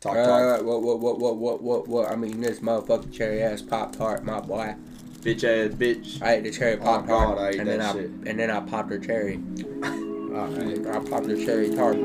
Talk, 0.00 0.16
Uh, 0.16 0.58
what, 0.62 0.82
what, 0.82 1.00
what, 1.00 1.18
what, 1.18 1.36
what, 1.36 1.62
what, 1.62 1.88
what? 1.88 2.10
I 2.10 2.14
mean, 2.14 2.40
this 2.40 2.60
motherfucking 2.60 3.12
cherry 3.12 3.42
ass 3.42 3.62
pop 3.62 3.96
tart, 3.96 4.24
my 4.24 4.40
boy. 4.40 4.76
Bitch 5.22 5.42
ass 5.42 5.74
bitch. 5.74 6.22
I 6.22 6.34
ate 6.34 6.44
the 6.44 6.52
cherry 6.52 6.74
Oh, 6.74 6.84
pop 6.84 7.06
tart, 7.06 7.36
God, 7.36 7.38
I 7.38 7.48
ate 7.48 7.58
and 7.58 7.68
then 7.68 7.78
that 7.80 7.96
I 7.96 7.98
and 8.30 8.38
then 8.38 8.50
I 8.50 8.60
popped 8.60 8.90
her 8.90 8.98
cherry. 8.98 9.40
Alright. 9.82 10.86
I 10.86 10.98
popped 11.10 11.26
her 11.26 11.36
cherry 11.44 11.74
tart. 11.74 11.96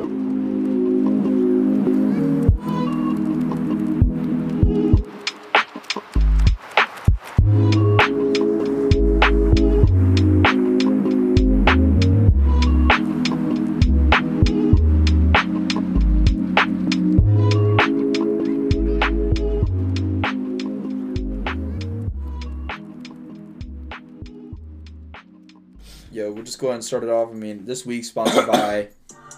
Go 26.64 26.70
ahead 26.70 26.76
and 26.76 26.86
start 26.86 27.04
it 27.04 27.10
off. 27.10 27.30
I 27.30 27.34
mean, 27.34 27.66
this 27.66 27.86
week's 27.86 28.08
sponsored 28.08 28.48
by 28.48 28.88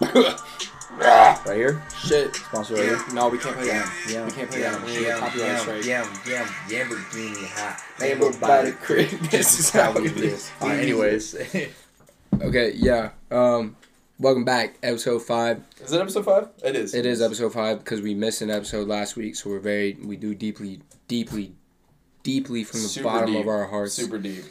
right 0.92 1.42
here. 1.46 1.82
Shit. 2.04 2.36
Sponsored 2.36 2.78
right 2.78 2.86
here. 2.86 3.00
No, 3.12 3.28
we 3.28 3.38
can't 3.38 3.56
play 3.56 3.66
that. 3.66 3.92
Yeah, 4.08 4.24
We 4.24 4.30
can't 4.30 4.48
play 4.48 4.60
yeah, 4.60 4.70
that. 4.70 4.84
We 4.86 4.92
yeah, 4.94 5.00
get 5.00 5.18
copyright 5.18 5.48
yeah, 5.48 5.58
strike. 5.58 5.84
yeah, 5.84 6.18
yeah, 6.28 6.84
Lamborghini 6.84 7.48
hot. 7.48 7.82
Lambo 7.98 8.40
by 8.40 8.62
the 8.66 8.72
crib. 8.72 9.08
This 9.30 9.58
is 9.58 9.70
how 9.70 9.92
we 9.92 10.04
do 10.04 10.10
this. 10.14 10.52
Alright, 10.62 10.78
anyways, 10.78 11.34
Okay, 12.40 12.72
yeah. 12.76 13.10
Um, 13.32 13.74
welcome 14.20 14.44
back, 14.44 14.78
episode 14.84 15.20
five. 15.22 15.64
Is 15.82 15.92
it 15.92 16.00
episode 16.00 16.24
five? 16.26 16.48
It 16.62 16.76
is. 16.76 16.94
It 16.94 17.06
is 17.06 17.20
episode 17.20 17.52
five 17.54 17.80
because 17.80 18.00
we 18.02 18.14
missed 18.14 18.40
an 18.40 18.50
episode 18.50 18.86
last 18.86 19.16
week, 19.16 19.34
so 19.34 19.50
we're 19.50 19.58
very 19.58 19.94
we 20.04 20.16
do 20.16 20.32
deeply, 20.32 20.80
deeply, 21.08 21.54
deeply 22.22 22.62
from 22.62 22.82
the 22.82 22.88
Super 22.88 23.04
bottom 23.08 23.32
deep. 23.32 23.40
of 23.40 23.48
our 23.48 23.64
hearts 23.66 23.94
super 23.94 24.18
deep. 24.18 24.44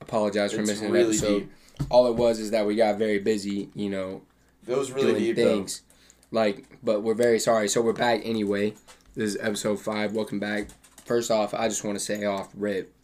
apologize 0.00 0.54
for 0.54 0.60
It's 0.60 0.70
missing 0.70 0.90
really 0.90 1.04
an 1.04 1.10
episode. 1.10 1.38
deep. 1.40 1.52
All 1.90 2.06
it 2.06 2.16
was 2.16 2.38
is 2.38 2.50
that 2.50 2.66
we 2.66 2.76
got 2.76 2.98
very 2.98 3.18
busy, 3.18 3.68
you 3.74 3.90
know, 3.90 4.22
It 4.66 4.76
was 4.76 4.92
really 4.92 5.12
doing 5.12 5.22
deep 5.24 5.36
things. 5.36 5.82
Like, 6.30 6.64
but 6.82 7.02
we're 7.02 7.14
very 7.14 7.38
sorry. 7.38 7.68
So 7.68 7.80
we're 7.82 7.92
back 7.92 8.22
anyway. 8.24 8.74
This 9.14 9.34
is 9.34 9.38
episode 9.40 9.80
five. 9.80 10.12
Welcome 10.12 10.40
back. 10.40 10.68
First 11.04 11.30
off, 11.30 11.52
I 11.52 11.68
just 11.68 11.84
want 11.84 11.98
to 11.98 12.04
say 12.04 12.24
off 12.24 12.48
rip. 12.54 12.94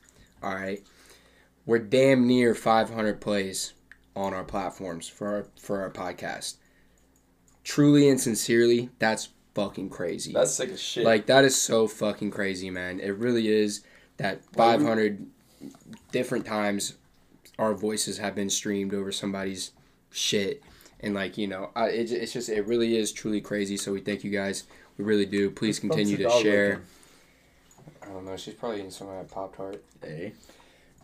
All 0.42 0.54
right, 0.54 0.82
we're 1.66 1.80
damn 1.80 2.26
near 2.26 2.54
500 2.54 3.20
plays 3.20 3.74
on 4.14 4.32
our 4.32 4.44
platforms 4.44 5.08
for 5.08 5.28
our 5.28 5.46
for 5.60 5.82
our 5.82 5.90
podcast. 5.90 6.56
Truly 7.64 8.08
and 8.08 8.20
sincerely, 8.20 8.88
that's 8.98 9.30
fucking 9.54 9.90
crazy. 9.90 10.32
That's 10.32 10.52
sick 10.52 10.70
as 10.70 10.80
shit. 10.80 11.04
Like 11.04 11.26
that 11.26 11.44
is 11.44 11.60
so 11.60 11.86
fucking 11.88 12.30
crazy, 12.30 12.70
man. 12.70 13.00
It 13.00 13.16
really 13.16 13.48
is 13.48 13.82
that 14.18 14.44
500 14.54 15.26
different 16.12 16.46
times 16.46 16.94
our 17.58 17.74
voices 17.74 18.18
have 18.18 18.34
been 18.34 18.50
streamed 18.50 18.94
over 18.94 19.10
somebody's 19.12 19.72
shit, 20.10 20.62
and 21.00 21.14
like 21.14 21.36
you 21.38 21.46
know, 21.48 21.70
I, 21.74 21.88
it, 21.88 22.10
it's 22.12 22.32
just 22.32 22.48
it 22.48 22.66
really 22.66 22.96
is 22.96 23.12
truly 23.12 23.40
crazy. 23.40 23.76
So 23.76 23.92
we 23.92 24.00
thank 24.00 24.24
you 24.24 24.30
guys. 24.30 24.64
We 24.96 25.04
really 25.04 25.26
do. 25.26 25.50
Please 25.50 25.78
continue 25.78 26.16
to 26.16 26.24
fuck's 26.24 26.34
the 26.36 26.38
dog 26.38 26.42
share. 26.42 26.68
looking? 26.70 26.84
I 28.02 28.06
don't 28.06 28.24
know. 28.24 28.36
She's 28.36 28.54
probably 28.54 28.78
eating 28.78 28.90
some 28.90 29.08
of 29.08 29.14
that 29.16 29.30
pop 29.32 29.56
tart. 29.56 29.82
Hey. 30.02 30.32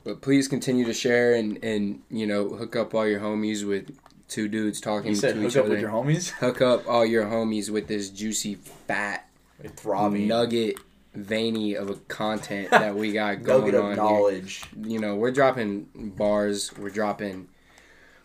But 0.04 0.20
please 0.20 0.48
continue 0.48 0.84
to 0.84 0.92
share 0.94 1.34
and 1.34 1.62
and 1.64 2.02
you 2.10 2.26
know 2.26 2.48
hook 2.50 2.76
up 2.76 2.94
all 2.94 3.06
your 3.06 3.20
homies 3.20 3.66
with 3.66 3.96
two 4.28 4.48
dudes 4.48 4.80
talking 4.80 5.10
You 5.10 5.16
said 5.16 5.34
to 5.34 5.40
hook 5.40 5.50
each 5.50 5.56
up 5.56 5.64
other. 5.64 5.72
with 5.74 5.80
your 5.80 5.90
homies? 5.90 6.30
hook 6.30 6.60
up 6.60 6.86
all 6.88 7.06
your 7.06 7.24
homies 7.24 7.70
with 7.70 7.86
this 7.88 8.10
juicy 8.10 8.56
fat 8.56 9.28
Like 9.62 9.74
throbbing. 9.76 10.26
nugget 10.28 10.76
veiny 11.14 11.74
of 11.74 11.90
a 11.90 11.94
content 11.94 12.70
that 12.70 12.94
we 12.94 13.12
got 13.12 13.42
going 13.42 13.74
on 13.74 13.94
here. 13.94 13.96
knowledge. 13.96 14.64
You 14.80 14.98
know, 14.98 15.14
we're 15.16 15.30
dropping 15.30 15.88
bars, 16.16 16.76
we're 16.76 16.90
dropping 16.90 17.48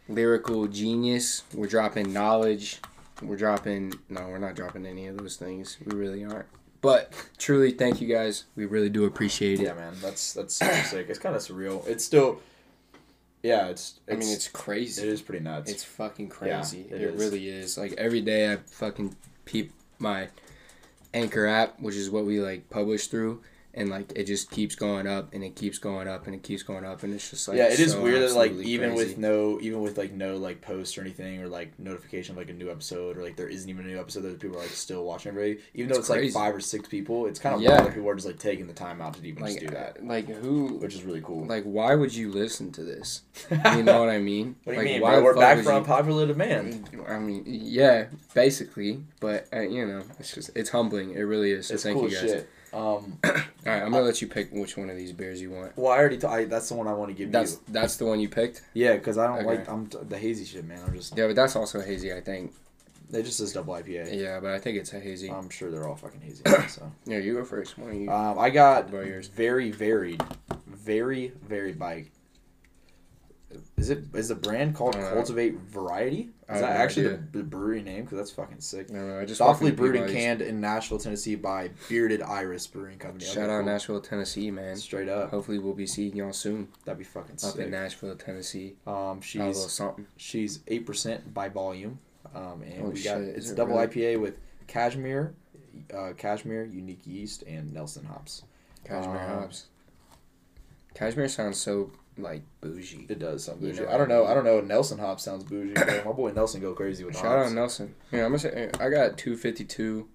lyrical 0.08 0.68
genius, 0.68 1.44
we're 1.54 1.68
dropping 1.68 2.12
knowledge, 2.12 2.80
we're 3.22 3.38
dropping 3.38 3.94
no, 4.10 4.28
we're 4.28 4.38
not 4.40 4.56
dropping 4.56 4.86
any 4.86 5.08
of 5.08 5.18
those 5.18 5.36
things. 5.36 5.78
We 5.86 5.96
really 5.98 6.24
aren't. 6.24 6.48
But 6.82 7.12
truly, 7.38 7.72
thank 7.72 8.00
you 8.00 8.08
guys. 8.08 8.46
We 8.56 8.66
really 8.66 8.90
do 8.90 9.06
appreciate 9.06 9.60
it. 9.60 9.64
Yeah, 9.64 9.74
man, 9.74 9.94
that's 10.02 10.34
that's 10.34 10.56
sick. 10.56 11.08
It's 11.10 11.20
kind 11.20 11.36
of 11.36 11.42
surreal. 11.42 11.86
It's 11.86 12.06
still, 12.06 12.42
yeah, 13.44 13.68
it's. 13.68 14.00
I 14.10 14.14
mean, 14.16 14.30
it's 14.30 14.48
crazy. 14.48 15.02
It 15.02 15.10
is 15.10 15.22
pretty 15.22 15.44
nuts. 15.44 15.70
It's 15.70 15.84
fucking 15.84 16.30
crazy. 16.30 16.88
it 16.90 17.02
it 17.02 17.16
is. 17.16 17.20
really 17.20 17.50
is. 17.50 17.78
Like 17.78 17.94
every 17.98 18.22
day, 18.22 18.54
I 18.54 18.58
fucking 18.58 19.16
peep 19.44 19.74
my 20.00 20.30
Anchor 21.14 21.46
app, 21.46 21.80
which 21.80 21.96
is 21.96 22.10
what 22.10 22.26
we 22.26 22.40
like 22.40 22.70
publish 22.70 23.08
through, 23.08 23.42
and 23.74 23.90
like 23.90 24.12
it 24.16 24.26
just 24.26 24.50
keeps 24.52 24.76
going 24.76 25.06
up 25.08 25.34
and 25.34 25.44
it 25.44 25.56
keeps 25.56 25.78
going 25.78 26.08
up 26.08 26.26
and 26.26 26.36
it 26.36 26.42
keeps 26.44 26.64
going 26.64 26.84
up, 26.84 27.04
and 27.04 27.14
it's 27.14 27.30
just 27.30 27.48
like 27.48 27.58
yeah, 27.58 27.66
it 27.72 27.80
is 27.80 27.92
so 27.92 28.02
weird 28.02 28.22
that 28.22 28.34
like 28.36 28.52
even 28.54 28.92
crazy. 28.94 29.06
with 29.10 29.18
no 29.18 29.60
even 29.62 29.82
with 29.82 29.98
like 29.98 30.12
no 30.12 30.38
like 30.38 30.62
post 30.62 30.98
or 30.98 31.02
anything 31.02 31.42
or 31.42 31.48
like 31.48 31.78
notification 31.80 32.34
of 32.34 32.38
like 32.38 32.50
a 32.50 32.54
new 32.54 32.70
episode 32.72 33.18
or 33.18 33.24
like 33.24 33.36
there 33.36 33.48
isn't 33.48 33.70
even 33.70 33.86
a 33.86 33.88
new 33.88 34.00
episode 34.00 34.22
that 34.22 34.40
people 34.40 34.58
are 34.58 34.62
like 34.62 34.70
still 34.70 35.04
watching 35.06 35.30
every. 35.30 35.60
Even 35.74 35.90
though 35.92 36.00
It's 36.00 36.10
it's 36.10 36.10
like 36.10 36.32
five 36.32 36.56
or 36.56 36.60
six 36.60 36.88
people, 36.90 37.28
it's 37.28 37.40
kind 37.40 37.56
of 37.56 37.62
Yeah. 37.62 37.82
that 37.82 37.94
people 37.94 38.10
are 38.10 38.16
just 38.16 38.28
like 38.28 38.40
taking 38.40 38.68
the 38.68 38.74
time 38.74 39.02
out 39.02 39.14
to 39.14 39.26
even 39.26 39.42
like 39.44 39.54
just 39.54 39.66
do 39.68 39.74
that, 39.74 40.06
like 40.06 40.28
who 40.28 40.76
which 40.80 40.96
is 40.96 41.04
really 41.04 41.22
cool. 41.22 41.46
like 41.46 41.64
why 41.64 41.94
would 41.96 42.14
you 42.14 42.32
listen 42.32 42.72
to 42.74 42.84
this? 42.84 43.22
You 43.76 43.84
know 43.84 44.00
what 44.00 44.10
I 44.10 44.20
mean? 44.20 44.56
what 44.64 44.74
do 44.74 44.80
you 44.82 44.86
like, 44.86 44.94
mean, 44.94 45.02
why? 45.02 45.20
We're 45.22 45.36
back 45.36 45.64
from 45.64 45.78
you- 45.82 45.86
popular 45.88 46.26
demand. 46.26 46.90
I 47.08 47.20
mean, 47.20 47.44
yeah, 47.46 48.06
basically, 48.34 49.04
but 49.20 49.48
uh, 49.54 49.62
you 49.62 49.86
know, 49.86 50.02
it's 50.20 50.34
just 50.34 50.50
it's 50.56 50.70
humbling. 50.70 51.12
It 51.12 51.22
really 51.22 51.52
is. 51.52 51.68
So 51.68 51.76
It's 51.76 51.84
thank 51.84 51.98
cool 52.00 52.10
you 52.10 52.16
guys. 52.16 52.22
shit. 52.30 52.50
Um, 52.74 53.18
All 53.24 53.32
right, 53.66 53.82
I'm 53.84 53.92
gonna 53.92 54.02
let 54.02 54.22
you 54.22 54.28
pick 54.28 54.52
which 54.52 54.78
one 54.78 54.90
of 54.90 54.96
these 54.96 55.12
beers 55.12 55.42
you 55.42 55.52
want. 55.52 55.76
well, 55.78 55.92
I 55.92 55.98
already. 55.98 56.18
T- 56.18 56.28
I, 56.28 56.46
that's 56.46 56.70
the 56.70 56.76
one 56.76 56.88
I 56.88 56.94
want 56.94 57.10
to 57.10 57.16
give 57.16 57.32
That's 57.32 57.54
you. 57.54 57.60
that's 57.70 57.98
the 57.98 58.06
one 58.06 58.20
you 58.20 58.30
picked. 58.30 58.62
Yeah, 58.74 58.94
because 58.94 59.18
I 59.18 59.28
don't 59.28 59.38
Okay. 59.40 59.46
like 59.58 59.70
I'm 59.70 59.88
t- 59.88 59.98
the 60.08 60.18
hazy 60.18 60.46
shit, 60.46 60.66
man. 60.66 60.80
I'm 60.86 60.94
just 60.96 61.18
Yeah, 61.18 61.28
but 61.28 61.36
that's 61.36 61.56
also 61.56 61.82
hazy, 61.82 62.14
I 62.14 62.22
think. 62.22 62.54
it 63.12 63.24
just 63.24 63.38
says 63.38 63.54
double 63.54 63.74
IPA. 63.74 64.16
Yeah, 64.20 64.40
but 64.40 64.52
I 64.52 64.60
think 64.60 64.78
it's 64.78 64.94
a 64.94 65.00
hazy. 65.00 65.30
I'm 65.32 65.50
sure 65.50 65.72
they're 65.72 65.88
all 65.88 65.96
fucking 65.96 66.22
hazy. 66.22 66.44
so. 66.70 66.92
yeah, 67.06 67.18
you 67.18 67.34
go 67.34 67.44
first. 67.44 67.78
Why 67.78 67.92
you? 67.92 68.10
Um, 68.12 68.38
I 68.40 68.50
got 68.50 68.90
very 68.90 69.72
varied, 69.72 70.22
very 70.68 71.32
varied 71.48 71.80
bike. 71.80 72.12
Is 73.78 73.90
it 73.90 74.04
is 74.14 74.28
the 74.28 74.36
brand 74.36 74.76
called 74.76 74.96
Uh, 74.96 75.10
Cultivate 75.14 75.56
Variety? 75.56 76.30
Is 76.50 76.62
that 76.62 76.76
actually 76.76 77.08
the, 77.08 77.20
the 77.32 77.44
brewery 77.44 77.82
name? 77.82 78.04
Because 78.04 78.18
that's 78.20 78.32
fucking 78.32 78.60
sick. 78.60 78.90
no, 78.92 79.08
no, 79.08 79.20
I 79.20 79.26
just 79.26 79.40
walked 79.42 79.60
brewed 79.76 79.96
and 79.96 80.10
canned 80.12 80.42
in 80.42 80.60
Nashville, 80.62 81.00
Tennessee 81.00 81.36
by 81.36 81.72
Bearded 81.88 82.22
Iris 82.22 82.68
Brewing 82.68 83.00
Company. 83.00 83.26
Okay, 83.26 83.34
Shout 83.34 83.50
out 83.50 83.60
cool. 83.64 83.72
Nashville, 83.72 84.02
Tennessee, 84.02 84.52
man. 84.52 84.76
Straight 84.76 85.10
up, 85.10 85.32
Hopefully, 85.32 85.58
we'll 85.60 85.74
be 85.74 85.88
seeing 85.88 86.16
y'all 86.16 86.34
soon 86.34 86.68
that'd 86.86 86.98
be 87.00 87.04
fucking 87.04 87.38
up 87.44 87.58
in. 87.58 87.72
Nashville, 87.72 88.16
Tennessee. 88.16 88.76
Um, 88.86 89.22
she's 89.22 89.72
something. 89.72 90.06
she's 90.18 90.60
eight 90.68 90.86
percent 90.86 91.34
by 91.34 91.50
volume, 91.50 92.00
um, 92.36 92.62
and 92.64 92.92
we 92.94 93.02
got 93.02 93.18
shit, 93.20 93.36
it's 93.36 93.50
it 93.52 93.56
double 93.56 93.76
really? 93.78 93.88
IPA 93.88 94.22
with 94.22 94.40
cashmere, 94.68 95.34
uh, 95.96 96.14
cashmere, 96.18 96.66
unique 96.66 97.02
yeast, 97.06 97.44
and 97.48 97.74
Nelson 97.74 98.06
hops. 98.06 98.44
Cashmere 98.86 99.18
Um, 99.18 99.40
hops. 99.42 99.66
Cashmere 100.94 101.28
sounds 101.28 101.58
so 101.60 101.92
like 102.22 102.44
bougie. 102.62 103.06
It 103.10 103.20
does 103.20 103.44
sound 103.46 103.62
You 103.62 103.70
bougie. 103.70 103.82
know 103.84 103.90
I 103.90 103.98
don't 103.98 104.10
know. 104.10 104.26
I 104.26 104.34
don't 104.34 104.46
know. 104.46 104.62
Nelson 104.62 105.00
Hop 105.00 105.20
sounds 105.20 105.44
bougie. 105.44 105.74
my 106.06 106.12
boy 106.12 106.32
Nelson 106.32 106.62
go 106.62 106.74
crazy 106.74 107.04
with 107.04 107.16
Shout 107.16 107.26
hops. 107.38 107.50
out 107.50 107.54
Nelson. 107.56 107.96
Yeah, 108.12 108.26
I'm 108.26 108.30
gonna 108.32 108.40
say 108.40 108.70
I 108.80 108.90
got 108.90 109.18
252 109.18 110.08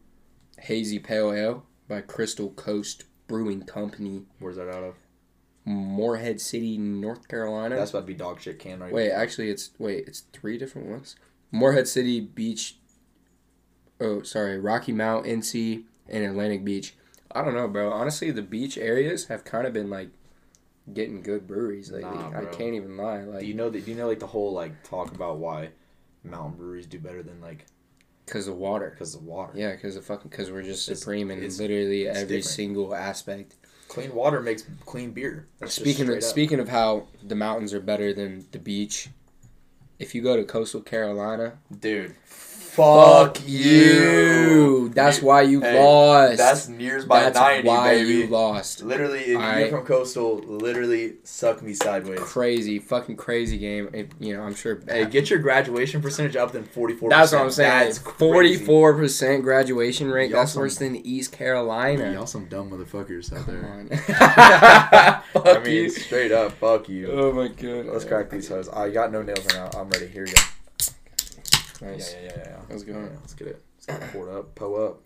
hazy 0.59 0.99
pale 0.99 1.33
ale 1.33 1.65
by 1.89 2.01
Crystal 2.01 2.51
Coast 2.51 3.05
Brewing 3.27 3.63
Company, 3.63 4.23
Where's 4.39 4.57
that 4.57 4.69
out 4.69 4.85
of? 4.85 4.95
Morehead 5.65 6.41
City, 6.41 6.77
North 6.77 7.27
Carolina. 7.29 7.77
That's 7.77 7.91
about 7.91 8.01
to 8.01 8.07
be 8.07 8.15
dog 8.15 8.41
shit 8.41 8.59
can 8.59 8.81
right 8.81 8.93
Wait, 8.93 9.11
actually, 9.11 9.49
it's 9.49 9.71
wait, 9.79 10.07
it's 10.07 10.21
three 10.33 10.59
different 10.59 10.89
ones. 10.89 11.17
Morehead 11.51 11.89
City 11.89 12.21
Beach. 12.21 12.77
Oh, 14.01 14.23
sorry, 14.23 14.59
Rocky 14.59 14.93
Mount, 14.93 15.25
NC, 15.25 15.85
and 16.09 16.25
Atlantic 16.25 16.65
Beach. 16.65 16.95
I 17.33 17.43
don't 17.45 17.55
know, 17.55 17.67
bro. 17.69 17.91
Honestly, 17.91 18.31
the 18.31 18.43
beach 18.43 18.77
areas 18.79 19.27
have 19.27 19.45
kind 19.45 19.67
of 19.67 19.73
been 19.73 19.89
like 19.91 20.11
getting 20.93 21.23
good 21.23 21.47
breweries 21.47 21.91
lately. 21.91 22.11
Nah, 22.11 22.39
I 22.41 22.45
can't 22.47 22.75
even 22.75 22.97
lie. 22.97 23.23
Do 23.23 23.31
Like, 23.33 23.45
you 23.45 23.55
know 23.55 23.71
that? 23.71 23.85
Do 23.85 23.91
you 23.91 23.97
know 23.97 24.07
like 24.09 24.21
the 24.21 24.27
whole 24.27 24.53
like 24.53 24.83
talk 24.89 25.15
about 25.15 25.39
why 25.39 25.71
mountain 26.23 26.59
breweries 26.59 26.87
do 26.87 26.99
better 26.99 27.23
than 27.23 27.41
like 27.41 27.67
because 28.27 28.49
of 28.49 28.57
water. 28.57 28.91
because 28.91 29.15
of 29.15 29.23
water? 29.25 29.53
Yeah, 29.55 29.73
because 29.73 29.97
of 29.97 30.05
fucking 30.05 30.31
because 30.31 30.51
we're 30.51 30.63
just 30.63 30.89
It's- 30.89 31.01
supreme 31.01 31.31
in 31.31 31.41
literally 31.41 32.09
every 32.09 32.23
different. 32.23 32.45
single 32.45 32.95
aspect. 32.95 33.55
Clean 33.89 34.13
water 34.15 34.41
makes 34.41 34.65
clean 34.87 35.13
beer. 35.13 35.47
That's 35.61 35.75
speaking 35.75 36.09
of 36.09 36.17
up. 36.17 36.23
speaking 36.23 36.59
of 36.59 36.69
how 36.69 37.07
the 37.23 37.35
mountains 37.35 37.73
are 37.73 37.81
better 37.81 38.13
than 38.13 38.47
the 38.51 38.59
beach, 38.59 39.09
if 39.99 40.15
you 40.15 40.23
go 40.23 40.37
to 40.37 40.45
coastal 40.45 40.81
Carolina, 40.81 41.59
dude, 41.81 42.15
Fuck 42.75 43.39
you. 43.49 44.89
That's 44.95 45.21
Ne- 45.23 45.27
why 45.27 45.43
you 45.43 45.61
Hey, 45.61 45.81
lost. 45.81 46.39
That's 46.39 46.69
nears 46.69 47.05
by 47.05 47.21
That's 47.25 47.37
90, 47.39 47.69
why 47.69 47.95
baby. 47.95 48.11
you 48.11 48.27
lost. 48.27 48.83
Literally, 48.83 49.21
if 49.21 49.37
Alright. 49.37 49.61
you're 49.61 49.69
from 49.79 49.87
Coastal, 49.87 50.39
literally 50.39 51.15
suck 51.25 51.63
me 51.63 51.73
sideways. 51.75 52.19
Crazy, 52.21 52.79
fucking 52.81 53.17
crazy 53.17 53.59
game. 53.59 53.91
It- 53.93 54.13
you 54.19 54.37
know, 54.37 54.43
I'm 54.43 54.55
sure. 54.55 54.81
Hey, 54.89 55.05
get 55.07 55.31
your 55.31 55.39
graduation 55.39 56.03
percentage 56.03 56.35
up 56.37 56.53
than 56.53 56.65
44%. 56.65 57.11
That's 57.11 57.33
what 57.33 57.43
I'm 57.43 57.51
saying. 57.51 57.85
That's. 57.87 57.99
Forty-four 57.99 58.95
percent 58.95 59.43
graduation 59.43 60.11
rate. 60.11 60.31
Y'all 60.31 60.41
That's 60.41 60.53
some- 60.53 60.63
worse 60.63 60.77
than 60.77 60.97
East 60.97 61.33
Carolina. 61.33 62.13
Y'all 62.13 62.27
some 62.27 62.47
dumb 62.47 62.71
motherfuckers 62.71 63.33
out 63.33 63.47
Come 63.47 63.55
there. 63.63 63.71
on. 63.71 63.89
I 64.09 65.23
Fuck 65.33 65.65
mean, 65.65 65.75
you. 65.75 65.91
straight 65.91 66.33
up, 66.33 66.53
fuck 66.53 66.89
you. 66.89 67.11
Oh 67.11 67.33
my 67.33 67.49
god. 67.49 67.87
Let's 67.87 68.05
crack 68.05 68.31
these 68.31 68.49
hoes. 68.49 68.69
I 68.69 68.91
got 68.91 69.13
no 69.13 69.23
nails 69.23 69.45
right 69.47 69.73
now. 69.73 69.81
I'm 69.81 69.89
ready. 69.91 70.07
Here 70.09 70.25
we 70.25 70.33
go. 70.33 70.41
Nice. 71.85 72.15
Yeah, 72.15 72.21
yeah, 72.23 72.33
yeah, 72.37 72.43
yeah. 72.49 72.61
Let's 72.71 72.83
go. 72.83 72.93
Yeah, 72.93 73.09
let's 73.21 73.35
get 73.35 73.49
it. 73.49 73.63
Let's 73.77 73.87
get 73.87 74.03
it 74.09 74.13
poured 74.13 74.31
up. 74.31 74.55
Po 74.55 74.75
up. 74.87 75.01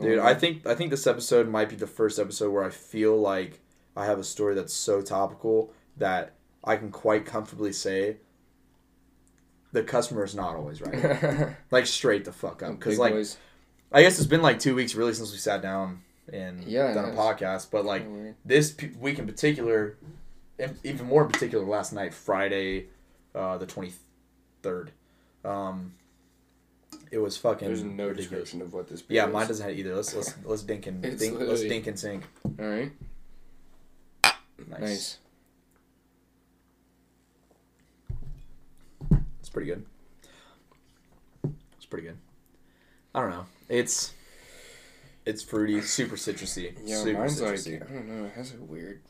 Dude, 0.00 0.18
I 0.18 0.34
think 0.34 0.66
I 0.66 0.74
think 0.74 0.90
this 0.90 1.06
episode 1.06 1.48
might 1.48 1.68
be 1.68 1.76
the 1.76 1.86
first 1.86 2.18
episode 2.18 2.50
where 2.50 2.64
I 2.64 2.70
feel 2.70 3.16
like 3.18 3.60
I 3.96 4.04
have 4.06 4.18
a 4.18 4.24
story 4.24 4.54
that's 4.54 4.74
so 4.74 5.00
topical 5.00 5.72
that 5.96 6.34
I 6.62 6.76
can 6.76 6.90
quite 6.90 7.24
comfortably 7.24 7.72
say 7.72 8.16
the 9.72 9.82
customer 9.82 10.24
is 10.24 10.34
not 10.34 10.56
always 10.56 10.80
right. 10.82 11.54
like 11.70 11.86
straight 11.86 12.24
the 12.24 12.32
fuck 12.32 12.62
up. 12.62 12.72
Because 12.78 12.98
like 12.98 13.12
boys. 13.14 13.38
I 13.92 14.02
guess 14.02 14.18
it's 14.18 14.26
been 14.28 14.42
like 14.42 14.58
two 14.58 14.74
weeks 14.74 14.94
really 14.94 15.14
since 15.14 15.32
we 15.32 15.38
sat 15.38 15.62
down 15.62 16.02
and 16.32 16.64
Yeah, 16.64 16.92
done 16.92 17.10
a 17.10 17.16
podcast. 17.16 17.70
But 17.70 17.84
like 17.86 18.06
weird. 18.06 18.34
this 18.44 18.72
p- 18.72 18.90
week 18.98 19.18
in 19.18 19.26
particular, 19.26 19.96
and 20.58 20.76
even 20.84 21.06
more 21.06 21.24
in 21.24 21.30
particular, 21.30 21.64
last 21.64 21.92
night, 21.94 22.12
Friday, 22.12 22.88
uh, 23.34 23.56
the 23.56 23.66
twenty 23.66 23.92
third. 24.62 24.92
Um, 25.48 25.94
it 27.10 27.18
was 27.18 27.36
fucking. 27.36 27.66
There's 27.66 27.82
no 27.82 28.08
ridiculous. 28.08 28.16
description 28.16 28.62
of 28.62 28.74
what 28.74 28.88
this. 28.88 29.02
Yeah, 29.08 29.24
beer 29.26 29.32
mine 29.32 29.48
doesn't 29.48 29.66
have 29.66 29.78
either. 29.78 29.94
Let's 29.94 30.14
let's 30.14 30.34
let's 30.44 30.62
dink 30.62 30.86
and 30.86 31.02
dink, 31.18 31.38
let's 31.38 31.62
dink 31.62 31.86
and 31.86 31.98
sink. 31.98 32.24
All 32.44 32.66
right. 32.66 32.92
Nice. 34.68 34.80
Nice. 34.80 35.18
It's 39.40 39.48
pretty 39.48 39.70
good. 39.70 39.86
It's 41.76 41.86
pretty 41.86 42.06
good. 42.06 42.18
I 43.14 43.22
don't 43.22 43.30
know. 43.30 43.46
It's 43.68 44.12
it's 45.24 45.42
fruity, 45.42 45.80
super 45.80 46.16
citrusy. 46.16 46.76
Yeah, 46.84 47.02
super 47.02 47.20
mine's 47.20 47.40
citrusy. 47.40 47.80
like 47.80 47.90
I 47.90 47.94
don't 47.94 48.08
know. 48.08 48.26
It 48.26 48.32
has 48.32 48.52
a 48.52 48.56
weird, 48.58 49.00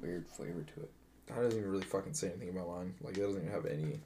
weird 0.00 0.26
flavor 0.26 0.64
to 0.74 0.80
it. 0.82 0.90
That 1.26 1.36
doesn't 1.36 1.58
even 1.58 1.70
really 1.70 1.84
fucking 1.84 2.12
say 2.12 2.28
anything 2.28 2.50
about 2.50 2.68
mine. 2.68 2.94
Like 3.02 3.16
it 3.16 3.20
doesn't 3.20 3.40
even 3.40 3.52
have 3.52 3.64
any. 3.64 4.00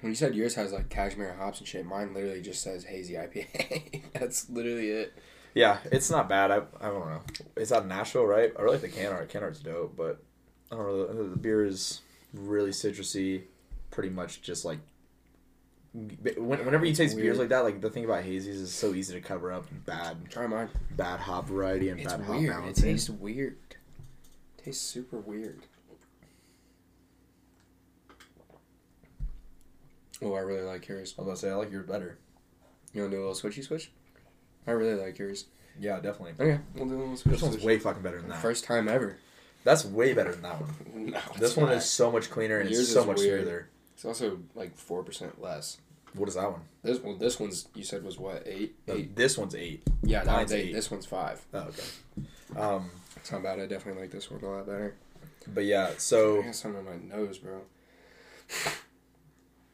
When 0.00 0.10
you 0.12 0.16
said 0.16 0.34
yours 0.34 0.54
has 0.54 0.72
like 0.72 0.88
cashmere 0.88 1.34
hops 1.34 1.58
and 1.58 1.68
shit, 1.68 1.84
mine 1.84 2.14
literally 2.14 2.40
just 2.42 2.62
says 2.62 2.84
hazy 2.84 3.14
IPA. 3.14 4.02
That's 4.14 4.48
literally 4.48 4.90
it. 4.90 5.12
Yeah, 5.54 5.78
it's 5.90 6.10
not 6.10 6.28
bad. 6.28 6.50
I, 6.50 6.62
I 6.80 6.86
don't 6.88 7.06
know. 7.08 7.20
It's 7.56 7.72
out 7.72 7.82
of 7.82 7.88
Nashville, 7.88 8.24
right? 8.24 8.52
I 8.58 8.62
really 8.62 8.78
like 8.78 8.82
the 8.82 8.88
can 9.00 9.12
art. 9.12 9.28
Can 9.28 9.42
art's 9.42 9.58
dope, 9.60 9.96
but 9.96 10.22
I 10.70 10.76
don't 10.76 10.86
know. 10.86 11.06
The, 11.12 11.22
the 11.30 11.36
beer 11.36 11.64
is 11.66 12.00
really 12.32 12.70
citrusy. 12.70 13.42
Pretty 13.90 14.10
much 14.10 14.42
just 14.42 14.64
like. 14.64 14.78
When, 15.92 16.64
whenever 16.64 16.84
you 16.84 16.94
taste 16.94 17.16
beers 17.16 17.38
like 17.38 17.48
that, 17.48 17.64
like 17.64 17.80
the 17.80 17.90
thing 17.90 18.04
about 18.04 18.22
hazies 18.22 18.46
is 18.46 18.72
so 18.72 18.94
easy 18.94 19.12
to 19.14 19.20
cover 19.20 19.50
up 19.52 19.66
bad 19.84 20.30
Try 20.30 20.46
mine. 20.46 20.68
bad 20.92 21.18
hop 21.18 21.48
variety 21.48 21.88
and 21.88 21.98
It's 21.98 22.12
bad 22.12 22.22
hop 22.22 22.36
weird. 22.36 22.64
It 22.66 22.76
tastes 22.76 23.10
weird. 23.10 23.56
tastes 24.56 24.86
super 24.86 25.18
weird. 25.18 25.58
Oh, 30.22 30.34
I 30.34 30.40
really 30.40 30.62
like 30.62 30.86
yours. 30.88 31.14
I 31.18 31.22
was 31.22 31.26
about 31.28 31.34
to 31.36 31.40
say 31.40 31.50
I 31.50 31.54
like 31.54 31.70
yours 31.72 31.86
better. 31.86 32.18
You 32.92 33.02
want 33.02 33.12
to 33.12 33.16
do 33.18 33.22
a 33.22 33.26
little 33.28 33.50
switchy 33.50 33.64
switch? 33.64 33.90
I 34.66 34.72
really 34.72 35.00
like 35.00 35.18
yours. 35.18 35.46
Yeah, 35.78 36.00
definitely. 36.00 36.32
Okay, 36.38 36.60
we'll 36.74 36.86
do 36.88 36.96
a 36.96 36.98
little 36.98 37.16
switch. 37.16 37.32
This 37.34 37.42
one's 37.42 37.54
switch. 37.54 37.64
way 37.64 37.78
fucking 37.78 38.02
better 38.02 38.20
than 38.20 38.28
that. 38.30 38.42
First 38.42 38.64
time 38.64 38.88
ever. 38.88 39.16
That's 39.64 39.84
way 39.84 40.12
better 40.14 40.32
than 40.32 40.42
that 40.42 40.60
one. 40.60 40.74
No, 41.12 41.20
This 41.38 41.50
it's 41.50 41.56
one 41.56 41.66
not. 41.66 41.76
is 41.76 41.84
so 41.88 42.10
much 42.10 42.30
cleaner 42.30 42.58
and 42.58 42.68
Yours 42.70 42.80
it's 42.84 42.92
so 42.92 43.00
is 43.02 43.06
much 43.06 43.18
weird. 43.18 43.42
smoother. 43.42 43.68
It's 43.94 44.04
also 44.04 44.38
like 44.54 44.76
four 44.76 45.02
percent 45.02 45.40
less. 45.40 45.78
What 46.14 46.28
is 46.28 46.34
that 46.34 46.50
one? 46.50 46.62
This 46.82 46.98
one, 46.98 47.18
this 47.18 47.38
one's 47.38 47.68
you 47.74 47.84
said 47.84 48.02
was 48.02 48.18
what 48.18 48.42
eight? 48.46 48.74
No, 48.88 48.94
Eight. 48.94 49.14
This 49.14 49.38
one's 49.38 49.54
eight. 49.54 49.82
Yeah, 50.02 50.24
that 50.24 50.26
mine's 50.26 50.38
one's 50.50 50.52
eight. 50.52 50.68
eight. 50.70 50.72
This 50.74 50.90
one's 50.90 51.06
five. 51.06 51.40
Oh, 51.54 51.58
okay. 51.68 52.58
Um, 52.60 52.90
It's 53.16 53.30
not 53.30 53.42
bad. 53.42 53.60
I 53.60 53.66
definitely 53.66 54.02
like 54.02 54.10
this 54.10 54.30
one 54.30 54.42
a 54.42 54.48
lot 54.48 54.66
better. 54.66 54.96
but 55.46 55.64
yeah, 55.64 55.90
I 55.92 55.98
so 55.98 56.42
got 56.42 56.54
something 56.54 56.86
on 56.86 57.08
my 57.10 57.16
nose, 57.16 57.38
bro. 57.38 57.60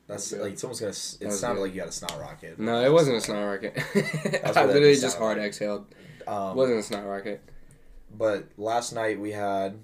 that's 0.07 0.33
Okay. 0.33 0.43
like 0.43 0.59
someone's 0.59 0.81
gonna. 0.81 0.91
It 0.91 1.33
sounded 1.33 1.57
good. 1.57 1.63
like 1.63 1.75
you 1.75 1.81
got 1.81 1.89
a 1.89 1.93
snot 1.93 2.21
rocket. 2.21 2.59
No, 2.59 2.83
it 2.85 2.93
wasn't 2.93 3.17
a 3.17 3.21
snot 3.21 3.45
rocket. 3.47 3.77
I 4.57 4.65
literally 4.65 4.97
just 4.97 5.19
hard 5.19 5.39
like. 5.39 5.47
exhaled. 5.47 5.87
It 6.21 6.29
Um, 6.29 6.57
wasn't 6.57 6.79
a 6.81 6.83
snot 6.83 7.07
rocket. 7.07 7.41
but 8.17 8.47
last 8.57 8.93
night 8.93 9.19
we 9.21 9.33
had 9.33 9.79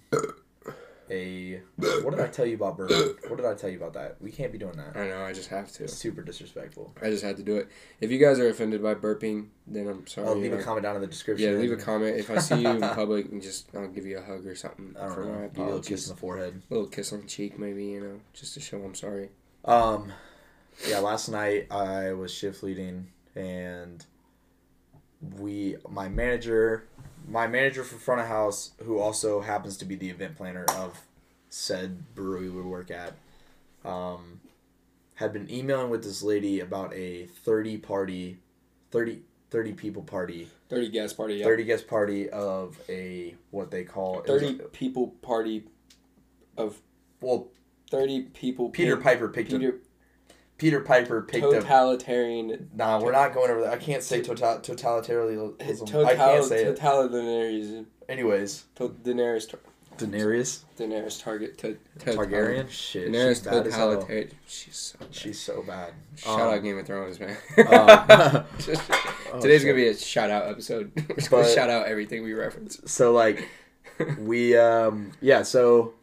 a. 1.10 1.60
What 1.76 2.10
did 2.12 2.20
I 2.20 2.28
tell 2.28 2.46
you 2.46 2.54
about 2.54 2.76
bourbon? 2.76 3.16
What 3.28 3.36
did 3.36 3.44
I 3.46 3.54
tell 3.54 3.68
you 3.68 3.76
about 3.76 3.92
that? 3.94 4.16
We 4.20 4.30
can't 4.30 4.50
be 4.52 4.58
doing 4.58 4.76
that. 4.76 4.96
I 4.96 5.08
know. 5.08 5.24
I 5.24 5.32
just 5.32 5.48
have 5.50 5.70
to. 5.72 5.84
It's 5.84 5.92
super 5.94 6.22
disrespectful. 6.22 6.94
I 7.02 7.10
just 7.10 7.22
had 7.24 7.36
to 7.36 7.42
do 7.42 7.56
it. 7.56 7.68
If 8.00 8.10
you 8.10 8.18
guys 8.18 8.38
are 8.38 8.48
offended 8.48 8.82
by 8.82 8.94
burping, 8.94 9.48
then 9.66 9.88
I'm 9.88 10.06
sorry. 10.06 10.28
I'll 10.28 10.36
leave 10.36 10.52
a 10.52 10.62
comment 10.62 10.84
down 10.84 10.94
in 10.96 11.02
the 11.02 11.08
description. 11.08 11.52
Yeah, 11.52 11.58
leave 11.58 11.72
a 11.72 11.76
comment. 11.76 12.16
If 12.16 12.30
I 12.30 12.38
see 12.38 12.60
you 12.62 12.68
in 12.68 12.80
public, 12.80 13.30
and 13.30 13.42
just 13.50 13.68
I'll 13.74 13.88
give 13.88 14.06
you 14.06 14.18
a 14.18 14.22
hug 14.22 14.46
or 14.46 14.54
something 14.54 14.94
I 14.98 15.08
don't 15.08 15.26
know. 15.26 15.48
Give 15.48 15.58
you 15.58 15.64
a 15.64 15.66
little 15.66 15.80
kiss 15.82 16.08
on 16.08 16.14
the 16.14 16.20
forehead. 16.20 16.62
A 16.70 16.74
little 16.74 16.88
kiss 16.88 17.12
on 17.12 17.20
the 17.22 17.26
cheek, 17.26 17.58
maybe 17.58 17.84
you 17.84 18.00
know, 18.00 18.20
just 18.32 18.54
to 18.54 18.60
show 18.60 18.82
I'm 18.82 18.94
sorry. 18.94 19.30
Um, 19.64 20.12
yeah, 20.88 20.98
last 20.98 21.28
night 21.28 21.66
I 21.70 22.12
was 22.12 22.32
shift 22.32 22.62
leading, 22.62 23.08
and 23.34 24.04
we, 25.38 25.76
my 25.88 26.08
manager, 26.08 26.84
my 27.28 27.46
manager 27.46 27.84
for 27.84 27.96
front 27.96 28.20
of 28.20 28.26
house, 28.26 28.72
who 28.82 28.98
also 28.98 29.40
happens 29.40 29.76
to 29.78 29.84
be 29.84 29.94
the 29.94 30.10
event 30.10 30.36
planner 30.36 30.64
of 30.76 31.00
said 31.48 32.14
brewery 32.14 32.48
we 32.48 32.62
work 32.62 32.90
at, 32.90 33.12
um, 33.84 34.40
had 35.14 35.32
been 35.32 35.50
emailing 35.50 35.90
with 35.90 36.02
this 36.02 36.22
lady 36.22 36.60
about 36.60 36.92
a 36.94 37.26
30 37.26 37.78
party, 37.78 38.38
30, 38.90 39.22
30 39.50 39.72
people 39.74 40.02
party, 40.02 40.48
Thirty 40.68 40.88
guest 40.88 41.18
party. 41.18 41.34
Yeah. 41.34 41.44
30 41.44 41.64
guest 41.64 41.86
party 41.86 42.30
of 42.30 42.80
a, 42.88 43.34
what 43.50 43.70
they 43.70 43.84
call, 43.84 44.22
Thirty 44.22 44.58
a- 44.58 44.62
people 44.68 45.08
party 45.20 45.64
of 46.56 46.80
well, 47.20 47.48
thirty 47.92 48.22
people. 48.22 48.70
Peter 48.70 48.96
pick- 48.96 49.04
Piper 49.04 49.28
picked 49.28 49.50
Peter 49.50 49.68
a, 49.68 50.32
Peter 50.58 50.80
Piper 50.80 51.22
picked 51.22 51.44
totalitarian. 51.44 52.70
Nah, 52.74 53.00
we're 53.00 53.12
not 53.12 53.32
going 53.34 53.50
over 53.50 53.60
that. 53.62 53.72
I 53.72 53.76
can't 53.76 54.02
say 54.02 54.20
total 54.22 54.58
totalitarianism. 54.58 55.86
Total, 55.86 56.06
I 56.06 56.14
can't 56.16 56.44
say 56.44 56.64
it. 56.64 56.78
totalitarianism. 56.78 57.86
Anyways, 58.08 58.64
To, 58.76 58.88
Daenerys. 58.88 59.48
Tar- 59.48 59.60
Daenerys 59.98 60.60
Daenerys 60.78 61.22
target 61.22 61.58
to, 61.58 61.76
to 61.98 62.10
Targaryen. 62.12 62.68
Shit, 62.70 63.12
Daenerys 63.12 63.28
she's 63.28 63.40
bad 63.42 63.66
as 63.66 63.74
hell. 63.74 63.90
totalitarian. 63.90 64.30
She's 64.46 64.76
so 64.76 64.98
bad. 64.98 65.14
She's 65.14 65.40
so 65.40 65.62
bad. 65.62 65.92
Shout 66.16 66.40
Um, 66.40 66.54
out 66.54 66.62
Game 66.62 66.78
of 66.78 66.86
Thrones, 66.86 67.20
man. 67.20 67.36
um, 67.58 68.44
Today's 69.40 69.60
shit. 69.60 69.62
gonna 69.62 69.74
be 69.74 69.88
a 69.88 69.94
shout 69.96 70.30
out 70.30 70.48
episode. 70.48 70.92
We're 71.08 71.42
But- 71.42 71.50
shout 71.54 71.68
out 71.70 71.86
everything 71.86 72.22
we 72.24 72.32
reference. 72.32 72.80
so 72.86 73.12
like 73.12 73.46
we 74.18 74.56
um 74.56 75.12
yeah 75.20 75.42
so. 75.42 75.94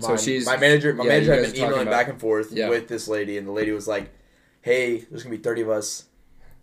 So 0.00 0.08
My, 0.10 0.16
she's- 0.16 0.46
my 0.46 0.56
manager. 0.56 0.92
My 0.94 1.04
yeah, 1.04 1.08
manager 1.10 1.34
had 1.34 1.42
been 1.52 1.56
emailing 1.56 1.82
about- 1.82 1.90
back 1.90 2.08
and 2.08 2.20
forth 2.20 2.52
Yeah. 2.52 2.68
with 2.68 2.88
this 2.88 3.08
lady, 3.08 3.36
and 3.38 3.46
the 3.46 3.52
lady 3.52 3.72
was 3.72 3.88
like, 3.88 4.10
"Hey, 4.60 4.98
there's 5.10 5.22
gonna 5.22 5.36
be 5.36 5.42
thirty 5.42 5.62
of 5.62 5.70
us. 5.70 6.04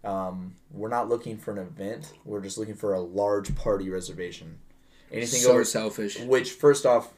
Um, 0.03 0.53
we're 0.71 0.89
not 0.89 1.09
looking 1.09 1.37
for 1.37 1.51
an 1.51 1.57
event. 1.57 2.13
We're 2.23 2.41
just 2.41 2.57
looking 2.57 2.75
for 2.75 2.93
a 2.93 2.99
large 3.01 3.55
party 3.55 3.89
reservation. 3.89 4.59
Anything 5.11 5.41
so 5.41 5.51
over 5.53 5.63
selfish. 5.65 6.19
Which, 6.19 6.51
first 6.51 6.85
off, 6.85 7.11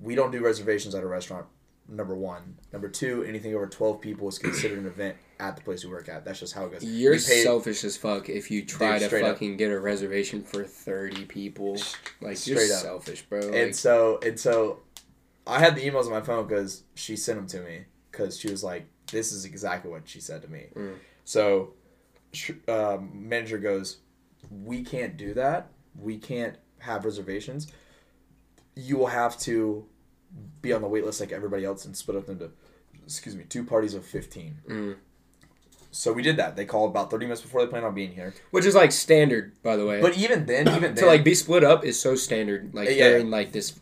we 0.00 0.14
don't 0.14 0.30
do 0.30 0.40
reservations 0.40 0.94
at 0.94 1.02
a 1.02 1.06
restaurant. 1.06 1.46
Number 1.90 2.14
one. 2.14 2.58
Number 2.70 2.88
two, 2.90 3.22
anything 3.24 3.54
over 3.54 3.66
twelve 3.66 4.02
people 4.02 4.28
is 4.28 4.38
considered 4.38 4.78
an 4.78 4.86
event 4.86 5.16
at 5.40 5.56
the 5.56 5.62
place 5.62 5.82
we 5.84 5.90
work 5.90 6.10
at. 6.10 6.22
That's 6.22 6.38
just 6.40 6.52
how 6.52 6.66
it 6.66 6.72
goes. 6.72 6.84
You're 6.84 7.14
pay- 7.14 7.42
selfish 7.42 7.82
as 7.82 7.96
fuck 7.96 8.28
if 8.28 8.50
you 8.50 8.62
try 8.66 8.94
Dude, 8.94 9.00
to 9.00 9.06
straight 9.06 9.24
up. 9.24 9.36
fucking 9.36 9.56
get 9.56 9.70
a 9.70 9.80
reservation 9.80 10.42
for 10.42 10.64
thirty 10.64 11.24
people. 11.24 11.78
Like 12.20 12.46
you're 12.46 12.58
up. 12.60 12.64
selfish, 12.82 13.22
bro. 13.22 13.40
And 13.40 13.54
Like, 13.68 13.74
so, 13.74 14.18
and 14.22 14.38
so, 14.38 14.80
I 15.48 15.58
had 15.58 15.74
the 15.74 15.80
emails 15.80 16.04
on 16.04 16.10
my 16.10 16.20
phone 16.20 16.46
because 16.46 16.84
she 16.94 17.16
sent 17.16 17.38
them 17.38 17.46
to 17.48 17.60
me 17.66 17.86
because 18.10 18.38
she 18.38 18.50
was 18.50 18.62
like, 18.62 18.86
"This 19.10 19.32
is 19.32 19.44
exactly 19.44 19.90
what 19.90 20.08
she 20.08 20.20
said 20.20 20.42
to 20.42 20.48
me." 20.48 20.66
Mm. 20.74 20.96
So, 21.24 21.74
um, 22.68 23.28
manager 23.28 23.58
goes, 23.58 23.98
"We 24.50 24.82
can't 24.84 25.16
do 25.16 25.34
that. 25.34 25.70
We 25.98 26.18
can't 26.18 26.56
have 26.80 27.04
reservations. 27.04 27.66
You 28.76 28.98
will 28.98 29.06
have 29.06 29.38
to 29.40 29.86
be 30.60 30.72
on 30.72 30.82
the 30.82 30.88
wait 30.88 31.04
list 31.04 31.20
like 31.20 31.32
everybody 31.32 31.64
else 31.64 31.84
and 31.84 31.96
split 31.96 32.18
up 32.18 32.28
into, 32.28 32.50
excuse 33.02 33.34
me, 33.34 33.44
two 33.44 33.64
parties 33.64 33.94
of 33.94 34.04
fifteen. 34.04 34.58
Mm. 34.68 34.96
So 35.98 36.12
we 36.12 36.22
did 36.22 36.36
that. 36.36 36.54
They 36.54 36.64
called 36.64 36.90
about 36.90 37.10
thirty 37.10 37.26
minutes 37.26 37.40
before 37.40 37.60
they 37.60 37.68
planned 37.68 37.84
on 37.84 37.92
being 37.92 38.12
here. 38.12 38.32
which 38.52 38.64
is 38.64 38.76
like 38.76 38.92
standard, 38.92 39.60
by 39.64 39.74
the 39.74 39.84
way. 39.84 40.00
But 40.00 40.16
even 40.16 40.46
then, 40.46 40.68
even 40.76 40.94
then, 40.94 40.94
to 40.94 41.06
like 41.06 41.24
be 41.24 41.34
split 41.34 41.64
up 41.64 41.84
is 41.84 41.98
so 42.00 42.14
standard. 42.14 42.72
Like 42.72 42.88
Yeah. 42.88 43.08
during 43.08 43.30
like 43.30 43.50
this 43.50 43.72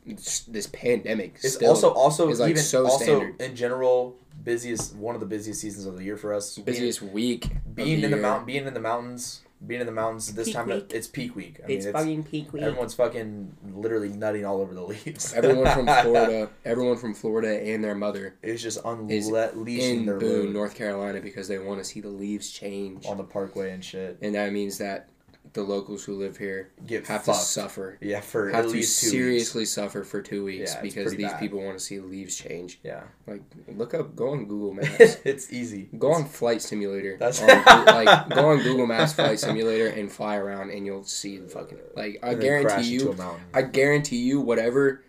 this 0.48 0.66
pandemic. 0.68 1.36
It's 1.42 1.56
also 1.56 1.90
also 1.90 2.30
is, 2.30 2.40
like, 2.40 2.50
even 2.50 2.62
so 2.62 2.86
also 2.86 3.04
standard. 3.04 3.40
in 3.42 3.54
general 3.54 4.16
busiest 4.42 4.94
one 4.96 5.14
of 5.14 5.20
the 5.20 5.26
busiest 5.26 5.60
seasons 5.60 5.84
of 5.84 5.98
the 5.98 6.04
year 6.04 6.16
for 6.16 6.32
us. 6.32 6.56
Busiest 6.56 7.02
week. 7.02 7.44
of 7.44 7.74
being 7.74 8.02
in 8.02 8.10
the 8.10 8.16
mountain, 8.16 8.46
being 8.46 8.66
in 8.66 8.72
the 8.72 8.80
mountains, 8.80 9.42
being 9.64 9.80
in 9.80 9.86
the 9.86 9.92
mountains. 9.92 10.32
This 10.34 10.46
Peak 10.48 10.54
time 10.54 10.68
week. 10.68 10.90
it's 10.92 11.06
peak 11.06 11.34
week. 11.36 11.60
I 11.66 11.70
it's 11.72 11.84
mean, 11.86 11.92
fucking 11.94 12.22
peak 12.24 12.52
week. 12.52 12.62
everyone's 12.62 12.94
fucking 12.94 13.56
literally 13.74 14.10
nutting 14.10 14.44
all 14.44 14.60
over 14.60 14.74
the 14.74 14.82
leaves. 14.82 15.32
Everyone 15.32 15.72
from 15.72 15.86
Florida, 16.02 16.50
everyone 16.64 16.96
from 16.96 17.14
Florida 17.14 17.48
and 17.72 17.82
their 17.82 17.94
mother 17.94 18.36
is 18.42 18.62
just 18.62 18.78
Is 19.08 19.28
unleashing 19.28 20.00
in 20.00 20.06
their 20.06 20.18
Boone, 20.18 20.46
load 20.46 20.52
North 20.54 20.74
Carolina, 20.74 21.20
because 21.20 21.48
they 21.48 21.58
want 21.58 21.78
to 21.78 21.84
see 21.84 22.00
the 22.00 22.08
leaves 22.08 22.50
change, 22.50 23.06
on 23.06 23.16
the 23.16 23.24
parkway 23.24 23.72
and 23.72 23.84
shit. 23.84 24.18
and 24.20 24.34
that 24.34 24.52
means 24.52 24.78
that 24.78 25.08
the 25.56 25.62
locals 25.64 26.04
who 26.04 26.14
live 26.14 26.36
here 26.36 26.70
Get 26.86 27.06
have 27.08 27.24
fucked. 27.24 27.38
to 27.40 27.44
suffer, 27.44 27.98
Yeah, 28.00 28.20
for 28.20 28.50
have 28.50 28.66
at 28.66 28.68
to 28.68 28.74
least 28.74 29.00
two 29.02 29.08
seriously 29.08 29.64
suffer 29.64 30.04
for 30.04 30.22
two 30.22 30.44
weeks 30.44 30.74
Yeah, 30.74 30.82
because 30.82 31.16
these 31.16 31.26
bad. 31.26 31.40
people 31.40 31.60
want 31.60 31.76
to 31.76 31.84
see 31.84 31.98
the 31.98 32.06
leaves 32.06 32.36
change. 32.36 32.78
Weeks. 32.84 32.96
Like, 33.26 33.42
look 33.76 33.92
up, 33.94 34.14
go 34.14 34.30
on 34.30 34.44
Google 34.46 34.72
Maps. 34.80 35.16
It's 35.24 35.52
easy. 35.52 35.88
Go 35.98 36.12
on 36.12 36.26
Flight 36.26 36.62
Simulator. 36.62 37.16
That's- 37.16 37.42
on 37.42 37.84
like 37.86 38.28
go 38.30 38.50
on 38.50 38.62
Google 38.62 38.86
Maps 38.86 39.14
Flight 39.14 39.40
Simulator 39.40 39.88
and 39.88 40.12
fly 40.12 40.36
around, 40.36 40.70
and 40.70 40.86
you'll 40.86 41.04
see 41.04 41.38
the 41.38 41.48
fucking 41.48 41.78
like. 41.96 42.20
I 42.22 42.30
And 42.32 42.42
then 42.42 42.62
crash 42.62 42.86
guarantee 42.88 42.94
you. 42.94 43.16
I 43.52 43.62
guarantee 43.62 44.16
you, 44.22 44.40
whatever 44.40 45.02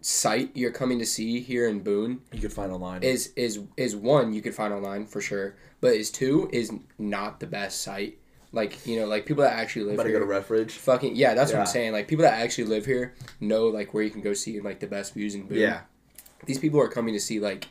site 0.00 0.50
you're 0.54 0.72
coming 0.72 0.98
to 0.98 1.06
see 1.06 1.40
here 1.40 1.68
in 1.68 1.78
Boone 1.78 2.20
you 2.32 2.40
could 2.40 2.52
find 2.52 2.72
online. 2.72 3.04
is 3.04 3.32
is 3.36 3.60
is 3.76 3.94
one 3.94 4.32
you 4.32 4.42
could 4.42 4.54
find 4.54 4.72
online 4.74 5.06
for 5.06 5.20
sure, 5.20 5.54
but 5.80 5.92
is 5.94 6.10
two 6.10 6.48
is 6.52 6.72
not 6.98 7.38
the 7.38 7.46
best 7.46 7.82
site. 7.82 8.18
Like 8.52 8.86
you 8.86 9.00
know, 9.00 9.06
like 9.06 9.24
people 9.26 9.42
that 9.44 9.54
actually 9.58 9.86
live 9.86 9.96
Better 9.96 10.10
here. 10.10 10.20
go 10.20 10.26
to 10.26 10.32
Redbridge. 10.40 10.72
Fucking 10.72 11.16
yeah, 11.16 11.34
that's 11.34 11.52
what 11.52 11.60
I'm 11.60 11.66
saying. 11.66 11.92
Like 11.92 12.06
people 12.08 12.24
that 12.24 12.40
actually 12.40 12.64
live 12.64 12.84
here 12.84 13.14
know 13.40 13.66
like 13.68 13.94
where 13.94 14.02
you 14.02 14.10
can 14.10 14.20
go 14.20 14.34
see 14.34 14.60
like 14.60 14.80
the 14.80 14.86
best 14.86 15.14
views 15.14 15.34
in 15.34 15.44
Boone. 15.46 15.58
Yeah, 15.58 15.80
these 16.44 16.58
people 16.58 16.78
are 16.80 16.88
coming 16.88 17.14
to 17.14 17.20
see 17.20 17.40
like 17.40 17.68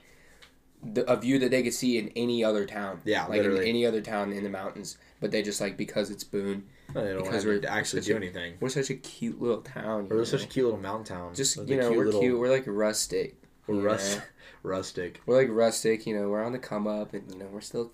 the, 0.83 1.05
a 1.11 1.15
view 1.17 1.38
that 1.39 1.51
they 1.51 1.61
could 1.61 1.75
see 1.75 2.00
in 2.00 2.09
any 2.15 2.43
other 2.43 2.65
town. 2.65 3.01
Yeah, 3.05 3.25
like 3.27 3.43
in 3.43 3.57
any 3.61 3.85
other 3.85 4.01
town 4.01 4.31
in 4.33 4.43
the 4.43 4.50
mountains. 4.50 4.97
But 5.19 5.29
they 5.29 5.43
just 5.43 5.61
like 5.61 5.77
because 5.77 6.09
it's 6.09 6.23
Boone. 6.23 6.63
they 6.95 7.13
don't 7.13 7.21
Because 7.23 7.45
we're- 7.45 7.63
actually 7.67 8.01
do 8.01 8.13
a- 8.13 8.15
anything. 8.15 8.55
We're 8.59 8.69
such 8.69 8.89
a 8.89 8.95
cute 8.95 9.39
little 9.39 9.61
town. 9.61 10.07
We're 10.09 10.25
such 10.25 10.45
a 10.45 10.47
cute 10.47 10.65
little 10.65 10.79
mountain 10.79 11.05
town. 11.15 11.35
just 11.35 11.57
you 11.57 11.77
know 11.79 11.91
we're 11.91 12.05
little- 12.05 12.21
cute. 12.21 12.39
We're 12.39 12.50
like 12.50 12.63
rustic. 12.65 13.35
We're 13.67 13.81
rust, 13.81 14.19
rustic. 14.63 15.21
We're 15.27 15.38
like 15.38 15.50
rustic. 15.51 16.07
You 16.07 16.19
know 16.19 16.27
we're 16.29 16.43
on 16.43 16.53
the 16.53 16.57
come 16.59 16.88
up, 16.88 17.13
and 17.13 17.31
you 17.31 17.38
know 17.38 17.45
we're 17.53 17.61
still. 17.61 17.91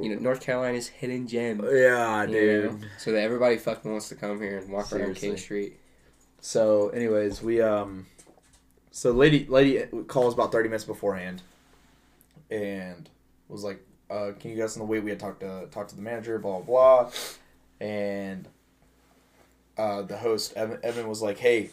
You 0.00 0.14
know 0.14 0.20
North 0.20 0.40
Carolina's 0.40 0.88
hidden 0.88 1.26
gem. 1.26 1.60
Yeah, 1.70 2.26
dude. 2.26 2.80
know? 2.80 2.86
So 2.98 3.12
that 3.12 3.22
everybody 3.22 3.56
fucking 3.56 3.90
wants 3.90 4.08
to 4.10 4.14
come 4.14 4.40
here 4.40 4.58
and 4.58 4.70
walk 4.70 4.92
around 4.92 5.14
King 5.16 5.36
Street. 5.36 5.78
So, 6.40 6.88
anyways, 6.90 7.42
we 7.42 7.60
um, 7.60 8.06
so 8.90 9.12
lady 9.12 9.46
lady 9.46 9.84
calls 10.06 10.34
about 10.34 10.52
thirty 10.52 10.68
minutes 10.68 10.84
beforehand, 10.84 11.42
and 12.50 13.08
was 13.48 13.62
like, 13.64 13.84
uh, 14.10 14.32
"Can 14.38 14.50
you 14.50 14.56
get 14.56 14.64
us 14.64 14.76
on 14.76 14.80
the 14.80 14.86
way?" 14.86 15.00
We 15.00 15.10
had 15.10 15.20
talked 15.20 15.40
to 15.40 15.66
talked 15.70 15.90
to 15.90 15.96
the 15.96 16.02
manager, 16.02 16.38
blah 16.38 16.60
blah, 16.60 17.04
blah, 17.04 17.12
and 17.80 18.48
uh, 19.76 20.02
the 20.02 20.16
host 20.16 20.54
Evan, 20.56 20.78
Evan 20.82 21.08
was 21.08 21.22
like, 21.22 21.38
"Hey, 21.38 21.70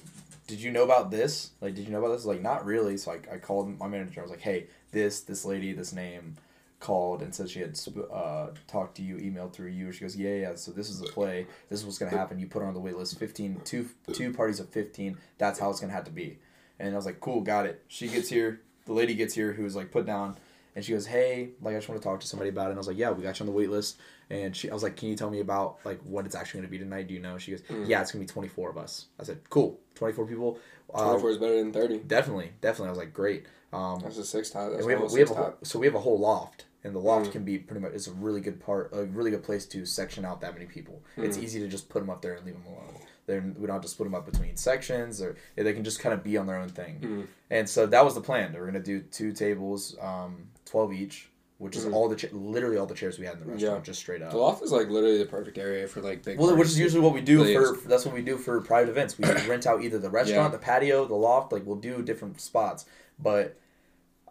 did 0.48 0.60
you 0.60 0.72
know 0.72 0.84
about 0.84 1.12
this? 1.12 1.52
Like, 1.62 1.76
did 1.76 1.86
you 1.86 1.92
know 1.92 2.00
about 2.00 2.16
this?" 2.16 2.26
Like, 2.26 2.42
not 2.42 2.66
really. 2.66 2.98
So 2.98 3.12
like, 3.12 3.28
I 3.32 3.38
called 3.38 3.78
my 3.80 3.88
manager. 3.88 4.22
I 4.22 4.24
was 4.24 4.32
like, 4.32 4.42
"Hey, 4.42 4.68
this 4.92 5.22
this 5.22 5.46
lady, 5.46 5.74
this 5.74 5.94
name." 5.94 6.36
Called 6.80 7.22
and 7.22 7.34
said 7.34 7.50
she 7.50 7.60
had 7.60 7.80
uh, 8.14 8.48
talked 8.68 8.96
to 8.98 9.02
you, 9.02 9.16
emailed 9.18 9.54
through 9.54 9.70
you. 9.70 9.92
She 9.92 10.02
goes, 10.02 10.16
yeah, 10.16 10.36
yeah. 10.36 10.56
So 10.56 10.72
this 10.72 10.90
is 10.90 11.00
the 11.00 11.08
play. 11.08 11.48
This 11.70 11.80
is 11.80 11.86
what's 11.86 11.98
gonna 11.98 12.12
happen. 12.12 12.40
You 12.40 12.48
put 12.48 12.62
her 12.62 12.68
on 12.68 12.74
the 12.74 12.80
wait 12.80 12.96
list. 12.98 13.18
15, 13.18 13.62
two, 13.64 13.90
two 14.14 14.34
parties 14.34 14.60
of 14.60 14.70
fifteen. 14.70 15.18
That's 15.38 15.60
how 15.60 15.70
it's 15.70 15.80
gonna 15.80 15.94
have 15.94 16.06
to 16.06 16.12
be. 16.12 16.40
And 16.80 16.94
I 16.94 16.96
was 16.96 17.06
like, 17.06 17.20
cool, 17.20 17.42
got 17.42 17.66
it. 17.66 17.84
She 17.88 18.08
gets 18.08 18.30
here. 18.30 18.62
The 18.86 18.94
lady 18.94 19.16
gets 19.16 19.34
here 19.34 19.54
who 19.54 19.64
was 19.64 19.76
like 19.76 19.92
put 19.92 20.06
down, 20.06 20.38
and 20.76 20.86
she 20.86 20.94
goes, 20.94 21.08
hey, 21.08 21.50
like 21.62 21.74
I 21.76 21.78
just 21.80 21.90
want 21.90 22.00
to 22.02 22.08
talk 22.08 22.20
to 22.22 22.28
somebody 22.28 22.50
about 22.50 22.68
it. 22.68 22.70
And 22.70 22.78
I 22.78 22.80
was 22.80 22.88
like, 22.88 22.98
yeah, 22.98 23.10
we 23.12 23.24
got 23.24 23.40
you 23.40 23.44
on 23.44 23.48
the 23.48 23.58
wait 23.58 23.70
list. 23.70 24.00
And 24.30 24.56
she, 24.56 24.70
I 24.70 24.74
was 24.74 24.84
like, 24.84 24.96
can 24.96 25.10
you 25.10 25.16
tell 25.16 25.30
me 25.30 25.40
about 25.40 25.80
like 25.84 26.00
what 26.04 26.26
it's 26.26 26.36
actually 26.36 26.60
gonna 26.60 26.70
be 26.70 26.78
tonight? 26.80 27.08
Do 27.08 27.14
you 27.14 27.20
know? 27.20 27.38
She 27.38 27.52
goes, 27.52 27.64
yeah, 27.86 28.02
it's 28.02 28.12
gonna 28.12 28.24
be 28.24 28.28
twenty 28.28 28.48
four 28.50 28.70
of 28.70 28.78
us. 28.78 29.08
I 29.20 29.24
said, 29.24 29.40
cool, 29.50 29.80
twenty 29.96 30.14
four 30.14 30.26
people. 30.28 30.60
Uh, 30.94 31.04
Twenty 31.04 31.20
four 31.22 31.30
is 31.32 31.38
better 31.38 31.56
than 31.58 31.74
thirty. 31.74 31.98
definitely, 31.98 32.52
definitely. 32.62 32.88
I 32.88 32.92
was 32.92 32.98
like, 33.00 33.14
great. 33.14 33.46
Um, 33.74 34.00
That's 34.02 34.18
a 34.18 34.24
six 34.24 34.54
and 34.56 34.74
That's 34.76 34.86
we 34.86 34.94
have, 34.94 35.12
we 35.12 35.20
have 35.20 35.32
a 35.32 35.34
whole, 35.34 35.54
so 35.64 35.80
we 35.80 35.86
have 35.88 35.96
a 35.96 36.00
whole 36.00 36.18
loft, 36.18 36.64
and 36.84 36.94
the 36.96 37.00
loft 37.00 37.28
Mm. 37.30 37.32
can 37.32 37.44
be 37.44 37.58
pretty 37.58 37.82
much 37.82 37.94
it's 37.94 38.08
a 38.08 38.14
really 38.14 38.42
good 38.42 38.60
part, 38.60 38.90
a 38.94 39.06
really 39.06 39.32
good 39.32 39.44
place 39.44 39.66
to 39.68 39.86
section 39.86 40.24
out 40.26 40.42
that 40.42 40.54
many 40.54 40.66
people. 40.66 41.02
It's 41.18 41.38
Mm. 41.38 41.44
easy 41.44 41.60
to 41.60 41.68
just 41.68 41.90
put 41.90 42.00
them 42.00 42.10
up 42.10 42.22
there 42.22 42.34
and 42.36 42.46
leave 42.46 42.56
them 42.56 42.66
alone. 42.68 42.96
Then 43.26 43.56
we 43.60 43.68
don't 43.68 43.74
have 43.76 43.82
to 43.84 43.88
split 43.90 44.06
them 44.10 44.16
up 44.16 44.26
between 44.26 44.56
sections, 44.56 45.22
or 45.22 45.36
they 45.56 45.74
can 45.74 45.84
just 45.84 46.00
kind 46.00 46.14
of 46.14 46.24
be 46.24 46.38
on 46.38 46.48
their 46.48 46.56
own 46.58 46.70
thing. 46.70 47.00
Mm. 47.02 47.28
And 47.50 47.70
so 47.70 47.86
that 47.88 48.06
was 48.06 48.16
the 48.16 48.22
plan. 48.22 48.54
We're 48.54 48.66
gonna 48.66 48.80
do 48.80 49.02
two 49.02 49.34
tables, 49.34 49.98
um, 50.02 50.48
twelve 50.66 50.94
each, 50.94 51.30
which 51.58 51.76
is 51.76 51.86
Mhm. 51.86 51.94
all 51.94 52.08
the 52.08 52.16
cha- 52.16 52.28
literally 52.32 52.78
all 52.78 52.86
the 52.86 52.94
chairs 52.94 53.20
we 53.20 53.26
had 53.26 53.34
in 53.34 53.40
the 53.42 53.46
restaurant, 53.48 53.80
Yeah. 53.80 53.84
just 53.84 54.00
straight 54.00 54.22
up. 54.22 54.32
The 54.32 54.38
loft 54.38 54.64
is 54.64 54.72
like 54.72 54.88
literally 54.90 55.18
the 55.18 55.26
perfect 55.26 55.58
area 55.58 55.88
for 55.88 56.02
like 56.02 56.24
big. 56.24 56.38
Well, 56.40 56.56
which 56.56 56.68
is 56.70 56.80
usually 56.80 57.02
what 57.02 57.14
we 57.14 57.20
do 57.22 57.44
for. 57.54 57.76
That's 57.88 58.06
what 58.06 58.14
we 58.14 58.22
do 58.22 58.38
for 58.38 58.62
private 58.62 58.90
events. 58.92 59.18
We 59.18 59.26
rent 59.26 59.66
out 59.68 59.82
either 59.84 59.98
the 60.00 60.10
restaurant, 60.12 60.54
the 60.54 60.60
patio, 60.60 61.06
the 61.06 61.16
loft. 61.16 61.52
Like 61.52 61.66
we'll 61.66 61.76
do 61.78 62.02
different 62.04 62.40
spots. 62.40 62.86
But 63.20 63.58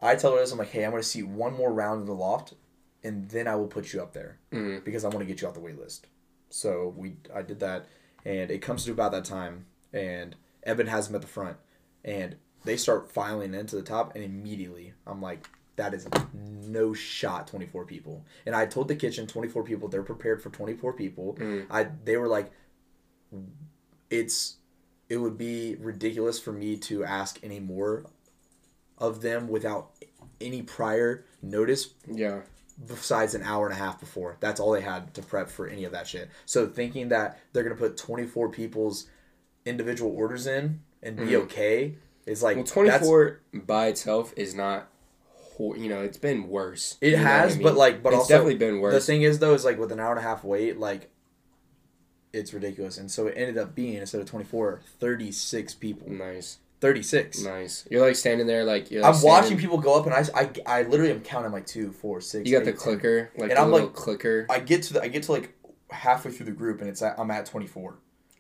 I 0.03 0.15
tell 0.17 0.33
her 0.33 0.39
this. 0.41 0.53
I'm 0.53 0.59
like, 0.59 0.71
hey, 0.71 0.85
I'm 0.85 0.91
going 0.91 1.03
to 1.03 1.09
see 1.09 1.23
one 1.23 1.55
more 1.57 1.73
round 1.73 2.01
in 2.01 2.07
the 2.07 2.15
loft, 2.15 2.55
and 3.03 3.29
then 3.31 3.47
I 3.49 3.57
will 3.57 3.67
put 3.69 3.93
you 3.93 4.03
up 4.03 4.13
there 4.13 4.39
Mhm. 4.53 4.85
because 4.85 5.05
I 5.05 5.09
want 5.09 5.21
to 5.21 5.25
get 5.27 5.41
you 5.41 5.49
off 5.49 5.55
the 5.55 5.61
wait 5.61 5.79
list. 5.79 6.07
So 6.51 6.93
we, 6.97 7.17
I 7.35 7.43
did 7.43 7.61
that, 7.61 7.87
and 8.25 8.51
it 8.51 8.63
comes 8.63 8.85
to 8.85 8.93
about 8.93 9.13
that 9.13 9.25
time, 9.25 9.67
and 9.93 10.37
Evan 10.65 10.87
has 10.89 11.07
them 11.07 11.17
at 11.17 11.23
the 11.23 11.27
front, 11.29 11.57
and 12.05 12.37
they 12.65 12.77
start 12.77 13.11
filing 13.11 13.55
into 13.55 13.77
the 13.77 13.83
top, 13.83 14.15
and 14.15 14.23
immediately 14.25 14.93
I'm 15.07 15.21
like. 15.23 15.49
That 15.77 15.93
is 15.93 16.09
no 16.33 16.95
shot. 16.95 17.49
Twenty 17.49 17.67
four 17.67 17.85
people, 17.85 18.25
and 18.47 18.57
I 18.57 18.65
told 18.65 18.89
the 18.89 18.97
kitchen 18.97 19.27
twenty 19.27 19.49
four 19.49 19.63
people. 19.63 19.89
They're 19.89 20.03
prepared 20.03 20.41
for 20.43 20.49
twenty 20.49 20.73
four 20.73 20.95
people. 20.95 21.37
Mm. 21.39 21.67
I 21.69 21.89
they 22.03 22.17
were 22.17 22.29
like, 22.29 22.51
it's 24.11 24.57
it 25.11 25.19
would 25.19 25.37
be 25.37 25.77
ridiculous 25.79 26.39
for 26.41 26.51
me 26.53 26.77
to 26.79 27.05
ask 27.05 27.39
any 27.43 27.61
more 27.61 28.07
of 28.99 29.21
them 29.23 29.49
without 29.49 29.91
any 30.41 30.63
prior 30.63 31.25
notice 31.43 31.91
Yeah. 32.07 32.43
besides 32.87 33.35
an 33.35 33.43
hour 33.43 33.67
and 33.67 33.75
a 33.75 33.79
half 33.79 33.99
before. 34.01 34.37
That's 34.41 34.61
all 34.61 34.73
they 34.73 34.81
had 34.83 35.15
to 35.15 35.23
prep 35.23 35.49
for 35.49 35.67
any 35.67 35.85
of 35.85 35.93
that 35.93 36.07
shit. 36.07 36.29
So 36.45 36.67
thinking 36.67 37.09
that 37.09 37.39
they're 37.53 37.63
gonna 37.63 37.75
put 37.75 37.97
twenty 37.97 38.27
four 38.27 38.49
people's 38.51 39.07
individual 39.65 40.13
orders 40.15 40.47
in 40.47 40.81
and 41.03 41.17
be 41.17 41.27
Mhm. 41.29 41.43
okay 41.45 41.97
is 42.27 42.43
like 42.43 42.57
Well, 42.57 42.65
twenty 42.67 42.91
four 42.99 43.41
by 43.53 43.87
itself 43.89 44.33
is 44.37 44.55
not. 44.55 44.89
You 45.59 45.89
know, 45.89 46.03
it's 46.03 46.19
been 46.19 46.51
worse. 46.51 46.99
It 47.01 47.13
You 47.13 47.17
know 47.17 47.23
what 47.23 47.31
has, 47.31 47.53
I 47.53 47.55
mean? 47.55 47.63
but 47.63 47.77
like, 47.77 48.03
but 48.03 48.11
it's 48.11 48.19
also 48.21 48.35
definitely 48.35 48.57
been 48.57 48.79
worse. 48.79 48.93
the 48.93 49.01
thing 49.01 49.23
is 49.23 49.39
though 49.39 49.55
is 49.55 49.65
like 49.65 49.79
with 49.79 49.91
an 49.91 49.99
hour 49.99 50.11
and 50.11 50.19
a 50.19 50.23
half 50.23 50.45
wait, 50.45 50.79
like 50.79 51.09
it's 52.35 52.53
ridiculous. 52.53 52.99
And 52.99 53.11
so 53.11 53.27
it 53.27 53.35
ended 53.39 53.57
up 53.57 53.75
being 53.75 53.95
instead 53.95 54.21
of 54.21 54.27
24, 54.29 54.83
36 55.01 55.75
people. 55.75 56.11
nice, 56.11 56.59
36. 56.81 57.43
nice. 57.43 57.87
You're 57.91 58.07
like 58.07 58.17
standing 58.17 58.47
there, 58.47 58.65
like 58.65 58.91
you're. 58.91 59.03
Like 59.03 59.15
I'm 59.15 59.23
watching 59.23 59.57
people 59.59 59.79
go 59.79 59.99
up, 59.99 60.07
and 60.07 60.15
I, 60.15 60.25
I, 60.35 60.51
I 60.81 60.83
literally 60.83 61.11
am 61.13 61.21
counting 61.21 61.53
like 61.53 61.67
two, 61.67 61.93
four, 61.93 62.21
six. 62.21 62.49
You 62.49 62.57
got 62.57 62.65
the 62.65 62.71
eight, 62.71 62.79
10. 62.79 62.83
clicker, 62.83 63.31
like 63.37 63.51
And 63.51 63.57
the 63.59 63.61
I'm 63.63 63.71
little 63.73 63.87
like- 63.89 63.97
clicker. 63.97 64.47
I 64.51 64.61
get 64.61 64.83
to 64.85 64.95
the, 64.95 65.03
I 65.03 65.09
get 65.09 65.23
to 65.25 65.33
like 65.33 65.55
halfway 65.91 66.31
through 66.33 66.47
the 66.47 66.53
group, 66.53 66.81
and 66.81 66.89
it's 66.91 67.01
at, 67.03 67.19
I'm 67.19 67.31
at 67.31 67.47
24, 67.47 67.97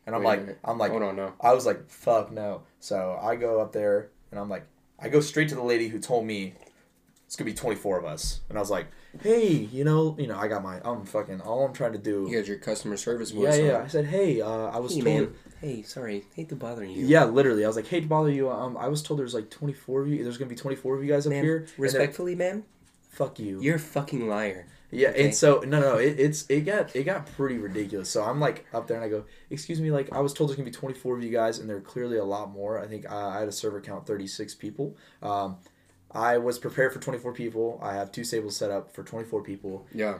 and 0.07 0.15
I'm 0.15 0.23
Wait 0.23 0.47
like. 0.47 0.59
I'm 0.65 0.79
like, 0.79 0.91
Hold 0.91 1.03
on, 1.03 1.17
no. 1.17 1.33
I 1.41 1.53
was 1.55 1.65
like, 1.67 1.89
fuck 1.89 2.31
no. 2.33 2.63
So 2.81 3.19
I 3.23 3.37
go 3.37 3.61
up 3.61 3.73
there, 3.73 4.11
and 4.31 4.39
I'm 4.41 4.49
like, 4.51 4.67
I 4.99 5.09
go 5.09 5.21
straight 5.21 5.49
to 5.51 5.55
the 5.55 5.63
lady 5.63 5.89
who 5.89 5.99
told 5.99 6.27
me 6.27 6.55
it's 7.27 7.37
gonna 7.37 7.51
be 7.51 7.55
24 7.55 7.99
of 7.99 8.05
us, 8.05 8.41
and 8.49 8.59
I 8.59 8.61
was 8.61 8.71
like, 8.71 8.87
hey, 9.23 9.49
you 9.53 9.85
know, 9.85 10.17
you 10.19 10.27
know, 10.27 10.37
I 10.39 10.49
got 10.49 10.63
my, 10.63 10.81
I'm 10.85 11.05
fucking, 11.05 11.41
all 11.41 11.65
I'm 11.67 11.73
trying 11.73 11.93
to 11.93 11.99
do. 11.99 12.27
You 12.31 12.39
got 12.39 12.47
your 12.49 12.59
customer 12.59 12.97
service 12.97 13.33
yeah, 13.33 13.41
voice. 13.41 13.59
yeah. 13.59 13.77
on. 13.77 13.83
I 13.83 13.89
said, 13.89 14.07
hey, 14.07 14.41
uh, 14.41 14.49
I 14.49 14.79
was 14.79 14.95
Hey, 14.95 15.01
told. 15.03 15.15
man. 15.17 15.35
Hey, 15.61 15.83
sorry. 15.83 16.25
Hate 16.35 16.49
to 16.51 16.57
bother 16.57 16.85
you. 16.85 17.05
Yeah, 17.07 17.25
literally. 17.25 17.65
I 17.65 17.67
was 17.69 17.77
like, 17.77 17.87
hate 17.87 18.03
to 18.03 18.09
bother 18.09 18.31
you, 18.31 18.51
um, 18.51 18.77
I 18.77 18.89
was 18.89 19.03
told 19.03 19.19
there's 19.21 19.35
like 19.35 19.51
24 19.51 20.03
of 20.03 20.09
you. 20.09 20.23
There's 20.23 20.39
gonna 20.39 20.49
be 20.51 20.57
24 20.57 20.97
of 20.97 21.03
you 21.05 21.11
guys 21.13 21.27
up 21.27 21.31
Ma'am, 21.33 21.45
here. 21.45 21.67
Respectfully, 21.79 22.35
ma'am, 22.35 22.65
fuck 23.11 23.39
you. 23.39 23.61
you're 23.61 23.77
a 23.77 23.79
fucking 23.79 24.29
liar. 24.29 24.67
Yeah, 24.93 25.09
Okay. 25.09 25.25
and 25.25 25.35
so 25.35 25.61
no, 25.67 25.81
no, 25.81 25.97
it, 25.97 26.21
it's 26.21 26.47
it 26.49 26.61
got 26.61 26.95
it 26.95 27.03
got 27.03 27.27
pretty 27.33 27.59
ridiculous. 27.59 28.09
So 28.09 28.23
I'm 28.23 28.39
like 28.39 28.65
up 28.73 28.87
there 28.87 28.97
and 28.97 29.05
I 29.05 29.09
go, 29.09 29.25
excuse 29.51 29.81
me, 29.81 29.91
like 29.91 30.13
I 30.13 30.21
was 30.21 30.33
told 30.33 30.49
there's 30.49 30.57
gonna 30.57 30.71
be 30.71 30.75
24 30.75 31.17
of 31.17 31.25
you 31.25 31.31
guys, 31.31 31.59
and 31.59 31.69
there 31.69 31.77
are 31.77 31.81
clearly 31.81 32.19
a 32.19 32.25
lot 32.25 32.53
more. 32.53 32.79
I 32.79 32.87
think 32.87 33.11
uh, 33.11 33.17
I 33.29 33.41
had 33.41 33.49
a 33.49 33.53
server 33.53 33.81
count 33.81 34.07
36 34.07 34.55
people. 34.55 34.97
Um, 35.23 35.57
I 36.11 36.39
was 36.39 36.59
prepared 36.59 36.93
for 36.93 36.99
24 37.01 37.33
people. 37.33 37.79
I 37.83 37.95
have 37.95 38.13
two 38.13 38.25
tables 38.25 38.57
set 38.57 38.71
up 38.71 38.93
for 38.95 39.03
24 39.03 39.43
people. 39.43 39.87
Yeah. 39.93 40.19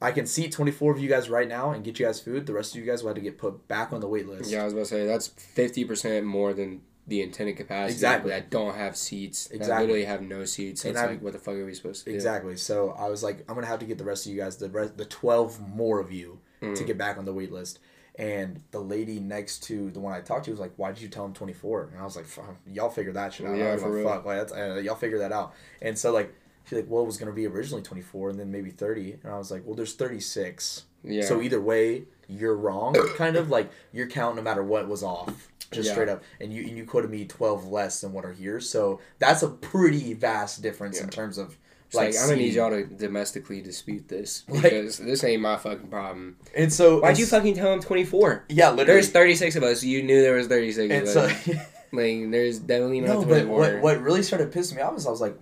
I 0.00 0.12
can 0.12 0.26
seat 0.26 0.52
24 0.52 0.92
of 0.92 0.98
you 1.00 1.08
guys 1.08 1.28
right 1.28 1.48
now 1.48 1.70
and 1.72 1.82
get 1.84 1.98
you 1.98 2.06
guys 2.06 2.20
food. 2.20 2.46
The 2.46 2.52
rest 2.52 2.74
of 2.74 2.80
you 2.80 2.86
guys 2.86 3.02
will 3.02 3.08
have 3.08 3.16
to 3.16 3.20
get 3.22 3.38
put 3.38 3.66
back 3.66 3.92
on 3.92 4.00
the 4.00 4.06
wait 4.08 4.28
list. 4.28 4.50
Yeah, 4.50 4.60
I 4.62 4.64
was 4.64 4.72
about 4.72 4.80
to 4.82 4.86
say 4.86 5.06
that's 5.06 5.26
fifty 5.28 5.84
percent 5.84 6.24
more 6.24 6.52
than 6.52 6.82
the 7.08 7.20
intended 7.22 7.56
capacity. 7.56 7.94
Exactly. 7.94 8.30
That 8.30 8.50
don't 8.50 8.74
have 8.76 8.96
seats. 8.96 9.46
That 9.48 9.56
Exactly. 9.56 9.86
literally 9.86 10.04
have 10.04 10.22
no 10.22 10.44
seats. 10.44 10.82
So 10.82 10.88
And 10.88 10.96
it's 10.96 11.00
I'm- 11.02 11.10
like, 11.14 11.22
what 11.22 11.32
the 11.32 11.38
fuck 11.38 11.54
are 11.54 11.64
we 11.64 11.72
supposed 11.74 12.04
to 12.04 12.10
do? 12.10 12.14
Exactly. 12.14 12.54
So 12.56 12.90
I 12.90 13.08
was 13.08 13.22
like, 13.24 13.38
I'm 13.48 13.54
gonna 13.54 13.66
have 13.66 13.78
to 13.80 13.86
get 13.86 13.98
the 13.98 14.04
rest 14.04 14.26
of 14.26 14.32
you 14.32 14.38
guys, 14.38 14.58
the 14.58 14.68
rest, 14.68 14.98
the 14.98 15.04
12 15.06 15.58
more 15.74 15.98
of 16.00 16.12
you, 16.12 16.38
to 16.60 16.66
Mm. 16.66 16.86
get 16.86 16.98
back 16.98 17.16
on 17.18 17.24
the 17.24 17.32
wait 17.32 17.50
list. 17.50 17.78
And 18.18 18.60
the 18.72 18.80
lady 18.80 19.20
next 19.20 19.62
to 19.64 19.90
the 19.92 20.00
one 20.00 20.12
I 20.12 20.20
talked 20.20 20.44
to 20.46 20.50
was 20.50 20.58
like, 20.60 20.72
"Why 20.76 20.90
did 20.92 21.00
you 21.00 21.08
tell 21.08 21.24
him 21.24 21.32
24?" 21.32 21.90
And 21.92 22.00
I 22.00 22.04
was 22.04 22.16
like, 22.16 22.26
"Y'all 22.66 22.90
figure 22.90 23.12
that 23.12 23.32
shit 23.32 23.46
out. 23.46 23.54
I 23.54 23.58
Yeah, 23.58 23.64
don't 23.68 23.76
give 23.78 23.86
a 23.86 23.90
real. 23.92 24.04
fuck. 24.08 24.24
Like, 24.26 24.50
uh, 24.52 24.74
y'all 24.80 24.96
figure 24.96 25.18
that 25.18 25.32
out." 25.32 25.54
And 25.80 25.96
so 25.98 26.12
like, 26.12 26.34
She's 26.64 26.76
like, 26.76 26.90
well, 26.90 27.02
it 27.02 27.06
was 27.06 27.16
gonna 27.16 27.32
be 27.32 27.46
originally 27.46 27.80
24 27.82 28.28
and 28.28 28.38
then 28.38 28.50
maybe 28.52 28.68
30, 28.68 29.20
and 29.22 29.32
I 29.32 29.38
was 29.38 29.50
like, 29.50 29.62
well, 29.64 29.74
there's 29.74 29.94
36. 29.94 30.84
Yeah. 31.02 31.22
So 31.24 31.40
either 31.40 31.62
way, 31.62 32.04
you're 32.28 32.54
wrong. 32.54 32.92
kind 33.16 33.36
of 33.36 33.48
like 33.48 33.70
your 33.90 34.06
count, 34.06 34.36
no 34.36 34.42
matter 34.42 34.62
what, 34.62 34.86
was 34.86 35.02
off. 35.02 35.48
Just 35.70 35.86
Yeah. 35.86 35.92
straight 35.94 36.08
up, 36.10 36.22
and 36.42 36.52
you 36.52 36.66
and 36.66 36.76
you 36.76 36.84
quoted 36.84 37.10
me 37.10 37.24
12 37.24 37.66
less 37.68 38.02
than 38.02 38.12
what 38.12 38.26
are 38.26 38.34
here. 38.34 38.60
So 38.60 39.00
that's 39.18 39.42
a 39.42 39.48
pretty 39.48 40.12
vast 40.12 40.60
difference 40.60 41.00
in 41.00 41.08
terms 41.08 41.38
of 41.38 41.56
It's 41.88 41.94
like, 41.94 42.14
I'm 42.16 42.28
gonna 42.28 42.36
need 42.36 42.52
y'all 42.52 42.70
to 42.70 42.84
domestically 42.84 43.62
dispute 43.62 44.08
this 44.08 44.44
Like- 44.48 44.62
because 44.62 44.98
this 44.98 45.24
ain't 45.24 45.40
my 45.40 45.56
fucking 45.56 45.88
problem. 45.88 46.36
And 46.54 46.72
so 46.72 47.00
Why'd 47.00 47.18
you 47.18 47.26
fucking 47.26 47.54
tell 47.54 47.72
him 47.72 47.80
24? 47.80 48.44
Yeah, 48.50 48.70
literally. 48.70 48.84
There's 49.00 49.10
36 49.10 49.56
of 49.56 49.62
us. 49.62 49.82
You 49.82 50.02
knew 50.02 50.20
there 50.20 50.36
was 50.36 50.48
36 50.48 50.92
and 50.92 51.02
of 51.02 51.08
so 51.08 51.20
us. 51.22 51.48
Like, 51.90 52.30
there's 52.30 52.58
definitely 52.58 53.00
no, 53.00 53.20
not 53.20 53.28
but 53.28 53.46
what 53.46 53.80
what 53.80 54.02
really 54.02 54.22
started 54.22 54.52
pissing 54.52 54.76
me 54.76 54.82
off 54.82 54.94
is 54.98 55.06
I 55.06 55.10
was 55.10 55.22
like, 55.22 55.38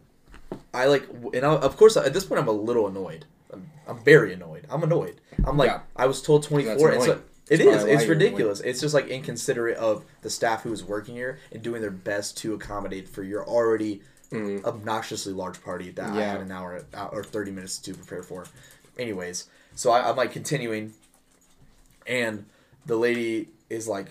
I 0.72 0.86
like, 0.86 1.04
and 1.34 1.44
I, 1.44 1.56
of 1.56 1.76
course 1.76 1.96
at 1.96 2.14
this 2.14 2.24
point 2.24 2.40
I'm 2.40 2.46
a 2.46 2.52
little 2.52 2.86
annoyed. 2.86 3.24
I'm, 3.52 3.68
I'm 3.88 3.98
very 4.04 4.32
annoyed. 4.32 4.64
I'm 4.70 4.84
annoyed. 4.84 5.20
I'm 5.44 5.56
like, 5.56 5.70
Yeah. 5.70 5.80
I 5.96 6.06
was 6.06 6.22
told 6.22 6.44
24, 6.44 6.90
and 6.92 7.02
so 7.02 7.20
it 7.50 7.60
is. 7.60 7.84
It's 7.84 8.06
ridiculous. 8.06 8.60
It's 8.60 8.80
just 8.80 8.94
like 8.94 9.08
inconsiderate 9.08 9.76
of 9.76 10.04
the 10.22 10.30
staff 10.30 10.62
who 10.62 10.72
is 10.72 10.84
working 10.84 11.16
here 11.16 11.38
and 11.50 11.62
doing 11.62 11.80
their 11.80 11.90
best 11.90 12.36
to 12.38 12.54
accommodate 12.54 13.08
for 13.08 13.22
your 13.22 13.44
already 13.44 14.02
Mhm. 14.30 14.64
obnoxiously 14.64 15.32
large 15.32 15.62
party 15.62 15.90
that 15.92 16.10
I 16.10 16.20
had 16.22 16.40
an 16.40 16.50
hour 16.50 16.84
or 17.12 17.22
30 17.22 17.50
minutes 17.52 17.78
to 17.78 17.94
prepare 17.94 18.22
for. 18.22 18.44
Anyways, 18.98 19.48
so 19.74 19.90
I, 19.92 20.08
I'm 20.08 20.16
like 20.16 20.32
continuing, 20.32 20.94
and 22.06 22.46
the 22.86 22.96
lady 22.96 23.48
is 23.70 23.86
like, 23.88 24.06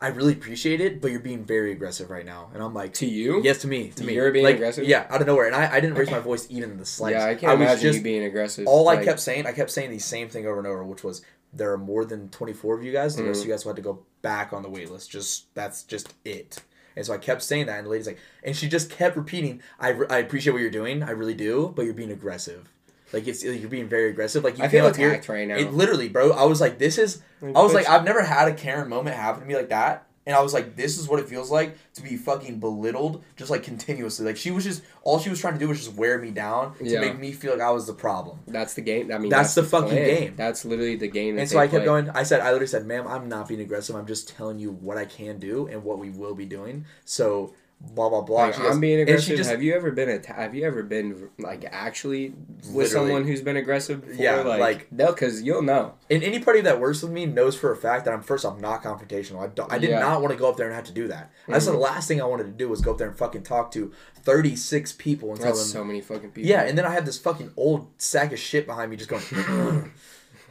I 0.00 0.08
really 0.08 0.32
appreciate 0.32 0.80
it, 0.80 1.00
but 1.00 1.10
you're 1.12 1.20
being 1.20 1.44
very 1.44 1.70
aggressive 1.70 2.10
right 2.10 2.26
now. 2.26 2.50
And 2.54 2.62
I'm 2.62 2.74
like, 2.74 2.92
To 2.94 3.06
you? 3.06 3.40
Yes, 3.44 3.58
to 3.62 3.68
me. 3.68 3.90
To 3.90 4.02
me. 4.04 4.14
You're 4.14 4.32
being 4.32 4.44
like, 4.44 4.56
aggressive? 4.56 4.84
Yeah, 4.84 5.06
out 5.08 5.20
of 5.20 5.26
nowhere. 5.28 5.46
And 5.46 5.54
I, 5.54 5.74
I 5.76 5.80
didn't 5.80 5.96
raise 5.96 6.10
my 6.10 6.18
voice 6.18 6.46
even 6.50 6.72
in 6.72 6.78
the 6.78 6.84
slightest. 6.84 7.20
Yeah, 7.24 7.30
I 7.30 7.34
can't 7.36 7.58
was 7.58 7.66
imagine 7.68 7.82
just, 7.82 7.98
you 7.98 8.02
being 8.04 8.24
aggressive. 8.24 8.66
All 8.66 8.88
I 8.88 9.04
kept 9.04 9.20
saying, 9.20 9.46
I 9.46 9.52
kept 9.52 9.70
saying 9.70 9.90
the 9.90 10.00
same 10.00 10.28
thing 10.28 10.44
over 10.46 10.58
and 10.58 10.66
over, 10.66 10.82
which 10.84 11.04
was 11.04 11.22
there 11.52 11.72
are 11.72 11.78
more 11.78 12.04
than 12.04 12.30
24 12.30 12.78
of 12.78 12.82
you 12.82 12.92
guys. 12.92 13.14
The 13.14 13.22
rest 13.24 13.38
Mm. 13.38 13.42
of 13.42 13.46
you 13.48 13.52
guys 13.52 13.64
will 13.64 13.70
have 13.70 13.76
to 13.76 13.82
go 13.82 14.02
back 14.22 14.52
on 14.52 14.62
the 14.62 14.68
wait 14.70 14.90
list. 14.90 15.10
Just 15.10 15.54
that's 15.54 15.84
just 15.84 16.14
it. 16.24 16.60
And 16.96 17.04
so 17.06 17.12
I 17.14 17.18
kept 17.18 17.42
saying 17.42 17.66
that, 17.66 17.78
and 17.78 17.86
the 17.86 17.90
lady's 17.90 18.06
like, 18.06 18.18
and 18.42 18.56
she 18.56 18.68
just 18.68 18.90
kept 18.90 19.16
repeating, 19.16 19.62
"I, 19.78 19.90
re- 19.90 20.06
I 20.10 20.18
appreciate 20.18 20.52
what 20.52 20.62
you're 20.62 20.70
doing, 20.70 21.02
I 21.02 21.10
really 21.10 21.34
do, 21.34 21.72
but 21.74 21.84
you're 21.84 21.94
being 21.94 22.10
aggressive. 22.10 22.68
Like 23.12 23.26
it's 23.26 23.44
you're 23.44 23.68
being 23.68 23.88
very 23.88 24.10
aggressive. 24.10 24.42
Like 24.42 24.58
you 24.58 24.64
I 24.64 24.68
feel 24.68 24.84
like 24.84 24.94
attacked 24.94 25.28
right 25.28 25.46
now. 25.46 25.56
It 25.56 25.72
literally, 25.72 26.08
bro. 26.08 26.32
I 26.32 26.44
was 26.44 26.60
like, 26.60 26.78
this 26.78 26.98
is. 26.98 27.20
Like, 27.40 27.56
I 27.56 27.62
was 27.62 27.74
like, 27.74 27.88
I've 27.88 28.04
never 28.04 28.22
had 28.22 28.48
a 28.48 28.54
Karen 28.54 28.88
moment 28.88 29.16
happen 29.16 29.40
to 29.42 29.46
me 29.46 29.54
like 29.54 29.68
that. 29.68 30.06
And 30.24 30.36
I 30.36 30.40
was 30.40 30.54
like, 30.54 30.76
this 30.76 30.98
is 30.98 31.08
what 31.08 31.18
it 31.18 31.28
feels 31.28 31.50
like 31.50 31.76
to 31.94 32.02
be 32.02 32.16
fucking 32.16 32.60
belittled, 32.60 33.24
just 33.36 33.50
like 33.50 33.64
continuously. 33.64 34.24
Like 34.24 34.36
she 34.36 34.52
was 34.52 34.62
just 34.62 34.82
all 35.02 35.18
she 35.18 35.30
was 35.30 35.40
trying 35.40 35.54
to 35.54 35.58
do 35.58 35.68
was 35.68 35.78
just 35.84 35.96
wear 35.96 36.18
me 36.18 36.30
down 36.30 36.76
to 36.78 36.84
Yeah. 36.84 37.00
make 37.00 37.18
me 37.18 37.32
feel 37.32 37.52
like 37.52 37.60
I 37.60 37.70
was 37.72 37.86
the 37.88 37.92
problem. 37.92 38.38
That's 38.46 38.74
the 38.74 38.82
game. 38.82 39.10
I 39.12 39.18
mean, 39.18 39.30
That's 39.30 39.54
the 39.56 39.64
fucking 39.64 39.88
plan. 39.88 40.04
game. 40.04 40.34
That's 40.36 40.64
literally 40.64 40.94
the 40.94 41.08
game. 41.08 41.38
And 41.38 41.48
so 41.50 41.58
I 41.58 41.66
kept 41.66 41.78
play. 41.78 41.84
going. 41.86 42.10
I 42.10 42.22
said, 42.22 42.40
I 42.40 42.46
literally 42.52 42.68
said, 42.68 42.86
ma'am, 42.86 43.06
I'm 43.08 43.28
not 43.28 43.48
being 43.48 43.60
aggressive. 43.60 43.96
I'm 43.96 44.06
just 44.06 44.28
telling 44.28 44.60
you 44.60 44.70
what 44.70 44.96
I 44.96 45.06
can 45.06 45.40
do 45.40 45.66
and 45.66 45.82
what 45.82 45.98
we 45.98 46.10
will 46.10 46.34
be 46.36 46.44
doing. 46.46 46.84
So 47.04 47.54
blah 47.94 48.08
blah 48.08 48.22
blah. 48.22 48.46
Like, 48.46 48.60
I'm 48.60 48.80
being 48.80 49.00
and 49.00 49.08
she 49.08 49.12
aggressive. 49.12 49.36
just- 49.36 49.50
have 49.50 49.62
you 49.62 49.74
ever 49.74 49.90
been 49.90 50.08
atta- 50.08 50.32
Have 50.32 50.54
you 50.54 50.64
ever 50.64 50.82
been 50.82 51.30
like 51.38 51.64
actually 51.70 52.34
with 52.72 52.88
someone 52.90 53.24
who's 53.24 53.42
been 53.42 53.56
aggressive? 53.56 54.00
Before? 54.06 54.24
Yeah, 54.24 54.36
like, 54.42 54.60
like- 54.60 54.92
no, 54.92 55.12
because 55.12 55.42
you'll 55.42 55.62
know. 55.62 55.94
And 56.10 56.22
anybody 56.22 56.60
that 56.62 56.80
works 56.80 57.02
with 57.02 57.12
me 57.12 57.26
knows 57.26 57.56
for 57.56 57.72
a 57.72 57.76
fact 57.76 58.04
that 58.04 58.14
I'm 58.14 58.22
first 58.22 58.44
off 58.44 58.60
not 58.60 58.82
confrontational. 58.82 59.42
I, 59.42 59.48
don't, 59.48 59.72
I 59.72 59.78
did 59.78 59.90
Yeah. 59.90 59.98
not 59.98 60.20
want 60.20 60.32
to 60.32 60.38
go 60.38 60.48
up 60.48 60.56
there 60.56 60.66
and 60.66 60.74
have 60.74 60.84
to 60.84 60.92
do 60.92 61.08
that. 61.08 61.30
That's 61.48 61.66
the 61.66 61.72
mm-hmm. 61.72 61.80
last 61.80 62.08
thing 62.08 62.20
I 62.20 62.24
wanted 62.24 62.44
to 62.44 62.52
do 62.52 62.68
was 62.68 62.80
go 62.80 62.92
up 62.92 62.98
there 62.98 63.08
and 63.08 63.16
fucking 63.16 63.42
talk 63.42 63.70
to 63.72 63.92
36 64.22 64.92
people 64.92 65.30
and 65.32 65.40
tell 65.40 65.54
them. 65.54 65.64
so 65.64 65.84
many 65.84 66.00
fucking 66.00 66.30
people. 66.30 66.48
yeah, 66.48 66.62
and 66.62 66.78
then 66.78 66.84
I 66.84 66.90
have 66.90 67.04
this 67.04 67.18
fucking 67.18 67.52
old 67.56 67.88
sack 67.98 68.32
of 68.32 68.38
shit 68.38 68.66
behind 68.66 68.90
me 68.90 68.96
just 68.96 69.10
going. 69.10 69.92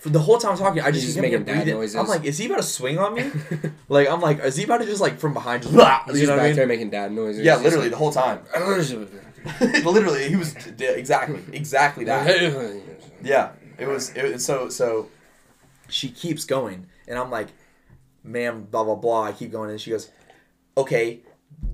For 0.01 0.09
the 0.09 0.17
whole 0.17 0.39
time 0.39 0.53
I'm 0.53 0.57
talking, 0.57 0.81
I 0.81 0.89
just, 0.89 1.13
kept 1.13 1.21
making 1.21 1.43
dad 1.43 1.57
breathing. 1.57 1.75
noises. 1.75 1.95
I'm 1.95 2.07
like, 2.07 2.25
is 2.25 2.39
he 2.39 2.47
about 2.47 2.57
to 2.57 2.63
swing 2.63 2.97
on 2.97 3.13
me? 3.13 3.29
like, 3.87 4.09
I'm 4.09 4.19
like, 4.19 4.39
is 4.39 4.55
he 4.55 4.63
about 4.63 4.79
to 4.79 4.87
just 4.87 4.99
like 4.99 5.19
from 5.19 5.31
behind 5.35 5.61
just, 5.61 5.75
blah, 5.75 6.03
He's 6.05 6.15
you 6.15 6.21
just 6.21 6.29
know 6.29 6.37
what 6.37 6.37
back 6.37 6.45
I 6.45 6.47
mean? 6.47 6.55
there 6.55 6.65
making 6.65 6.89
dad 6.89 7.11
noises. 7.11 7.45
Yeah, 7.45 7.53
Just 7.53 7.65
literally 7.65 7.89
the 7.89 7.97
whole 7.97 8.11
time. 8.11 8.39
literally, 9.61 10.27
he 10.27 10.35
was 10.35 10.55
yeah, 10.79 10.89
exactly, 10.89 11.43
exactly 11.53 12.05
that. 12.05 12.81
Yeah, 13.21 13.51
it 13.77 13.87
was. 13.87 14.09
It 14.15 14.33
was 14.33 14.43
so 14.43 14.69
so. 14.69 15.07
She 15.87 16.09
keeps 16.09 16.45
going, 16.45 16.87
and 17.07 17.19
I'm 17.19 17.29
like, 17.29 17.49
"Ma'am, 18.23 18.67
blah 18.71 18.83
blah 18.83 18.95
blah." 18.95 19.25
I 19.25 19.33
keep 19.33 19.51
going, 19.51 19.69
and 19.69 19.79
she 19.79 19.91
goes, 19.91 20.09
"Okay, 20.75 21.19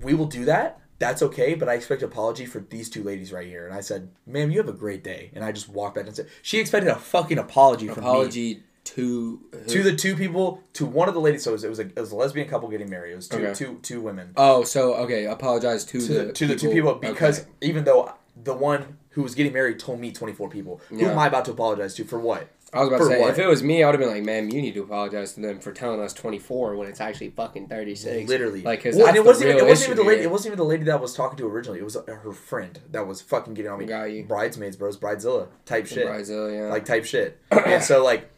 we 0.02 0.12
will 0.12 0.26
do 0.26 0.44
that. 0.44 0.80
That's 0.98 1.22
okay, 1.22 1.54
but 1.54 1.68
I 1.68 1.74
expect 1.74 2.02
an 2.02 2.08
apology 2.08 2.44
for 2.46 2.60
these 2.60 2.90
two 2.90 3.02
ladies 3.02 3.32
right 3.32 3.46
here." 3.46 3.66
And 3.66 3.74
I 3.74 3.80
said, 3.80 4.10
"Ma'am, 4.26 4.50
you 4.50 4.58
have 4.58 4.68
a 4.68 4.72
great 4.72 5.04
day." 5.04 5.30
And 5.34 5.44
I 5.44 5.52
just 5.52 5.68
walked 5.68 5.94
back 5.96 6.06
and 6.06 6.14
said, 6.16 6.28
"She 6.42 6.58
expected 6.58 6.90
a 6.90 6.96
fucking 6.96 7.38
apology 7.38 7.88
from 7.88 8.04
me." 8.04 8.10
Apology 8.10 8.62
to 8.84 9.40
To 9.66 9.82
the 9.82 9.94
two 9.94 10.16
people, 10.16 10.62
to 10.72 10.86
one 10.86 11.08
of 11.08 11.14
the 11.14 11.20
ladies. 11.20 11.42
So 11.42 11.50
it 11.50 11.54
was, 11.54 11.64
it 11.64 11.68
was 11.68 11.78
a, 11.78 11.82
it 11.82 11.98
was 12.00 12.10
a 12.10 12.16
lesbian 12.16 12.48
couple 12.48 12.68
getting 12.68 12.88
married. 12.88 13.12
It 13.12 13.16
was 13.16 13.28
two, 13.28 13.36
Okay. 13.36 13.54
two, 13.54 13.78
two 13.82 14.00
women. 14.00 14.32
Oh, 14.36 14.64
so 14.64 14.94
okay. 14.94 15.26
Apologize 15.26 15.84
to, 15.86 16.00
to, 16.00 16.12
the 16.14 16.32
to 16.32 16.46
the 16.46 16.56
two 16.56 16.70
people 16.70 16.94
because 16.94 17.40
okay. 17.40 17.48
even 17.60 17.84
though 17.84 18.12
the 18.42 18.54
one 18.54 18.96
who 19.10 19.22
was 19.22 19.34
getting 19.34 19.52
married 19.52 19.78
told 19.78 20.00
me 20.00 20.12
24 20.12 20.48
people, 20.48 20.80
who 20.88 21.04
am 21.04 21.18
I 21.18 21.26
about 21.26 21.44
to 21.46 21.50
apologize 21.50 21.94
to 21.96 22.04
for 22.04 22.18
what? 22.18 22.48
I 22.72 22.80
was 22.80 22.88
about 22.88 22.98
to 22.98 23.04
say 23.06 23.20
what? 23.20 23.30
if 23.30 23.38
it 23.38 23.46
was 23.46 23.62
me, 23.62 23.82
I 23.82 23.86
would 23.86 23.94
have 23.94 24.00
been 24.00 24.14
like, 24.14 24.24
"Man, 24.24 24.50
you 24.50 24.60
need 24.60 24.74
to 24.74 24.82
apologize 24.82 25.32
to 25.34 25.40
them 25.40 25.58
for 25.58 25.72
telling 25.72 26.00
us 26.00 26.12
24 26.12 26.76
when 26.76 26.88
it's 26.88 27.00
actually 27.00 27.30
fucking 27.30 27.68
36." 27.68 28.28
Literally, 28.28 28.62
like 28.62 28.80
because 28.80 28.96
well, 28.96 29.06
and 29.06 29.16
it 29.16 29.24
wasn't, 29.24 29.50
even, 29.50 29.64
it 29.64 29.68
wasn't 29.68 29.92
even 29.92 29.96
the 29.96 30.08
lady. 30.08 30.20
here. 30.20 30.28
It 30.28 30.32
wasn't 30.32 30.52
even 30.52 30.58
the 30.58 30.64
lady 30.64 30.84
that 30.84 30.92
I 30.92 30.96
was 30.96 31.14
talking 31.14 31.38
to 31.38 31.46
originally. 31.46 31.78
It 31.78 31.84
was 31.84 31.96
uh, 31.96 32.02
her 32.06 32.32
friend 32.32 32.78
that 32.90 33.06
was 33.06 33.22
fucking 33.22 33.54
getting 33.54 33.70
on 33.70 33.78
me. 33.78 33.86
Got 33.86 34.12
you. 34.12 34.24
Bridesmaids, 34.24 34.76
bros, 34.76 34.98
bridezilla 34.98 35.48
type 35.64 35.86
shit, 35.86 36.06
Bridezilla, 36.06 36.54
yeah. 36.54 36.70
like 36.70 36.84
type 36.84 37.06
shit. 37.06 37.40
and 37.50 37.82
so 37.82 38.04
like, 38.04 38.30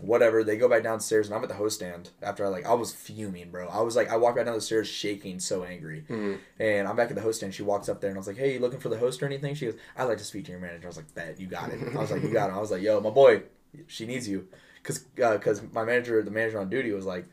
whatever. 0.00 0.44
They 0.44 0.56
go 0.56 0.68
back 0.68 0.82
downstairs, 0.82 1.26
and 1.26 1.34
I'm 1.34 1.42
at 1.42 1.48
the 1.48 1.54
host 1.54 1.76
stand 1.76 2.10
after 2.22 2.44
I 2.44 2.48
like 2.48 2.66
I 2.66 2.74
was 2.74 2.92
fuming, 2.92 3.50
bro. 3.50 3.68
I 3.68 3.80
was 3.80 3.96
like, 3.96 4.08
I 4.10 4.16
walked 4.16 4.36
back 4.36 4.46
down 4.46 4.54
the 4.54 4.60
stairs 4.60 4.88
shaking, 4.88 5.40
so 5.40 5.64
angry. 5.64 6.04
Mhm. 6.08 6.38
And 6.58 6.88
I'm 6.88 6.96
back 6.96 7.10
at 7.10 7.14
the 7.16 7.22
host 7.22 7.38
stand. 7.38 7.54
She 7.54 7.62
walks 7.62 7.88
up 7.88 8.00
there, 8.00 8.10
and 8.10 8.16
I 8.16 8.20
was 8.20 8.26
like, 8.26 8.36
"Hey, 8.36 8.54
you 8.54 8.58
looking 8.60 8.80
for 8.80 8.88
the 8.88 8.98
host 8.98 9.22
or 9.22 9.26
anything?" 9.26 9.54
She 9.54 9.66
goes, 9.66 9.76
"I'd 9.96 10.04
like 10.04 10.18
to 10.18 10.24
speak 10.24 10.44
to 10.46 10.50
your 10.52 10.60
manager." 10.60 10.86
I 10.86 10.88
was 10.88 10.96
like, 10.96 11.14
"Bet 11.14 11.40
you 11.40 11.46
got 11.46 11.70
it." 11.70 11.80
I 11.94 11.98
was 11.98 12.10
like, 12.10 12.22
"You 12.22 12.32
got 12.32 12.50
it." 12.50 12.54
I 12.54 12.58
was 12.60 12.70
like, 12.70 12.82
"Yo, 12.82 13.00
my 13.00 13.10
boy, 13.10 13.42
she 13.86 14.06
needs 14.06 14.28
you," 14.28 14.48
because 14.82 14.98
because 14.98 15.62
my 15.72 15.84
manager, 15.84 16.22
the 16.22 16.30
manager 16.30 16.58
on 16.60 16.68
duty, 16.70 16.92
was 16.92 17.04
like, 17.06 17.26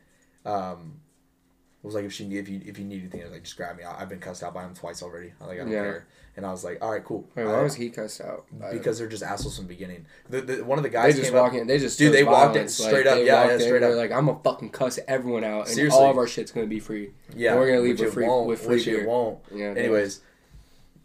um, 0.44 1.00
was 1.86 1.94
like, 1.94 2.04
if 2.04 2.12
she 2.12 2.24
if 2.36 2.48
you 2.48 2.60
if 2.66 2.78
you 2.78 2.84
need 2.84 3.00
anything, 3.00 3.20
I 3.22 3.24
was 3.24 3.32
like, 3.32 3.44
just 3.44 3.56
grab 3.56 3.76
me. 3.76 3.84
I, 3.84 4.02
I've 4.02 4.08
been 4.08 4.18
cussed 4.20 4.42
out 4.42 4.52
by 4.54 4.64
him 4.64 4.74
twice 4.74 5.02
already. 5.02 5.32
I 5.40 5.44
like, 5.46 5.56
I 5.58 5.62
don't 5.62 5.70
Yeah. 5.72 5.82
care. 5.82 6.06
And 6.36 6.44
I 6.44 6.50
was 6.50 6.64
like, 6.64 6.84
all 6.84 6.90
right, 6.90 7.02
cool. 7.02 7.26
Wait, 7.34 7.44
I- 7.44 7.46
why 7.46 7.62
was 7.62 7.74
he 7.76 7.88
cussed 7.88 8.20
out? 8.20 8.44
because 8.70 8.98
they're 8.98 9.08
just 9.08 9.22
assholes 9.22 9.56
from 9.56 9.66
the 9.66 9.72
beginning. 9.72 10.04
The, 10.28 10.42
the, 10.42 10.64
one 10.64 10.78
of 10.78 10.82
the 10.82 10.90
they 10.90 10.92
guys 10.92 11.14
just 11.16 11.30
came 11.30 11.40
walk 11.40 11.52
up. 11.52 11.58
in. 11.58 11.66
They 11.66 11.78
just 11.78 11.98
Dude, 11.98 12.12
they 12.12 12.24
walked 12.24 12.56
in 12.56 12.68
straight 12.68 13.06
like, 13.06 13.14
up. 13.14 13.18
Yeah, 13.24 13.46
yeah, 13.52 13.58
straight 13.58 13.78
they're 13.80 13.92
up. 13.92 13.96
Like 13.96 14.12
I'm 14.12 14.26
gonna 14.26 14.40
fucking 14.44 14.68
cuss 14.70 14.98
everyone 15.08 15.44
out, 15.44 15.66
and 15.66 15.74
Seriously. 15.74 15.98
all 15.98 16.10
of 16.10 16.18
our 16.18 16.26
shit's 16.26 16.50
gonna 16.52 16.66
be 16.66 16.80
free. 16.80 17.12
Yeah, 17.34 17.52
And 17.52 17.60
we're 17.60 17.68
gonna 17.68 17.80
leave 17.80 18.00
with 18.00 18.12
free- 18.12 18.28
with 18.28 18.60
free 18.60 18.74
which 18.76 18.84
beer. 18.84 19.02
it 19.02 19.08
won't. 19.08 19.38
Yeah. 19.54 19.68
Anyways, 19.76 20.20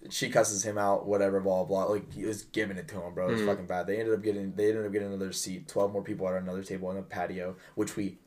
she 0.10 0.30
cusses 0.30 0.64
him 0.66 0.78
out, 0.78 1.06
whatever, 1.06 1.40
blah 1.40 1.64
blah. 1.64 1.86
blah. 1.86 1.94
Like 1.94 2.12
he 2.12 2.26
was 2.26 2.44
giving 2.44 2.76
it 2.78 2.88
to 2.90 3.00
him, 3.02 3.14
bro. 3.14 3.30
It 3.30 3.34
was 3.34 3.42
Mhm. 3.42 3.46
fucking 3.46 3.66
bad. 3.68 3.88
They 3.88 4.00
ended 4.00 4.14
up 4.16 4.24
getting 4.24 4.54
they 4.56 4.70
ended 4.70 4.86
up 4.86 4.92
getting 4.92 5.08
another 5.10 5.32
seat. 5.32 5.68
Twelve 5.68 5.94
more 5.94 6.02
people 6.04 6.28
at 6.28 6.42
another 6.42 6.64
table 6.64 6.88
on 6.90 6.96
the 6.96 7.04
patio, 7.04 7.56
which 7.76 7.96
we 7.96 8.18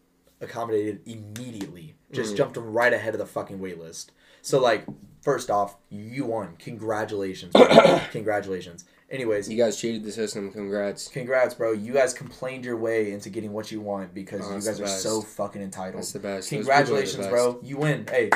accommodated 0.44 1.00
immediately. 1.06 1.94
Just 2.12 2.34
Mhm. 2.34 2.36
jumped 2.36 2.56
right 2.58 2.92
ahead 2.92 3.14
of 3.14 3.18
the 3.18 3.26
fucking 3.26 3.58
wait 3.60 3.78
list. 3.78 4.12
So 4.42 4.60
like, 4.60 4.84
first 5.22 5.50
off, 5.50 5.76
you 5.90 6.26
won. 6.26 6.54
Congratulations, 6.58 7.52
congratulations. 8.12 8.84
Anyways, 9.10 9.48
you 9.48 9.56
guys 9.56 9.76
cheated 9.76 10.02
the 10.02 10.10
system. 10.12 10.50
Congrats. 10.50 11.08
congrats, 11.08 11.54
bro. 11.54 11.72
You 11.72 11.92
guys 11.92 12.14
complained 12.14 12.64
your 12.64 12.76
way 12.76 13.12
into 13.12 13.30
getting 13.30 13.52
what 13.52 13.70
you 13.70 13.80
want 13.80 14.14
because 14.14 14.40
Oh, 14.44 14.56
you 14.56 14.62
guys 14.62 14.80
are 14.80 14.86
so 14.86 15.20
fucking 15.20 15.62
entitled. 15.62 15.98
That's 16.02 16.12
the 16.12 16.18
best. 16.18 16.48
Are 16.48 16.50
the 16.50 16.56
Congratulations, 16.56 17.16
best. 17.18 17.30
bro. 17.30 17.60
You 17.62 17.76
win. 17.78 18.06
Hey, 18.10 18.30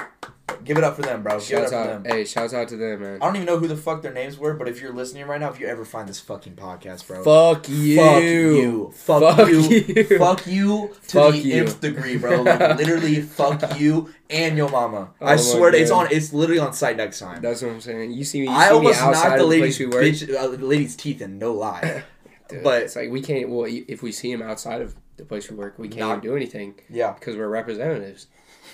give 0.64 0.76
it 0.78 0.84
up 0.84 0.96
for 0.96 1.02
them, 1.02 1.22
bro. 1.22 1.38
Shouts 1.40 1.72
out, 1.72 2.02
them. 2.02 2.04
hey, 2.04 2.24
shouts 2.24 2.52
out 2.54 2.68
to 2.68 2.76
them, 2.76 3.00
man. 3.02 3.22
I 3.22 3.26
don't 3.26 3.36
even 3.36 3.46
know 3.46 3.58
who 3.58 3.68
the 3.68 3.76
fuck 3.76 4.02
their 4.02 4.12
names 4.12 4.38
were, 4.38 4.54
but 4.54 4.68
if 4.68 4.80
you're 4.80 4.92
listening 4.92 5.26
right 5.26 5.40
now, 5.40 5.50
if 5.50 5.60
you 5.60 5.66
ever 5.66 5.84
find 5.84 6.08
this 6.08 6.20
fucking 6.20 6.54
podcast, 6.54 7.06
bro, 7.06 7.22
Fuck 7.22 7.68
you. 7.68 7.96
fuck 7.96 8.22
you, 8.22 8.92
fuck, 8.94 9.36
Fuck 9.36 9.48
you, 9.48 9.60
you. 9.60 10.18
fuck 10.18 10.46
you 10.46 10.88
to 10.88 10.94
Fuck 11.08 11.32
the 11.32 11.38
you. 11.38 11.62
nth 11.64 11.80
degree, 11.80 12.16
bro. 12.18 12.42
Like 12.42 12.60
literally, 12.78 13.20
fuck 13.22 13.78
you 13.78 14.12
and 14.30 14.56
your 14.56 14.68
mama. 14.70 15.10
Oh 15.20 15.26
I 15.26 15.36
swear, 15.36 15.70
to, 15.70 15.78
it's 15.80 15.90
on. 15.90 16.08
It's 16.10 16.32
literally 16.32 16.60
on 16.60 16.72
site 16.72 16.96
next 16.96 17.18
time. 17.20 17.40
That's 17.42 17.62
what 17.62 17.70
I'm 17.72 17.80
saying. 17.80 18.12
You 18.12 18.24
see 18.24 18.40
me. 18.40 18.46
You 18.46 18.52
I 18.52 18.68
see 18.68 18.74
almost 18.74 19.00
me 19.00 19.10
knocked 19.10 19.38
the 19.38 19.44
lady's 19.46 19.76
place 19.76 19.78
we 19.78 19.86
work. 19.86 20.04
bitch, 20.04 20.34
uh, 20.36 20.48
the 20.48 20.64
lady's 20.66 20.96
teeth 20.96 21.20
in. 21.22 21.38
No 21.38 21.52
lie. 21.52 22.02
Dude, 22.48 22.62
but- 22.62 22.82
it's 22.82 22.96
like 22.96 23.10
we 23.10 23.20
can't. 23.20 23.48
Well, 23.50 23.66
if 23.68 24.02
we 24.02 24.10
see 24.12 24.30
him 24.32 24.40
outside 24.42 24.80
of 24.80 24.94
the 25.18 25.24
place 25.24 25.50
we 25.50 25.56
work, 25.56 25.78
we 25.78 25.88
can't 25.88 26.00
Not- 26.08 26.22
do 26.22 26.36
anything 26.36 26.74
yeah, 26.88 27.12
because 27.12 27.36
we're 27.36 27.48
representatives, 27.48 28.28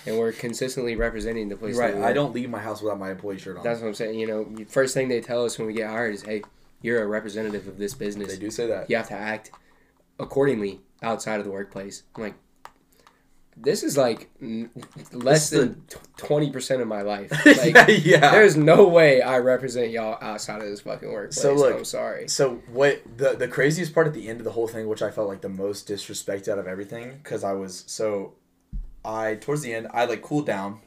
and 0.05 0.17
we're 0.17 0.31
consistently 0.31 0.95
representing 0.95 1.49
the 1.49 1.55
place. 1.55 1.75
you're 1.75 1.83
right. 1.83 1.95
I 1.95 2.13
don't 2.13 2.33
leave 2.33 2.49
my 2.49 2.59
house 2.59 2.81
without 2.81 2.99
my 2.99 3.11
employee 3.11 3.39
shirt 3.39 3.57
on. 3.57 3.63
That's 3.63 3.81
what 3.81 3.87
I'm 3.87 3.93
saying. 3.93 4.19
You 4.19 4.27
know, 4.27 4.65
first 4.67 4.93
thing 4.93 5.07
they 5.07 5.21
tell 5.21 5.45
us 5.45 5.57
when 5.57 5.67
we 5.67 5.73
get 5.73 5.89
hired 5.89 6.13
is, 6.13 6.23
"Hey, 6.23 6.41
you're 6.81 7.01
a 7.03 7.07
representative 7.07 7.67
of 7.67 7.77
this 7.77 7.93
business. 7.93 8.33
they 8.33 8.39
do 8.39 8.51
say 8.51 8.67
that. 8.67 8.89
You 8.89 8.97
have 8.97 9.07
to 9.09 9.15
act 9.15 9.51
accordingly 10.19 10.81
outside 11.01 11.39
of 11.39 11.45
the 11.45 11.51
workplace." 11.51 12.03
I'm 12.15 12.23
like, 12.23 12.35
this 13.57 13.83
is 13.83 13.97
like 13.97 14.29
less 15.13 15.51
is 15.51 15.59
than 15.59 15.83
twenty 16.17 16.51
percent 16.51 16.81
of 16.81 16.87
my 16.87 17.01
life. 17.01 17.31
Like, 17.45 18.05
yeah. 18.05 18.31
there's 18.31 18.57
no 18.57 18.87
way 18.87 19.21
I 19.21 19.37
represent 19.39 19.91
y'all 19.91 20.17
outside 20.21 20.61
of 20.61 20.67
this 20.67 20.81
fucking 20.81 21.09
workplace. 21.11 21.41
So, 21.41 21.53
look, 21.53 21.75
I'm 21.75 21.85
sorry. 21.85 22.27
So 22.27 22.61
what 22.67 23.01
the 23.17 23.33
the 23.33 23.47
craziest 23.47 23.93
part 23.93 24.07
at 24.07 24.13
the 24.13 24.27
end 24.27 24.39
of 24.39 24.43
the 24.43 24.51
whole 24.51 24.67
thing, 24.67 24.87
which 24.87 25.01
I 25.01 25.09
felt 25.09 25.27
like 25.29 25.41
the 25.41 25.49
most 25.49 25.87
disrespect 25.87 26.47
out 26.47 26.59
of 26.59 26.67
everything, 26.67 27.19
because 27.23 27.43
I 27.43 27.53
was 27.53 27.83
so, 27.87 28.33
I 29.05 29.35
towards 29.35 29.61
the 29.61 29.73
end 29.73 29.87
I 29.93 30.05
like 30.05 30.21
cooled 30.21 30.45
down. 30.45 30.79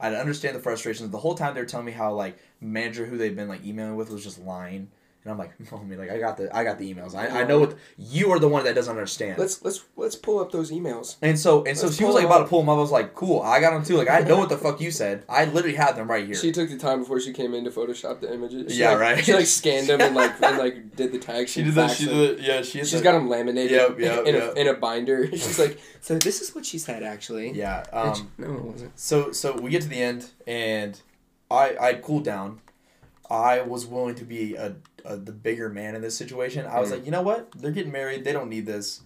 I 0.00 0.14
understand 0.14 0.56
the 0.56 0.60
frustrations. 0.60 1.10
The 1.10 1.18
whole 1.18 1.34
time 1.34 1.54
they 1.54 1.60
were 1.60 1.66
telling 1.66 1.86
me 1.86 1.92
how 1.92 2.14
like 2.14 2.38
manager 2.60 3.06
who 3.06 3.18
they've 3.18 3.36
been 3.36 3.48
like 3.48 3.64
emailing 3.64 3.96
with 3.96 4.10
was 4.10 4.24
just 4.24 4.40
lying, 4.40 4.90
and 5.22 5.30
I'm 5.32 5.38
like, 5.38 5.56
homie, 5.64 5.98
like 5.98 6.10
I 6.10 6.18
got 6.18 6.36
the 6.38 6.54
I 6.56 6.64
got 6.64 6.78
the 6.78 6.92
emails. 6.94 7.14
I, 7.14 7.42
I 7.42 7.44
know 7.44 7.58
what 7.60 7.76
you 7.98 8.30
are 8.32 8.38
the 8.38 8.48
one 8.48 8.64
that 8.64 8.74
doesn't 8.74 8.90
understand. 8.90 9.38
Let's 9.38 9.62
let's 9.62 9.84
let's 9.96 10.16
pull 10.16 10.38
up 10.38 10.50
those 10.50 10.70
emails. 10.70 11.16
and 11.20 11.38
so 11.38 11.62
and 11.64 11.76
so 11.76 11.86
Let's 11.86 11.98
she 11.98 12.04
was 12.04 12.14
like 12.14 12.24
about 12.24 12.38
to 12.38 12.44
pull 12.46 12.60
them 12.60 12.68
up. 12.70 12.76
I 12.78 12.80
was 12.80 12.90
like, 12.90 13.14
cool, 13.14 13.42
I 13.42 13.60
got 13.60 13.72
them 13.72 13.84
too. 13.84 13.96
Like 13.96 14.08
I 14.10 14.20
know 14.20 14.38
what 14.38 14.48
the 14.48 14.56
fuck 14.56 14.80
you 14.80 14.90
said. 14.90 15.24
I 15.28 15.44
literally 15.44 15.76
had 15.76 15.96
them 15.96 16.08
right 16.10 16.24
here. 16.24 16.34
She 16.36 16.52
took 16.52 16.70
the 16.70 16.78
time 16.78 17.00
before 17.00 17.20
she 17.20 17.32
came 17.32 17.52
in 17.54 17.64
to 17.64 17.70
Photoshop 17.70 18.20
the 18.20 18.32
images. 18.32 18.72
She, 18.72 18.80
Yeah, 18.80 18.90
like- 18.92 19.00
right. 19.00 19.24
She 19.24 19.34
like 19.34 19.46
scanned 19.46 19.88
them 19.88 20.00
and 20.00 20.14
like 20.16 20.40
and 20.42 20.56
like 20.58 20.96
did 20.96 21.12
the 21.12 21.18
tags. 21.18 21.50
she 21.50 21.64
did 21.64 21.74
that. 21.74 21.90
She 21.90 22.06
did. 22.06 22.38
it- 22.38 22.40
Yeah, 22.40 22.62
she. 22.62 22.78
She's 22.78 22.92
did- 22.92 23.02
got 23.02 23.12
them 23.12 23.28
laminated 23.28 23.72
Yep, 23.72 23.98
yep, 24.00 24.26
in, 24.26 24.34
yep. 24.34 24.56
A, 24.56 24.60
in 24.60 24.66
a 24.68 24.74
binder. 24.74 25.26
She's 25.30 25.58
like, 25.58 25.78
so 26.00 26.16
this 26.18 26.40
is 26.40 26.54
what 26.54 26.64
she 26.64 26.78
said 26.78 27.02
actually. 27.02 27.50
Yeah. 27.52 27.84
And 27.92 28.16
she- 28.16 28.22
Um. 28.22 28.30
no, 28.38 28.54
it 28.54 28.62
wasn't. 28.64 28.98
So 28.98 29.32
so 29.32 29.54
we 29.60 29.70
get 29.70 29.82
to 29.82 29.88
the 29.88 30.00
end 30.02 30.30
and 30.46 30.98
I 31.50 31.76
I 31.80 31.94
cooled 31.94 32.24
down. 32.24 32.60
I 33.30 33.60
was 33.62 33.86
willing 33.86 34.14
to 34.16 34.24
be 34.24 34.54
a, 34.56 34.74
a 35.04 35.16
the 35.16 35.32
bigger 35.32 35.68
man 35.68 35.94
in 35.94 36.02
this 36.02 36.16
situation. 36.16 36.66
I 36.66 36.80
was 36.80 36.88
Mm. 36.90 36.92
like, 36.92 37.04
you 37.04 37.10
know 37.12 37.22
what? 37.22 37.50
They're 37.52 37.70
getting 37.70 37.92
married. 37.92 38.24
They 38.24 38.32
don't 38.32 38.48
need 38.50 38.66
this. 38.66 39.02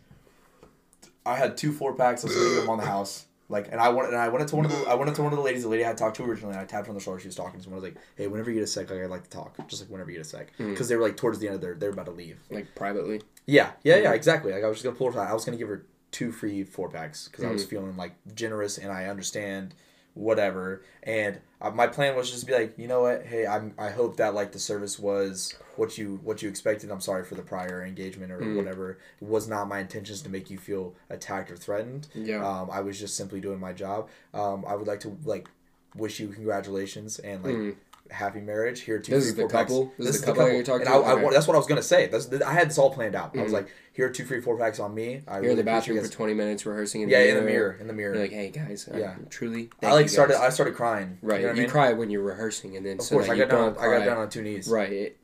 I 1.26 1.36
had 1.36 1.56
two 1.56 1.72
four 1.72 1.94
packs. 1.94 2.24
I 2.24 2.28
was 2.28 2.36
leaving 2.36 2.56
them 2.56 2.70
on 2.70 2.78
the 2.78 2.86
house. 2.86 3.26
Like, 3.50 3.68
and 3.70 3.78
I 3.80 3.90
went 3.90 4.08
and 4.08 4.16
I 4.16 4.28
went 4.28 4.48
to 4.48 4.56
one 4.56 4.64
of 4.64 4.70
the 4.72 4.88
I 4.88 4.94
went 4.94 5.14
to 5.14 5.22
one 5.22 5.32
of 5.32 5.36
the 5.38 5.44
ladies. 5.44 5.62
The 5.62 5.68
lady 5.68 5.84
I 5.84 5.88
had 5.88 5.98
talked 5.98 6.16
to 6.16 6.24
originally. 6.24 6.54
And 6.54 6.62
I 6.62 6.64
tapped 6.64 6.86
her 6.86 6.90
on 6.90 6.96
the 6.96 7.02
shoulder. 7.02 7.20
She 7.20 7.28
was 7.28 7.36
talking 7.36 7.58
to 7.60 7.64
someone. 7.64 7.80
I 7.80 7.84
was 7.84 7.92
like, 7.94 8.02
hey, 8.16 8.26
whenever 8.26 8.50
you 8.50 8.56
get 8.56 8.64
a 8.64 8.66
sec, 8.66 8.90
like 8.90 9.00
I'd 9.00 9.10
like 9.10 9.24
to 9.24 9.30
talk. 9.30 9.56
Just 9.68 9.82
like 9.82 9.90
whenever 9.90 10.10
you 10.10 10.16
get 10.16 10.26
a 10.26 10.28
sec, 10.28 10.48
Mm. 10.58 10.70
because 10.70 10.88
they 10.88 10.96
were 10.96 11.02
like 11.02 11.16
towards 11.16 11.38
the 11.38 11.46
end 11.46 11.54
of 11.56 11.60
their 11.60 11.74
they're 11.74 11.90
about 11.90 12.06
to 12.06 12.12
leave. 12.12 12.38
Like 12.50 12.74
privately. 12.74 13.20
Yeah, 13.46 13.72
yeah, 13.82 13.96
yeah, 13.96 14.12
Mhm. 14.12 14.16
exactly. 14.16 14.52
Like 14.52 14.64
I 14.64 14.66
was 14.68 14.76
just 14.78 14.84
gonna 14.84 14.96
pull 14.96 15.12
her. 15.12 15.20
I 15.20 15.32
was 15.34 15.44
gonna 15.44 15.58
give 15.58 15.68
her 15.68 15.84
two 16.10 16.32
free 16.32 16.64
four 16.64 16.88
packs 16.88 17.28
because 17.28 17.44
I 17.44 17.50
was 17.50 17.64
Mhm. 17.66 17.68
feeling 17.68 17.96
like 17.98 18.12
generous 18.34 18.78
and 18.78 18.90
I 18.90 19.06
understand 19.06 19.74
whatever. 20.14 20.82
And 21.02 21.40
uh, 21.60 21.70
my 21.70 21.86
plan 21.86 22.16
was 22.16 22.30
just 22.30 22.40
to 22.42 22.46
be 22.46 22.54
like, 22.54 22.78
you 22.78 22.88
know 22.88 23.02
what? 23.02 23.24
Hey, 23.26 23.46
I'm. 23.46 23.74
I 23.78 23.90
hope 23.90 24.16
that 24.16 24.34
like 24.34 24.52
the 24.52 24.58
service 24.58 24.98
was 24.98 25.54
what 25.76 25.98
you 25.98 26.20
what 26.22 26.42
you 26.42 26.48
expected. 26.48 26.90
I'm 26.90 27.00
sorry 27.00 27.24
for 27.24 27.34
the 27.34 27.42
prior 27.42 27.84
engagement 27.84 28.32
or 28.32 28.38
Mhm. 28.38 28.56
whatever. 28.56 28.98
It 29.20 29.26
was 29.26 29.48
not 29.48 29.68
my 29.68 29.80
intentions 29.80 30.22
to 30.22 30.28
make 30.28 30.50
you 30.50 30.58
feel 30.58 30.94
attacked 31.10 31.50
or 31.50 31.56
threatened. 31.56 32.08
Yeah. 32.14 32.46
Um, 32.46 32.70
I 32.70 32.80
was 32.80 32.98
just 32.98 33.16
simply 33.16 33.40
doing 33.40 33.60
my 33.60 33.72
job. 33.72 34.08
Um, 34.32 34.64
I 34.66 34.74
would 34.76 34.86
like 34.86 35.00
to 35.00 35.16
like 35.24 35.48
wish 35.96 36.20
you 36.20 36.28
congratulations 36.28 37.18
and 37.20 37.42
like 37.44 37.54
Mhm. 37.54 37.76
happy 38.10 38.40
marriage. 38.40 38.80
Here, 38.80 38.98
two, 38.98 39.12
This 39.12 39.24
free 39.24 39.30
is 39.30 39.36
the 39.36 39.46
couple? 39.48 39.92
This 39.98 40.16
is 40.16 40.20
the 40.20 40.26
couple 40.26 40.44
that 40.46 40.52
you're 40.54 40.62
talking 40.62 40.86
and 40.86 40.94
I. 40.96 40.98
I, 40.98 41.12
Okay. 41.14 41.30
that's 41.32 41.46
what 41.46 41.54
I 41.54 41.58
was 41.58 41.66
gonna 41.66 41.82
say. 41.82 42.06
That's 42.08 42.30
I 42.42 42.52
had 42.52 42.68
this 42.70 42.78
all 42.78 42.92
planned 42.92 43.14
out. 43.14 43.36
I 43.36 43.42
was 43.42 43.50
Mhm. 43.52 43.54
like, 43.54 43.68
here 43.94 44.06
are 44.06 44.10
two 44.10 44.24
free 44.26 44.40
four 44.40 44.58
packs 44.58 44.78
on 44.80 44.92
me. 44.94 45.22
I 45.26 45.34
You're 45.36 45.40
really 45.40 45.50
in 45.52 45.56
the 45.58 45.62
bathroom 45.64 46.02
for 46.04 46.10
20 46.10 46.34
minutes 46.34 46.66
rehearsing 46.66 47.02
in 47.02 47.08
yeah, 47.08 47.22
the 47.22 47.28
in 47.30 47.34
the 47.36 47.42
mirror. 47.42 47.76
in 47.80 47.86
the 47.86 47.92
mirror. 47.92 48.14
You're 48.14 48.22
like, 48.24 48.32
hey 48.32 48.50
guys, 48.50 48.88
I 48.92 48.98
Yeah. 48.98 49.14
truly. 49.30 49.70
I 49.82 49.92
like 49.92 50.08
started. 50.08 50.36
I 50.38 50.50
started 50.50 50.74
crying. 50.74 51.18
Right, 51.22 51.40
You 51.40 51.46
know 51.46 51.52
you 51.54 51.60
mean? 51.62 51.70
cry 51.70 51.92
when 51.92 52.10
you're 52.10 52.22
rehearsing, 52.22 52.76
and 52.76 52.84
then 52.84 52.98
Of 52.98 53.04
so 53.04 53.14
course, 53.16 53.28
I 53.30 53.38
got 53.38 53.48
down. 53.48 53.76
I 53.78 53.86
got 53.98 54.04
down 54.04 54.18
on 54.18 54.28
two 54.28 54.42
knees. 54.42 54.68
Right. 54.68 54.92
it- 54.92 55.16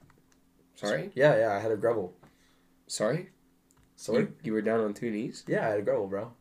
Sorry. 0.76 1.11
Yeah, 1.14 1.37
yeah. 1.38 1.52
I 1.52 1.59
had 1.59 1.72
a 1.72 1.76
Grevel. 1.76 2.12
Sorry. 2.87 3.28
Sorry. 3.96 4.20
You, 4.20 4.33
you 4.44 4.52
were 4.54 4.62
down 4.62 4.80
on 4.80 4.94
two 4.94 5.11
knees. 5.11 5.44
Yeah, 5.46 5.66
I 5.66 5.70
had 5.72 5.80
a 5.80 5.83
Grevel, 5.83 6.06
bro. 6.09 6.33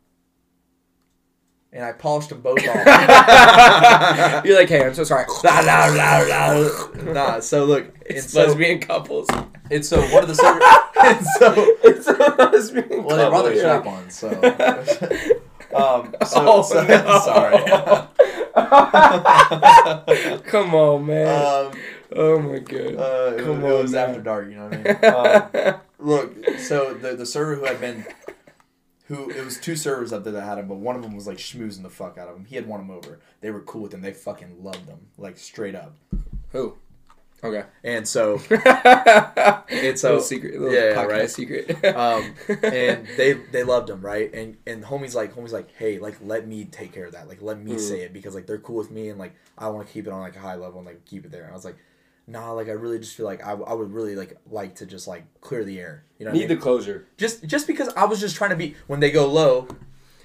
And 1.74 1.84
I 1.84 1.92
polished 1.92 2.30
them 2.30 2.42
both 2.42 2.58
off. 2.60 2.65
You're 4.46 4.56
like, 4.58 4.70
hey, 4.70 4.84
I'm 4.86 4.94
so 4.96 5.04
sorry. 5.04 5.26
nah, 7.13 7.39
So 7.42 7.65
look, 7.65 7.94
It's 8.06 8.32
so 8.32 8.46
lesbian 8.48 8.80
couples. 8.80 9.28
and 9.70 9.86
so 9.86 10.02
one 10.08 10.24
of 10.24 10.30
the 10.30 10.36
and 11.04 11.26
so 11.38 11.54
it's 11.84 12.08
a 12.08 12.14
lesbian 12.52 13.04
well, 13.04 13.18
they 13.18 13.30
brought 13.30 13.44
their 13.44 13.58
strap 13.58 13.84
couple. 13.84 13.92
on. 14.00 14.10
So. 14.10 15.36
Um, 15.72 16.16
so, 16.26 16.44
Oh, 16.48 16.62
so 16.64 16.82
no. 16.84 17.20
sorry. 17.26 17.60
Come 20.46 20.74
on, 20.74 21.06
man. 21.06 21.28
um, 21.68 21.72
oh 22.16 22.40
my 22.40 22.58
god. 22.60 22.96
uh, 22.96 23.36
it, 23.38 23.44
Come 23.44 23.62
was- 23.62 23.72
it 23.72 23.76
on, 23.76 23.82
was 23.84 23.92
man. 23.92 24.10
after 24.10 24.22
dark, 24.22 24.50
you 24.50 24.56
know 24.56 24.68
what 24.68 25.54
I 25.54 25.54
mean? 25.54 25.70
Um, 25.70 25.80
look, 26.00 26.50
so 26.60 26.94
the 26.96 27.16
the 27.16 27.26
server 27.26 27.56
who 27.56 27.66
had 27.66 27.80
been, 27.80 28.04
who 29.06 29.30
it 29.30 29.46
was 29.46 29.60
two 29.60 29.76
servers 29.76 30.12
up 30.12 30.24
there 30.24 30.34
that 30.34 30.42
had 30.44 30.58
him, 30.58 30.68
but 30.68 30.78
one 30.78 30.96
of 30.96 31.04
them 31.04 31.16
was 31.16 31.28
like 31.28 31.38
schmoozing 31.38 31.84
the 31.84 31.90
fuck 31.90 32.18
out 32.18 32.28
of 32.30 32.36
him. 32.36 32.46
He 32.46 32.56
had 32.56 32.68
won 32.68 32.80
him 32.82 32.90
over. 32.90 33.20
They 33.42 33.52
were 33.52 33.62
cool 33.62 33.82
with 33.84 33.94
him. 33.94 34.02
They 34.02 34.14
fucking 34.14 34.64
loved 34.64 34.88
him, 34.88 35.00
like 35.20 35.38
straight 35.38 35.76
up. 35.76 35.96
Who? 36.52 36.78
Okay. 37.43 37.63
And 37.84 38.08
so, 38.08 38.41
it's 39.69 40.04
a 40.04 40.21
secret. 40.21 40.60
Little 40.60 40.73
yeah, 40.73 41.02
right. 41.04 41.30
secret. 41.30 41.84
um, 41.95 42.34
and 42.63 43.08
they 43.17 43.34
they 43.34 43.63
loved 43.63 43.89
him, 43.89 44.02
right? 44.02 44.34
And 44.34 44.58
and 44.67 44.84
homie's 44.84 45.15
like 45.15 45.34
homie's 45.34 45.54
like, 45.54 45.69
hey, 45.78 45.99
like 45.99 46.17
let 46.23 46.47
me 46.47 46.65
take 46.65 46.91
care 46.91 47.06
of 47.06 47.13
that. 47.13 47.28
Like 47.28 47.41
let 47.41 47.60
me 47.62 47.73
Mm. 47.73 47.80
say 47.80 48.02
it 48.02 48.13
because 48.13 48.36
like 48.36 48.45
they're 48.47 48.58
cool 48.58 48.75
with 48.78 48.91
me 48.91 49.10
and 49.10 49.19
like 49.19 49.36
I 49.58 49.69
want 49.69 49.88
to 49.88 49.93
keep 49.93 50.08
it 50.08 50.13
on 50.13 50.19
like 50.21 50.36
a 50.36 50.39
high 50.39 50.56
level 50.56 50.80
and 50.80 50.88
like 50.88 51.06
keep 51.06 51.25
it 51.25 51.32
there. 51.32 51.43
And 51.43 51.52
I 51.52 51.56
was 51.56 51.65
like, 51.65 51.78
nah, 52.28 52.52
like 52.52 52.67
I 52.67 52.71
really 52.71 52.99
just 52.99 53.15
feel 53.15 53.25
like 53.25 53.45
I, 53.45 53.52
I 53.52 53.73
would 53.73 53.91
really 53.93 54.15
like 54.15 54.38
like 54.49 54.75
to 54.75 54.86
just 54.86 55.08
like 55.08 55.23
clear 55.41 55.63
the 55.63 55.80
air. 55.80 56.04
You 56.17 56.25
know, 56.25 56.32
what 56.32 56.36
I 56.38 56.39
need 56.41 56.49
mean? 56.49 56.58
the 56.58 56.62
closure. 56.62 57.08
just 57.17 57.45
just 57.45 57.67
because 57.67 57.89
I 57.95 58.06
was 58.06 58.19
just 58.19 58.36
trying 58.36 58.49
to 58.52 58.56
be 58.56 58.75
when 58.88 58.99
they 58.99 59.12
go 59.12 59.25
low, 59.28 59.67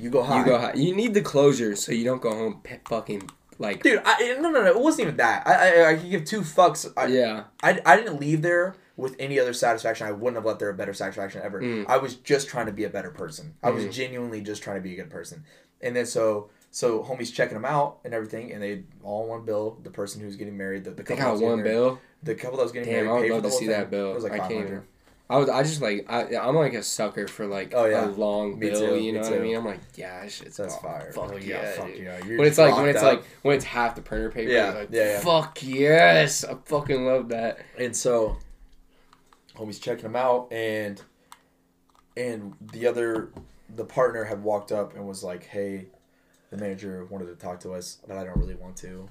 you 0.00 0.10
go 0.10 0.22
high. 0.22 0.40
You 0.40 0.44
go 0.44 0.58
high. 0.58 0.72
You 0.74 0.94
need 0.96 1.14
the 1.14 1.20
closure 1.22 1.76
so 1.76 1.92
you 1.92 2.04
don't 2.04 2.20
go 2.22 2.30
home 2.34 2.60
pe- 2.62 2.80
fucking 2.88 3.30
like. 3.58 3.82
Dude, 3.82 4.00
I, 4.04 4.36
no, 4.40 4.50
no, 4.50 4.62
no, 4.62 4.66
it 4.66 4.80
wasn't 4.80 5.02
even 5.08 5.16
that. 5.18 5.46
I, 5.46 5.52
I, 5.82 5.90
I 5.90 5.96
could 5.96 6.10
give 6.10 6.24
two 6.24 6.40
fucks. 6.42 6.90
I, 6.96 7.06
yeah. 7.06 7.44
I, 7.62 7.80
I 7.86 7.96
didn't 7.96 8.20
leave 8.20 8.42
there 8.42 8.76
with 8.96 9.16
any 9.18 9.38
other 9.40 9.52
satisfaction. 9.52 10.06
I 10.06 10.12
wouldn't 10.12 10.36
have 10.36 10.44
left 10.44 10.60
there 10.60 10.68
a 10.70 10.74
better 10.74 10.94
satisfaction 10.94 11.42
ever. 11.42 11.60
Mm. 11.60 11.86
I 11.88 11.96
was 11.98 12.14
just 12.16 12.48
trying 12.48 12.66
to 12.66 12.72
be 12.72 12.84
a 12.84 12.90
better 12.90 13.10
person. 13.10 13.54
I 13.62 13.70
was 13.70 13.84
Mm. 13.84 13.92
genuinely 13.92 14.40
just 14.40 14.62
trying 14.62 14.76
to 14.76 14.82
be 14.82 14.92
a 14.92 14.96
good 14.96 15.10
person. 15.10 15.44
And 15.80 15.94
then 15.96 16.06
so 16.06 16.50
so 16.70 17.02
homies 17.02 17.32
checking 17.32 17.54
them 17.54 17.64
out 17.64 17.98
and 18.04 18.12
everything, 18.14 18.52
and 18.52 18.62
they 18.62 18.84
all 19.02 19.22
on 19.24 19.28
one 19.28 19.44
bill. 19.44 19.78
The 19.82 19.90
person 19.90 20.20
who's 20.20 20.36
getting 20.36 20.56
married, 20.56 20.84
the, 20.84 20.90
the 20.92 21.02
couple 21.02 21.16
that 21.16 21.22
got 21.24 21.32
was 21.32 21.40
one 21.40 21.56
married- 21.58 21.70
bill. 21.70 22.00
The 22.22 22.34
couple 22.34 22.56
that 22.56 22.62
was 22.62 22.72
getting 22.72 22.88
Damn, 22.92 23.04
married. 23.04 23.10
I 23.10 23.12
would 23.12 23.22
paid 23.22 23.28
for 23.28 23.34
love 23.34 23.42
the 23.42 23.48
to 23.50 23.54
see 23.54 23.58
thing. 23.66 23.68
that 23.70 23.90
bill. 23.90 24.10
It 24.12 24.14
was 24.14 24.24
like 24.24 24.32
I 24.32 24.38
can't 24.38 24.52
even- 24.52 24.82
I 25.30 25.38
was. 25.38 25.48
I 25.48 25.62
just 25.62 25.80
like. 25.80 26.04
I. 26.08 26.36
I'm 26.36 26.54
like 26.54 26.74
a 26.74 26.82
sucker 26.82 27.26
for 27.26 27.46
like 27.46 27.72
Oh, 27.74 27.86
yeah. 27.86 28.04
a 28.04 28.08
long 28.10 28.58
Me 28.58 28.68
bill. 28.70 28.88
too, 28.88 28.96
you 28.96 29.12
know 29.12 29.20
what 29.20 29.32
I 29.32 29.38
mean? 29.38 29.56
I'm 29.56 29.64
like, 29.64 29.80
yeah, 29.96 30.26
shit's 30.28 30.58
That's 30.58 30.76
fire. 30.76 31.12
Fuck 31.12 31.32
Oh, 31.32 31.36
yeah, 31.36 31.72
fuck 31.72 31.86
dude. 31.86 31.98
yeah. 32.02 32.24
You're 32.26 32.38
When 32.38 32.46
it's 32.46 32.58
like 32.58 32.76
when 32.76 32.88
it's 32.90 33.02
like 33.02 33.24
when 33.42 33.56
it's 33.56 33.64
half 33.64 33.94
the 33.94 34.02
printer 34.02 34.30
paper. 34.30 34.50
Yeah, 34.50 34.70
like, 34.72 34.88
yeah, 34.92 35.12
yeah. 35.12 35.20
Fuck 35.20 35.62
yes, 35.62 36.44
I 36.44 36.54
fucking 36.66 37.06
love 37.06 37.30
that. 37.30 37.58
And 37.78 37.96
so, 37.96 38.36
homie's 39.56 39.78
checking 39.78 40.04
him 40.04 40.16
out, 40.16 40.52
and 40.52 41.00
and 42.16 42.54
the 42.60 42.86
other, 42.86 43.30
the 43.74 43.84
partner 43.84 44.24
had 44.24 44.42
walked 44.42 44.72
up 44.72 44.94
and 44.94 45.08
was 45.08 45.24
like, 45.24 45.44
"Hey, 45.44 45.86
the 46.50 46.58
manager 46.58 47.06
wanted 47.06 47.26
to 47.26 47.34
talk 47.34 47.60
to 47.60 47.72
us, 47.72 47.98
but 48.06 48.18
I 48.18 48.24
don't 48.24 48.36
really 48.36 48.54
want 48.56 48.76
to." 48.78 49.08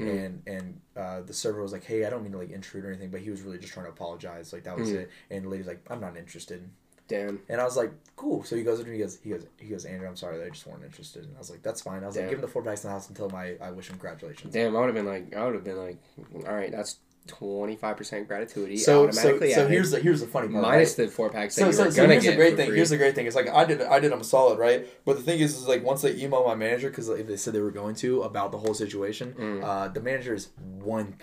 Mm. 0.00 0.24
And 0.26 0.42
and 0.46 0.80
uh, 0.96 1.20
the 1.22 1.32
server 1.32 1.62
was 1.62 1.72
like, 1.72 1.84
"Hey, 1.84 2.04
I 2.04 2.10
don't 2.10 2.22
mean 2.22 2.32
to 2.32 2.38
like 2.38 2.50
intrude 2.50 2.84
or 2.84 2.88
anything, 2.88 3.10
but 3.10 3.20
he 3.20 3.30
was 3.30 3.42
really 3.42 3.58
just 3.58 3.72
trying 3.72 3.86
to 3.86 3.92
apologize. 3.92 4.52
Like 4.52 4.64
that 4.64 4.76
was 4.78 4.90
Mm. 4.90 4.94
it." 5.00 5.10
And 5.30 5.44
the 5.44 5.48
lady's 5.48 5.66
like, 5.66 5.80
"I'm 5.90 6.00
not 6.00 6.16
interested." 6.16 6.68
Damn. 7.08 7.40
And 7.48 7.60
I 7.60 7.64
was 7.64 7.76
like, 7.76 7.90
"Cool." 8.16 8.44
So 8.44 8.54
he 8.56 8.62
goes 8.62 8.78
up 8.78 8.86
and 8.86 8.94
he 8.94 9.00
goes, 9.00 9.18
he 9.22 9.30
goes, 9.30 9.44
he 9.58 9.68
goes, 9.68 9.84
"Andrew, 9.84 10.06
I'm 10.06 10.14
sorry, 10.16 10.38
they 10.38 10.48
just 10.50 10.66
weren't 10.66 10.84
interested." 10.84 11.24
And 11.24 11.34
I 11.34 11.38
was 11.40 11.50
like, 11.50 11.62
"That's 11.62 11.80
fine." 11.82 12.02
I 12.04 12.06
was 12.06 12.14
Damn. 12.14 12.24
like, 12.24 12.30
"Give 12.30 12.38
him 12.38 12.42
the 12.42 12.48
four 12.52 12.62
packs 12.62 12.84
in 12.84 12.88
the 12.88 12.92
house 12.94 13.08
until 13.08 13.28
my 13.30 13.56
I 13.60 13.70
wish 13.72 13.88
him 13.88 13.94
congratulations." 13.96 14.52
Damn. 14.54 14.76
I 14.76 14.80
would 14.80 14.86
have 14.86 14.94
been 14.94 15.06
like. 15.06 15.34
I 15.34 15.44
would 15.44 15.54
have 15.54 15.64
been 15.64 15.76
like. 15.78 15.98
All 16.46 16.54
right, 16.54 16.70
that's 16.70 16.98
twenty 17.26 17.76
five 17.76 17.96
percent 17.96 18.26
gratuity 18.26 18.76
So 18.76 19.10
so, 19.10 19.18
automatically 19.20 19.52
so 19.52 19.60
added, 19.60 19.70
here's 19.72 19.90
the 19.90 20.00
here's 20.00 20.20
the 20.20 20.26
funny 20.26 20.48
part. 20.48 20.64
right? 20.64 20.70
minus 20.72 20.94
the 20.94 21.06
four 21.08 21.30
packs 21.30 21.54
So, 21.54 21.70
so, 21.70 21.90
so 21.90 22.06
here's 22.06 22.24
the 22.24 22.34
great 22.34 22.56
thing. 22.56 22.68
free. 22.68 22.76
Here's 22.76 22.90
the 22.90 22.96
great 22.96 23.14
thing. 23.14 23.26
It's 23.26 23.36
like 23.36 23.48
I 23.48 23.64
did 23.64 23.82
I 23.82 24.00
did 24.00 24.10
them 24.12 24.22
solid, 24.24 24.58
right? 24.58 24.86
But 25.04 25.16
the 25.16 25.22
thing 25.22 25.38
is, 25.40 25.56
is 25.56 25.68
like 25.68 25.84
once 25.84 26.02
they 26.02 26.14
email 26.16 26.44
my 26.44 26.54
manager 26.54 26.88
because 26.90 27.08
they 27.08 27.36
said 27.36 27.52
they 27.54 27.60
were 27.60 27.70
going 27.70 27.94
to 27.96 28.22
about 28.22 28.52
the 28.52 28.58
whole 28.58 28.74
situation, 28.74 29.34
Mm. 29.38 29.62
uh, 29.64 29.88
the 29.88 30.00
manager 30.00 30.34
is 30.34 30.48
one 30.58 31.14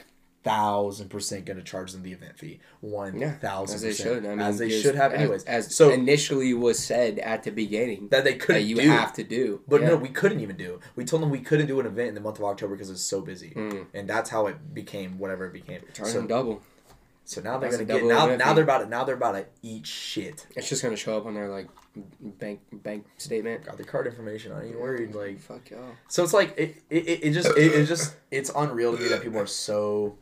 thousand 0.44 1.10
percent 1.10 1.46
going 1.46 1.58
to 1.58 1.64
charge 1.64 1.92
them 1.92 2.04
the 2.04 2.14
event 2.14 2.38
fee. 2.38 2.60
One 2.80 3.18
Yeah, 3.20 3.32
thousand 3.34 3.76
as 3.76 3.82
they 3.82 3.90
percent, 3.90 4.08
should. 4.24 4.26
I 4.26 4.30
mean, 4.30 4.40
as 4.40 4.58
they 4.58 4.70
should 4.70 4.96
have, 4.96 5.14
as- 5.14 5.20
anyways. 5.20 5.44
As, 5.46 5.76
so 5.76 5.90
initially 5.90 6.54
was 6.54 6.80
said 6.80 7.20
at 7.20 7.44
the 7.44 7.52
beginning 7.52 8.08
that 8.10 8.24
they 8.24 8.36
couldn't 8.36 8.66
you 8.66 8.76
do. 8.78 8.90
have 8.90 9.14
to 9.14 9.24
do. 9.24 9.62
But 9.68 9.82
Yeah. 9.82 9.90
no, 9.90 9.96
we 9.98 10.10
couldn't 10.10 10.40
even 10.40 10.56
do. 10.56 10.80
We 10.96 11.04
told 11.06 11.22
them 11.22 11.30
we 11.30 11.40
couldn't 11.40 11.68
do 11.68 11.80
an 11.80 11.86
event 11.86 12.10
in 12.10 12.16
the 12.16 12.22
month 12.22 12.38
of 12.40 12.46
October 12.46 12.76
because 12.76 12.90
it's 12.90 13.02
so 13.02 13.22
busy, 13.22 13.50
Mm. 13.52 13.88
and 13.94 14.10
that's 14.10 14.30
how 14.30 14.48
it 14.48 14.74
became 14.74 15.20
whatever 15.20 15.46
it 15.48 15.54
became. 15.54 15.82
Charge 15.94 16.12
So, 16.12 16.22
double. 16.26 16.62
so 17.26 17.42
now 17.42 17.58
they're 17.58 17.70
That's 17.70 17.82
gonna 17.84 18.00
get 18.00 18.08
double 18.08 18.30
now. 18.30 18.36
Now 18.38 18.54
they're 18.54 18.64
about 18.64 18.80
to 18.80 18.86
now 18.90 19.04
they're 19.04 19.16
about 19.16 19.34
to 19.34 19.46
eat 19.62 19.86
shit. 19.86 20.48
It's 20.56 20.70
just 20.70 20.82
gonna 20.82 20.96
show 20.96 21.18
up 21.18 21.26
on 21.26 21.34
their 21.34 21.50
like 21.50 21.68
bank 22.22 22.62
bank 22.72 23.06
statement. 23.18 23.66
Got 23.66 23.78
the 23.78 23.84
card 23.84 24.08
information. 24.08 24.52
I 24.54 24.68
ain't 24.68 24.80
worried. 24.80 25.14
Like 25.16 25.40
Fuck 25.42 25.72
y'all. 25.72 25.96
So 26.08 26.24
it's 26.24 26.34
like 26.34 26.54
it, 26.58 26.78
it, 26.90 27.08
it, 27.08 27.20
it 27.24 27.32
just 27.32 27.50
it, 27.58 27.74
it 27.74 27.86
just 27.88 28.16
it's 28.32 28.52
unreal 28.56 28.96
to 28.96 29.02
me 29.02 29.10
that 29.10 29.22
people 29.24 29.40
are 29.40 29.48
so 29.48 30.16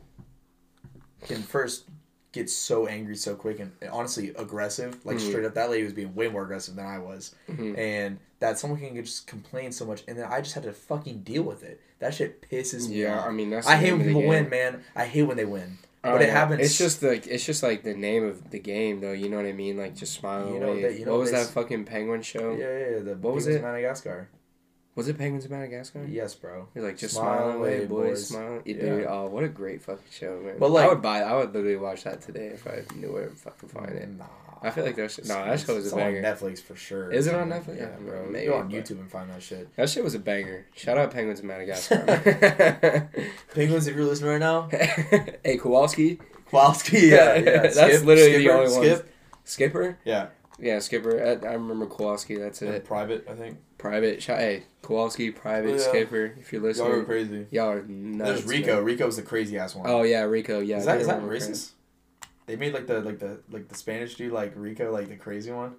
can 1.26 1.42
first 1.42 1.86
get 2.32 2.50
so 2.50 2.86
angry 2.88 3.16
so 3.16 3.34
quick 3.36 3.60
and, 3.60 3.72
honestly 3.92 4.30
aggressive. 4.38 5.06
Like 5.06 5.18
Mhm. 5.18 5.28
straight 5.30 5.46
up, 5.46 5.54
that 5.56 5.70
lady 5.70 5.84
was 5.84 5.94
being 5.94 6.14
way 6.16 6.28
more 6.28 6.44
aggressive 6.44 6.76
than 6.76 6.86
I 6.86 7.00
was, 7.00 7.34
Mhm. 7.50 7.78
and 7.78 8.20
that 8.40 8.60
someone 8.60 8.80
can 8.80 8.94
just 8.96 9.26
complain 9.26 9.72
so 9.72 9.86
much, 9.86 10.04
and 10.08 10.18
then 10.18 10.26
I 10.26 10.42
just 10.42 10.54
had 10.54 10.64
to 10.64 10.74
fucking 10.74 11.20
deal 11.20 11.44
with 11.44 11.64
it. 11.64 11.80
That 12.00 12.14
shit 12.14 12.42
pisses 12.50 12.90
me 12.90 13.04
Yeah, 13.04 13.20
off. 13.20 13.28
I 13.28 13.32
mean 13.32 13.50
that's. 13.50 13.68
I 13.68 13.76
hate 13.78 13.94
when 13.94 14.04
people 14.06 14.28
win, 14.28 14.50
man. 14.50 14.84
I 14.96 15.06
hate 15.06 15.24
when 15.24 15.38
they 15.38 15.46
win. 15.46 15.78
But 16.04 16.22
it 16.22 16.30
happens- 16.30 16.62
It's 16.62 16.78
just 16.78 17.02
like 17.02 17.26
it's 17.26 17.44
just 17.46 17.64
like 17.64 17.82
the 17.84 17.96
name 17.96 18.24
of 18.26 18.52
the 18.52 18.60
game, 18.60 19.00
though. 19.02 19.14
You 19.14 19.28
know 19.30 19.38
what 19.38 19.46
I 19.48 19.54
mean? 19.54 19.78
Like 19.78 19.96
just 19.96 20.14
smile 20.14 20.54
You 20.54 20.60
know 20.60 20.74
away. 20.74 20.82
that- 20.84 21.00
you 21.00 21.06
know 21.06 21.14
what 21.14 21.22
was 21.22 21.32
that 21.32 21.48
fucking 21.48 21.86
penguin 21.86 22.22
show? 22.22 22.52
Yeah, 22.52 22.78
yeah, 22.78 22.90
yeah. 22.98 23.00
The 23.00 23.16
What 23.16 23.34
was 23.34 23.48
it? 23.48 23.62
Madagascar. 23.62 24.28
Was 24.96 25.10
it 25.10 25.18
Penguins 25.18 25.44
of 25.46 25.52
Madagascar? 25.52 26.06
Yes, 26.08 26.34
bro. 26.36 26.68
You're 26.74 26.86
like 26.86 26.98
just 26.98 27.16
Smile 27.16 27.38
smile, 27.52 27.58
away, 27.58 27.86
boys, 27.86 28.28
smile. 28.30 28.62
Yeah. 28.66 28.76
Dude, 28.80 29.06
oh, 29.10 29.28
what 29.28 29.44
a 29.44 29.50
great 29.50 29.82
fucking 29.82 30.06
show, 30.10 30.40
man. 30.42 30.56
But, 30.58 30.72
like- 30.72 30.86
I 30.86 30.88
would 30.90 31.02
buy. 31.02 31.22
I 31.22 31.36
would 31.36 31.54
literally 31.54 31.76
watch 31.76 32.04
that 32.06 32.22
today 32.22 32.48
if 32.48 32.66
I 32.66 32.84
knew 32.96 33.12
where 33.12 33.28
to 33.28 33.36
fucking 33.36 33.70
find 33.70 33.90
it. 33.92 34.10
Nah. 34.10 34.24
I 34.62 34.70
feel 34.72 34.86
like 34.86 34.96
that 34.96 35.12
shit- 35.12 35.28
nah, 35.28 35.44
that 35.46 35.60
show 35.60 35.76
was 35.76 35.84
a 35.84 35.88
It's 35.90 35.96
banger. 35.96 36.18
on 36.20 36.24
Netflix 36.24 36.62
for 36.62 36.76
sure. 36.78 37.12
Is 37.12 37.28
it 37.28 37.36
on 37.36 37.50
Netflix? 37.50 37.76
Yeah, 37.78 37.84
Yeah, 37.90 38.10
bro. 38.10 38.26
maybe, 38.30 38.48
Go 38.48 38.56
on 38.56 38.72
YouTube 38.72 39.00
and 39.02 39.12
find 39.12 39.30
that 39.32 39.44
shit. 39.44 39.76
That 39.76 39.90
shit 39.90 40.04
was 40.04 40.16
a 40.16 40.20
banger. 40.20 40.66
Shout 40.76 40.98
out 40.98 41.12
Penguins 41.12 41.40
of 41.40 41.46
Madagascar. 41.46 41.98
Penguins, 43.54 43.88
if 43.88 43.96
you're 43.96 44.06
listening 44.06 44.32
right 44.32 44.40
now, 44.40 44.70
hey, 45.44 45.58
Kowalski, 45.58 46.20
Kowalski. 46.50 47.00
Yeah, 47.08 47.36
yeah. 47.36 47.42
That's 47.64 47.76
Skip, 47.76 48.04
literally 48.06 48.38
the 48.38 48.50
only 48.50 48.72
one. 48.74 48.84
Skip. 48.86 49.10
Skipper. 49.44 49.98
Yeah. 50.06 50.28
Yeah, 50.58 50.80
Skipper. 50.80 51.22
I, 51.44 51.48
I 51.50 51.54
remember 51.54 51.86
Kowalski. 51.86 52.38
That's 52.38 52.62
And 52.62 52.74
it. 52.76 52.86
private, 52.86 53.28
I 53.30 53.34
think. 53.34 53.58
Private. 53.90 54.22
Shout, 54.24 54.40
hey, 54.40 54.64
Kowalski, 54.82 55.32
private, 55.32 55.72
Yeah. 55.72 55.78
Skipper. 55.78 56.36
If 56.40 56.52
you're 56.52 56.62
listening. 56.62 56.88
Y'all 56.90 57.00
are 57.00 57.04
crazy. 57.04 57.48
y'all 57.52 57.70
are 57.72 57.84
nuts. 57.84 58.30
There's 58.30 58.44
Rico. 58.46 58.76
man. 58.76 58.86
Rico's 58.86 59.16
the 59.16 59.22
crazy 59.22 59.58
ass 59.58 59.76
one. 59.76 59.90
Oh 59.90 60.04
yeah, 60.04 60.22
Rico. 60.24 60.60
Yeah. 60.60 60.78
is 60.78 60.86
that 60.86 61.00
they 61.00 61.06
that 61.06 61.22
racist? 61.22 61.72
They 62.48 62.56
made 62.56 62.74
like 62.74 62.88
the 62.88 63.02
like 63.02 63.20
the 63.20 63.40
like 63.50 63.68
the 63.68 63.76
Spanish 63.76 64.16
dude 64.16 64.32
like 64.32 64.54
Rico 64.56 64.92
like 64.92 65.10
the 65.10 65.16
crazy 65.16 65.52
one. 65.52 65.76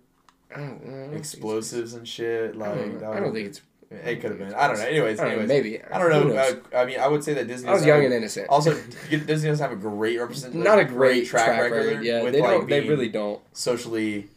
I 0.54 0.58
don't, 0.60 0.80
I 0.82 0.90
don't 1.06 1.14
Explosives 1.14 1.94
and 1.94 2.06
shit. 2.06 2.54
I 2.54 2.58
Like 2.58 2.74
don't, 2.76 2.98
that. 3.00 3.10
I 3.12 3.20
don't 3.20 3.32
think 3.32 3.48
it's. 3.48 3.62
It 3.90 4.20
could 4.20 4.30
have 4.30 4.38
been. 4.38 4.52
I 4.54 4.66
don't 4.66 4.78
know. 4.78 4.84
Anyways, 4.84 5.20
I 5.20 5.22
don't 5.24 5.32
know, 5.32 5.42
anyways. 5.44 5.48
maybe. 5.48 5.82
I 5.82 5.98
don't 5.98 6.28
know. 6.28 6.36
Uh, 6.36 6.54
I 6.76 6.84
mean, 6.86 6.98
I 6.98 7.06
would 7.06 7.22
say 7.22 7.34
that 7.34 7.46
Disney. 7.46 7.68
I 7.68 7.72
was 7.72 7.86
young 7.86 8.04
and 8.04 8.12
innocent. 8.12 8.48
Also, 8.48 8.74
Disney 9.10 9.26
doesn't 9.48 9.58
have 9.58 9.70
a 9.70 9.80
great 9.80 10.18
representation. 10.18 10.64
not 10.64 10.80
a 10.80 10.84
great 10.84 11.26
track, 11.26 11.60
record. 11.70 12.04
Yeah, 12.04 12.22
with 12.24 12.32
they 12.32 12.40
like 12.40 12.50
don't. 12.50 12.68
They 12.68 12.88
really 12.88 13.08
don't. 13.08 13.40
socially 13.52 14.28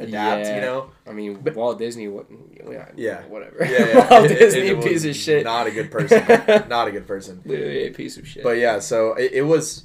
adapt. 0.00 0.46
Yeah. 0.46 0.54
You 0.56 0.60
know. 0.62 0.90
I 1.06 1.12
mean, 1.12 1.34
But- 1.42 1.54
Walt 1.54 1.78
Disney. 1.78 2.08
What? 2.08 2.26
Yeah. 2.70 2.88
Yeah. 2.96 3.22
Whatever. 3.26 3.64
Yeah, 3.64 3.70
yeah. 3.88 4.10
Walt 4.10 4.24
It- 4.26 4.30
it- 4.32 4.38
Disney, 4.38 4.66
it 4.68 4.76
was 4.76 4.86
piece 4.86 5.04
of 5.04 5.16
shit. 5.16 5.44
Not 5.44 5.66
a 5.66 5.70
good 5.70 5.90
person. 5.90 6.24
not 6.68 6.88
a 6.88 6.90
good 6.92 7.06
person. 7.06 7.42
Literally 7.44 7.86
a 7.86 7.90
piece 7.90 8.16
of 8.16 8.26
shit. 8.26 8.42
But 8.42 8.58
yeah, 8.58 8.78
so 8.78 9.14
it, 9.14 9.32
it 9.32 9.42
was 9.42 9.84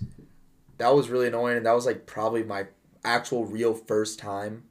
that 0.78 0.94
was 0.94 1.10
really 1.10 1.28
annoying, 1.28 1.58
and 1.58 1.66
that 1.66 1.74
was 1.74 1.86
like 1.86 2.06
probably 2.06 2.44
my 2.44 2.68
actual 3.04 3.46
real 3.46 3.74
first 3.74 4.20
time 4.20 4.64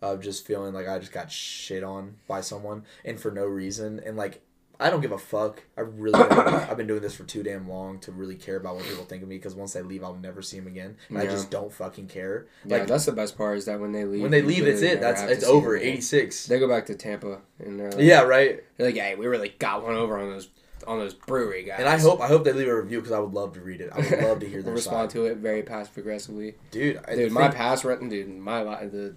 of 0.00 0.20
just 0.20 0.44
feeling 0.46 0.74
like 0.74 0.88
I 0.88 0.98
just 0.98 1.12
got 1.12 1.30
shit 1.30 1.82
on 1.84 2.16
by 2.28 2.40
someone 2.40 2.84
and 3.04 3.18
for 3.20 3.30
no 3.30 3.44
reason, 3.46 4.00
and 4.04 4.16
like 4.16 4.42
I 4.82 4.90
don't 4.90 5.00
give 5.00 5.12
a 5.12 5.18
fuck. 5.18 5.62
I 5.76 5.82
really, 5.82 6.20
I've 6.20 6.76
been 6.76 6.86
doing 6.86 7.00
this 7.02 7.14
for 7.14 7.24
too 7.24 7.42
damn 7.42 7.68
long 7.68 7.98
to 8.00 8.12
really 8.12 8.34
care 8.36 8.56
about 8.56 8.76
what 8.76 8.84
people 8.84 9.04
think 9.04 9.22
of 9.22 9.28
me 9.28 9.36
because 9.36 9.54
once 9.54 9.72
they 9.72 9.82
leave, 9.82 10.02
I'll 10.04 10.14
never 10.14 10.42
see 10.42 10.58
them 10.58 10.66
again. 10.66 10.96
And 11.08 11.18
I 11.18 11.26
just 11.26 11.50
don't 11.50 11.72
fucking 11.72 12.08
care. 12.08 12.46
yeah, 12.64 12.78
Like 12.78 12.86
that's 12.86 13.04
the 13.06 13.12
best 13.12 13.36
part 13.38 13.58
is 13.58 13.64
that 13.66 13.80
when 13.80 13.92
they 13.92 14.04
leave, 14.04 14.22
when 14.22 14.30
they 14.30 14.42
leave, 14.42 14.66
it's 14.66 14.82
it. 14.82 15.00
That's 15.00 15.22
it's 15.22 15.44
over. 15.44 15.76
Eighty 15.76 16.00
six. 16.00 16.46
They 16.46 16.58
go 16.58 16.68
back 16.68 16.86
to 16.86 16.94
Tampa 16.94 17.40
and 17.58 17.78
they're 17.78 17.90
like, 17.90 18.00
Yeah, 18.00 18.22
right. 18.22 18.62
they're 18.76 18.86
like, 18.86 18.96
hey, 18.96 19.14
we 19.14 19.26
really 19.26 19.54
got 19.58 19.82
one 19.82 19.94
over 19.94 20.18
on 20.18 20.30
those 20.30 20.48
on 20.86 20.98
those 20.98 21.14
brewery 21.14 21.62
guys. 21.62 21.76
And 21.78 21.88
I 21.88 21.98
hope 21.98 22.20
I 22.20 22.26
hope 22.26 22.42
they 22.44 22.52
leave 22.52 22.66
a 22.68 22.74
review 22.76 22.98
because 22.98 23.12
I 23.12 23.18
would 23.20 23.32
love 23.32 23.52
to 23.54 23.60
read 23.60 23.80
it. 23.80 23.90
I 23.92 23.98
would 24.00 24.22
love 24.22 24.40
to 24.40 24.48
hear 24.48 24.62
their 24.64 24.74
respond 24.74 25.10
side. 25.10 25.16
to 25.18 25.26
it 25.26 25.36
very 25.36 25.62
passive 25.62 25.96
aggressively. 25.96 26.54
Dude, 26.72 26.98
I 27.06 27.14
Dude, 27.14 27.30
my 27.32 27.48
pass 27.48 27.84
renting, 27.84 28.08
dude, 28.08 28.28
my 28.28 28.64
the 28.64 29.14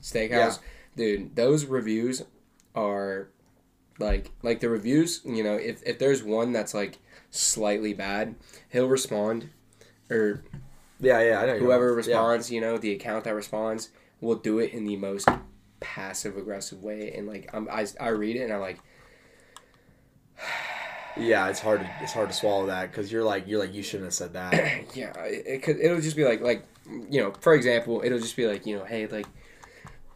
steakhouse, 0.00 0.60
dude, 0.96 1.34
those 1.34 1.64
reviews 1.64 2.22
are 2.74 3.28
like 3.98 4.30
like 4.42 4.60
the 4.60 4.68
reviews. 4.68 5.20
You 5.24 5.42
know, 5.42 5.54
if 5.54 5.82
if 5.84 5.98
there's 5.98 6.22
one 6.22 6.52
that's 6.52 6.74
like 6.74 6.98
slightly 7.30 7.92
bad, 7.92 8.34
he'll 8.70 8.88
respond, 8.88 9.50
or 10.10 10.42
yeah, 11.00 11.20
yeah, 11.20 11.40
I 11.40 11.46
know. 11.46 11.58
whoever 11.58 11.94
right. 11.94 12.04
Yeah. 12.06 12.14
responds, 12.14 12.50
you 12.50 12.60
know, 12.60 12.78
the 12.78 12.92
account 12.92 13.24
that 13.24 13.34
responds 13.34 13.90
will 14.20 14.36
do 14.36 14.58
it 14.58 14.72
in 14.72 14.84
the 14.84 14.96
most 14.96 15.28
passive 15.80 16.36
aggressive 16.36 16.82
way, 16.82 17.12
and 17.12 17.26
like 17.26 17.50
I'm, 17.52 17.68
I 17.70 17.86
I 18.00 18.08
read 18.08 18.36
it 18.36 18.42
and 18.42 18.52
I'm 18.52 18.60
like, 18.60 18.78
Yeah, 21.18 21.48
it's 21.48 21.60
hard 21.60 21.80
to 21.80 21.90
it's 22.02 22.12
hard 22.12 22.28
to 22.28 22.34
swallow 22.34 22.66
that 22.66 22.90
because 22.90 23.10
you're 23.10 23.24
like 23.24 23.46
you're 23.46 23.58
like 23.58 23.72
you 23.72 23.82
shouldn't 23.82 24.04
have 24.04 24.14
said 24.14 24.34
that. 24.34 24.52
yeah, 24.94 25.12
it, 25.24 25.46
it 25.46 25.62
could 25.62 25.78
it'll 25.80 26.00
just 26.00 26.16
be 26.16 26.24
like 26.24 26.42
like 26.42 26.66
you 27.10 27.22
know, 27.22 27.32
for 27.40 27.54
example, 27.54 28.02
it'll 28.04 28.18
just 28.18 28.36
be 28.36 28.46
like 28.46 28.66
you 28.66 28.76
know, 28.78 28.84
hey, 28.84 29.06
like 29.06 29.26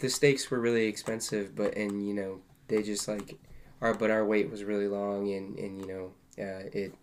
the 0.00 0.10
steaks 0.10 0.50
were 0.50 0.60
really 0.60 0.86
expensive, 0.86 1.56
but 1.56 1.74
and 1.74 2.06
you 2.06 2.12
know 2.12 2.40
they 2.68 2.82
just 2.82 3.08
like 3.08 3.38
our 3.80 3.94
but 3.94 4.10
our 4.10 4.24
wait 4.24 4.50
was 4.50 4.64
really 4.64 4.88
long 4.88 5.30
and 5.32 5.58
and 5.58 5.80
you 5.80 5.86
know 5.86 6.10
uh, 6.42 6.68
it 6.72 6.94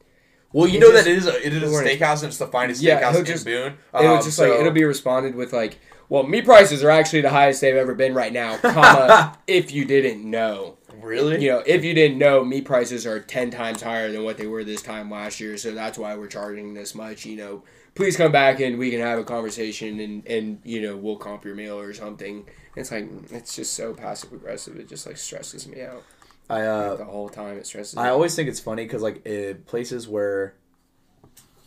Well, 0.53 0.67
you 0.67 0.77
It 0.77 0.81
know 0.81 0.91
just- 0.91 1.05
that 1.05 1.11
it 1.11 1.17
is 1.17 1.27
a 1.27 1.45
it 1.47 1.53
is 1.53 1.63
a 1.63 1.83
steakhouse 1.83 2.19
and 2.23 2.29
it's 2.29 2.37
the 2.37 2.47
finest 2.47 2.81
Yeah, 2.81 2.99
steakhouse 3.01 3.11
he'll 3.11 3.19
in 3.19 3.25
just- 3.25 3.45
Boone. 3.45 3.73
it'll 3.93 4.15
Um, 4.17 4.23
just 4.23 4.37
so- 4.37 4.49
like 4.49 4.59
it'll 4.59 4.71
be 4.71 4.83
responded 4.85 5.35
with 5.35 5.53
like, 5.53 5.79
well, 6.09 6.23
meat 6.23 6.45
prices 6.45 6.83
are 6.83 6.89
actually 6.89 7.21
the 7.21 7.29
highest 7.31 7.59
they've 7.61 7.75
ever 7.75 7.93
been 7.93 8.13
right 8.13 8.31
now, 8.31 8.55
comma 8.57 9.37
if 9.47 9.73
you 9.73 9.83
didn't 9.83 10.23
know. 10.23 10.77
really. 11.01 11.43
You 11.43 11.51
know, 11.51 11.63
if 11.65 11.83
you 11.83 11.93
didn't 11.93 12.17
know, 12.17 12.43
meat 12.45 12.63
prices 12.65 13.05
are 13.05 13.19
ten 13.19 13.51
times 13.51 13.81
higher 13.81 14.09
than 14.11 14.23
what 14.23 14.37
they 14.37 14.47
were 14.47 14.63
this 14.63 14.81
time 14.81 15.11
last 15.11 15.39
year, 15.41 15.57
so 15.57 15.71
that's 15.71 15.97
why 15.97 16.15
we're 16.15 16.27
charging 16.27 16.73
this 16.73 16.95
much. 16.95 17.25
You 17.25 17.35
know, 17.35 17.63
please 17.93 18.15
come 18.15 18.31
back 18.31 18.59
and 18.61 18.77
we 18.79 18.89
can 18.89 19.01
have 19.01 19.19
a 19.19 19.23
conversation 19.25 19.99
and 19.99 20.25
and 20.27 20.59
you 20.63 20.81
know 20.81 20.95
we'll 20.95 21.17
comp 21.17 21.43
your 21.43 21.55
meal 21.55 21.77
or 21.77 21.93
something. 21.93 22.45
It's 22.77 22.89
like 22.91 23.07
it's 23.31 23.55
just 23.55 23.73
so 23.73 23.93
passive 23.93 24.31
aggressive. 24.31 24.77
It 24.77 24.87
just 24.87 25.05
like 25.05 25.17
stresses 25.17 25.67
me 25.67 25.81
out 25.81 26.03
I 26.49 26.61
uh 26.61 26.95
the 26.95 27.05
whole 27.05 27.29
time. 27.29 27.57
It 27.57 27.65
stresses. 27.67 27.97
I 27.97 28.09
always 28.09 28.35
think 28.35 28.47
it's 28.49 28.59
funny 28.59 28.83
because 28.83 29.01
like 29.01 29.27
uh, 29.27 29.55
places 29.65 30.07
where, 30.07 30.55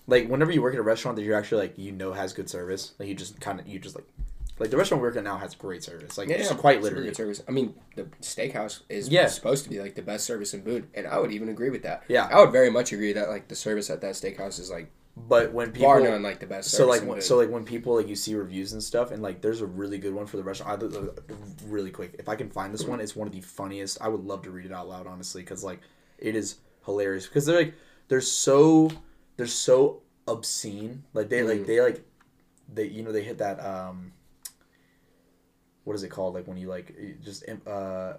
like 0.07 0.29
whenever 0.29 0.51
you 0.53 0.63
work 0.63 0.75
at 0.75 0.81
a 0.81 0.83
restaurant 0.83 1.17
that 1.17 1.23
you're 1.23 1.37
actually 1.37 1.63
like 1.63 1.79
you 1.79 1.93
know 1.93 2.13
has 2.13 2.33
good 2.33 2.49
service, 2.49 2.93
like 2.99 3.09
you 3.09 3.15
just 3.15 3.41
kind 3.41 3.61
of 3.61 3.67
you 3.69 3.79
just 3.79 3.95
like, 3.95 4.07
like 4.59 4.71
the 4.71 4.77
restaurant 4.77 5.03
we 5.03 5.09
work 5.09 5.17
at 5.17 5.25
now 5.25 5.37
has 5.39 5.55
great 5.55 5.85
service, 5.85 6.17
like 6.19 6.29
Yeah, 6.29 6.53
quite 6.55 6.83
literally. 6.83 7.07
good 7.07 7.17
service. 7.17 7.43
I 7.49 7.51
mean, 7.51 7.75
the 7.97 8.05
steakhouse 8.23 8.83
is 8.89 9.09
Yeah. 9.09 9.27
supposed 9.27 9.65
to 9.65 9.71
be 9.71 9.81
like 9.81 9.95
the 9.95 10.03
best 10.03 10.25
service 10.25 10.55
in 10.55 10.63
Boone, 10.63 10.87
and 10.95 11.07
I 11.07 11.19
would 11.19 11.33
even 11.33 11.49
agree 11.49 11.71
with 11.71 11.83
that. 11.83 12.05
Yeah. 12.09 12.29
I 12.31 12.41
would 12.41 12.53
very 12.53 12.71
much 12.71 12.93
agree 12.93 13.13
that 13.13 13.29
like 13.29 13.49
the 13.49 13.57
service 13.57 13.91
at 13.91 14.01
that 14.01 14.15
steakhouse 14.15 14.59
is 14.59 14.71
like 14.71 14.91
But 15.17 15.53
when 15.53 15.73
people 15.73 15.89
bar 15.89 16.01
none 16.01 16.23
like 16.23 16.41
the 16.41 16.47
best. 16.47 16.71
so 16.71 16.87
like 16.87 17.03
when, 17.03 17.21
so 17.21 17.37
like 17.37 17.51
when 17.51 17.65
people 17.65 17.95
like 17.97 18.09
you 18.09 18.17
see 18.17 18.35
reviews 18.35 18.73
and 18.73 18.83
stuff 18.83 19.11
and 19.11 19.23
like 19.23 19.43
there's 19.43 19.61
a 19.61 19.67
really 19.67 19.99
good 19.99 20.15
one 20.15 20.27
for 20.27 20.37
the 20.39 20.43
restaurant 20.43 20.83
I, 20.83 21.67
really 21.67 21.91
quick 21.91 22.15
if 22.19 22.29
i 22.29 22.37
can 22.37 22.49
find 22.49 22.73
this 22.73 22.85
one 22.87 23.01
it's 23.01 23.15
one 23.15 23.27
of 23.27 23.35
the 23.35 23.41
funniest 23.43 24.01
i 24.01 24.09
would 24.09 24.25
love 24.25 24.43
to 24.43 24.51
read 24.51 24.65
it 24.67 24.73
out 24.73 24.89
loud 24.89 25.07
honestly 25.07 25.43
because 25.43 25.63
like 25.63 25.81
it 26.19 26.35
is 26.37 26.57
hilarious 26.87 27.27
because 27.27 27.45
they're 27.45 27.57
like 27.59 27.75
they're 28.09 28.21
so 28.23 28.91
they're 29.37 29.47
so 29.47 30.01
obscene 30.27 31.03
like 31.13 31.29
they 31.29 31.43
like 31.43 31.61
Mhm. 31.61 31.67
they 31.67 31.81
like 31.81 32.05
they 32.73 32.85
you 32.87 33.03
know 33.03 33.13
they 33.13 33.23
hit 33.25 33.39
that 33.39 33.59
um 33.65 34.13
what 35.85 35.95
is 35.97 36.03
it 36.03 36.09
called 36.09 36.35
like 36.35 36.47
when 36.47 36.57
you 36.57 36.69
like 36.69 36.95
just 37.23 37.45
uh 37.67 38.15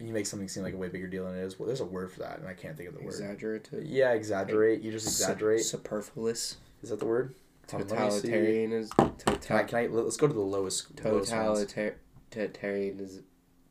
you 0.00 0.12
make 0.12 0.26
something 0.26 0.48
seem 0.48 0.62
like 0.62 0.74
a 0.74 0.76
way 0.76 0.88
bigger 0.88 1.08
deal 1.08 1.24
than 1.24 1.34
it 1.36 1.42
is 1.42 1.58
well 1.58 1.66
there's 1.66 1.80
a 1.80 1.84
word 1.84 2.10
for 2.10 2.20
that 2.20 2.38
and 2.38 2.46
i 2.48 2.54
can't 2.54 2.76
think 2.76 2.88
of 2.88 2.94
the 2.94 3.00
word 3.00 3.08
exaggerative, 3.08 3.84
yeah 3.84 4.12
exaggerate 4.12 4.80
you 4.80 4.92
just 4.92 5.06
exaggerate 5.06 5.60
superfluous, 5.60 6.56
is 6.82 6.90
that 6.90 7.00
the 7.00 7.06
word 7.06 7.34
Hold 7.70 7.82
on, 7.92 7.98
let 7.98 8.04
me 8.06 8.10
see. 8.20 8.28
totalitarianism, 8.28 9.42
Can 9.42 9.56
I, 9.56 9.62
can 9.64 9.78
I, 9.78 9.86
let's 9.88 10.16
go 10.16 10.26
to 10.26 10.32
the 10.32 10.40
lowest. 10.40 10.90
ones. 11.04 11.30
totalitarianism, 11.30 13.22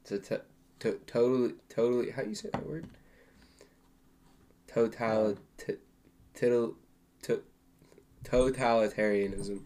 to, 0.05 0.19
to, 0.19 0.41
to, 0.79 0.99
totally, 1.07 1.53
totally. 1.69 2.11
How 2.11 2.21
do 2.21 2.29
you 2.29 2.35
say 2.35 2.49
that 2.53 2.63
word? 2.67 2.85
Total, 4.67 5.35
t- 5.57 5.73
tittle, 6.35 6.75
to, 7.23 7.41
totalitarianism. 8.23 9.61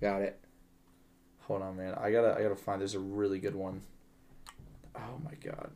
Got 0.00 0.22
it. 0.22 0.38
Hold 1.42 1.62
on, 1.62 1.76
man. 1.76 1.94
I 1.94 2.10
gotta, 2.10 2.36
I 2.38 2.42
gotta 2.42 2.56
find. 2.56 2.80
There's 2.80 2.94
a 2.94 3.00
really 3.00 3.38
good 3.38 3.54
one. 3.54 3.80
Oh 4.96 5.18
my 5.24 5.34
god. 5.42 5.70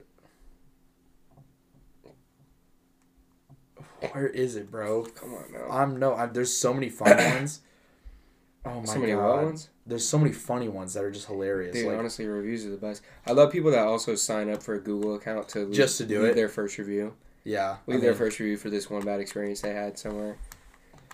Where 4.13 4.27
is 4.29 4.57
it, 4.57 4.71
bro? 4.71 5.05
Come 5.05 5.35
on 5.35 5.53
now. 5.53 5.69
I'm 5.71 5.99
no. 5.99 6.15
I'm, 6.15 6.33
there's 6.33 6.57
so 6.57 6.73
many 6.73 6.89
funny 6.89 7.23
ones. 7.37 7.61
Oh 8.65 8.81
my 8.81 8.85
so 8.87 8.99
many 8.99 9.13
god. 9.13 9.45
ones. 9.45 9.69
There's 9.87 10.07
so 10.09 10.19
many 10.19 10.33
funny 10.33 10.69
ones 10.69 10.95
that 10.95 11.05
are 11.05 11.11
just 11.11 11.27
hilarious. 11.27 11.75
Dude, 11.75 11.87
like, 11.87 11.99
honestly, 11.99 12.27
reviews 12.27 12.65
are 12.67 12.71
the 12.71 12.77
best. 12.77 13.03
I 13.27 13.33
love 13.33 13.51
people 13.53 13.71
that 13.73 13.87
also 13.87 14.15
sign 14.15 14.51
up 14.51 14.63
for 14.63 14.75
a 14.75 14.81
Google 14.81 15.15
account 15.17 15.49
to 15.51 15.61
leave, 15.61 15.73
Just 15.75 15.99
to 15.99 16.07
do 16.07 16.23
leave 16.23 16.31
it? 16.33 16.35
their 16.37 16.49
first 16.49 16.79
review. 16.79 17.15
yeah. 17.45 17.77
I 17.87 17.91
Leave 17.91 18.01
their 18.03 18.15
first 18.15 18.39
review 18.39 18.57
for 18.57 18.71
this 18.71 18.89
one 18.89 19.03
bad 19.05 19.21
experience 19.21 19.61
they 19.61 19.73
had 19.75 19.99
somewhere. 19.99 20.37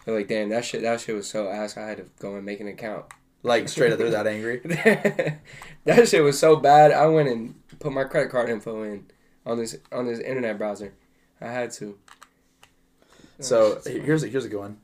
They're 0.04 0.14
like, 0.16 0.28
damn, 0.28 0.50
that 0.50 0.64
shit, 0.64 0.82
that 0.82 1.00
shit 1.00 1.14
was 1.14 1.28
so 1.28 1.48
ass. 1.48 1.76
I 1.76 1.82
had 1.88 1.96
to 1.98 2.06
go 2.20 2.34
and 2.36 2.44
make 2.44 2.60
an 2.60 2.68
account. 2.68 3.06
Like 3.46 3.68
straight 3.68 3.92
up, 3.92 3.98
they're 3.98 4.10
that 4.10 4.26
angry. 4.26 4.60
that 5.84 6.08
shit 6.08 6.22
was 6.22 6.38
so 6.38 6.56
bad. 6.56 6.92
I 6.92 7.06
went 7.06 7.28
and 7.28 7.54
put 7.78 7.92
my 7.92 8.04
credit 8.04 8.30
card 8.30 8.50
info 8.50 8.82
in 8.82 9.06
on 9.44 9.58
this 9.58 9.76
on 9.92 10.06
this 10.06 10.18
internet 10.18 10.58
browser. 10.58 10.92
I 11.40 11.46
had 11.46 11.70
to. 11.72 11.98
So 13.40 13.80
Oh, 13.84 13.90
here's 13.90 14.22
a, 14.22 14.28
here's 14.28 14.44
a 14.44 14.48
good 14.48 14.60
one. 14.60 14.78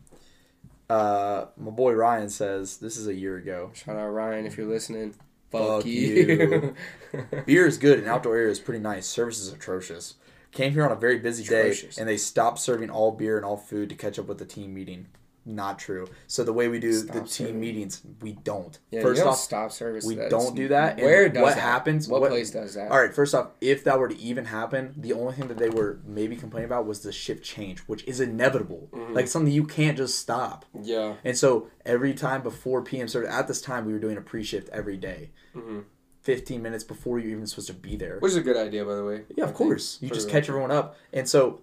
Uh, 0.89 1.47
my 1.57 1.71
boy 1.71 1.93
Ryan 1.93 2.29
says 2.29 2.77
this 2.79 2.97
is 2.97 3.07
a 3.07 3.15
year 3.15 3.37
ago. 3.37 3.71
Shout 3.75 3.97
out 3.97 4.09
Ryan 4.09 4.47
if 4.47 4.57
you're 4.57 4.67
listening. 4.67 5.15
Fuck, 5.51 5.83
Fuck 5.83 5.87
you. 5.87 6.75
Beer 7.47 7.67
is 7.67 7.79
good 7.79 7.99
and 7.99 8.09
outdoor 8.09 8.37
area 8.37 8.51
is 8.51 8.61
pretty 8.61 8.81
nice. 8.81 9.07
Service 9.07 9.41
is 9.41 9.53
atrocious. 9.53 10.15
Came 10.51 10.73
here 10.73 10.85
on 10.85 10.93
a 10.93 10.97
very 10.97 11.19
busy 11.19 11.45
day 11.45 11.75
and 11.99 12.07
they 12.09 12.19
stopped 12.19 12.59
serving 12.59 12.91
all 12.91 13.11
beer 13.11 13.37
and 13.37 13.45
all 13.45 13.57
food 13.57 13.89
to 13.89 13.95
catch 13.95 14.19
up 14.19 14.27
with 14.27 14.39
the 14.39 14.45
team 14.45 14.75
meeting. 14.75 15.07
Not 15.45 15.79
true. 15.79 16.07
So 16.29 16.45
the 16.45 16.53
way 16.53 16.69
we 16.69 16.79
do 16.79 16.93
the 16.93 16.99
Stop 16.99 17.15
team 17.15 17.27
serving. 17.27 17.61
meetings, 17.61 18.01
we 18.21 18.33
don't. 18.33 18.79
yeah, 18.93 19.03
first 19.03 19.21
don't 19.21 19.31
off, 19.33 19.39
stop 19.39 19.73
service. 19.73 20.05
we 20.05 20.15
don't 20.15 20.55
do 20.55 20.69
that. 20.69 20.99
Where 20.99 21.29
does 21.29 21.43
what 21.43 21.55
that? 21.57 21.61
happens? 21.61 22.07
What, 22.09 22.21
what- 22.21 22.31
place 22.31 22.51
does 22.53 22.75
that? 22.75 22.93
All 22.93 23.01
right, 23.01 23.13
first 23.13 23.35
off, 23.35 23.49
if 23.61 23.83
that 23.85 23.99
were 23.99 24.09
to 24.09 24.19
even 24.19 24.45
happen, 24.45 24.95
the 24.97 25.13
only 25.15 25.33
thing 25.35 25.49
that 25.49 25.59
they 25.59 25.69
were 25.69 25.99
maybe 26.07 26.37
complaining 26.37 26.67
about 26.67 26.87
was 26.87 27.01
the 27.01 27.11
shift 27.11 27.43
change, 27.45 27.81
which 27.81 28.05
is 28.05 28.21
inevitable. 28.21 28.89
Mm-hmm. 28.93 29.15
Like 29.15 29.27
something 29.27 29.53
you 29.53 29.65
can't 29.65 29.97
just 29.97 30.19
stop. 30.19 30.65
Yeah. 30.81 31.15
And 31.25 31.37
so 31.37 31.69
every 31.85 32.15
time 32.15 32.43
before 32.43 32.83
PM 32.83 33.09
service, 33.09 33.29
at 33.33 33.49
this 33.49 33.61
time 33.61 33.85
we 33.85 33.93
were 33.93 33.99
doing 33.99 34.17
a 34.17 34.23
pre-shift 34.23 34.69
every 34.69 34.97
day. 34.97 35.31
15 36.23 36.63
minutes 36.63 36.85
before 36.85 37.19
you're 37.19 37.33
even 37.33 37.47
supposed 37.47 37.67
to 37.67 37.75
be 37.75 37.97
there. 37.97 38.19
Which 38.21 38.31
is 38.31 38.37
a 38.37 38.43
good 38.43 38.57
idea, 38.57 38.85
by 38.85 38.95
the 38.95 39.05
way. 39.05 39.23
Yeah, 39.37 39.45
of 39.45 39.55
course. 39.55 39.99
You 40.01 40.09
just 40.09 40.29
catch 40.31 40.49
everyone 40.49 40.71
up. 40.71 40.97
And 41.13 41.29
so, 41.29 41.63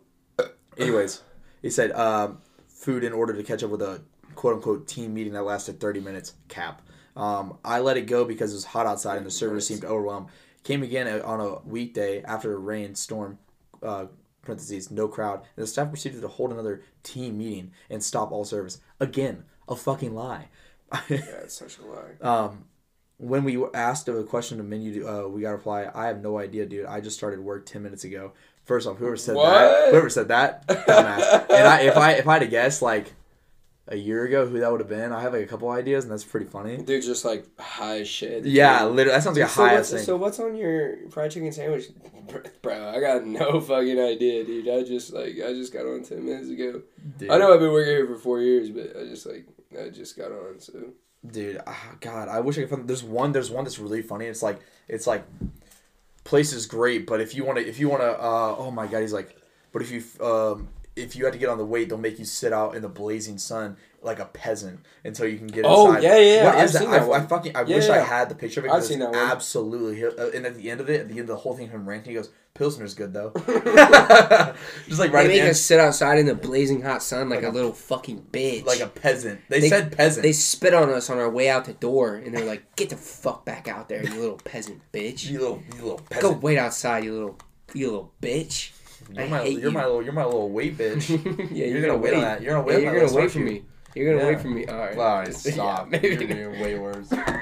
anyways, 0.77 1.21
he 1.61 1.69
said 1.69 1.91
um, 1.93 2.39
food 2.79 3.03
in 3.03 3.13
order 3.13 3.33
to 3.33 3.43
catch 3.43 3.63
up 3.63 3.69
with 3.71 3.81
a 3.81 4.01
quote 4.35 4.55
unquote 4.55 4.87
team 4.87 5.13
meeting 5.13 5.33
that 5.33 5.43
lasted 5.43 5.79
30 5.79 5.99
minutes 6.01 6.33
cap. 6.47 6.81
Um, 7.15 7.57
I 7.65 7.79
let 7.79 7.97
it 7.97 8.05
go 8.07 8.23
because 8.25 8.51
it 8.51 8.55
was 8.55 8.65
hot 8.65 8.85
outside 8.85 9.17
and 9.17 9.25
the 9.25 9.31
servers 9.31 9.67
seemed 9.67 9.83
overwhelmed. 9.83 10.27
Came 10.63 10.83
again 10.83 11.07
on 11.21 11.39
a 11.39 11.59
weekday 11.67 12.21
after 12.23 12.53
a 12.53 12.57
rain 12.57 12.95
storm. 12.95 13.39
Uh, 13.81 14.05
parentheses 14.41 14.89
no 14.89 15.07
crowd 15.07 15.41
and 15.55 15.63
the 15.63 15.67
staff 15.67 15.89
proceeded 15.89 16.21
to 16.21 16.27
hold 16.27 16.51
another 16.51 16.81
team 17.03 17.37
meeting 17.37 17.71
and 17.89 18.01
stop 18.03 18.31
all 18.31 18.45
service 18.45 18.79
again 18.99 19.43
a 19.67 19.75
fucking 19.75 20.15
lie 20.15 20.47
Yeah, 21.09 21.17
it's 21.43 21.53
such 21.55 21.77
a 21.77 21.81
lie. 21.85 22.13
um, 22.21 22.65
when 23.17 23.43
we 23.43 23.57
were 23.57 23.75
asked 23.75 24.07
a 24.07 24.23
question 24.23 24.57
to 24.57 24.63
menu, 24.63 25.07
uh, 25.07 25.27
we 25.27 25.41
got 25.41 25.49
a 25.49 25.57
reply. 25.57 25.91
I 25.93 26.07
have 26.07 26.21
no 26.21 26.37
idea, 26.39 26.65
dude. 26.65 26.85
I 26.85 27.01
just 27.01 27.17
started 27.17 27.39
work 27.41 27.65
ten 27.65 27.83
minutes 27.83 28.05
ago. 28.05 28.31
First 28.69 28.85
off, 28.85 28.97
whoever 28.97 29.17
said 29.17 29.35
that, 29.35 29.89
whoever 29.89 30.11
said 30.11 30.27
that, 30.27 30.67
dumbass. 30.67 31.49
and 31.49 31.67
I, 31.67 31.81
if 31.81 31.97
I 31.97 32.11
if 32.11 32.27
I 32.27 32.33
had 32.33 32.39
to 32.41 32.45
guess, 32.45 32.83
like 32.83 33.11
a 33.87 33.95
year 33.95 34.25
ago, 34.25 34.45
who 34.45 34.59
that 34.59 34.71
would 34.71 34.79
have 34.79 34.87
been, 34.87 35.11
I 35.11 35.23
have 35.23 35.33
like 35.33 35.41
a 35.41 35.47
couple 35.47 35.71
ideas, 35.71 36.03
and 36.03 36.11
that's 36.13 36.23
pretty 36.23 36.45
funny. 36.45 36.77
Dude, 36.77 37.01
just 37.01 37.25
like 37.25 37.47
high 37.59 38.03
shit. 38.03 38.45
Yeah, 38.45 38.85
literally, 38.85 39.17
that 39.17 39.23
sounds 39.23 39.39
like 39.39 39.47
a 39.47 39.51
high 39.51 39.81
thing. 39.81 40.03
so 40.03 40.17
what's 40.17 40.39
on 40.39 40.55
your 40.55 41.09
fried 41.09 41.31
chicken 41.31 41.51
sandwich, 41.51 41.85
bro? 42.61 42.89
I 42.89 42.99
got 42.99 43.25
no 43.25 43.59
fucking 43.59 43.99
idea, 43.99 44.45
dude. 44.45 44.69
I 44.69 44.83
just 44.83 45.13
like 45.13 45.37
I 45.43 45.53
just 45.53 45.73
got 45.73 45.87
on 45.87 46.03
ten 46.03 46.23
minutes 46.23 46.51
ago. 46.51 46.83
dude, 47.17 47.31
I 47.31 47.39
know 47.39 47.51
I've 47.51 47.59
been 47.59 47.71
working 47.71 47.95
here 47.95 48.05
for 48.05 48.17
four 48.17 48.39
years, 48.39 48.69
but 48.69 48.95
I 48.95 49.05
just 49.05 49.25
like 49.25 49.47
I 49.83 49.89
just 49.89 50.15
got 50.15 50.31
on. 50.31 50.59
So 50.59 50.93
dude. 51.25 51.59
ah, 51.65 51.95
God, 52.01 52.27
I 52.27 52.39
wish 52.41 52.59
I 52.59 52.61
could 52.61 52.69
find. 52.69 52.87
There's 52.87 53.03
one. 53.03 53.31
There's 53.31 53.49
one 53.49 53.63
that's 53.63 53.79
really 53.79 54.03
funny. 54.03 54.27
It's 54.27 54.43
like 54.43 54.59
it's 54.87 55.07
like 55.07 55.25
place 56.23 56.53
is 56.53 56.65
great, 56.65 57.05
but 57.07 57.21
if 57.21 57.35
you 57.35 57.45
want 57.45 57.57
to, 57.59 57.67
if 57.67 57.79
you 57.79 57.89
want 57.89 58.01
to, 58.01 58.11
uh, 58.11 58.55
oh 58.57 58.71
my 58.71 58.87
god, 58.87 59.01
he's 59.01 59.13
like, 59.13 59.35
but 59.71 59.81
if 59.81 59.91
you 59.91 60.03
um. 60.25 60.69
If 60.95 61.15
you 61.15 61.23
had 61.23 61.31
to 61.31 61.39
get 61.39 61.47
on 61.47 61.57
the 61.57 61.65
wait, 61.65 61.87
they'll 61.87 61.97
make 61.97 62.19
you 62.19 62.25
sit 62.25 62.51
out 62.51 62.75
in 62.75 62.81
the 62.81 62.89
blazing 62.89 63.37
sun 63.37 63.77
like 64.01 64.19
a 64.19 64.25
peasant 64.25 64.79
until 65.03 65.27
you 65.27 65.37
can 65.37 65.47
get 65.47 65.65
Oh, 65.67 65.87
inside. 65.87 66.03
yeah, 66.03 66.17
yeah, 66.17 66.33
yeah. 66.35 66.45
What 66.45 66.55
I've 66.55 66.63
is 66.65 66.73
that? 66.73 66.79
seen 66.81 66.91
that 66.91 67.01
I, 67.01 67.05
I 67.05 67.07
one. 67.07 67.27
fucking 67.27 67.55
I 67.55 67.63
Yeah, 67.63 67.75
wish 67.75 67.89
I 67.89 67.97
had 67.99 68.29
the 68.29 68.35
picture 68.35 68.59
of 68.61 68.65
it. 68.67 68.71
I've 68.71 68.83
seen 68.85 68.99
that 68.99 69.09
one. 69.11 69.19
Absolutely. 69.19 69.95
He- 69.97 70.05
uh, 70.05 70.29
And 70.33 70.45
at 70.45 70.55
the 70.55 70.69
end 70.71 70.79
of 70.81 70.89
it, 70.89 71.01
at 71.01 71.07
the 71.07 71.13
end 71.13 71.21
of 71.21 71.27
the 71.27 71.35
whole 71.37 71.55
thing, 71.55 71.69
him 71.69 71.87
ranting, 71.87 72.11
he 72.11 72.15
goes, 72.15 72.29
"Pilsner's 72.55 72.93
good 72.93 73.13
though." 73.13 73.31
Just 74.87 74.99
like 74.99 75.11
right 75.13 75.27
they 75.27 75.33
at 75.33 75.37
the 75.37 75.41
make 75.43 75.51
us 75.51 75.61
sit 75.61 75.79
outside 75.79 76.17
in 76.19 76.25
the 76.25 76.35
blazing 76.35 76.81
hot 76.81 77.03
sun 77.03 77.29
like, 77.29 77.43
a 77.43 77.49
little 77.49 77.73
fucking 77.73 78.27
bitch. 78.31 78.65
like 78.65 78.79
a 78.79 78.87
peasant. 78.87 79.41
They, 79.49 79.61
They- 79.61 79.69
said 79.69 79.95
peasant. 79.95 80.23
they 80.23 80.31
spit 80.31 80.73
on 80.73 80.89
us 80.89 81.09
on 81.09 81.17
our 81.19 81.29
way 81.29 81.49
out 81.49 81.65
the 81.65 81.73
door, 81.73 82.15
and 82.15 82.35
they're 82.35 82.45
like, 82.45 82.75
"Get 82.75 82.89
the 82.89 82.97
fuck 82.97 83.45
back 83.45 83.67
out 83.67 83.89
there, 83.89 84.03
you 84.03 84.19
little 84.19 84.37
peasant 84.37 84.81
bitch! 84.93 85.29
you 85.29 85.39
little, 85.39 85.61
you 85.75 85.81
little 85.83 85.99
peasant. 86.09 86.33
Go 86.35 86.39
wait 86.39 86.57
outside, 86.57 87.03
you 87.03 87.13
little, 87.13 87.37
you 87.73 87.87
little 87.87 88.13
bitch." 88.21 88.71
You're 89.11 89.23
I 89.23 89.27
my, 89.27 89.39
hate 89.41 89.53
you're 89.53 89.69
you. 89.69 89.71
my 89.71 89.85
little, 89.85 90.03
you're 90.03 90.13
my 90.13 90.25
little 90.25 90.49
weight 90.49 90.77
bitch. 90.77 91.09
yeah, 91.51 91.65
You're 91.65 91.81
gonna 91.81 91.97
wait 91.97 92.13
on 92.13 92.21
that. 92.21 92.41
You're 92.41 92.53
gonna 92.53 92.63
wait 92.67 92.83
Yeah, 92.83 92.89
on 92.89 92.93
you're 92.95 93.01
gonna 93.05 93.13
wait 93.15 93.21
aren't 93.21 93.31
for 93.31 93.39
you? 93.39 93.45
me. 93.45 93.63
You're 93.95 94.13
gonna 94.13 94.25
Yeah. 94.25 94.33
wait 94.35 94.41
for 94.41 94.47
me. 94.49 94.65
All 94.65 94.77
right. 94.77 94.97
All 94.97 95.17
right, 95.19 95.27
Yeah, 95.45 95.51
stop. 95.53 95.87
maybe. 95.89 96.09
You're 96.09 96.17
doing 96.27 96.59
way 96.59 96.77
worse. 96.77 97.07
yeah, 97.11 97.39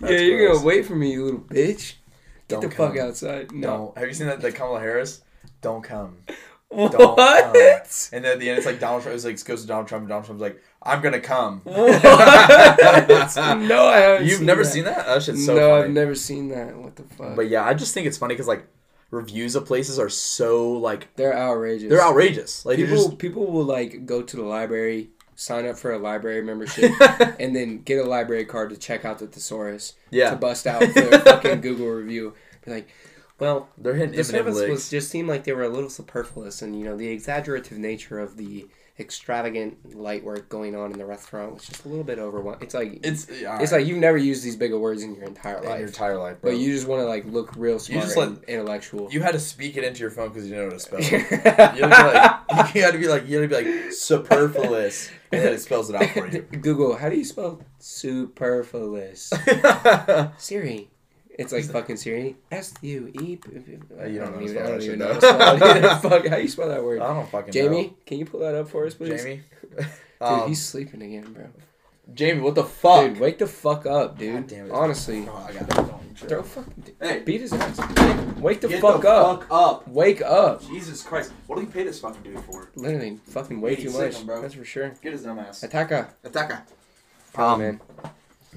you're 0.00 0.46
gross. 0.46 0.58
gonna 0.58 0.66
wait 0.66 0.86
for 0.86 0.96
me, 0.96 1.12
you 1.12 1.24
little 1.24 1.40
bitch. 1.40 1.94
Get 2.48 2.60
Don't 2.60 2.62
the 2.62 2.70
fuck 2.70 2.96
outside. 2.96 3.52
No. 3.52 3.68
No. 3.68 3.94
Have 3.96 4.08
you 4.08 4.14
seen 4.14 4.26
that? 4.26 4.40
The 4.40 4.52
Kamala 4.52 4.80
Harris. 4.80 5.22
Don't 5.62 5.82
come. 5.82 6.18
What? 6.68 6.92
Don't 6.98 7.16
come. 7.16 7.54
And 8.12 8.24
then 8.24 8.32
at 8.32 8.40
the 8.40 8.48
end, 8.48 8.58
it's 8.58 8.66
like 8.66 8.80
Donald 8.80 9.02
Trump. 9.02 9.14
It's 9.14 9.24
like 9.24 9.42
goes 9.44 9.62
to 9.62 9.68
Donald 9.68 9.88
Trump, 9.88 10.02
and 10.02 10.08
Donald 10.08 10.26
Trump's 10.26 10.42
like, 10.42 10.60
"I'm 10.82 11.00
gonna 11.00 11.20
come." 11.20 11.62
No, 11.64 11.86
I 13.86 13.96
haven't. 13.98 14.26
You've 14.26 14.38
seen 14.38 14.46
never 14.46 14.64
that. 14.64 14.70
seen 14.70 14.84
that? 14.84 15.06
That 15.06 15.22
shit's 15.22 15.46
so 15.46 15.54
funny. 15.54 15.60
no, 15.60 15.70
funny. 15.70 15.84
I've 15.84 15.90
never 15.90 16.14
seen 16.14 16.48
that. 16.48 16.76
What 16.76 16.96
the 16.96 17.04
fuck? 17.04 17.36
But 17.36 17.48
yeah, 17.48 17.64
I 17.64 17.74
just 17.74 17.94
think 17.94 18.06
it's 18.06 18.18
funny 18.18 18.34
because 18.34 18.48
like 18.48 18.66
reviews 19.14 19.54
of 19.54 19.66
places 19.66 19.98
are 19.98 20.08
so 20.08 20.72
like 20.72 21.14
they're 21.16 21.36
outrageous. 21.36 21.88
they're 21.88 22.02
outrageous. 22.02 22.64
Like 22.66 22.76
People, 22.76 22.96
just 22.96 23.18
people 23.18 23.46
will 23.46 23.64
like 23.64 24.06
go 24.06 24.22
to 24.22 24.36
the 24.36 24.42
library, 24.42 25.10
sign 25.36 25.66
up 25.66 25.76
for 25.78 25.92
a 25.92 25.98
library 25.98 26.42
membership, 26.42 26.90
and 27.40 27.54
then 27.54 27.82
get 27.82 27.98
a 27.98 28.08
library 28.08 28.44
card 28.44 28.70
to 28.70 28.76
check 28.76 29.04
out 29.04 29.18
the 29.18 29.26
thesaurus 29.26 29.94
to 30.30 30.36
bust 30.36 30.66
out 30.66 30.80
their 30.94 31.20
fucking 31.20 31.60
Google 31.62 31.88
review. 31.88 32.34
Be 32.64 32.70
like, 32.70 32.88
well, 33.38 33.68
they're 33.78 33.94
hitting 33.94 34.14
the 34.16 34.24
service 34.24 34.54
was 34.68 34.90
just 34.90 35.10
seemed 35.10 35.28
like 35.28 35.44
they 35.44 35.52
were 35.52 35.64
a 35.64 35.68
little 35.68 35.90
superfluous, 35.90 36.62
and 36.62 36.78
you 36.78 36.84
know 36.84 36.96
the 36.96 37.08
exaggerative 37.08 37.78
nature 37.78 38.18
of 38.18 38.36
the 38.36 38.66
extravagant 38.98 39.96
light 39.96 40.22
work 40.22 40.48
going 40.48 40.76
on 40.76 40.92
in 40.92 40.98
the 40.98 41.04
restaurant 41.04 41.52
was 41.54 41.64
just 41.66 41.84
a 41.84 41.88
little 41.88 42.04
bit 42.04 42.18
overwhelming. 42.20 42.62
It's 42.62 42.74
like 42.74 43.00
it's, 43.04 43.28
uh, 43.28 43.32
It's 43.60 43.72
yeah, 43.72 43.78
like 43.78 43.86
you've 43.86 43.98
never 43.98 44.16
used 44.16 44.44
these 44.44 44.54
bigger 44.54 44.78
words 44.78 45.02
in 45.02 45.14
your 45.16 45.24
entire 45.24 45.58
in 45.58 45.64
life, 45.64 45.78
your 45.80 45.88
entire 45.88 46.16
life, 46.18 46.40
bro. 46.40 46.52
but 46.52 46.58
you 46.58 46.72
just 46.72 46.86
want 46.86 47.00
to 47.00 47.06
like 47.06 47.24
look 47.26 47.52
real 47.56 47.78
smart 47.80 48.04
just 48.04 48.16
let- 48.16 48.28
and 48.28 48.44
intellectual. 48.44 49.10
You 49.12 49.22
had 49.22 49.32
to 49.32 49.40
speak 49.40 49.76
it 49.76 49.82
into 49.84 50.00
your 50.00 50.10
phone 50.10 50.28
because 50.28 50.44
you 50.48 50.54
didn't 50.54 50.68
know 50.68 50.74
what 50.74 50.80
to 50.80 50.80
spell. 50.80 51.00
it. 51.02 51.74
You 51.76 51.82
had, 51.88 51.92
to 51.92 52.08
be 52.12 52.12
like, 52.14 52.74
you 52.74 52.82
had 52.82 52.92
to 52.92 52.98
be 52.98 53.08
like, 53.08 53.28
you 53.28 53.40
had 53.40 53.50
to 53.50 53.56
be 53.56 53.64
like 53.82 53.92
superfluous, 53.92 55.10
and 55.32 55.42
then 55.42 55.52
it 55.54 55.60
spells 55.60 55.90
it 55.90 55.96
out 55.96 56.08
for 56.10 56.28
you. 56.28 56.42
Google, 56.60 56.94
how 56.96 57.08
do 57.08 57.16
you 57.16 57.24
spell 57.24 57.60
superfluous? 57.78 59.32
Siri. 60.38 60.90
It's 61.36 61.52
like 61.52 61.64
fucking 61.64 61.96
Siri. 61.96 62.36
S 62.52 62.74
U 62.82 63.08
E. 63.20 63.38
I 64.00 64.06
You 64.06 64.20
don't 64.20 64.36
know 64.36 64.42
even, 64.42 64.58
I 64.62 64.66
don't 64.68 64.82
even 64.82 64.98
know. 65.00 65.06
how 65.08 65.14
to 65.14 65.20
though. 65.20 65.32
spell 65.34 65.56
it 65.56 65.62
either. 65.84 65.94
Fuck, 66.08 66.26
how 66.28 66.36
you 66.36 66.48
spell 66.48 66.68
that 66.68 66.82
word? 66.84 67.00
I 67.00 67.08
don't 67.12 67.28
fucking 67.28 67.46
know. 67.48 67.52
Jamie, 67.52 67.94
can 68.06 68.18
you 68.18 68.24
pull 68.26 68.40
that 68.40 68.54
up 68.54 68.68
for 68.68 68.86
us, 68.86 68.94
please? 68.94 69.22
Jamie, 69.22 69.42
Dude, 69.76 69.86
um, 70.20 70.48
he's 70.48 70.64
sleeping 70.64 71.02
again, 71.02 71.32
bro. 71.32 71.46
Jamie, 72.14 72.40
what 72.40 72.54
the 72.54 72.62
fuck? 72.64 73.08
Dude, 73.08 73.18
wake 73.20 73.38
the 73.38 73.46
fuck 73.46 73.84
up, 73.86 74.18
dude. 74.18 74.34
God 74.34 74.46
damn 74.48 74.66
it. 74.66 74.72
Honestly, 74.72 75.26
Oh, 75.28 75.46
I 75.48 75.52
got 75.52 75.66
that. 75.68 76.28
Throw 76.28 76.42
fucking 76.42 76.84
Hey. 77.00 77.20
beat 77.20 77.40
his 77.40 77.52
ass. 77.52 77.78
Wake 78.38 78.60
the 78.60 78.68
Get 78.68 78.80
fuck 78.80 79.00
the 79.02 79.10
up. 79.10 79.40
fuck 79.40 79.50
up. 79.50 79.88
Wake 79.88 80.22
up. 80.22 80.62
Jesus 80.64 81.02
Christ, 81.02 81.32
what 81.48 81.56
do 81.56 81.62
we 81.62 81.66
pay 81.72 81.82
this 81.82 81.98
fucking 81.98 82.22
dude 82.22 82.38
for? 82.44 82.68
Literally, 82.76 83.18
fucking 83.30 83.60
way 83.60 83.70
Need 83.70 83.80
too 83.80 83.90
to 83.90 83.98
much. 83.98 84.16
him, 84.18 84.26
bro. 84.26 84.40
That's 84.40 84.54
for 84.54 84.64
sure. 84.64 84.90
Get 85.02 85.12
his 85.12 85.22
dumb 85.24 85.40
ass. 85.40 85.62
Ataka. 85.62 86.10
Attacker. 86.22 86.62
Oh 87.36 87.44
Um, 87.54 87.58
man. 87.58 87.80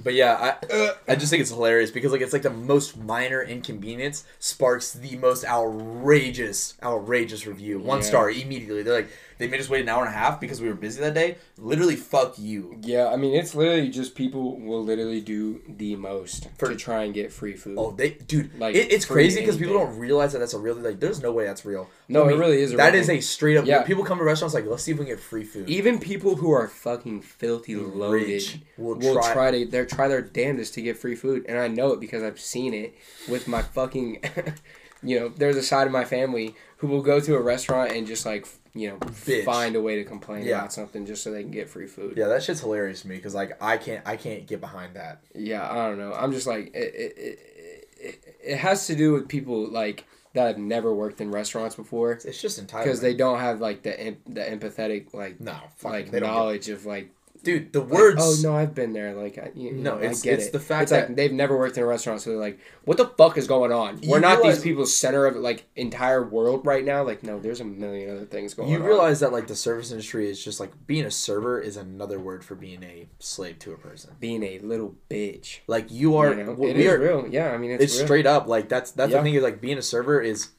But 0.03 0.13
yeah, 0.13 0.55
I 0.69 0.91
I 1.07 1.15
just 1.15 1.29
think 1.29 1.41
it's 1.41 1.49
hilarious 1.49 1.91
because 1.91 2.11
like 2.11 2.21
it's 2.21 2.33
like 2.33 2.43
the 2.43 2.49
most 2.49 2.97
minor 2.97 3.41
inconvenience 3.41 4.23
sparks 4.39 4.93
the 4.93 5.17
most 5.17 5.43
outrageous 5.45 6.75
outrageous 6.83 7.45
review. 7.47 7.79
One 7.79 7.99
Yeah. 7.99 8.05
star 8.05 8.29
immediately. 8.29 8.83
They're 8.83 8.93
like 9.01 9.09
they 9.37 9.47
made 9.47 9.59
us 9.59 9.69
wait 9.69 9.81
an 9.81 9.89
hour 9.89 10.03
and 10.05 10.13
a 10.13 10.17
half 10.17 10.39
because 10.39 10.59
we 10.61 10.67
were 10.67 10.73
busy 10.75 10.99
that 11.01 11.13
day. 11.13 11.37
Literally, 11.57 11.95
fuck 11.95 12.37
you. 12.37 12.77
Yeah, 12.81 13.07
I 13.09 13.15
mean, 13.15 13.33
it's 13.35 13.53
literally 13.55 13.89
just 13.89 14.15
people 14.15 14.59
will 14.59 14.83
literally 14.83 15.21
do 15.21 15.61
the 15.67 15.95
most 15.95 16.49
For- 16.57 16.69
to 16.69 16.75
try 16.75 17.03
and 17.03 17.13
get 17.13 17.31
free 17.31 17.55
food. 17.55 17.75
Oh, 17.77 17.91
they 17.91 18.11
dude, 18.11 18.57
Like, 18.59 18.75
it, 18.75 18.91
it's 18.91 19.05
crazy 19.05 19.39
because 19.41 19.57
people 19.57 19.73
don't 19.75 19.97
realize 19.97 20.33
that 20.33 20.39
that's 20.39 20.53
a 20.53 20.59
real 20.59 20.75
like. 20.75 20.99
There's 20.99 21.21
no 21.21 21.31
way 21.31 21.45
that's 21.45 21.65
real. 21.65 21.89
No, 22.09 22.25
I 22.25 22.31
it 22.31 22.37
really 22.37 22.61
is 22.61 22.73
a 22.73 22.77
That 22.77 22.95
is 22.95 23.09
a 23.09 23.19
straight 23.19 23.57
up. 23.57 23.65
Yeah. 23.65 23.83
People 23.83 24.03
come 24.03 24.17
to 24.17 24.23
restaurants 24.23 24.53
like, 24.53 24.65
let's 24.65 24.83
see 24.83 24.91
if 24.91 24.97
we 24.99 25.05
can 25.05 25.15
get 25.15 25.19
free 25.23 25.43
food. 25.43 25.69
Even 25.69 25.99
people 25.99 26.35
who 26.35 26.51
are 26.51 26.67
fucking 26.67 27.21
filthy 27.21 27.75
loaded 27.75 28.27
Rich 28.27 28.59
will 28.77 28.95
will 28.95 29.15
try- 29.15 29.33
try, 29.33 29.51
to 29.51 29.65
they 29.65 29.85
try 29.85 30.07
their 30.07 30.21
damnedest 30.21 30.73
to 30.75 30.81
get 30.81 30.97
free 30.97 31.15
food, 31.15 31.45
and 31.47 31.57
I 31.57 31.67
know 31.67 31.91
it 31.93 31.99
because 31.99 32.23
I've 32.23 32.39
seen 32.39 32.73
it 32.73 32.95
with 33.27 33.47
my 33.47 33.61
fucking. 33.61 34.21
you 35.03 35.19
know, 35.19 35.29
there's 35.29 35.55
a 35.55 35.63
side 35.63 35.85
of 35.87 35.93
my 35.93 36.05
family 36.05 36.55
who 36.77 36.87
will 36.87 37.01
go 37.01 37.19
to 37.19 37.35
a 37.35 37.41
restaurant 37.41 37.91
and 37.91 38.07
just 38.07 38.25
like 38.25 38.47
you 38.79 38.89
know 38.89 38.97
Bitch. 38.97 39.43
find 39.45 39.75
a 39.75 39.81
way 39.81 39.95
to 39.97 40.03
complain 40.03 40.45
Yeah. 40.45 40.59
about 40.59 40.73
something 40.73 41.05
just 41.05 41.23
so 41.23 41.31
they 41.31 41.41
can 41.41 41.51
get 41.51 41.69
free 41.69 41.87
food. 41.87 42.15
Yeah, 42.17 42.27
that 42.27 42.43
shit's 42.43 42.61
hilarious 42.61 43.01
to 43.01 43.07
me 43.07 43.15
because 43.17 43.35
like 43.35 43.61
I 43.61 43.77
can't 43.77 44.01
I 44.07 44.15
can't 44.17 44.45
get 44.47 44.61
behind 44.61 44.95
that. 44.95 45.21
Yeah, 45.35 45.69
I 45.69 45.87
don't 45.87 45.97
know. 45.97 46.13
I'm 46.13 46.31
just 46.31 46.47
like 46.47 46.67
it. 46.75 46.95
It, 46.95 47.17
it, 47.17 47.39
it, 47.99 48.37
it 48.43 48.57
has 48.57 48.87
to 48.87 48.95
do 48.95 49.13
with 49.13 49.27
people 49.27 49.67
like 49.69 50.05
that 50.33 50.47
have 50.47 50.57
never 50.59 50.93
worked 50.93 51.19
in 51.19 51.31
restaurants 51.31 51.75
before 51.75 52.11
It's 52.11 52.39
just 52.41 52.59
entitled 52.59 52.85
because 52.85 53.01
they 53.01 53.15
don't 53.15 53.39
have 53.39 53.59
like 53.59 53.81
the 53.81 54.15
the 54.27 54.41
empathetic 54.41 55.13
like 55.13 55.41
no 55.41 55.55
fucking 55.77 56.11
like 56.11 56.21
knowledge 56.21 56.69
of 56.69 56.85
like 56.85 57.09
dude, 57.47 57.73
the 57.73 57.79
Like, 57.79 57.89
words. 57.91 58.21
oh 58.21 58.35
no, 58.43 58.55
I've 58.55 58.75
been 58.75 58.93
there. 58.93 59.13
Like, 59.13 59.37
I, 59.37 59.51
you, 59.55 59.71
No, 59.71 59.95
know, 59.95 59.97
it's- 59.99 60.21
I 60.21 60.23
get 60.25 60.33
it's 60.35 60.47
it. 60.47 60.51
the 60.53 60.59
fact 60.59 60.83
it's 60.83 60.91
that- 60.91 61.07
like 61.07 61.15
they've 61.15 61.31
never 61.31 61.57
worked 61.57 61.77
in 61.77 61.83
a 61.83 61.85
restaurant, 61.85 62.21
so 62.21 62.29
they're 62.31 62.39
like, 62.39 62.59
"What 62.85 62.97
the 62.97 63.07
fuck 63.07 63.37
is 63.37 63.47
going 63.47 63.71
on? 63.71 63.99
We're 64.05 64.19
not 64.19 64.37
realize- 64.39 64.55
these 64.57 64.63
people's 64.63 64.93
center 64.93 65.25
of 65.25 65.35
like 65.37 65.65
entire 65.75 66.23
world 66.23 66.65
right 66.65 66.83
now. 66.85 67.03
Like, 67.03 67.23
no, 67.23 67.39
there's 67.39 67.59
a 67.61 67.65
million 67.65 68.09
other 68.15 68.25
things 68.25 68.53
going 68.53 68.69
You 68.69 68.75
on. 68.75 68.81
You 68.83 68.87
realize 68.87 69.19
that 69.21 69.31
like 69.31 69.47
the 69.47 69.55
service 69.55 69.89
industry 69.91 70.29
is 70.29 70.43
just 70.43 70.59
like 70.59 70.71
being 70.85 71.05
a 71.05 71.11
server 71.11 71.59
is 71.59 71.77
another 71.77 72.19
word 72.19 72.43
for 72.43 72.55
being 72.55 72.83
a 72.83 73.07
slave 73.19 73.57
to 73.59 73.71
a 73.73 73.77
person. 73.77 74.11
being 74.19 74.43
a 74.43 74.59
little 74.59 74.95
bitch. 75.09 75.59
Like 75.67 75.89
you 75.89 76.17
are, 76.17 76.29
you 76.33 76.43
know? 76.43 76.51
we 76.53 76.69
It 76.71 76.77
is 76.77 76.93
are 76.93 76.99
real. 76.99 77.27
Yeah, 77.29 77.51
I 77.51 77.57
mean, 77.57 77.71
it's, 77.71 77.83
it's 77.85 77.99
straight 77.99 78.25
up 78.27 78.47
like 78.47 78.67
that's 78.69 78.91
that's 78.91 79.11
Yeah. 79.11 79.19
the 79.19 79.23
thing 79.23 79.33
is 79.35 79.43
like 79.43 79.61
being 79.61 79.77
a 79.77 79.81
server 79.81 80.19
is 80.21 80.49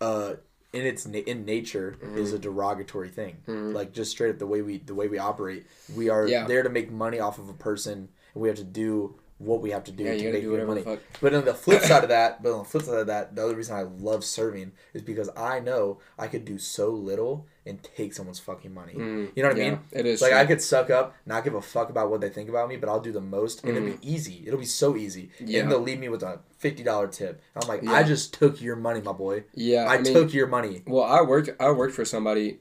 uh 0.00 0.34
in 0.72 0.84
its 0.86 1.06
na- 1.06 1.18
in 1.18 1.44
nature 1.44 1.96
Mm-hmm. 2.02 2.18
is 2.18 2.32
a 2.32 2.38
derogatory 2.38 3.08
thing 3.08 3.36
like 3.46 3.92
just 3.92 4.10
straight 4.10 4.30
up 4.30 4.38
the 4.38 4.46
way 4.46 4.60
we 4.62 4.78
the 4.78 4.94
way 4.94 5.08
we 5.08 5.18
operate 5.18 5.66
we 5.96 6.08
are 6.10 6.26
Yeah. 6.28 6.46
there 6.46 6.62
to 6.62 6.68
make 6.68 6.90
money 6.90 7.18
off 7.20 7.38
of 7.38 7.48
a 7.48 7.54
person 7.54 8.08
and 8.34 8.42
we 8.42 8.48
have 8.48 8.58
to 8.58 8.64
do 8.64 9.14
what 9.38 9.60
we 9.60 9.70
have 9.70 9.84
to 9.84 9.92
do 9.92 10.02
Yeah, 10.04 10.16
to 10.16 10.32
make 10.32 10.42
do 10.42 10.50
good 10.56 10.66
money 10.66 10.98
but 11.20 11.32
on 11.34 11.44
the 11.44 11.54
flip 11.54 11.82
side 11.82 12.02
of 12.02 12.08
that 12.10 12.42
but 12.42 12.52
on 12.52 12.58
the 12.58 12.64
flip 12.64 12.82
side 12.82 12.98
of 12.98 13.06
that 13.06 13.34
the 13.36 13.44
other 13.44 13.54
reason 13.54 13.76
i 13.76 13.82
love 13.82 14.24
serving 14.24 14.72
is 14.94 15.02
because 15.02 15.30
i 15.36 15.60
know 15.60 15.98
i 16.18 16.26
could 16.26 16.44
do 16.44 16.58
so 16.58 16.90
little 16.90 17.46
and 17.64 17.80
take 17.82 18.12
someone's 18.14 18.40
fucking 18.40 18.72
money 18.74 18.94
you 18.94 19.42
know 19.42 19.48
what 19.48 19.56
i 19.56 19.60
Mm, 19.60 19.70
mean 19.70 19.80
it 19.92 20.06
is 20.06 20.20
like 20.20 20.32
true. 20.32 20.40
i 20.40 20.44
could 20.46 20.60
suck 20.60 20.90
up 20.90 21.14
not 21.24 21.44
give 21.44 21.54
a 21.54 21.62
fuck 21.62 21.88
about 21.90 22.10
what 22.10 22.20
they 22.20 22.30
think 22.30 22.48
about 22.48 22.68
me 22.68 22.76
but 22.76 22.88
i'll 22.88 22.98
do 23.00 23.12
the 23.12 23.20
most 23.20 23.62
and 23.64 23.76
it'll 23.76 23.88
be 23.90 23.98
easy 24.02 24.42
it'll 24.46 24.58
be 24.58 24.64
so 24.66 24.96
easy 24.96 25.30
Mm. 25.40 25.48
Yeah. 25.48 25.60
and 25.60 25.70
they'll 25.70 25.80
leave 25.80 26.00
me 26.00 26.08
with 26.08 26.22
a 26.24 26.40
fifty 26.58 26.82
dollar 26.82 27.06
tip. 27.06 27.40
I'm 27.54 27.68
like, 27.68 27.82
Yeah. 27.84 27.92
I 27.92 28.02
just 28.02 28.34
took 28.34 28.60
your 28.60 28.74
money, 28.74 29.00
my 29.00 29.12
boy. 29.12 29.44
Yeah, 29.54 29.84
I, 29.84 29.94
I, 29.94 29.98
mean, 30.00 30.12
took 30.12 30.34
your 30.34 30.48
money. 30.48 30.82
Well, 30.88 31.04
I 31.04 31.20
worked. 31.22 31.50
I 31.60 31.70
worked 31.70 31.94
for 31.94 32.04
somebody. 32.04 32.58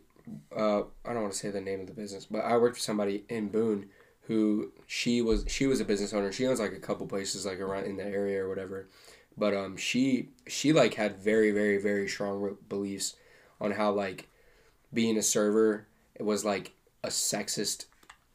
Uh, 0.55 0.81
I 1.03 1.13
don't 1.13 1.21
want 1.23 1.33
to 1.33 1.39
say 1.39 1.49
the 1.49 1.61
name 1.61 1.79
of 1.81 1.87
the 1.87 1.93
business, 1.93 2.25
but 2.29 2.39
I 2.45 2.57
worked 2.57 2.75
for 2.75 2.81
somebody 2.83 3.23
in 3.29 3.47
Boone 3.47 3.87
who 4.27 4.71
she 4.85 5.21
was. 5.21 5.45
She 5.47 5.67
was 5.67 5.79
a 5.79 5.85
business 5.85 6.13
owner. 6.13 6.31
She 6.31 6.45
owns 6.47 6.59
like 6.59 6.73
a 6.73 6.79
couple 6.79 7.07
places 7.07 7.45
like 7.45 7.59
around 7.59 7.85
in 7.85 7.97
the 7.97 8.05
area 8.05 8.43
or 8.43 8.49
whatever. 8.49 8.87
But 9.37 9.53
um, 9.53 9.77
she 9.77 10.29
she 10.47 10.73
like 10.73 10.95
had 10.95 11.17
very 11.17 11.51
very 11.51 11.77
very 11.77 12.07
strong 12.07 12.57
beliefs 12.67 13.15
on 13.61 13.71
how 13.71 13.91
like 13.91 14.27
being 14.93 15.17
a 15.17 15.21
server 15.21 15.87
it 16.15 16.23
was 16.23 16.43
like 16.43 16.73
a 17.03 17.09
sexist 17.09 17.85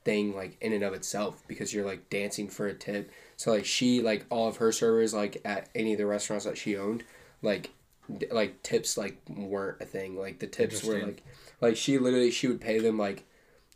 thing 0.04 0.34
like 0.34 0.56
in 0.60 0.72
and 0.72 0.82
of 0.82 0.94
itself 0.94 1.42
because 1.46 1.72
you're 1.72 1.84
like 1.84 2.08
dancing 2.08 2.48
for 2.48 2.66
a 2.66 2.74
tip. 2.74 3.10
So 3.36 3.50
like 3.50 3.64
she 3.64 4.00
like 4.00 4.24
all 4.30 4.48
of 4.48 4.56
her 4.56 4.72
servers 4.72 5.12
like 5.12 5.40
at 5.44 5.68
any 5.74 5.92
of 5.92 5.98
the 5.98 6.06
restaurants 6.06 6.44
that 6.44 6.58
she 6.58 6.76
owned 6.76 7.04
like 7.42 7.70
d- 8.18 8.26
like 8.30 8.62
tips 8.62 8.96
like 8.96 9.20
weren't 9.28 9.80
a 9.80 9.84
thing. 9.84 10.16
Like 10.16 10.38
the 10.38 10.46
tips 10.46 10.82
were 10.82 11.00
like 11.00 11.22
like 11.60 11.76
she 11.76 11.98
literally 11.98 12.30
she 12.30 12.48
would 12.48 12.60
pay 12.60 12.78
them 12.78 12.98
like 12.98 13.24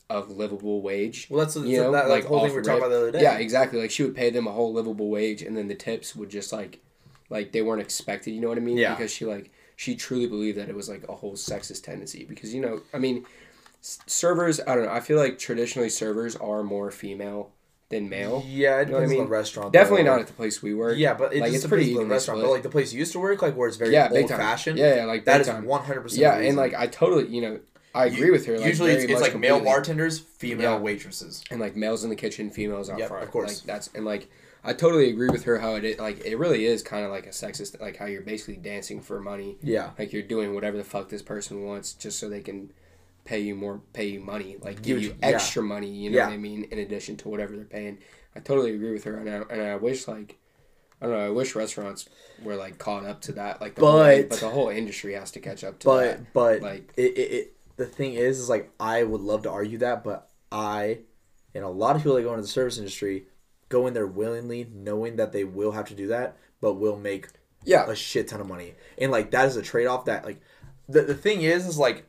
a 0.08 0.20
livable 0.20 0.82
wage. 0.82 1.26
Well, 1.28 1.40
that's, 1.44 1.56
you 1.56 1.78
know, 1.78 1.92
that, 1.92 2.08
like 2.08 2.22
the 2.22 2.28
whole 2.28 2.40
thing 2.40 2.50
we 2.50 2.56
were 2.56 2.62
talking 2.62 2.78
about 2.78 2.90
the 2.90 2.96
other 2.98 3.10
day. 3.12 3.22
Yeah, 3.22 3.38
exactly. 3.38 3.80
Like 3.80 3.90
she 3.90 4.02
would 4.04 4.14
pay 4.14 4.30
them 4.30 4.46
a 4.46 4.52
whole 4.52 4.72
livable 4.72 5.08
wage, 5.10 5.42
and 5.42 5.56
then 5.56 5.68
the 5.68 5.74
tips 5.74 6.14
would 6.14 6.30
just 6.30 6.52
like, 6.52 6.80
like 7.28 7.52
they 7.52 7.62
weren't 7.62 7.80
expected. 7.82 8.30
You 8.32 8.40
know 8.40 8.48
what 8.48 8.58
I 8.58 8.60
mean? 8.60 8.76
Yeah. 8.76 8.94
Because 8.94 9.12
she 9.12 9.24
like 9.24 9.50
she 9.74 9.94
truly 9.96 10.26
believed 10.26 10.58
that 10.58 10.68
it 10.68 10.74
was 10.76 10.88
like 10.88 11.04
a 11.08 11.14
whole 11.16 11.34
sexist 11.34 11.82
tendency. 11.84 12.24
Because 12.24 12.54
you 12.54 12.60
know, 12.60 12.82
I 12.94 12.98
mean, 12.98 13.26
servers. 13.80 14.60
I 14.66 14.74
don't 14.74 14.84
know. 14.84 14.92
I 14.92 15.00
feel 15.00 15.18
like 15.18 15.38
traditionally 15.38 15.88
servers 15.88 16.36
are 16.36 16.62
more 16.62 16.90
female 16.90 17.50
than 17.88 18.08
male. 18.08 18.44
Yeah, 18.46 18.80
it 18.80 18.88
You 18.88 18.94
know 18.94 18.98
I 19.00 19.02
on 19.04 19.08
mean? 19.08 19.18
the 19.24 19.26
restaurant. 19.30 19.72
Definitely 19.72 20.04
though. 20.04 20.12
not 20.12 20.20
at 20.20 20.26
the 20.26 20.32
place 20.32 20.62
we 20.62 20.74
work. 20.74 20.96
Yeah, 20.98 21.14
but 21.14 21.32
it 21.34 21.40
Like, 21.40 21.52
it's 21.52 21.66
pretty 21.66 21.94
the 21.94 22.04
restaurant. 22.04 22.38
split. 22.38 22.44
But 22.44 22.50
like 22.50 22.62
the 22.62 22.68
place 22.68 22.92
you 22.92 22.98
used 22.98 23.12
to 23.12 23.20
work, 23.20 23.42
like 23.42 23.56
where 23.56 23.68
it's 23.68 23.76
very 23.76 23.92
Yeah, 23.92 24.08
old 24.10 24.28
fashioned. 24.28 24.78
Yeah, 24.78 24.96
yeah, 24.96 25.04
like 25.04 25.24
that 25.26 25.40
is 25.40 25.48
one 25.48 25.82
hundred 25.82 26.02
percent. 26.02 26.20
Yeah, 26.22 26.36
and 26.36 26.56
like 26.56 26.74
I 26.74 26.86
totally, 26.86 27.28
you 27.28 27.42
know, 27.42 27.60
I 27.96 28.06
agree 28.06 28.30
with 28.30 28.46
her. 28.46 28.58
Like, 28.58 28.66
usually 28.66 28.92
it's, 28.92 29.04
it's 29.04 29.20
like 29.20 29.38
male 29.38 29.60
bartenders, 29.60 30.18
female 30.18 30.72
Yeah. 30.74 30.78
waitresses. 30.78 31.42
and 31.50 31.60
like 31.60 31.76
males 31.76 32.04
in 32.04 32.10
the 32.10 32.16
kitchen, 32.16 32.50
females 32.50 32.90
out 32.90 32.98
Yep, 32.98 33.08
front. 33.08 33.24
of 33.24 33.30
course. 33.30 33.60
Like 33.60 33.66
that's 33.66 33.88
and 33.94 34.04
like 34.04 34.28
I 34.64 34.72
totally 34.72 35.10
agree 35.10 35.28
with 35.30 35.44
her 35.44 35.58
how 35.58 35.76
it 35.76 35.84
is, 35.84 35.98
like 35.98 36.24
it 36.24 36.36
really 36.36 36.66
is 36.66 36.82
kind 36.82 37.04
of 37.04 37.10
like 37.10 37.26
a 37.26 37.30
sexist 37.30 37.80
like 37.80 37.96
how 37.96 38.06
you're 38.06 38.22
basically 38.22 38.56
dancing 38.56 39.00
for 39.00 39.20
money. 39.20 39.56
Yeah, 39.62 39.90
Like 39.98 40.12
you're 40.12 40.22
doing 40.22 40.54
whatever 40.54 40.76
the 40.76 40.84
fuck 40.84 41.08
this 41.08 41.22
person 41.22 41.64
wants 41.64 41.92
just 41.94 42.18
so 42.18 42.28
they 42.28 42.40
can 42.40 42.72
pay 43.24 43.40
you 43.40 43.54
more 43.54 43.80
pay 43.92 44.06
you 44.06 44.20
money, 44.20 44.56
like 44.60 44.82
give 44.82 44.98
you 45.00 45.08
Huge- 45.10 45.18
yeah. 45.20 45.26
extra 45.28 45.62
money, 45.62 45.88
you 45.90 46.10
know 46.10 46.16
Yeah. 46.18 46.26
what 46.26 46.34
I 46.34 46.38
mean, 46.38 46.64
in 46.70 46.78
addition 46.80 47.16
to 47.18 47.28
whatever 47.28 47.54
they're 47.56 47.64
paying. 47.64 47.98
I 48.34 48.40
totally 48.40 48.74
agree 48.74 48.92
with 48.92 49.04
her 49.04 49.16
and 49.16 49.28
I, 49.30 49.42
and 49.52 49.62
I 49.62 49.76
wish 49.76 50.06
like 50.08 50.36
I 51.00 51.06
don't 51.06 51.14
know, 51.14 51.26
I 51.26 51.30
wish 51.30 51.54
restaurants 51.54 52.08
were 52.42 52.56
like 52.56 52.78
caught 52.78 53.04
up 53.04 53.20
to 53.22 53.32
that 53.32 53.60
like 53.60 53.74
the 53.76 53.82
whole, 53.82 53.92
But- 54.00 54.28
but 54.30 54.40
the 54.40 54.48
whole 54.48 54.68
industry 54.68 55.12
has 55.14 55.30
to 55.32 55.40
catch 55.40 55.62
up 55.64 55.78
to 55.80 55.86
but 55.86 56.02
that. 56.04 56.32
but 56.32 56.62
Like 56.62 56.92
it, 56.96 57.02
it, 57.18 57.32
it 57.32 57.55
the 57.76 57.86
thing 57.86 58.14
is 58.14 58.38
is 58.38 58.48
like 58.48 58.70
I 58.80 59.02
would 59.02 59.20
love 59.20 59.42
to 59.42 59.50
argue 59.50 59.78
that, 59.78 60.02
but 60.04 60.28
I 60.50 61.00
and 61.54 61.64
a 61.64 61.68
lot 61.68 61.96
of 61.96 62.02
people 62.02 62.16
that 62.16 62.22
go 62.22 62.30
into 62.30 62.42
the 62.42 62.48
service 62.48 62.78
industry 62.78 63.26
go 63.68 63.86
in 63.86 63.94
there 63.94 64.06
willingly, 64.06 64.68
knowing 64.72 65.16
that 65.16 65.32
they 65.32 65.42
will 65.44 65.72
have 65.72 65.88
to 65.88 65.94
do 65.94 66.06
that, 66.08 66.36
but 66.60 66.74
will 66.74 66.96
make 66.96 67.28
Yeah. 67.64 67.88
a 67.90 67.96
shit 67.96 68.28
ton 68.28 68.40
of 68.40 68.46
money. 68.46 68.74
And 68.98 69.10
like 69.10 69.30
that 69.32 69.46
is 69.48 69.56
a 69.56 69.62
trade 69.62 69.86
off 69.86 70.04
that 70.06 70.24
like 70.24 70.40
the 70.88 71.02
the 71.02 71.14
thing 71.14 71.42
is 71.42 71.66
is 71.66 71.78
like 71.78 72.04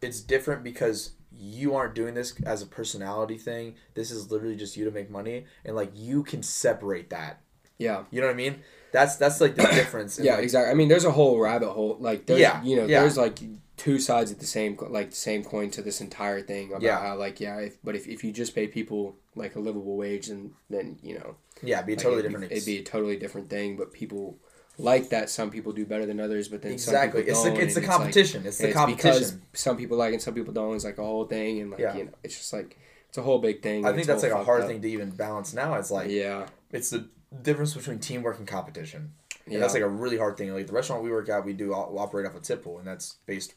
it's 0.00 0.20
different 0.20 0.62
because 0.62 1.12
you 1.32 1.74
aren't 1.74 1.94
doing 1.94 2.14
this 2.14 2.34
as 2.44 2.62
a 2.62 2.66
personality 2.66 3.36
thing. 3.38 3.74
This 3.94 4.10
is 4.10 4.30
literally 4.30 4.56
just 4.56 4.76
you 4.76 4.84
to 4.84 4.90
make 4.90 5.10
money 5.10 5.46
and 5.64 5.76
like 5.76 5.90
you 5.94 6.22
can 6.22 6.42
separate 6.42 7.10
that. 7.10 7.40
Yeah. 7.78 8.04
You 8.10 8.20
know 8.20 8.26
what 8.26 8.32
I 8.32 8.36
mean? 8.36 8.62
That's 8.92 9.16
that's 9.16 9.40
like 9.40 9.54
the 9.54 9.62
difference. 9.74 10.18
Yeah, 10.18 10.34
like, 10.36 10.44
exactly. 10.44 10.70
I 10.70 10.74
mean, 10.74 10.88
there's 10.88 11.04
a 11.04 11.10
whole 11.12 11.38
rabbit 11.38 11.70
hole. 11.70 11.96
Like, 12.00 12.26
there's, 12.26 12.40
Yeah, 12.40 12.62
you 12.64 12.76
know, 12.76 12.86
yeah. 12.86 13.00
there's 13.00 13.16
like 13.16 13.38
two 13.78 13.98
sides 13.98 14.30
of 14.30 14.38
the 14.40 14.46
same, 14.46 14.76
like 14.90 15.10
the 15.10 15.16
same 15.16 15.42
coin 15.42 15.70
to 15.70 15.80
this 15.82 16.00
entire 16.02 16.42
thing 16.42 16.68
about 16.70 16.82
Yeah. 16.82 16.98
how, 17.00 17.16
like, 17.16 17.40
yeah, 17.40 17.58
if, 17.60 17.78
but 17.82 17.94
if, 17.96 18.06
if 18.06 18.22
you 18.24 18.32
just 18.32 18.54
pay 18.54 18.66
people 18.66 19.16
like 19.34 19.54
a 19.56 19.60
livable 19.60 19.96
wage, 19.96 20.26
then 20.26 20.52
then 20.68 20.98
you 21.02 21.14
know, 21.18 21.36
Yeah, 21.62 21.76
it'd 21.76 21.86
be 21.86 21.92
a 21.94 21.96
like, 21.96 22.02
totally 22.02 22.18
it'd, 22.20 22.32
different. 22.32 22.50
Be, 22.50 22.56
it'd 22.56 22.66
be 22.66 22.78
a 22.78 22.82
totally 22.84 23.16
different 23.16 23.48
thing. 23.48 23.76
But 23.76 23.92
people 23.94 24.36
like 24.76 25.08
that. 25.10 25.30
Some 25.30 25.50
people 25.50 25.72
do 25.72 25.84
better 25.86 26.06
than 26.06 26.20
others, 26.20 26.48
but 26.48 26.62
then 26.62 26.72
exactly. 26.72 27.20
some 27.22 27.26
people 27.26 27.30
It's 27.32 27.42
don't. 27.44 27.54
the 27.54 27.62
it's 27.62 27.74
the 27.74 27.80
and 27.80 27.88
like- 27.88 27.96
competition. 27.98 28.46
it's 28.46 28.58
the 28.58 28.64
and 28.66 28.74
competition. 28.74 29.10
because 29.10 29.36
some 29.54 29.76
people 29.76 29.96
like 29.96 30.12
and 30.12 30.22
some 30.22 30.34
people 30.34 30.52
don't. 30.52 30.74
It's 30.76 30.84
like 30.84 30.98
a 30.98 31.04
whole 31.04 31.24
thing, 31.24 31.60
and 31.60 31.70
like 31.70 31.80
Yeah. 31.80 31.96
you 31.96 32.04
know, 32.04 32.12
it's 32.22 32.36
just 32.36 32.52
like 32.52 32.78
it's 33.08 33.18
a 33.18 33.22
whole 33.22 33.38
big 33.38 33.62
thing. 33.62 33.86
I 33.86 33.92
think 33.92 34.06
that's 34.06 34.22
like 34.22 34.32
a 34.32 34.44
hard 34.44 34.62
up. 34.62 34.68
thing 34.68 34.82
to 34.82 34.88
even 34.90 35.10
balance 35.10 35.54
now. 35.54 35.74
It's 35.74 35.90
like 35.90 36.10
Yeah, 36.10 36.46
it's 36.72 36.90
the 36.90 37.08
difference 37.42 37.74
between 37.74 37.98
teamwork 38.00 38.38
and 38.38 38.46
competition. 38.46 39.12
And 39.44 39.54
yeah, 39.54 39.60
that's 39.60 39.72
like 39.72 39.82
a 39.82 39.88
really 39.88 40.18
hard 40.18 40.36
thing. 40.36 40.52
Like 40.52 40.66
the 40.66 40.74
restaurant 40.74 41.02
we 41.02 41.10
work 41.10 41.28
at, 41.30 41.42
we 41.44 41.54
do 41.54 41.72
operate 41.72 42.26
off 42.26 42.34
a 42.36 42.40
tip 42.40 42.62
pool, 42.64 42.78
and 42.78 42.86
that's 42.86 43.16
based 43.24 43.54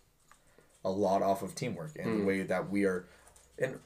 a 0.84 0.90
lot 0.90 1.22
off 1.22 1.42
of 1.44 1.54
teamwork 1.56 1.92
and 1.98 2.06
Hmm. 2.08 2.20
the 2.20 2.26
way 2.26 2.42
that 2.44 2.70
we 2.70 2.86
are. 2.86 3.06
And 3.60 3.80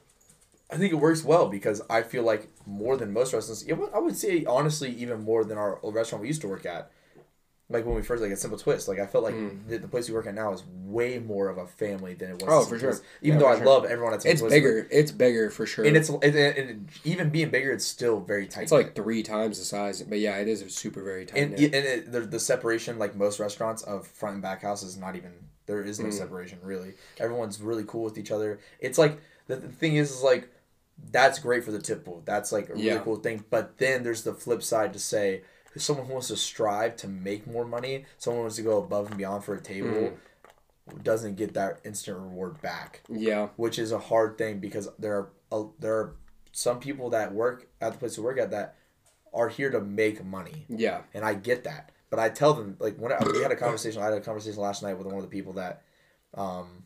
I 0.70 0.76
think 0.76 0.92
it 0.92 0.96
works 0.96 1.22
well 1.22 1.48
because 1.48 1.80
I 1.88 2.02
feel 2.02 2.22
like 2.24 2.48
more 2.66 2.96
than 2.96 3.12
most 3.12 3.32
restaurants, 3.32 3.64
I 3.94 3.98
would 3.98 4.16
say 4.16 4.44
honestly 4.46 4.90
even 4.90 5.22
more 5.22 5.44
than 5.44 5.58
our 5.58 5.78
old 5.82 5.94
restaurant 5.94 6.22
we 6.22 6.28
used 6.28 6.40
to 6.42 6.48
work 6.48 6.66
at. 6.66 6.90
Like 7.68 7.84
when 7.84 7.96
we 7.96 8.02
first 8.02 8.22
like 8.22 8.30
a 8.30 8.36
simple 8.36 8.58
twist, 8.58 8.86
like 8.86 9.00
I 9.00 9.06
felt 9.06 9.24
like 9.24 9.34
the, 9.68 9.78
the 9.78 9.88
place 9.88 10.08
we 10.08 10.14
work 10.14 10.28
at 10.28 10.34
now 10.34 10.52
is 10.52 10.62
way 10.84 11.18
more 11.18 11.48
of 11.48 11.58
a 11.58 11.66
family 11.66 12.14
than 12.14 12.30
it 12.30 12.34
was. 12.40 12.44
Oh, 12.48 12.64
for 12.64 12.78
sure. 12.78 12.90
Twist. 12.90 13.02
Even 13.22 13.40
Yeah, 13.40 13.46
though 13.46 13.52
I 13.52 13.56
sure. 13.56 13.66
love 13.66 13.84
everyone 13.86 14.14
at 14.14 14.22
Simple 14.22 14.32
it's 14.32 14.40
Twist, 14.42 14.50
bigger. 14.54 14.88
It's 14.88 15.10
bigger 15.10 15.50
for 15.50 15.66
sure. 15.66 15.84
and 15.84 15.96
it's 15.96 16.08
and 16.08 16.88
even 17.04 17.30
being 17.30 17.50
bigger, 17.50 17.72
it's 17.72 17.84
still 17.84 18.20
very 18.20 18.46
tight. 18.46 18.62
It's 18.62 18.72
like 18.72 18.94
three 18.94 19.24
times 19.24 19.58
the 19.58 19.64
size, 19.64 20.00
but 20.02 20.20
yeah, 20.20 20.36
it 20.36 20.46
is 20.46 20.64
super 20.76 21.02
very 21.02 21.26
tight. 21.26 21.38
and 21.42 21.54
and 21.54 21.74
it, 21.74 22.12
the, 22.12 22.20
the 22.20 22.38
separation, 22.38 23.00
like 23.00 23.16
most 23.16 23.40
restaurants, 23.40 23.82
of 23.82 24.06
front 24.06 24.34
and 24.34 24.42
back 24.42 24.62
house 24.62 24.84
is 24.84 24.96
not 24.96 25.16
even 25.16 25.32
there 25.66 25.82
is 25.82 25.98
Mm. 25.98 26.04
no 26.04 26.10
separation 26.10 26.58
really. 26.62 26.94
Everyone's 27.18 27.60
really 27.60 27.84
cool 27.86 28.02
with 28.04 28.18
each 28.18 28.30
other. 28.30 28.58
It's 28.80 28.98
like 28.98 29.18
the, 29.46 29.56
the 29.56 29.68
thing 29.68 29.96
is, 29.96 30.10
is 30.10 30.22
like 30.22 30.48
that's 31.12 31.38
great 31.38 31.62
for 31.64 31.72
the 31.72 31.80
tip 31.80 32.04
pool. 32.04 32.22
That's 32.24 32.52
like 32.52 32.68
a 32.70 32.72
really 32.72 32.84
Yeah. 32.86 33.02
cool 33.02 33.16
thing. 33.16 33.44
But 33.50 33.76
then 33.78 34.02
there's 34.02 34.22
the 34.22 34.32
flip 34.34 34.62
side 34.62 34.92
to 34.94 34.98
say 34.98 35.42
someone 35.76 36.06
who 36.06 36.12
wants 36.14 36.28
to 36.28 36.36
strive 36.36 36.96
to 36.96 37.06
make 37.08 37.46
more 37.46 37.66
money, 37.66 38.06
someone 38.16 38.42
wants 38.42 38.56
to 38.56 38.62
go 38.62 38.78
above 38.78 39.08
and 39.08 39.18
beyond 39.18 39.44
for 39.44 39.54
a 39.54 39.60
table, 39.60 40.12
Mm. 40.88 41.02
doesn't 41.02 41.34
get 41.34 41.52
that 41.54 41.80
instant 41.84 42.16
reward 42.16 42.62
back, 42.62 43.02
yeah, 43.10 43.48
which 43.56 43.78
is 43.78 43.92
a 43.92 43.98
hard 43.98 44.38
thing 44.38 44.58
because 44.60 44.88
there 44.98 45.14
are 45.18 45.28
a, 45.52 45.64
there 45.78 45.94
are 45.94 46.14
some 46.52 46.80
people 46.80 47.10
that 47.10 47.34
work 47.34 47.66
at 47.80 47.92
the 47.92 47.98
place 47.98 48.16
we 48.16 48.24
work 48.24 48.38
at 48.38 48.50
that 48.52 48.76
are 49.34 49.48
here 49.50 49.68
to 49.70 49.80
make 49.80 50.24
money 50.24 50.64
yeah, 50.70 51.02
and 51.12 51.24
I 51.24 51.34
get 51.34 51.64
that. 51.64 51.90
But 52.16 52.22
I 52.24 52.28
tell 52.30 52.54
them 52.54 52.76
like 52.80 52.96
when 52.96 53.12
I, 53.12 53.18
we 53.32 53.42
had 53.42 53.52
a 53.52 53.56
conversation, 53.56 54.00
I 54.00 54.06
had 54.06 54.14
a 54.14 54.20
conversation 54.20 54.60
last 54.60 54.82
night 54.82 54.94
with 54.98 55.06
one 55.06 55.16
of 55.16 55.22
the 55.22 55.28
people 55.28 55.52
that 55.54 55.82
um, 56.34 56.84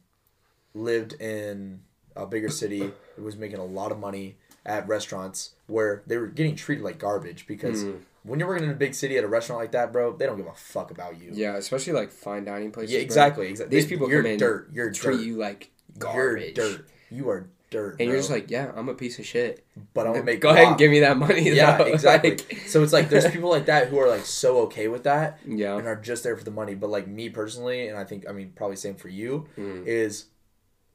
lived 0.74 1.12
in 1.20 1.81
a 2.16 2.26
bigger 2.26 2.49
city 2.49 2.91
who 3.16 3.22
was 3.22 3.37
making 3.37 3.59
a 3.59 3.64
lot 3.64 3.93
of 3.93 3.99
money 3.99 4.37
at 4.66 4.87
restaurants 4.89 5.51
where 5.68 6.03
they 6.07 6.16
were 6.16 6.26
getting 6.26 6.55
treated 6.57 6.85
like 6.85 6.99
garbage 6.99 7.47
because 7.47 7.85
Mm. 7.85 8.01
when 8.24 8.39
you're 8.39 8.49
working 8.49 8.64
in 8.64 8.70
a 8.70 8.74
big 8.74 8.95
city 8.95 9.16
at 9.16 9.24
a 9.24 9.28
restaurant 9.28 9.61
like 9.62 9.72
that, 9.72 9.93
bro, 9.93 10.14
they 10.16 10.26
don't 10.26 10.37
give 10.37 10.47
a 10.47 10.53
fuck 10.55 10.91
about 10.91 11.18
you. 11.20 11.31
yeah. 11.33 11.57
Especially 11.57 11.93
like 11.93 12.11
fine 12.11 12.45
dining 12.45 12.70
places. 12.72 12.93
Yeah, 12.93 12.99
bro. 12.99 13.05
exactly. 13.05 13.47
Exactly. 13.49 13.76
These 13.76 13.87
people 13.87 14.11
you're 14.11 14.22
come 14.22 14.33
in, 14.33 14.39
dirt. 14.39 14.68
You're 14.72 14.91
treat 14.91 15.16
dirt. 15.18 15.24
you 15.24 15.37
like 15.37 15.70
garbage. 15.99 16.57
You're 16.59 16.68
dirt. 16.72 16.89
You 17.11 17.31
are 17.31 17.49
dirt. 17.71 17.91
and 17.93 17.99
bro. 17.99 18.07
you're 18.07 18.16
just 18.16 18.31
like, 18.31 18.51
yeah, 18.51 18.73
I'm 18.75 18.89
a 18.89 18.95
piece 18.95 19.18
of 19.18 19.27
shit. 19.27 19.64
but 19.95 20.07
I'm 20.07 20.12
gonna 20.12 20.25
make 20.25 20.41
Go 20.41 20.51
ahead 20.51 20.68
and 20.68 20.79
give 20.79 20.91
me 20.91 21.01
that 21.01 21.16
money. 21.16 21.51
Yeah, 21.51 21.79
though. 21.79 21.85
exactly. 21.95 22.31
Like, 22.31 22.59
so 22.66 22.83
it's 22.83 22.93
like 22.93 23.09
there's 23.09 23.31
people 23.33 23.51
like 23.51 23.66
that 23.66 23.89
who 23.89 23.99
are 23.99 24.09
like 24.09 24.25
so 24.27 24.59
okay 24.62 24.89
with 24.89 25.05
that 25.05 25.39
yeah, 25.47 25.77
and 25.77 25.87
are 25.87 25.97
just 25.97 26.23
there 26.25 26.37
for 26.37 26.45
the 26.45 26.51
money. 26.51 26.75
But 26.75 26.91
like 26.91 27.07
me 27.07 27.29
personally, 27.31 27.89
and 27.89 27.97
I 27.99 28.05
think 28.05 28.29
I 28.29 28.33
mean 28.33 28.53
probably 28.55 28.77
same 28.77 28.97
for 28.97 29.09
you, 29.09 29.47
Mm. 29.59 29.87
is 29.87 30.27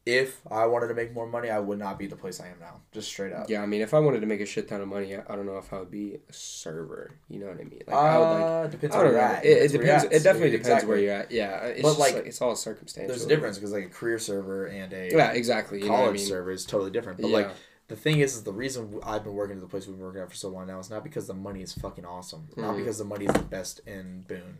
if 0.05 0.41
I 0.51 0.65
wanted 0.67 0.89
to 0.89 0.93
make 0.93 1.13
more 1.13 1.25
money, 1.27 1.49
I 1.49 1.57
would 1.59 1.79
not 1.79 1.97
be 1.97 2.05
the 2.05 2.15
place 2.15 2.39
I 2.39 2.47
am 2.47 2.59
now. 2.59 2.81
Just 2.91 3.07
straight 3.07 3.33
up. 3.33 3.49
Yeah, 3.49 3.63
I 3.63 3.65
mean, 3.65 3.81
if 3.81 3.93
I 3.93 3.99
wanted 3.99 4.19
to 4.19 4.27
make 4.27 4.39
a 4.39 4.45
shit 4.45 4.67
ton 4.67 4.79
of 4.81 4.87
money, 4.87 5.15
I, 5.15 5.23
I 5.27 5.35
don't 5.35 5.47
know 5.47 5.57
if 5.57 5.73
I 5.73 5.79
would 5.79 5.89
be 5.89 6.19
a 6.29 6.33
server. 6.33 7.15
You 7.27 7.39
know 7.39 7.47
what 7.47 7.59
I 7.59 7.63
mean? 7.63 7.81
Like, 7.87 7.95
I 7.95 8.17
would 8.19 8.23
like. 8.25 8.43
Uh, 8.43 8.67
depends 8.67 8.95
I 8.95 8.99
on 8.99 9.05
don't 9.05 9.13
where 9.15 9.21
know. 9.23 9.27
you're 9.29 9.37
at. 9.37 9.45
It, 9.45 9.49
it 9.63 9.71
Depends 9.71 10.03
It 10.05 10.23
definitely 10.23 10.51
depends 10.51 10.67
Exactly. 10.67 10.89
where 10.89 10.97
you're 10.99 11.13
at. 11.13 11.31
Yeah, 11.31 11.57
it's 11.65 11.81
But, 11.81 11.97
like, 11.97 12.13
like, 12.15 12.25
it's 12.27 12.39
all 12.41 12.55
circumstantial. 12.55 13.07
There's 13.09 13.25
a 13.25 13.27
difference 13.27 13.57
because 13.57 13.71
like 13.71 13.85
a 13.85 13.89
career 13.89 14.19
server 14.19 14.67
and 14.67 14.93
a 14.93 15.09
Yeah, 15.11 15.31
exactly. 15.31 15.79
You 15.81 15.87
know 15.89 15.95
I 15.95 15.97
college 16.01 16.17
mean? 16.17 16.25
server 16.27 16.51
is 16.51 16.65
totally 16.65 16.91
different. 16.91 17.19
But 17.19 17.29
Yeah. 17.29 17.37
like 17.37 17.49
the 17.87 17.95
thing 17.95 18.19
is, 18.19 18.35
is 18.35 18.43
the 18.43 18.53
reason 18.53 18.99
I've 19.03 19.23
been 19.23 19.33
working 19.33 19.55
at 19.55 19.61
the 19.61 19.67
place 19.67 19.87
we've 19.87 19.95
been 19.95 20.05
working 20.05 20.21
at 20.21 20.29
for 20.29 20.35
so 20.35 20.49
long 20.49 20.67
now 20.67 20.77
is 20.79 20.89
not 20.91 21.03
because 21.03 21.25
the 21.27 21.33
money 21.33 21.61
is 21.63 21.73
fucking 21.73 22.05
awesome. 22.05 22.47
Not 22.55 22.75
Mhm. 22.75 22.77
because 22.77 22.99
the 22.99 23.05
money 23.05 23.25
is 23.25 23.33
the 23.33 23.39
best 23.43 23.81
in 23.87 24.23
Boone. 24.27 24.59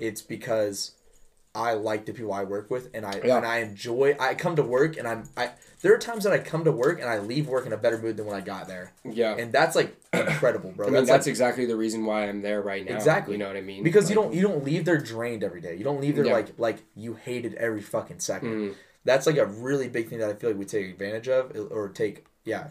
It's 0.00 0.22
because 0.22 0.92
I 1.54 1.72
like 1.74 2.06
the 2.06 2.12
people 2.12 2.32
I 2.32 2.44
work 2.44 2.70
with 2.70 2.90
and 2.94 3.04
I 3.04 3.20
Yeah. 3.24 3.36
and 3.38 3.46
I 3.46 3.58
enjoy. 3.58 4.16
I 4.20 4.34
come 4.34 4.54
to 4.56 4.62
work 4.62 4.96
and 4.96 5.06
I'm 5.08 5.24
I. 5.36 5.50
There 5.82 5.94
are 5.94 5.98
times 5.98 6.24
that 6.24 6.32
I 6.32 6.38
come 6.38 6.64
to 6.64 6.72
work 6.72 7.00
and 7.00 7.08
I 7.08 7.18
leave 7.18 7.48
work 7.48 7.66
in 7.66 7.72
a 7.72 7.76
better 7.76 7.98
mood 7.98 8.16
than 8.18 8.26
when 8.26 8.36
I 8.36 8.40
got 8.42 8.68
there, 8.68 8.92
Yeah. 9.04 9.34
and 9.36 9.50
that's 9.52 9.74
like 9.74 9.96
incredible, 10.12 10.72
bro. 10.72 10.86
I 10.86 10.90
mean, 10.90 11.04
that's, 11.06 11.26
like, 11.26 11.30
exactly 11.30 11.64
the 11.66 11.76
reason 11.76 12.04
why 12.04 12.28
I'm 12.28 12.42
there 12.42 12.60
right 12.62 12.84
now. 12.88 12.94
Exactly. 12.94 13.32
You 13.34 13.38
know 13.38 13.48
what 13.48 13.56
I 13.56 13.62
mean? 13.62 13.82
because 13.82 14.08
you 14.10 14.14
don't 14.14 14.32
you 14.34 14.42
don't 14.42 14.62
leave 14.64 14.84
there 14.84 14.98
drained 14.98 15.42
every 15.42 15.60
day. 15.60 15.74
You 15.76 15.84
don't 15.84 16.00
leave 16.00 16.16
there 16.16 16.26
Yeah. 16.26 16.34
like 16.34 16.58
like 16.58 16.78
you 16.94 17.14
hated 17.14 17.54
every 17.54 17.80
fucking 17.82 18.20
second. 18.20 18.50
Mm, 18.50 18.74
That's 19.04 19.26
like 19.26 19.38
a 19.38 19.46
really 19.46 19.88
big 19.88 20.08
thing 20.08 20.18
that 20.18 20.28
I 20.30 20.34
feel 20.34 20.50
like 20.50 20.58
we 20.58 20.66
take 20.66 20.86
advantage 20.90 21.28
of 21.28 21.56
or 21.72 21.88
take 21.88 22.26
yeah, 22.44 22.68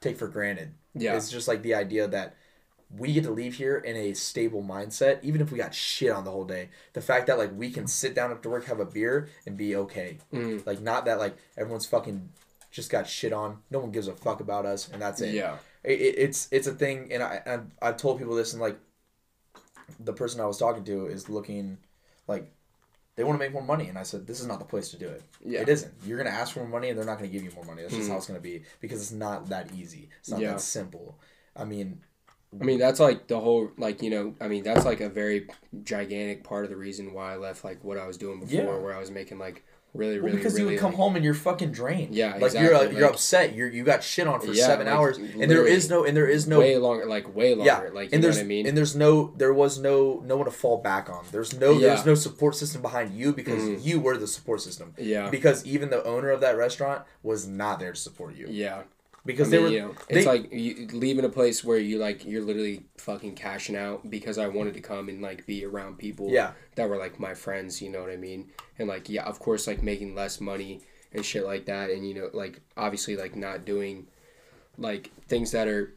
take 0.00 0.16
for 0.18 0.28
granted. 0.28 0.74
yeah. 0.94 1.16
It's 1.16 1.30
just 1.30 1.48
like 1.48 1.62
the 1.62 1.74
idea 1.74 2.06
that 2.08 2.36
we 2.98 3.12
get 3.12 3.24
to 3.24 3.30
leave 3.30 3.54
here 3.54 3.78
in 3.78 3.96
a 3.96 4.12
stable 4.14 4.62
mindset, 4.62 5.18
even 5.22 5.40
if 5.40 5.50
we 5.50 5.58
got 5.58 5.74
shit 5.74 6.10
on 6.10 6.24
the 6.24 6.30
whole 6.30 6.44
day. 6.44 6.68
The 6.92 7.00
fact 7.00 7.26
that 7.26 7.38
like 7.38 7.50
we 7.56 7.70
can 7.70 7.86
sit 7.86 8.14
down 8.14 8.30
after 8.30 8.50
work, 8.50 8.66
have 8.66 8.80
a 8.80 8.84
beer, 8.84 9.28
and 9.46 9.56
be 9.56 9.74
okay. 9.76 10.18
Mm, 10.32 10.64
Like 10.66 10.80
not 10.80 11.04
that 11.06 11.18
like 11.18 11.36
everyone's 11.56 11.86
fucking 11.86 12.28
just 12.70 12.90
got 12.90 13.08
shit 13.08 13.32
on. 13.32 13.58
No 13.70 13.78
one 13.78 13.90
gives 13.90 14.08
a 14.08 14.14
fuck 14.14 14.40
about 14.40 14.66
us, 14.66 14.88
and 14.92 15.00
that's 15.00 15.20
it. 15.20 15.34
yeah. 15.34 15.56
It, 15.82 16.00
it- 16.00 16.18
it's 16.18 16.48
it's 16.50 16.66
a 16.66 16.72
thing, 16.74 17.12
and 17.12 17.22
I 17.22 17.40
and 17.46 17.70
I've 17.82 17.96
told 17.96 18.18
people 18.18 18.34
this, 18.34 18.52
and 18.52 18.60
like 18.62 18.78
the 20.00 20.12
person 20.12 20.40
I 20.40 20.46
was 20.46 20.58
talking 20.58 20.84
to 20.84 21.06
is 21.06 21.28
looking 21.28 21.78
like 22.26 22.50
they 23.16 23.22
want 23.22 23.36
to 23.36 23.44
make 23.44 23.52
more 23.52 23.62
money, 23.62 23.88
and 23.88 23.96
I 23.98 24.02
said 24.02 24.26
this 24.26 24.40
is 24.40 24.46
not 24.46 24.58
the 24.58 24.64
place 24.64 24.88
to 24.90 24.96
do 24.98 25.08
it. 25.08 25.22
Yeah. 25.44 25.60
It 25.60 25.68
isn't. 25.68 25.92
You're 26.04 26.18
gonna 26.18 26.30
ask 26.30 26.52
for 26.54 26.60
more 26.60 26.68
money, 26.68 26.88
and 26.88 26.98
they're 26.98 27.04
not 27.06 27.18
gonna 27.18 27.28
give 27.28 27.42
you 27.44 27.50
more 27.54 27.64
money. 27.64 27.82
That's 27.82 27.94
just 27.94 28.08
Mhm. 28.08 28.12
how 28.12 28.16
it's 28.18 28.26
gonna 28.26 28.40
be 28.40 28.62
because 28.80 29.00
it's 29.00 29.12
not 29.12 29.48
that 29.50 29.72
easy. 29.72 30.08
It's 30.20 30.30
not 30.30 30.40
Yeah. 30.40 30.52
that 30.52 30.60
simple. 30.60 31.18
I 31.54 31.64
mean, 31.64 32.00
I 32.60 32.64
mean, 32.64 32.78
that's 32.78 33.00
like 33.00 33.26
the 33.26 33.40
whole, 33.40 33.70
like, 33.78 34.02
you 34.02 34.10
know, 34.10 34.34
I 34.40 34.48
mean, 34.48 34.62
that's 34.62 34.84
like 34.84 35.00
a 35.00 35.08
very 35.08 35.48
gigantic 35.82 36.44
part 36.44 36.64
of 36.64 36.70
the 36.70 36.76
reason 36.76 37.12
why 37.12 37.32
I 37.32 37.36
left, 37.36 37.64
like, 37.64 37.82
what 37.82 37.98
I 37.98 38.06
was 38.06 38.16
doing 38.16 38.40
before, 38.40 38.60
Yeah. 38.64 38.76
where 38.78 38.94
I 38.94 38.98
was 39.00 39.10
making, 39.10 39.38
like, 39.38 39.64
really, 39.92 40.16
well, 40.18 40.24
really, 40.26 40.38
because 40.38 40.58
you 40.58 40.66
would 40.66 40.78
come 40.78 40.90
like- 40.90 40.96
home 40.96 41.14
and 41.16 41.24
you're 41.24 41.34
fucking 41.34 41.70
drained. 41.70 42.14
Yeah, 42.16 42.36
like 42.40 42.52
you're 42.54 42.74
uh, 42.74 42.78
exactly, 42.78 42.96
you're 42.98 43.08
upset. 43.08 43.54
You're 43.54 43.68
you 43.68 43.84
got 43.84 44.02
shit 44.02 44.26
on 44.26 44.40
for 44.40 44.52
Yeah, 44.52 44.66
seven 44.66 44.86
like, 44.86 44.94
hours, 44.96 45.18
and 45.18 45.48
there 45.48 45.66
is 45.66 45.88
no 45.88 46.04
and 46.04 46.16
there 46.16 46.26
is 46.28 46.48
no 46.48 46.58
way 46.58 46.76
longer, 46.78 47.06
like, 47.06 47.32
way 47.34 47.54
longer. 47.54 47.64
Yeah, 47.64 47.90
Like, 47.94 48.10
you 48.10 48.14
and 48.14 48.14
know 48.14 48.18
there's 48.26 48.36
what 48.38 48.42
I 48.42 48.46
mean? 48.46 48.66
and 48.66 48.76
there's 48.76 48.96
no 48.96 49.32
there 49.36 49.54
was 49.54 49.78
no 49.78 50.20
no 50.26 50.36
one 50.36 50.46
to 50.46 50.50
fall 50.50 50.78
back 50.78 51.08
on. 51.08 51.24
There's 51.30 51.56
no 51.58 51.72
Yeah. 51.72 51.88
there's 51.88 52.04
no 52.06 52.16
support 52.16 52.56
system 52.56 52.82
behind 52.82 53.14
you 53.16 53.32
because 53.32 53.62
Mhm. 53.62 53.84
you 53.84 54.00
were 54.00 54.16
the 54.16 54.26
support 54.26 54.60
system. 54.62 54.94
yeah. 54.98 55.30
Because 55.30 55.64
even 55.64 55.90
the 55.90 56.02
owner 56.04 56.30
of 56.30 56.40
that 56.40 56.56
restaurant 56.56 57.02
was 57.22 57.46
not 57.46 57.78
there 57.78 57.92
to 57.92 57.98
support 57.98 58.34
you 58.34 58.46
Yeah. 58.50 58.82
Because 59.24 59.48
I 59.48 59.50
they 59.52 59.58
were 59.58 59.68
you 59.68 59.80
know, 59.80 59.94
it's 60.08 60.26
like 60.26 60.52
you 60.52 60.88
leaving 60.92 61.24
a 61.24 61.28
place 61.28 61.64
where 61.64 61.78
you 61.78 61.98
like 61.98 62.24
you're 62.24 62.42
literally 62.42 62.84
fucking 62.98 63.34
cashing 63.34 63.76
out 63.76 64.08
because 64.10 64.38
I 64.38 64.48
wanted 64.48 64.74
to 64.74 64.80
come 64.80 65.08
and 65.08 65.22
like 65.22 65.46
be 65.46 65.64
around 65.64 65.98
people 65.98 66.30
yeah 66.30 66.52
that 66.76 66.88
were 66.88 66.96
like 66.96 67.18
my 67.18 67.34
friends, 67.34 67.80
you 67.80 67.90
know 67.90 68.00
what 68.00 68.10
I 68.10 68.16
mean? 68.16 68.50
And 68.78 68.88
like 68.88 69.08
yeah, 69.08 69.24
of 69.24 69.38
course 69.38 69.66
like 69.66 69.82
making 69.82 70.14
less 70.14 70.40
money 70.40 70.82
and 71.12 71.24
shit 71.24 71.44
like 71.44 71.66
that 71.66 71.90
and 71.90 72.06
you 72.06 72.14
know 72.14 72.28
like 72.32 72.60
obviously 72.76 73.16
like 73.16 73.36
not 73.36 73.64
doing 73.64 74.06
like 74.76 75.10
things 75.28 75.52
that 75.52 75.68
are 75.68 75.94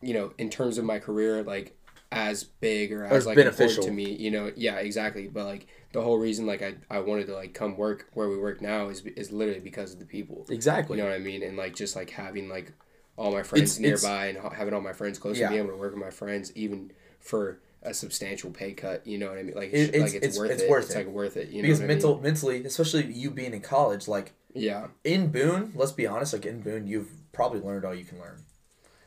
you 0.00 0.12
know 0.12 0.32
in 0.36 0.50
terms 0.50 0.78
of 0.78 0.84
my 0.84 0.98
career 0.98 1.42
like 1.44 1.76
as 2.12 2.44
big 2.44 2.92
or 2.92 3.04
as 3.04 3.12
As 3.12 3.26
like 3.26 3.36
beneficial. 3.36 3.84
important 3.84 3.86
to 3.86 3.92
me, 3.92 4.12
you 4.16 4.30
know, 4.30 4.52
yeah, 4.54 4.76
exactly. 4.76 5.26
But 5.28 5.46
like 5.46 5.66
the 5.92 6.00
whole 6.02 6.18
reason 6.18 6.46
like 6.46 6.62
I, 6.62 6.74
I 6.90 7.00
wanted 7.00 7.26
to 7.26 7.34
like 7.34 7.54
come 7.54 7.76
work 7.76 8.08
where 8.14 8.28
we 8.28 8.38
work 8.38 8.60
now 8.60 8.88
is 8.88 9.00
is 9.16 9.32
literally 9.32 9.60
because 9.60 9.92
of 9.92 9.98
the 9.98 10.04
people. 10.06 10.46
exactly 10.50 10.98
You 10.98 11.02
know 11.02 11.08
what 11.10 11.16
I 11.16 11.20
mean? 11.20 11.42
And 11.42 11.56
like 11.56 11.74
just 11.74 11.96
like 11.96 12.10
having 12.10 12.48
like 12.48 12.72
all 13.16 13.32
my 13.32 13.42
friends 13.42 13.78
It's- 13.78 13.80
it's- 13.80 14.02
nearby 14.02 14.26
and 14.26 14.54
having 14.54 14.74
all 14.74 14.80
my 14.80 14.92
friends 14.92 15.18
close 15.18 15.38
Yeah. 15.38 15.46
and 15.46 15.52
being 15.54 15.64
able 15.64 15.74
to 15.74 15.80
work 15.80 15.92
with 15.94 16.02
my 16.02 16.10
friends 16.10 16.52
even 16.54 16.92
for 17.20 17.60
a 17.82 17.92
substantial 17.92 18.50
pay 18.50 18.72
cut. 18.72 19.06
You 19.06 19.18
know 19.18 19.28
what 19.28 19.38
I 19.38 19.42
mean? 19.42 19.54
Like 19.56 19.72
It- 19.72 19.94
it's, 19.94 19.98
like 19.98 20.14
it's- 20.14 20.14
it's, 20.14 20.24
it's- 20.36 20.38
worth 20.38 20.50
it's 20.52 20.62
it. 20.62 20.70
worth 20.70 20.84
it's 20.86 20.94
it. 20.94 20.98
like 20.98 21.06
worth 21.08 21.36
it. 21.36 21.48
You 21.48 21.62
know 21.62 21.66
because 21.66 21.80
what 21.80 21.88
mental 21.88 22.10
I 22.10 22.14
mean? 22.14 22.22
mentally 22.22 22.64
especially 22.64 23.12
you 23.12 23.30
being 23.30 23.54
in 23.54 23.60
college 23.60 24.06
like 24.08 24.32
Yeah. 24.54 24.88
in 25.04 25.28
Boone 25.28 25.72
let's 25.74 25.92
be 25.92 26.06
honest 26.06 26.32
like 26.32 26.46
in 26.46 26.60
Boone 26.60 26.86
you've 26.86 27.10
probably 27.32 27.60
learned 27.60 27.84
all 27.84 27.94
you 27.94 28.04
can 28.04 28.18
learn. 28.20 28.38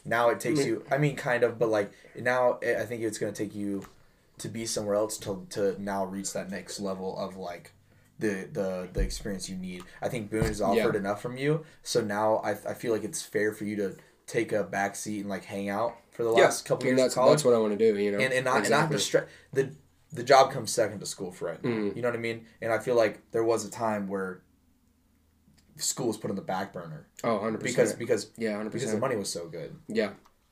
Now 0.06 0.30
it 0.30 0.40
takes 0.40 0.60
I 0.60 0.64
mean- 0.64 0.68
you 0.72 0.84
I 0.92 0.98
mean 0.98 1.16
kind 1.16 1.44
of 1.44 1.58
but 1.60 1.70
like 1.70 1.92
now 2.20 2.60
I 2.64 2.76
I 2.76 2.86
think 2.86 3.02
it's 3.04 3.18
gonna 3.18 3.32
take 3.32 3.56
you 3.56 3.86
to 4.38 4.48
be 4.50 4.66
somewhere 4.66 4.96
else 4.96 5.18
to 5.20 5.46
to 5.52 5.82
now 5.82 6.06
reach 6.06 6.34
that 6.34 6.50
next 6.52 6.80
level 6.80 7.18
of 7.18 7.36
like 7.38 7.72
the 8.20 8.48
the 8.52 8.88
the 8.94 9.02
experience 9.02 9.50
you 9.50 9.56
need. 9.58 9.84
I 10.02 10.08
think 10.10 10.30
Boone 10.30 10.44
has 10.46 10.62
offered 10.62 10.94
Yeah. 10.94 11.00
enough 11.00 11.22
from 11.22 11.38
you, 11.38 11.66
so 11.84 12.02
now 12.02 12.38
I, 12.38 12.52
I 12.52 12.74
feel 12.74 12.94
like 12.94 13.04
it's 13.04 13.22
fair 13.22 13.52
for 13.52 13.66
you 13.66 13.76
to 13.78 13.96
take 14.28 14.52
a 14.54 14.64
back 14.64 14.96
seat 14.96 15.20
and 15.22 15.30
like 15.30 15.44
hang 15.46 15.70
out 15.70 15.96
for 16.12 16.24
the 16.24 16.34
Yeah. 16.34 16.46
last 16.46 16.66
couple 16.66 16.86
I 16.86 16.90
mean, 16.92 16.98
years 16.98 17.06
that's 17.08 17.14
of 17.16 17.20
college, 17.20 17.32
that's 17.38 17.46
what 17.46 17.54
I 17.54 17.58
want 17.60 17.78
to 17.78 17.94
do. 17.94 18.00
You 18.00 18.12
know, 18.12 18.20
and 18.20 18.34
and 18.34 18.46
not 18.46 18.58
and 18.62 18.70
not 18.70 19.00
stress 19.00 19.26
the 19.54 19.70
the 20.14 20.24
job 20.24 20.52
comes 20.52 20.72
second 20.72 21.00
to 21.02 21.06
school 21.06 21.32
for 21.32 21.50
now. 21.52 21.58
Mhm. 21.70 21.96
You 21.96 22.02
know 22.02 22.08
what 22.08 22.16
I 22.16 22.22
mean? 22.22 22.46
And 22.62 22.72
I 22.72 22.78
feel 22.80 22.96
like 22.96 23.20
there 23.32 23.44
was 23.44 23.66
a 23.66 23.70
time 23.70 24.08
where 24.08 24.40
school 25.78 26.08
was 26.08 26.18
put 26.18 26.30
on 26.30 26.36
the 26.36 26.42
back 26.42 26.74
burner 26.74 27.08
Oh, 27.24 27.36
100 27.36 27.60
because 27.62 27.76
percent. 27.76 28.00
because 28.00 28.32
Yeah, 28.38 28.54
100%. 28.58 28.72
because 28.72 28.92
the 28.92 28.98
money 29.00 29.16
was 29.16 29.30
so 29.30 29.48
good. 29.48 29.76
Yeah, 29.88 30.12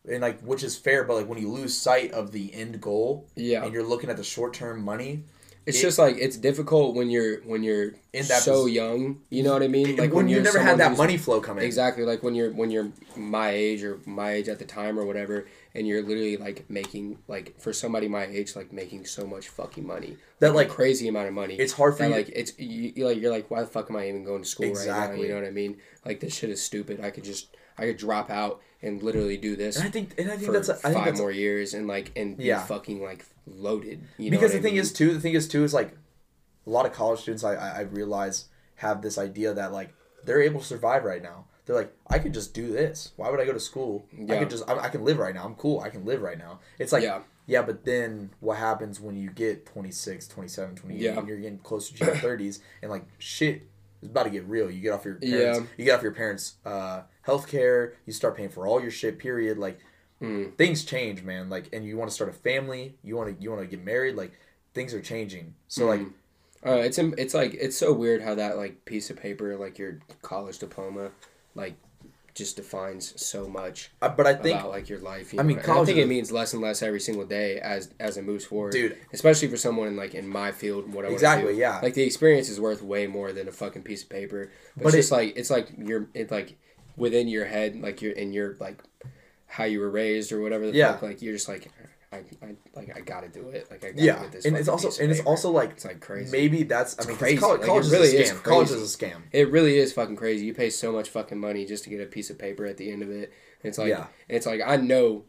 And 0.09 0.21
like 0.21 0.41
which 0.41 0.63
is 0.63 0.77
fair, 0.77 1.03
but 1.03 1.15
like 1.15 1.27
when 1.27 1.39
you 1.39 1.49
lose 1.49 1.77
sight 1.77 2.11
of 2.11 2.31
the 2.31 2.53
end 2.53 2.81
goal 2.81 3.27
yeah. 3.35 3.63
and 3.63 3.73
you're 3.73 3.83
looking 3.87 4.09
at 4.09 4.17
the 4.17 4.23
short 4.23 4.53
term 4.53 4.81
money, 4.83 5.23
It's 5.65 5.79
it- 5.79 5.81
just 5.81 5.97
like 5.99 6.17
it's 6.17 6.35
difficult 6.37 6.93
when 6.95 7.09
you're 7.09 7.37
when 7.41 7.63
you're 7.63 7.93
In 8.11 8.25
that 8.27 8.41
so 8.43 8.63
pos- 8.63 8.71
young. 8.71 9.21
You 9.29 9.43
know 9.43 9.53
what 9.53 9.63
I 9.63 9.67
mean? 9.67 9.95
like 9.95 10.13
when, 10.13 10.27
you 10.27 10.35
you're 10.35 10.43
never 10.43 10.59
had 10.59 10.77
that 10.79 10.97
money 10.97 11.17
flow 11.17 11.39
coming. 11.39 11.63
Exactly, 11.63 12.03
like 12.03 12.21
when 12.23 12.35
you're 12.35 12.51
when 12.51 12.69
you're 12.71 12.91
my 13.15 13.49
age 13.51 13.83
or 13.83 13.99
my 14.05 14.31
age 14.33 14.49
at 14.49 14.59
the 14.59 14.65
time 14.65 14.99
or 14.99 15.05
whatever, 15.05 15.47
and 15.73 15.87
you're 15.87 16.01
literally 16.01 16.37
like 16.37 16.69
making 16.69 17.17
like 17.27 17.59
for 17.59 17.71
somebody 17.73 18.07
my 18.07 18.25
age 18.25 18.55
like 18.55 18.73
making 18.73 19.05
so 19.05 19.25
much 19.25 19.47
fucking 19.49 19.85
money, 19.87 20.17
That, 20.39 20.51
a 20.51 20.53
like, 20.53 20.69
crazy 20.69 21.07
amount 21.07 21.27
of 21.29 21.33
money. 21.33 21.55
It's 21.55 21.73
hard 21.73 21.93
for 21.95 22.03
that, 22.03 22.09
you. 22.09 22.15
like 22.15 22.29
it's 22.35 22.57
you, 22.59 22.93
you 22.95 23.05
like 23.07 23.21
you're 23.21 23.31
like 23.31 23.49
why 23.49 23.61
the 23.61 23.67
fuck 23.67 23.89
am 23.89 23.95
I 23.95 24.09
even 24.09 24.23
going 24.25 24.43
to 24.43 24.47
school 24.47 24.73
right 24.73 24.87
now? 24.87 25.11
You 25.13 25.29
know 25.29 25.35
what 25.35 25.45
I 25.45 25.51
mean? 25.51 25.77
Like 26.05 26.19
this 26.19 26.35
shit 26.35 26.49
is 26.49 26.61
stupid. 26.61 26.99
I 27.03 27.09
could 27.09 27.23
just 27.23 27.47
I 27.77 27.85
could 27.87 27.97
drop 27.97 28.29
out 28.29 28.61
and 28.81 29.01
literally 29.01 29.37
do 29.37 29.55
this 29.55 29.77
and 29.77 29.85
I 29.87 29.89
think 29.89 30.13
and 30.17 30.29
I 30.31 30.37
think 30.37 30.51
that's 30.51 30.69
a, 30.69 30.73
I 30.73 30.75
think 30.77 30.95
five 30.95 31.05
that's 31.05 31.19
more 31.19 31.31
years 31.31 31.73
and 31.73 31.87
like 31.87 32.11
and 32.15 32.37
be 32.37 32.45
Yeah. 32.45 32.63
fucking 32.63 33.01
like 33.01 33.25
loaded. 33.47 34.01
You 34.17 34.29
know 34.31 34.37
because 34.37 34.51
the 34.51 34.59
I 34.59 34.61
thing 34.61 34.73
mean? 34.73 34.81
is 34.81 34.93
too 34.93 35.13
the 35.13 35.19
thing 35.19 35.33
is 35.33 35.47
too 35.47 35.63
is 35.63 35.73
like 35.73 35.91
a 36.65 36.69
lot 36.69 36.85
of 36.85 36.93
college 36.93 37.21
students 37.21 37.43
I, 37.43 37.55
I 37.55 37.69
I 37.69 37.81
realize 37.81 38.45
have 38.75 39.01
this 39.01 39.17
idea 39.17 39.53
that 39.53 39.71
like 39.71 39.93
they're 40.25 40.41
able 40.41 40.59
to 40.61 40.65
survive 40.65 41.03
right 41.03 41.21
now 41.21 41.45
they're 41.65 41.75
like 41.75 41.93
i 42.07 42.19
could 42.19 42.33
just 42.33 42.53
do 42.53 42.71
this 42.71 43.11
why 43.15 43.29
would 43.29 43.39
i 43.39 43.45
go 43.45 43.53
to 43.53 43.59
school 43.59 44.05
i 44.17 44.21
Yeah. 44.33 44.39
could 44.39 44.49
just 44.49 44.69
I, 44.69 44.77
I 44.79 44.89
can 44.89 45.03
live 45.05 45.17
right 45.17 45.33
now 45.33 45.45
i'm 45.45 45.55
cool 45.55 45.79
i 45.81 45.89
can 45.89 46.03
live 46.05 46.21
right 46.21 46.37
now 46.37 46.59
it's 46.79 46.91
like 46.91 47.03
Yeah. 47.03 47.19
yeah 47.45 47.61
but 47.61 47.85
then 47.85 48.31
what 48.41 48.57
happens 48.57 48.99
when 48.99 49.15
you 49.15 49.29
get 49.29 49.65
26 49.65 50.27
27 50.27 50.75
28 50.75 50.99
Yeah. 51.01 51.17
and 51.19 51.27
you're 51.27 51.37
getting 51.37 51.59
closer 51.59 51.95
to 51.97 52.05
your 52.05 52.15
30s 52.15 52.59
and 52.81 52.89
like 52.91 53.03
shit 53.17 53.63
is 54.03 54.09
about 54.09 54.23
to 54.23 54.29
get 54.29 54.45
real 54.45 54.69
you 54.69 54.81
get 54.81 54.93
off 54.93 55.05
your 55.05 55.15
parents 55.15 55.59
Yeah. 55.59 55.65
you 55.77 55.85
get 55.85 55.95
off 55.95 56.03
your 56.03 56.11
parents 56.13 56.55
uh 56.65 57.01
health 57.21 57.47
care 57.47 57.93
you 58.05 58.13
start 58.13 58.35
paying 58.37 58.49
for 58.49 58.67
all 58.67 58.81
your 58.81 58.91
shit 58.91 59.17
period 59.17 59.57
like 59.57 59.79
Mm. 60.21 60.55
things 60.57 60.85
change 60.85 61.21
man 61.23 61.49
like 61.49 61.67
and 61.73 61.83
you 61.83 61.97
want 61.97 62.09
to 62.09 62.13
start 62.15 62.29
a 62.29 62.33
family 62.33 62.95
you 63.03 63.17
want 63.17 63.35
to 63.35 63.43
you 63.43 63.49
want 63.51 63.61
to 63.61 63.67
get 63.67 63.83
married 63.83 64.15
like 64.15 64.31
things 64.73 64.93
are 64.93 65.01
changing 65.01 65.55
so 65.67 65.85
like 65.87 65.99
Mhm. 66.01 66.13
Uh, 66.65 66.75
it's 66.77 66.97
it's 66.97 67.33
like 67.33 67.53
it's 67.55 67.75
so 67.75 67.91
weird 67.91 68.21
how 68.21 68.33
that 68.35 68.55
like 68.55 68.85
piece 68.85 69.09
of 69.09 69.17
paper 69.17 69.57
like 69.57 69.77
your 69.77 69.99
college 70.21 70.59
diploma 70.59 71.11
like 71.55 71.75
just 72.35 72.55
defines 72.55 73.13
so 73.21 73.47
much 73.47 73.91
uh, 74.01 74.09
but 74.09 74.25
i 74.25 74.33
think 74.33 74.59
about 74.59 74.71
like 74.71 74.89
your 74.89 74.99
life. 74.99 75.31
You 75.33 75.39
I 75.39 75.43
know? 75.43 75.47
mean, 75.49 75.59
And 75.59 75.71
I 75.71 75.85
think 75.85 75.97
it 75.99 76.07
means 76.07 76.31
less 76.31 76.53
and 76.53 76.61
less 76.61 76.81
every 76.81 76.99
single 76.99 77.25
day 77.25 77.59
as 77.59 77.93
as 77.99 78.17
it 78.17 78.23
moves 78.23 78.43
forward, 78.45 78.71
Dude. 78.73 78.97
Especially 79.13 79.47
for 79.47 79.57
someone 79.57 79.87
in 79.87 79.95
like 79.95 80.15
in 80.15 80.27
my 80.27 80.51
field, 80.51 80.91
what 80.91 81.05
I 81.05 81.09
want 81.09 81.13
Exactly, 81.13 81.49
to 81.49 81.53
do. 81.53 81.59
yeah. 81.59 81.79
Like 81.83 81.93
the 81.93 82.03
experience 82.03 82.49
is 82.49 82.59
worth 82.59 82.81
way 82.81 83.05
more 83.05 83.31
than 83.33 83.47
a 83.47 83.51
fucking 83.51 83.83
piece 83.83 84.01
of 84.03 84.09
paper. 84.09 84.51
But, 84.75 84.83
But 84.83 84.87
it's 84.89 84.95
it- 84.95 84.99
just 84.99 85.11
like 85.11 85.37
it's 85.37 85.49
like 85.51 85.67
you're 85.77 86.07
it's 86.15 86.31
like 86.31 86.57
within 86.97 87.27
your 87.27 87.45
head, 87.45 87.79
like 87.81 88.01
you're 88.01 88.13
in 88.13 88.33
your 88.33 88.57
like 88.59 88.81
how 89.45 89.65
you 89.65 89.79
were 89.79 89.89
raised 89.91 90.31
or 90.31 90.41
whatever. 90.41 90.65
The 90.71 90.77
Yeah. 90.77 90.93
fuck, 90.93 91.03
like 91.03 91.21
you're 91.21 91.33
just 91.33 91.47
like. 91.47 91.69
I, 92.13 92.45
I 92.45 92.55
like 92.75 92.95
I 92.95 93.01
gotta 93.01 93.27
do 93.27 93.49
it. 93.49 93.67
Like 93.71 93.83
I 93.83 93.89
gotta 93.91 94.01
yeah 94.03 94.21
get 94.21 94.31
this. 94.31 94.45
and 94.45 94.55
it's 94.55 94.67
also 94.67 94.87
and 95.01 95.11
it's 95.11 95.19
paper. 95.19 95.29
also 95.29 95.51
like 95.51 95.71
It's 95.71 95.85
like 95.85 95.99
crazy. 95.99 96.31
maybe 96.31 96.63
that's 96.63 96.95
i 97.03 97.07
mean 97.07 97.17
crazy. 97.17 97.37
college, 97.37 97.59
Like, 97.59 97.67
college 97.67 97.87
it 97.87 97.91
really 97.91 98.07
is 98.07 98.13
a 98.13 98.21
is 98.21 98.31
scam 98.31 98.43
college 98.43 98.67
crazy. 98.69 98.81
is 98.83 98.95
a 98.95 98.97
scam 98.97 99.21
It 99.31 99.51
really 99.51 99.77
is 99.77 99.93
fucking 99.93 100.15
crazy. 100.15 100.45
You 100.45 100.53
pay 100.53 100.69
so 100.69 100.91
much 100.91 101.09
fucking 101.09 101.39
money 101.39 101.65
just 101.65 101.83
to 101.85 101.89
get 101.89 101.99
a 102.01 102.05
piece 102.05 102.29
of 102.29 102.37
paper 102.39 102.65
at 102.65 102.77
the 102.77 102.91
end 102.91 103.01
of 103.03 103.09
it. 103.11 103.33
It's 103.63 103.77
like 103.77 103.89
Yeah. 103.89 104.07
it's 104.29 104.45
like 104.45 104.61
I 104.65 104.77
know 104.77 105.23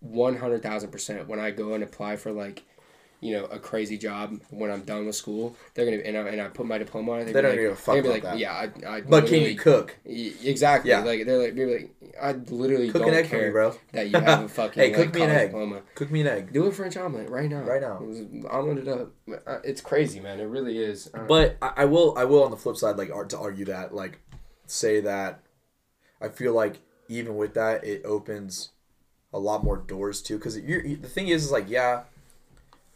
one 0.00 0.36
hundred 0.36 0.62
thousand 0.62 0.90
percent 0.90 1.28
when 1.28 1.40
I 1.40 1.50
go 1.50 1.74
and 1.74 1.82
apply 1.82 2.16
for 2.16 2.30
like, 2.32 2.62
you 3.24 3.32
know 3.32 3.46
a 3.46 3.58
crazy 3.58 3.96
job 3.96 4.38
when 4.50 4.70
I'm 4.70 4.82
done 4.82 5.06
with 5.06 5.16
school. 5.16 5.56
They're 5.72 5.86
gonna 5.86 5.96
and 5.96 6.16
I, 6.16 6.20
and 6.30 6.40
I 6.42 6.48
put 6.48 6.66
my 6.66 6.76
diploma 6.76 7.12
on 7.12 7.20
it. 7.20 7.32
They 7.32 7.40
don't 7.40 7.52
like, 7.52 7.58
give 7.60 7.72
a 7.72 7.76
fuck 7.76 7.96
about 7.96 8.10
like, 8.10 8.22
that. 8.22 8.38
yeah, 8.38 8.52
I, 8.52 8.96
I 8.96 9.00
But 9.00 9.26
can 9.26 9.40
you 9.40 9.56
cook? 9.56 9.96
Exactly. 10.04 10.90
Yeah. 10.90 11.00
Like 11.00 11.24
they're 11.24 11.38
like, 11.38 11.54
they're 11.54 11.70
like, 11.78 11.90
I 12.20 12.32
literally 12.32 12.90
Cook 12.90 13.00
don't 13.00 13.10
an 13.10 13.16
egg 13.16 13.24
for 13.24 13.30
care 13.30 13.46
me, 13.46 13.52
bro. 13.52 13.74
that 13.92 14.10
you 14.10 14.18
have 14.20 14.44
a 14.44 14.48
fucking 14.58 14.82
Hey, 14.82 14.94
like, 14.94 15.06
cook 15.06 15.14
me 15.14 15.22
an 15.22 15.30
egg. 15.30 15.48
diploma. 15.48 15.80
Cook 15.94 16.10
me 16.10 16.20
an 16.20 16.26
egg. 16.26 16.52
Do 16.52 16.66
a 16.66 16.72
French 16.72 16.98
omelet 16.98 17.30
right 17.30 17.48
now. 17.48 17.62
Right 17.62 17.80
now. 17.80 17.96
Omelet 18.50 18.78
it 18.86 18.88
up. 18.88 19.10
It's 19.64 19.80
crazy, 19.80 20.20
man. 20.20 20.38
It 20.38 20.44
really 20.44 20.76
is. 20.76 21.10
Uh, 21.14 21.20
But 21.20 21.56
I, 21.62 21.72
I 21.78 21.84
will 21.86 22.16
I 22.18 22.24
will 22.24 22.44
on 22.44 22.50
the 22.50 22.58
flip 22.58 22.76
side 22.76 22.98
like 22.98 23.08
to 23.28 23.38
argue 23.38 23.64
that 23.64 23.94
like 23.94 24.20
say 24.66 25.00
that 25.00 25.40
I 26.20 26.28
feel 26.28 26.52
like 26.52 26.80
even 27.08 27.36
with 27.36 27.54
that 27.54 27.84
it 27.84 28.04
opens 28.04 28.72
a 29.32 29.38
lot 29.38 29.64
more 29.64 29.78
doors 29.78 30.20
too 30.20 30.36
because 30.36 30.54
the 30.54 30.96
thing 30.96 31.28
is 31.28 31.44
is 31.46 31.50
like 31.50 31.68
yeah 31.68 32.02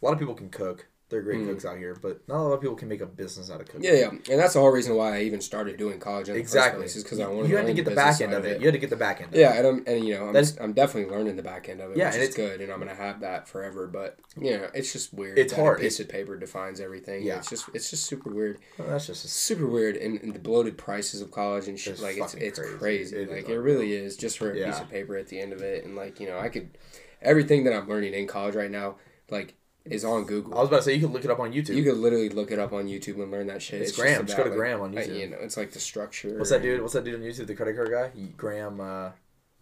a 0.01 0.05
lot 0.05 0.13
of 0.13 0.19
people 0.19 0.35
can 0.35 0.49
cook 0.51 0.87
they're 1.11 1.23
great 1.23 1.43
cooks 1.47 1.65
out 1.65 1.79
here 1.79 1.95
but 2.03 2.21
not 2.29 2.37
a 2.37 2.43
lot 2.43 2.53
of 2.53 2.61
people 2.61 2.77
can 2.77 2.87
make 2.87 3.01
a 3.01 3.07
business 3.07 3.51
out 3.51 3.63
of 3.63 3.67
cooking 3.67 3.81
Mm. 3.81 3.85
yeah, 3.95 3.99
yeah, 3.99 4.09
and 4.11 4.39
that's 4.39 4.53
the 4.53 4.61
whole 4.61 4.69
reason 4.71 4.95
why 4.95 5.17
I 5.17 5.23
even 5.23 5.41
started 5.41 5.79
doing 5.79 5.99
college 5.99 6.29
exactly 6.29 6.85
is 6.85 7.03
because 7.03 7.19
I 7.19 7.27
wanted 7.29 7.49
you 7.49 7.57
had 7.57 7.65
to 7.65 7.73
get 7.73 7.87
the 7.87 7.93
the 7.93 7.97
back 7.97 8.21
end 8.21 8.35
of 8.35 8.45
it 8.45 8.61
you 8.61 8.67
had 8.67 8.75
to 8.75 8.79
get 8.79 8.91
the 8.91 8.97
back 8.97 9.23
end 9.23 9.31
of 9.31 9.35
it. 9.35 9.41
Yeah, 9.41 9.55
and 9.55 9.67
I'm 9.67 9.85
and 9.87 10.05
you 10.07 10.15
know 10.19 10.27
I'm, 10.27 10.33
That's- 10.35 10.59
I'm 10.61 10.75
definitely 10.75 11.11
learning 11.11 11.37
the 11.37 11.43
back 11.43 11.71
end 11.71 11.81
of 11.81 11.93
it, 11.93 11.97
Yeah, 11.97 12.09
which 12.09 12.15
and 12.17 12.23
is 12.25 12.29
it's- 12.29 12.37
good, 12.51 12.61
and 12.61 12.71
I'm 12.71 12.79
gonna 12.79 12.95
have 12.95 13.21
that 13.21 13.49
forever. 13.49 13.87
But 13.87 14.19
you 14.39 14.59
know, 14.59 14.69
it's 14.75 14.93
just 14.93 15.15
weird. 15.15 15.39
It's 15.39 15.55
that 15.55 15.61
a 15.61 15.63
hard. 15.63 15.81
piece 15.81 15.99
of 15.99 16.11
paper 16.11 16.37
defines 16.37 16.79
everything. 16.79 17.23
Yeah. 17.23 17.39
it's 17.39 17.49
just 17.49 17.71
it's 17.73 17.89
just 17.89 18.05
super 18.05 18.29
weird. 18.29 18.59
Well, 18.79 18.89
that's 18.89 19.07
just 19.07 19.25
a 19.25 19.29
super 19.29 19.67
weird 19.67 19.97
and, 19.97 20.21
and 20.21 20.35
the 20.35 20.39
bloated 20.39 20.77
prices 20.77 21.23
of 21.23 21.31
college 21.31 21.69
and 21.69 21.81
shit 21.81 22.01
like 22.01 22.19
it's 22.19 22.35
it's 22.35 22.59
crazy. 22.59 22.77
crazy, 22.79 23.17
It 23.17 23.31
like 23.31 23.49
it 23.49 23.59
really 23.59 23.95
is 23.95 24.15
just 24.19 24.37
for 24.37 24.51
a 24.51 24.55
piece 24.63 24.79
of 24.79 24.91
paper 24.91 25.17
at 25.17 25.29
the 25.29 25.41
end 25.41 25.55
of 25.55 25.63
it 25.63 25.87
and 25.87 25.97
like 25.97 26.21
you 26.21 26.27
know 26.29 26.39
i 26.39 26.51
could 26.51 26.77
everything 27.23 27.65
that 27.65 27.73
i'm 27.73 27.89
learning 27.89 28.13
in 28.15 28.27
college 28.27 28.55
right 28.55 28.71
now 28.71 28.97
like 29.31 29.55
is 29.91 30.05
on 30.05 30.25
google. 30.25 30.55
I 30.57 30.61
was 30.61 30.69
about 30.69 30.79
to 30.79 30.83
say 30.85 30.95
you 30.95 31.01
can 31.01 31.13
look 31.13 31.25
it 31.25 31.31
up 31.31 31.41
on 31.41 31.53
YouTube. 31.53 31.75
You 31.77 31.85
could 31.85 31.97
literally 31.99 32.29
look 32.29 32.51
it 32.51 32.59
up 32.59 32.73
on 32.73 32.87
youtube 32.87 33.21
and 33.23 33.31
learn 33.31 33.47
that 33.49 33.63
shit. 33.63 33.81
It's 33.83 33.91
just 33.93 34.01
Graham. 34.01 34.27
Just 34.27 34.37
go 34.37 34.43
about, 34.45 34.53
to 34.53 34.57
Graham 34.57 34.81
like, 34.81 34.89
on 34.91 34.99
uh, 34.99 35.01
YouTube. 35.01 35.19
you 35.21 35.29
know 35.31 35.37
it's 35.41 35.57
like 35.57 35.73
the 35.73 35.81
structure 35.81 36.37
what's 36.39 36.51
that 36.51 36.63
dude 36.63 36.81
what's 36.83 36.95
that 36.95 37.05
dude 37.05 37.15
on 37.17 37.21
YouTube 37.23 37.47
the 37.47 37.55
credit 37.55 37.77
card 37.77 37.91
guy? 37.91 38.21
Graham 38.37 38.81
uh 38.81 39.11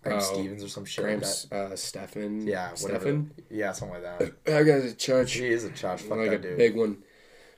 Graham 0.03 0.18
Oh, 0.18 0.20
Stevens 0.20 0.62
or 0.62 0.68
some 0.68 0.85
shit 0.85 1.05
Graham 1.05 1.20
like 1.20 1.31
that 1.51 1.57
uh, 1.72 1.77
Stephan. 1.77 2.47
Yeah 2.47 2.74
Stephan? 2.74 3.33
Yeah 3.51 3.72
something 3.72 4.03
like 4.03 4.18
that. 4.18 4.33
That 4.45 4.62
guy's 4.64 4.85
a 4.93 4.95
judge 4.95 5.33
he 5.33 5.47
is 5.47 5.64
a 5.64 5.70
church 5.70 6.03
fuck 6.03 6.18
like 6.18 6.29
a 6.29 6.31
that 6.33 6.43
dude. 6.43 6.59
big 6.59 6.77
one. 6.77 6.99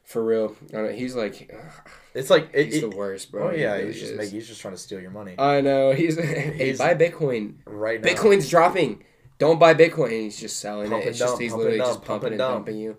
For 0.04 0.24
real. 0.24 0.56
I 0.72 0.76
know, 0.78 0.88
he's 0.88 1.14
like 1.14 1.50
ugh, 1.54 1.90
it's 2.14 2.30
like 2.30 2.48
it, 2.54 2.66
he's 2.66 2.76
it, 2.82 2.90
the 2.90 2.96
worst 2.96 3.30
bro. 3.30 3.48
oh 3.48 3.50
He 3.50 3.60
yeah 3.60 3.74
really 3.74 3.88
he's 3.92 4.00
just 4.00 4.14
making 4.14 4.32
he's 4.34 4.48
just 4.48 4.62
trying 4.62 4.72
to 4.72 4.78
steal 4.80 5.00
your 5.00 5.10
money. 5.10 5.34
I 5.38 5.60
know 5.60 5.92
he's, 5.92 6.16
hey 6.22 6.52
He's- 6.56 6.78
buy 6.78 6.94
bitcoin. 6.94 7.56
right 7.66 8.00
now. 8.00 8.08
Bitcoin's 8.10 8.48
dropping. 8.48 9.04
Don't 9.38 9.58
buy 9.58 9.74
Bitcoin. 9.74 10.10
He's 10.10 10.38
just 10.40 10.58
selling 10.58 10.90
Pump 10.90 11.02
it. 11.02 11.06
and 11.06 11.10
It's 11.10 11.18
just 11.18 11.40
he's 11.40 11.52
literally 11.52 11.78
dump, 11.78 11.88
just 11.90 11.98
pump 12.00 12.22
pumping 12.22 12.26
and 12.26 12.32
and 12.34 12.38
dump. 12.38 12.66
dumping 12.66 12.78
you. 12.78 12.96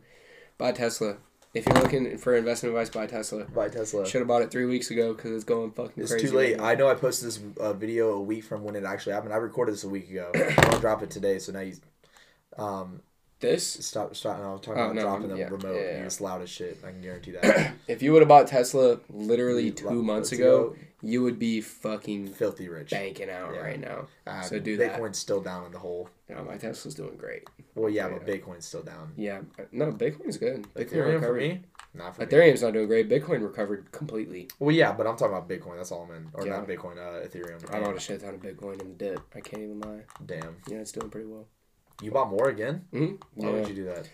Buy 0.57 0.71
Tesla. 0.71 1.17
If 1.53 1.65
you're 1.65 1.75
looking 1.75 2.17
for 2.19 2.35
investment 2.35 2.75
advice, 2.75 2.89
buy 2.91 3.07
Tesla. 3.07 3.45
buy 3.45 3.69
Tesla 3.69 4.05
Should 4.07 4.19
have 4.19 4.27
bought 4.27 4.43
it 4.43 4.51
three 4.51 4.65
weeks 4.65 4.91
ago 4.91 5.13
because 5.13 5.31
it's 5.31 5.43
going 5.43 5.71
fucking 5.71 6.03
It's 6.03 6.13
too 6.15 6.31
late. 6.31 6.59
right. 6.59 6.71
I 6.73 6.75
know 6.75 6.87
I 6.89 6.93
posted 6.93 7.27
this 7.27 7.39
uh, 7.59 7.73
video 7.73 8.13
a 8.13 8.21
week 8.21 8.43
from 8.43 8.63
when 8.63 8.75
it 8.75 8.83
actually 8.83 9.13
happened. 9.13 9.33
I 9.33 9.37
recorded 9.37 9.73
this 9.73 9.83
a 9.83 9.89
week 9.89 10.09
ago. 10.11 10.31
I'm 10.35 10.55
gonna 10.55 10.79
drop 10.79 11.01
it 11.01 11.09
today, 11.09 11.39
so 11.39 11.51
now 11.51 11.61
you 11.61 11.73
um 12.57 13.01
this. 13.39 13.65
stop 13.85 14.15
stop. 14.15 14.39
No, 14.39 14.49
I 14.49 14.51
was 14.53 14.61
talking 14.61 14.81
Oh, 14.81 14.85
about 14.85 14.95
no, 14.95 15.01
dropping 15.01 15.27
the 15.29 15.37
yeah, 15.37 15.45
remote. 15.49 15.75
yeah, 15.75 15.81
and 15.81 15.97
yeah. 15.99 16.05
It's 16.05 16.21
loud 16.21 16.41
as 16.41 16.49
shit. 16.49 16.77
I 16.85 16.91
can 16.91 17.01
guarantee 17.01 17.31
that. 17.31 17.73
If 17.87 18.01
you 18.03 18.11
would 18.13 18.21
have 18.21 18.29
bought 18.29 18.47
Tesla 18.47 18.99
literally 19.09 19.71
two 19.71 20.03
months 20.03 20.31
ago, 20.31 20.75
you 21.01 21.23
would 21.23 21.39
be 21.39 21.61
fucking 21.61 22.27
filthy 22.33 22.67
rich. 22.69 22.91
banking 22.91 23.29
out 23.29 23.53
Yeah. 23.55 23.61
right 23.61 23.79
now. 23.79 24.07
Uh, 24.27 24.41
So 24.41 24.59
do 24.59 24.77
that. 24.77 24.99
Bitcoin's 24.99 25.17
still 25.17 25.41
down 25.41 25.65
in 25.65 25.71
the 25.71 25.79
hole. 25.79 26.09
No, 26.27 26.43
my 26.43 26.57
Tesla's 26.57 26.93
doing 26.93 27.15
great. 27.17 27.43
Well, 27.75 27.89
yeah, 27.89 28.09
but 28.09 28.25
Bitcoin's 28.27 28.65
still 28.65 28.83
down. 28.83 29.13
Yeah, 29.17 29.41
no, 29.71 29.91
Bitcoin's 29.91 30.37
good. 30.37 30.67
Bitcoin 30.75 30.87
Ethereum 30.89 31.05
for 31.21 31.33
recovered. 31.33 31.37
me, 31.39 31.61
not 31.95 32.15
for 32.15 32.21
me. 32.21 32.27
Ethereum's 32.27 32.61
not 32.61 32.73
doing 32.73 32.87
great. 32.87 33.09
Bitcoin 33.09 33.41
recovered 33.41 33.91
completely. 33.91 34.49
Well, 34.59 34.75
yeah, 34.75 34.91
but 34.91 35.07
I'm 35.07 35.15
talking 35.17 35.35
about 35.35 35.49
Bitcoin. 35.49 35.77
That's 35.77 35.91
all 35.91 36.03
I'm 36.03 36.15
in, 36.15 36.27
or 36.33 36.45
not 36.45 36.67
Bitcoin. 36.67 36.97
Uh, 36.97 37.25
Ethereum. 37.27 37.73
I 37.73 37.79
bought 37.79 37.95
a 37.95 37.99
shit 37.99 38.21
ton 38.21 38.35
of 38.35 38.41
Bitcoin 38.41 38.79
in 38.81 38.89
the 38.89 38.93
dip. 38.95 39.21
I 39.33 39.39
can't 39.39 39.63
even 39.63 39.79
lie. 39.79 40.01
Damn, 40.23 40.57
Yeah, 40.67 40.77
it's 40.79 40.91
doing 40.91 41.09
pretty 41.09 41.27
well. 41.27 41.47
You 42.01 42.11
bought 42.11 42.29
more 42.29 42.49
again? 42.49 42.85
Mm-hmm. 42.93 43.15
Why 43.35 43.51
would 43.51 43.67
you 43.67 43.75
do 43.75 43.85
that? 43.85 44.07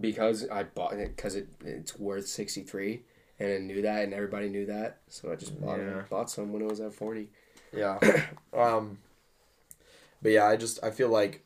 because 0.00 0.46
I 0.50 0.64
bought 0.64 0.92
it 0.94 1.16
because 1.16 1.34
it 1.34 1.48
it's 1.64 1.98
worth 1.98 2.26
sixty 2.26 2.62
three, 2.62 3.02
and 3.38 3.52
I 3.52 3.58
knew 3.58 3.82
that, 3.82 4.04
and 4.04 4.12
everybody 4.12 4.48
knew 4.48 4.66
that, 4.66 4.98
so 5.08 5.32
I 5.32 5.36
just 5.36 5.58
bought 5.60 5.78
Yeah. 5.78 6.00
it. 6.00 6.10
Bought 6.10 6.30
some 6.30 6.52
when 6.52 6.62
it 6.62 6.68
was 6.68 6.80
at 6.80 6.92
forty. 6.94 7.30
Yeah. 7.74 7.98
um. 8.56 8.98
But 10.20 10.32
yeah, 10.32 10.46
I 10.46 10.56
just 10.56 10.82
I 10.84 10.90
feel 10.90 11.08
like 11.08 11.44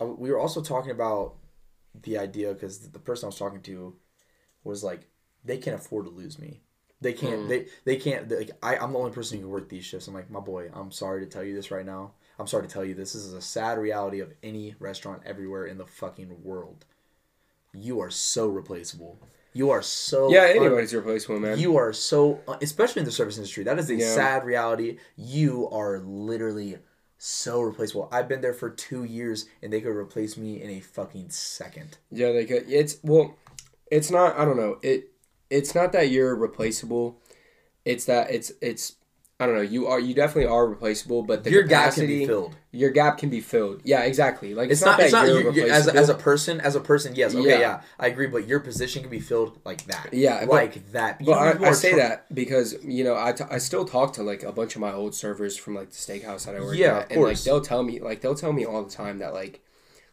uh, 0.00 0.06
we 0.06 0.30
were 0.30 0.38
also 0.38 0.60
talking 0.60 0.90
about 0.90 1.34
the 2.02 2.18
idea 2.18 2.52
because 2.52 2.90
the 2.90 2.98
person 2.98 3.26
I 3.26 3.28
was 3.28 3.38
talking 3.38 3.62
to 3.62 3.94
was 4.64 4.84
like 4.84 5.08
they 5.44 5.56
can't 5.56 5.76
afford 5.76 6.04
to 6.06 6.10
lose 6.10 6.38
me. 6.38 6.60
They 7.00 7.14
can't. 7.14 7.42
Mm. 7.42 7.48
They 7.48 7.66
they 7.84 7.96
can't. 7.96 8.30
Like 8.30 8.50
I, 8.62 8.76
I'm 8.76 8.92
the 8.92 8.98
only 8.98 9.12
person 9.12 9.38
who 9.38 9.44
can 9.44 9.50
work 9.52 9.68
these 9.70 9.84
shifts. 9.86 10.08
I'm 10.08 10.14
like 10.14 10.30
my 10.30 10.40
boy. 10.40 10.68
I'm 10.74 10.90
sorry 10.92 11.20
to 11.24 11.26
tell 11.30 11.42
you 11.42 11.54
this 11.54 11.70
right 11.70 11.86
now. 11.86 12.12
I'm 12.40 12.46
sorry 12.46 12.66
to 12.66 12.72
tell 12.72 12.84
you 12.84 12.94
this. 12.94 13.14
Is 13.14 13.32
a 13.32 13.40
sad 13.40 13.78
reality 13.78 14.20
of 14.20 14.32
any 14.42 14.74
restaurant 14.78 15.22
everywhere 15.26 15.66
in 15.66 15.78
the 15.78 15.86
fucking 15.86 16.42
world. 16.42 16.84
You 17.72 18.00
are 18.00 18.10
so 18.10 18.48
replaceable. 18.48 19.18
You 19.52 19.70
are 19.70 19.82
so 19.82 20.30
yeah, 20.30 20.44
un- 20.44 20.56
anybody's 20.56 20.94
replaceable, 20.94 21.40
man. 21.40 21.58
you 21.58 21.76
are 21.76 21.92
so, 21.92 22.40
uh, 22.48 22.56
especially 22.62 23.00
in 23.00 23.06
the 23.06 23.12
service 23.12 23.36
industry, 23.36 23.64
that 23.64 23.78
is 23.78 23.90
a 23.90 23.96
Yeah. 23.96 24.14
sad 24.14 24.44
reality. 24.44 24.98
You 25.16 25.68
are 25.70 25.98
literally 25.98 26.78
so 27.18 27.60
replaceable. 27.60 28.08
I've 28.12 28.28
been 28.28 28.40
there 28.40 28.54
for 28.54 28.70
two 28.70 29.04
years, 29.04 29.46
and 29.60 29.72
they 29.72 29.80
could 29.80 29.94
replace 29.96 30.36
me 30.36 30.62
in 30.62 30.70
a 30.70 30.80
fucking 30.80 31.30
second. 31.30 31.98
yeah, 32.10 32.32
they 32.32 32.46
could. 32.46 32.64
It's 32.70 32.98
well, 33.02 33.36
it's 33.90 34.10
not. 34.10 34.38
I 34.38 34.44
don't 34.44 34.56
know. 34.56 34.78
It 34.82 35.10
it's 35.50 35.74
not 35.74 35.92
that 35.92 36.10
you're 36.10 36.34
replaceable. 36.36 37.20
It's 37.84 38.04
that 38.06 38.30
it's 38.30 38.52
it's. 38.60 38.94
I 39.40 39.46
don't 39.46 39.54
know. 39.56 39.62
You 39.62 39.86
are 39.86 39.98
you 39.98 40.12
definitely 40.14 40.50
are 40.50 40.66
replaceable, 40.68 41.22
but 41.22 41.42
the 41.44 41.50
Your 41.50 41.62
gap 41.62 41.94
can 41.94 42.06
be 42.06 42.26
filled. 42.26 42.54
Your 42.72 42.90
gap 42.90 43.18
can 43.18 43.30
be 43.30 43.40
filled. 43.40 43.80
Yeah, 43.84 44.02
exactly. 44.02 44.54
Like 44.54 44.70
It's, 44.70 44.84
not. 44.84 45.00
It's 45.00 45.12
not. 45.12 45.26
you're 45.26 45.50
You, 45.52 45.64
you- 45.64 45.70
as, 45.72 45.88
as 45.88 46.08
a 46.10 46.14
person, 46.14 46.60
as 46.60 46.76
a 46.76 46.80
person, 46.80 47.14
yes. 47.16 47.34
Okay, 47.34 47.48
Yeah. 47.48 47.58
yeah. 47.58 47.80
I 47.98 48.06
agree. 48.08 48.26
But 48.28 48.46
your 48.46 48.60
position 48.60 49.02
can 49.02 49.10
be 49.10 49.18
filled 49.18 49.58
like 49.64 49.84
that. 49.86 50.10
Yeah, 50.12 50.40
but- 50.44 50.50
like 50.50 50.92
that. 50.92 51.20
You 51.20 51.26
But 51.28 51.58
you 51.58 51.64
I, 51.64 51.70
I 51.70 51.72
say 51.72 51.90
tr- 51.92 51.96
that 51.96 52.32
because 52.34 52.76
you 52.84 53.02
know 53.02 53.16
I, 53.18 53.32
t- 53.32 53.44
I 53.50 53.58
still 53.58 53.84
talk 53.86 54.12
to 54.14 54.22
like 54.22 54.42
a 54.42 54.52
bunch 54.52 54.74
of 54.76 54.80
my 54.82 54.92
old 54.92 55.14
servers 55.14 55.56
from 55.56 55.74
like 55.74 55.88
the 55.90 55.96
steakhouse 55.96 56.44
that 56.46 56.54
I 56.54 56.60
work 56.60 56.76
Yeah, 56.76 56.98
at, 56.98 57.04
of 57.06 57.10
and 57.12 57.20
like 57.22 57.28
course. 57.30 57.44
they'll 57.44 57.60
tell 57.62 57.82
me 57.82 57.98
like 57.98 58.20
they'll 58.20 58.34
tell 58.34 58.52
me 58.52 58.64
all 58.66 58.82
the 58.84 58.90
time 58.90 59.18
that 59.18 59.32
like 59.32 59.60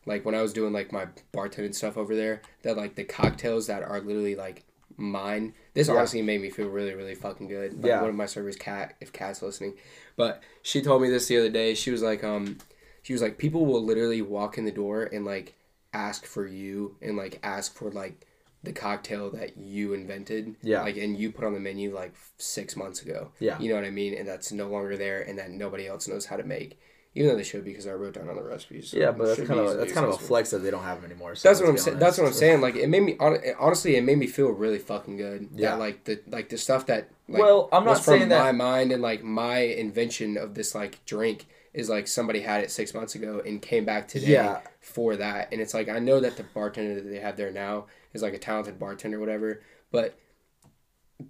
like 0.05 0.25
when 0.25 0.33
I 0.35 0.41
was 0.41 0.53
doing 0.53 0.71
like 0.71 0.93
my 0.93 1.07
bartending 1.33 1.75
stuff 1.75 1.97
over 1.97 2.15
there 2.15 2.41
that 2.63 2.77
like 2.77 2.95
the 2.95 3.03
cocktails 3.03 3.67
that 3.67 3.83
are 3.83 3.99
literally 3.99 4.35
like 4.35 4.63
mine. 4.95 5.53
This 5.77 5.87
Yeah. 5.87 5.93
honestly 5.95 6.21
made 6.23 6.41
me 6.41 6.49
feel 6.49 6.67
really 6.69 6.95
really 6.95 7.13
fucking 7.15 7.47
good. 7.47 7.75
Like, 7.75 7.85
Yeah. 7.85 8.01
one 8.01 8.09
of 8.09 8.15
my 8.15 8.25
servers, 8.25 8.55
Cat, 8.55 8.95
if 8.99 9.13
Cat's 9.13 9.41
listening, 9.43 9.75
but 10.15 10.41
she 10.63 10.81
told 10.81 11.01
me 11.03 11.09
this 11.09 11.27
the 11.27 11.37
other 11.37 11.49
day. 11.49 11.75
She 11.75 11.91
was 11.91 12.01
like 12.01 12.23
um 12.23 12.57
she 13.03 13.13
was 13.13 13.21
like 13.21 13.37
people 13.37 13.65
will 13.65 13.83
literally 13.83 14.21
walk 14.21 14.57
in 14.57 14.65
the 14.65 14.71
door 14.71 15.03
and 15.03 15.23
like 15.23 15.53
ask 15.93 16.25
for 16.25 16.45
you 16.47 16.95
and 17.01 17.15
like 17.15 17.39
ask 17.43 17.73
for 17.75 17.91
like 17.91 18.25
the 18.63 18.73
cocktail 18.73 19.29
that 19.29 19.55
you 19.57 19.93
invented 19.93 20.55
Yeah. 20.63 20.81
like 20.81 20.97
and 20.97 21.15
you 21.15 21.31
put 21.31 21.45
on 21.45 21.53
the 21.53 21.59
menu 21.59 21.93
like 21.93 22.13
six 22.37 22.75
months 22.75 23.01
ago 23.03 23.31
Yeah. 23.39 23.57
you 23.59 23.69
know 23.69 23.75
what 23.75 23.85
i 23.85 23.91
mean 23.91 24.13
and 24.15 24.27
that's 24.27 24.51
no 24.51 24.67
longer 24.67 24.97
there 24.97 25.21
and 25.21 25.37
that 25.37 25.51
nobody 25.51 25.87
else 25.87 26.07
knows 26.07 26.25
how 26.25 26.35
to 26.37 26.43
make 26.43 26.77
even 27.17 27.29
though 27.29 27.35
they 27.35 27.43
should 27.43 27.65
because 27.65 27.87
i 27.87 27.91
wrote 27.91 28.13
down 28.13 28.29
on 28.29 28.35
the 28.35 28.43
recipes 28.43 28.91
so 28.91 28.97
Yeah, 28.97 29.11
but 29.11 29.25
that's 29.35 29.47
kind 29.47 29.59
of 29.59 29.75
that's 29.77 29.91
kind 29.91 30.05
of 30.05 30.13
a 30.13 30.17
flex 30.17 30.51
that 30.51 30.59
they 30.59 30.71
don't 30.71 30.83
have 30.83 31.01
them 31.01 31.11
anymore. 31.11 31.35
So 31.35 31.49
that's 31.49 31.59
what 31.59 31.69
i'm 31.69 31.77
saying 31.77 31.99
that's 31.99 32.17
what 32.17 32.27
i'm 32.27 32.33
saying 32.33 32.61
like 32.61 32.75
it 32.75 32.87
made 32.87 33.03
me 33.03 33.17
honestly 33.19 33.95
it 33.95 34.03
made 34.03 34.17
me 34.17 34.27
feel 34.27 34.49
really 34.49 34.79
fucking 34.79 35.17
good 35.17 35.49
Yeah. 35.53 35.71
that 35.71 35.79
like 35.79 36.03
the 36.05 36.21
like 36.27 36.49
the 36.49 36.57
stuff 36.57 36.85
that 36.85 37.09
like 37.27 37.41
Well, 37.41 37.67
I'm 37.73 37.83
not 37.83 37.91
was 37.91 38.05
from 38.05 38.17
saying 38.19 38.29
that- 38.29 38.43
my 38.43 38.51
mind 38.51 38.91
and 38.91 39.01
like 39.01 39.23
my 39.23 39.57
invention 39.59 40.37
of 40.37 40.53
this 40.53 40.73
like 40.75 41.03
drink 41.05 41.47
is 41.73 41.89
like 41.89 42.07
somebody 42.07 42.39
had 42.41 42.63
it 42.63 42.71
six 42.71 42.93
months 42.93 43.13
ago 43.15 43.41
and 43.45 43.61
came 43.61 43.85
back 43.85 44.07
today 44.07 44.31
Yeah. 44.33 44.61
for 44.79 45.15
that 45.17 45.49
and 45.51 45.59
it's 45.61 45.73
like 45.73 45.89
i 45.89 45.99
know 45.99 46.19
that 46.19 46.37
the 46.37 46.43
bartender 46.43 46.95
that 46.95 47.09
they 47.09 47.19
have 47.19 47.35
there 47.37 47.51
now 47.51 47.85
is 48.13 48.21
like 48.21 48.33
a 48.33 48.39
talented 48.39 48.79
bartender 48.79 49.19
whatever 49.19 49.61
but 49.91 50.17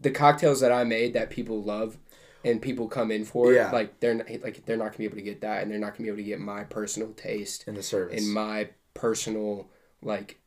the 0.02 0.12
cocktails 0.12 0.60
that 0.60 0.72
i 0.72 0.84
made 0.84 1.14
that 1.14 1.30
people 1.30 1.64
love 1.64 1.98
and 2.44 2.62
people 2.62 2.88
come 2.88 3.12
in 3.12 3.26
for 3.26 3.54
Yeah. 3.54 3.72
like 3.72 4.00
they're 4.00 4.14
not, 4.16 4.28
like 4.44 4.66
they're 4.66 4.78
not 4.78 4.86
gonna 4.92 4.98
be 5.00 5.06
able 5.06 5.16
to 5.18 5.22
get 5.22 5.42
that 5.42 5.62
and 5.64 5.72
they're 5.72 5.80
not 5.80 5.94
gonna 5.94 6.04
be 6.04 6.08
able 6.10 6.18
to 6.18 6.24
get 6.24 6.40
my 6.40 6.64
personal 6.64 7.14
taste 7.14 7.68
in 7.68 7.76
the 7.76 7.84
service. 7.84 8.22
and 8.24 8.34
my 8.34 8.70
personal 8.94 9.70
like 10.02 10.40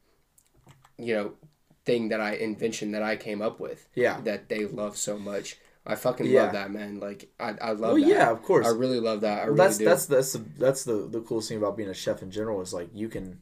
you 0.99 1.15
know 1.15 1.33
thing 1.85 2.09
that 2.11 2.21
i 2.21 2.33
invention 2.35 2.93
that 2.93 3.03
i 3.03 3.17
came 3.17 3.41
up 3.43 3.59
with 3.61 3.89
yeah. 3.95 4.21
that 4.23 4.49
they 4.49 4.65
love 4.67 4.97
so 4.97 5.19
much 5.19 5.57
i 5.87 5.95
fucking 5.95 6.27
Yeah. 6.27 6.43
love 6.45 6.53
that 6.53 6.71
man 6.71 7.01
like 7.01 7.31
i, 7.41 7.51
I 7.61 7.71
love 7.73 7.81
Well, 7.81 7.95
that 7.95 8.07
yeah, 8.07 8.31
of 8.31 8.43
course. 8.43 8.67
i 8.67 8.71
really 8.71 9.01
love 9.01 9.23
that 9.23 9.39
i 9.39 9.45
Well, 9.45 9.55
really 9.55 9.57
that's 9.57 9.79
do 9.79 9.85
that's 9.87 10.07
that's 10.07 10.33
the 10.35 10.45
that's 10.59 10.85
the 10.85 11.09
the 11.09 11.21
coolest 11.21 11.49
thing 11.49 11.59
about 11.59 11.77
being 11.77 11.89
a 11.89 11.95
chef 11.95 12.23
in 12.23 12.31
general 12.31 12.61
is 12.61 12.75
like 12.75 12.91
you 12.93 13.09
can 13.09 13.41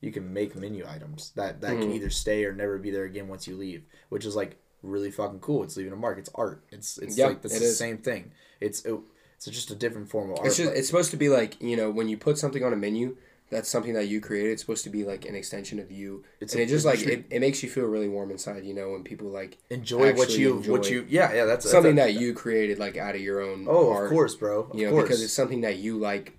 you 0.00 0.12
can 0.12 0.30
make 0.34 0.54
menu 0.54 0.84
items 0.86 1.32
that 1.36 1.62
that 1.62 1.78
can 1.78 1.88
Mhm. 1.90 1.94
either 1.94 2.10
stay 2.10 2.44
or 2.44 2.52
never 2.52 2.76
be 2.78 2.90
there 2.90 3.04
again 3.04 3.26
once 3.26 3.48
you 3.48 3.56
leave, 3.56 3.84
which 4.10 4.26
is 4.26 4.36
like 4.36 4.58
really 4.84 5.10
fucking 5.10 5.40
cool. 5.40 5.62
It's 5.64 5.76
leaving 5.76 5.92
a 5.92 5.96
mark. 5.96 6.18
It's 6.18 6.30
art. 6.34 6.62
It's 6.70 6.98
it's 6.98 7.16
Yeah, 7.16 7.28
like 7.28 7.44
it's 7.44 7.56
it 7.56 7.60
the 7.60 7.64
is. 7.66 7.78
same 7.78 7.98
thing. 7.98 8.30
It's 8.60 8.84
it, 8.84 8.94
it's 9.36 9.46
just 9.46 9.70
a 9.70 9.74
different 9.74 10.08
form 10.10 10.30
of 10.30 10.38
art. 10.38 10.46
it's 10.46 10.56
just 10.56 10.72
it's 10.72 10.86
supposed 10.86 11.10
to 11.10 11.16
be 11.16 11.28
like 11.28 11.60
you 11.60 11.76
know 11.76 11.90
when 11.90 12.08
you 12.08 12.16
put 12.16 12.38
something 12.38 12.62
on 12.64 12.72
a 12.72 12.76
menu 12.76 13.16
that's 13.50 13.68
something 13.68 13.92
that 13.92 14.08
you 14.08 14.20
created. 14.20 14.52
It's 14.52 14.62
supposed 14.62 14.84
to 14.84 14.90
be 14.90 15.04
like 15.04 15.26
an 15.26 15.34
extension 15.34 15.78
of 15.78 15.92
you, 15.92 16.24
It's 16.40 16.54
and 16.54 16.60
a- 16.60 16.64
it 16.64 16.68
just 16.68 16.86
like 16.86 17.00
it, 17.02 17.26
it 17.30 17.40
makes 17.40 17.62
you 17.62 17.68
feel 17.68 17.84
really 17.84 18.08
warm 18.08 18.30
inside. 18.30 18.64
You 18.64 18.74
know, 18.74 18.90
when 18.92 19.04
people 19.04 19.28
like 19.28 19.58
enjoy 19.70 20.14
what 20.14 20.30
you 20.36 20.56
enjoy 20.56 20.72
what 20.72 20.90
you 20.90 21.04
yeah 21.08 21.32
yeah 21.32 21.44
that's 21.44 21.68
something 21.70 21.94
that's 21.94 22.10
a- 22.10 22.14
that 22.14 22.20
you 22.20 22.32
created 22.32 22.78
like 22.78 22.96
out 22.96 23.14
of 23.14 23.20
your 23.20 23.40
own. 23.42 23.66
oh 23.68 23.92
heart, 23.92 24.04
of 24.06 24.10
course 24.10 24.34
bro 24.34 24.60
of 24.62 24.78
you 24.78 24.86
know, 24.86 24.92
course 24.92 25.04
because 25.04 25.22
it's 25.22 25.32
something 25.32 25.60
that 25.60 25.76
you 25.76 25.98
like, 25.98 26.32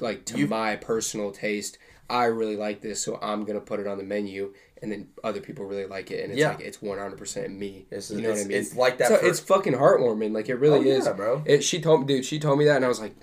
like 0.00 0.24
to 0.26 0.38
You- 0.38 0.48
my 0.48 0.76
personal 0.76 1.30
taste. 1.30 1.78
I 2.10 2.24
really 2.26 2.56
like 2.56 2.82
this, 2.82 3.00
so 3.00 3.18
I'm 3.22 3.44
gonna 3.44 3.60
put 3.62 3.80
it 3.80 3.86
on 3.86 3.96
the 3.96 4.04
menu, 4.04 4.52
and 4.84 4.92
then 4.92 5.08
other 5.24 5.40
people 5.40 5.64
really 5.64 5.86
like 5.86 6.12
it, 6.12 6.22
and 6.22 6.30
it's 6.32 6.38
Yeah. 6.38 6.50
like 6.50 6.60
it's 6.60 6.80
100 6.80 7.16
percent 7.18 7.58
me. 7.58 7.86
it's, 7.90 8.10
you 8.10 8.20
know 8.22 8.30
what 8.30 8.38
I 8.38 8.44
mean? 8.44 8.52
it's 8.58 8.76
like 8.76 8.98
that 8.98 9.08
So 9.08 9.14
it's 9.16 9.40
fucking 9.40 9.72
heartwarming. 9.74 10.32
Like 10.32 10.48
it 10.48 10.56
really 10.56 10.90
oh, 10.92 10.96
is. 10.98 11.06
yeah, 11.06 11.12
bro 11.14 11.42
It. 11.46 11.64
She 11.64 11.80
told 11.80 12.02
me, 12.02 12.06
dude. 12.06 12.24
She 12.24 12.38
told 12.38 12.58
me 12.60 12.66
that, 12.66 12.76
and 12.76 12.84
I 12.84 12.88
was 12.88 13.00
like, 13.00 13.14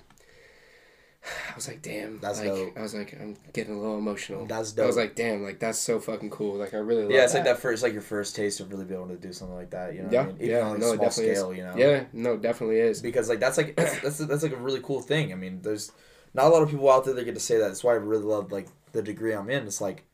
I 1.50 1.54
was 1.54 1.68
like, 1.68 1.82
damn. 1.82 2.18
That's 2.20 2.40
like, 2.40 2.48
dope. 2.48 2.76
I 2.76 2.82
was 2.82 2.94
like, 2.94 3.12
I'm 3.20 3.36
getting 3.52 3.74
a 3.74 3.78
little 3.80 3.96
emotional. 3.98 4.44
that's 4.46 4.72
dope. 4.72 4.84
I 4.84 4.86
was 4.86 4.96
like, 4.96 5.14
damn, 5.14 5.42
like 5.42 5.60
that's 5.60 5.78
so 5.78 6.00
fucking 6.00 6.30
cool. 6.30 6.56
Like 6.56 6.74
I 6.74 6.78
really. 6.78 7.02
Love 7.04 7.12
yeah 7.12 7.22
it's 7.24 7.32
that. 7.32 7.38
like 7.40 7.44
that 7.46 7.58
first 7.60 7.82
like 7.82 7.92
your 7.92 8.02
first 8.02 8.34
taste 8.34 8.60
of 8.60 8.70
really 8.72 8.84
being 8.84 9.00
able 9.00 9.08
to 9.10 9.16
do 9.16 9.32
something 9.32 9.56
like 9.56 9.70
that 9.70 9.94
you 9.94 10.02
know 10.02 10.08
Yeah, 10.10 10.22
what 10.26 10.28
I 10.30 10.32
mean? 10.32 10.42
Even 10.42 10.50
yeah, 10.56 10.62
on 10.62 10.70
like 10.72 10.80
no, 10.80 10.86
a 10.86 10.92
it 10.92 10.96
small 10.96 11.06
definitely 11.08 11.32
is. 11.32 11.38
scale 11.38 11.54
you 11.54 11.64
know 11.64 11.76
Yeah, 11.76 12.04
no, 12.12 12.36
definitely 12.36 12.78
is. 12.80 13.00
because 13.00 13.28
like 13.28 13.40
that's 13.40 13.56
like 13.56 13.76
that's, 13.76 14.00
that's 14.02 14.18
that's 14.18 14.42
like 14.42 14.52
a 14.52 14.56
really 14.56 14.80
cool 14.80 15.00
thing. 15.00 15.32
I 15.32 15.36
mean, 15.36 15.62
there's 15.62 15.92
not 16.34 16.46
a 16.46 16.48
lot 16.48 16.62
of 16.62 16.70
people 16.70 16.90
out 16.90 17.04
there 17.04 17.14
that 17.14 17.24
get 17.24 17.34
to 17.34 17.40
say 17.40 17.58
that. 17.58 17.68
That's 17.68 17.84
why 17.84 17.92
I 17.92 17.96
really 17.96 18.24
love 18.24 18.50
like 18.50 18.68
the 18.92 19.02
degree 19.02 19.32
I'm 19.32 19.48
in. 19.50 19.66
It's 19.66 19.80
like 19.80 20.04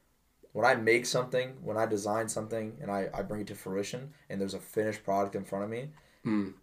when 0.52 0.64
I 0.64 0.74
make 0.74 1.06
something, 1.06 1.54
when 1.62 1.76
I 1.76 1.86
design 1.86 2.28
something, 2.28 2.76
and 2.80 2.90
I 2.90 3.08
I 3.14 3.22
bring 3.22 3.40
it 3.42 3.46
to 3.48 3.54
fruition, 3.54 4.12
and 4.28 4.40
there's 4.40 4.54
a 4.54 4.58
finished 4.60 5.04
product 5.04 5.34
in 5.36 5.44
front 5.44 5.64
of 5.64 5.70
me. 5.70 5.90
Mm. 6.26 6.54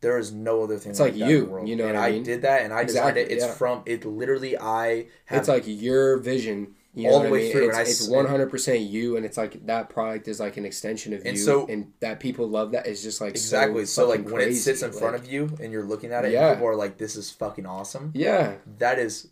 There 0.00 0.18
is 0.18 0.32
no 0.32 0.64
other 0.64 0.78
thing. 0.78 0.90
It's 0.90 0.98
like, 1.00 1.12
like 1.12 1.20
that 1.20 1.28
you, 1.30 1.38
in 1.38 1.44
the 1.44 1.50
world. 1.50 1.68
you 1.68 1.76
know 1.76 1.86
and 1.86 1.94
what 1.96 2.04
I 2.04 2.10
mean? 2.10 2.22
did 2.24 2.42
that, 2.42 2.62
and 2.62 2.72
I 2.72 2.84
designed 2.84 3.16
Exactly, 3.16 3.22
it. 3.34 3.36
It's 3.38 3.44
yeah. 3.46 3.52
from 3.54 3.82
it. 3.86 4.04
Literally, 4.04 4.58
I 4.58 5.06
have 5.26 5.38
it's 5.40 5.48
like 5.48 5.62
your 5.66 6.18
vision. 6.18 6.74
You 6.94 7.08
All 7.08 7.20
know 7.20 7.26
the 7.26 7.30
way 7.32 7.38
I 7.38 7.42
mean? 7.44 7.52
through, 7.52 7.68
It's, 7.68 7.78
and 7.78 7.86
I 7.86 7.90
it's 7.90 8.08
100% 8.52 8.90
you, 8.90 9.16
and 9.16 9.24
it's 9.24 9.38
like 9.38 9.64
that 9.66 9.88
product 9.88 10.28
is 10.28 10.38
like 10.40 10.58
an 10.58 10.66
extension 10.66 11.14
of 11.14 11.20
And 11.24 11.38
you, 11.38 11.42
so- 11.42 11.66
and 11.68 11.92
that 12.00 12.20
people 12.20 12.46
love 12.48 12.72
that 12.72 12.86
is 12.86 13.02
just 13.02 13.18
like 13.20 13.30
exactly. 13.30 13.86
So, 13.86 14.02
So, 14.02 14.08
like 14.10 14.28
when 14.28 14.42
it 14.42 14.54
sits 14.56 14.82
in 14.82 14.90
crazy, 14.90 15.00
front 15.00 15.16
of 15.16 15.24
you 15.32 15.56
and 15.60 15.72
you're 15.72 15.84
looking 15.86 16.12
at 16.12 16.26
it, 16.26 16.32
Yeah. 16.32 16.48
and 16.48 16.56
people 16.56 16.68
are 16.68 16.76
like, 16.76 16.98
"This 16.98 17.16
is 17.16 17.30
fucking 17.30 17.64
awesome." 17.64 18.10
yeah, 18.14 18.56
That 18.78 18.98
is 18.98 19.28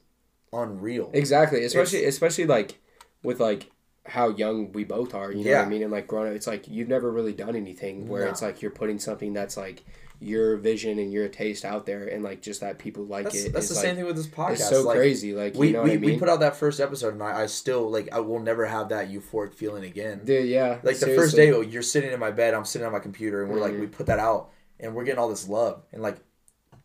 unreal. 0.52 1.10
exactly. 1.12 1.64
Especially 1.64 2.04
especially 2.04 2.46
like 2.46 2.78
with 3.22 3.40
like 3.40 3.70
how 4.06 4.30
young 4.30 4.72
we 4.72 4.84
both 4.84 5.14
are. 5.14 5.30
You 5.32 5.44
know 5.44 5.56
what 5.58 5.66
I 5.66 5.68
mean? 5.68 5.82
And 5.82 5.92
like 5.92 6.06
growing 6.06 6.28
up, 6.30 6.34
it's 6.34 6.46
like 6.46 6.66
you've 6.68 6.88
never 6.88 7.10
really 7.10 7.32
done 7.32 7.54
anything 7.56 8.08
where 8.08 8.24
No. 8.24 8.30
it's 8.30 8.42
like 8.42 8.62
you're 8.62 8.70
putting 8.70 8.98
something 8.98 9.32
that's 9.32 9.56
like 9.56 9.84
your 10.22 10.58
vision 10.58 10.98
and 10.98 11.10
your 11.12 11.28
taste 11.28 11.64
out 11.64 11.86
there, 11.86 12.06
and 12.06 12.22
like 12.22 12.42
just 12.42 12.60
that 12.60 12.78
people 12.78 13.04
like 13.06 13.24
That's, 13.24 13.44
it. 13.44 13.52
that's 13.54 13.68
the 13.68 13.74
like, 13.74 13.82
same 13.84 13.96
thing 13.96 14.04
with 14.04 14.16
this 14.16 14.26
podcast. 14.26 14.50
It's 14.52 14.68
so 14.68 14.82
like, 14.82 14.96
crazy. 14.98 15.32
Like 15.34 15.54
we, 15.54 15.68
you 15.68 15.72
know 15.72 15.82
we, 15.82 15.90
what 15.90 15.96
I 15.96 16.00
mean? 16.00 16.10
we 16.12 16.18
put 16.18 16.28
out 16.28 16.40
that 16.40 16.56
first 16.56 16.78
episode 16.78 17.14
and 17.14 17.22
I, 17.22 17.42
I 17.42 17.46
still 17.46 17.90
like 17.90 18.12
I 18.12 18.20
will 18.20 18.40
never 18.40 18.66
have 18.66 18.90
that 18.90 19.10
euphoric 19.10 19.54
feeling 19.54 19.84
again. 19.84 20.20
Dude, 20.24 20.46
yeah. 20.48 20.78
like 20.82 20.98
the 20.98 21.06
first 21.14 21.36
day 21.36 21.48
you're 21.64 21.80
sitting 21.82 22.12
in 22.12 22.20
my 22.20 22.30
bed, 22.30 22.52
I'm 22.52 22.66
sitting 22.66 22.84
on 22.84 22.92
my 22.92 22.98
computer 22.98 23.42
and 23.42 23.50
we're 23.50 23.60
like 23.60 23.72
Mhm. 23.72 23.80
we 23.80 23.86
put 23.86 24.06
that 24.06 24.18
out 24.18 24.50
and 24.78 24.94
we're 24.94 25.04
getting 25.04 25.18
all 25.18 25.28
this 25.30 25.48
love 25.48 25.82
and 25.92 26.02
like 26.02 26.16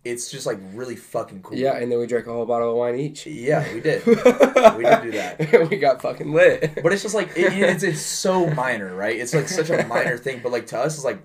it's 0.06 0.30
just 0.30 0.46
like 0.46 0.60
really 0.74 0.96
fucking 0.96 1.42
cool. 1.42 1.58
Yeah, 1.58 1.76
and 1.78 1.92
then 1.92 2.00
we 2.00 2.06
drank 2.06 2.28
a 2.28 2.32
whole 2.32 2.46
bottle 2.46 2.70
of 2.70 2.78
wine 2.78 2.96
each. 2.98 3.26
Yeah, 3.26 3.66
we 3.74 3.82
did. 3.82 4.06
we 4.06 4.14
did 4.16 5.02
do 5.02 5.12
that. 5.12 5.68
we 5.70 5.78
got 5.78 6.02
fucking 6.02 6.32
lit. 6.32 6.80
But 6.82 6.94
it's 6.94 7.02
just 7.02 7.16
like 7.16 7.30
it, 7.36 7.52
it's 7.54 7.84
it's 7.84 8.02
so 8.02 8.48
minor, 8.54 8.96
right? 8.96 9.18
It's 9.18 9.34
like 9.34 9.50
such 9.50 9.72
a 9.72 9.86
minor 9.88 10.18
thing, 10.18 10.42
but 10.44 10.52
like 10.52 10.68
to 10.68 10.80
us 10.80 10.96
it's 10.96 11.04
like 11.04 11.20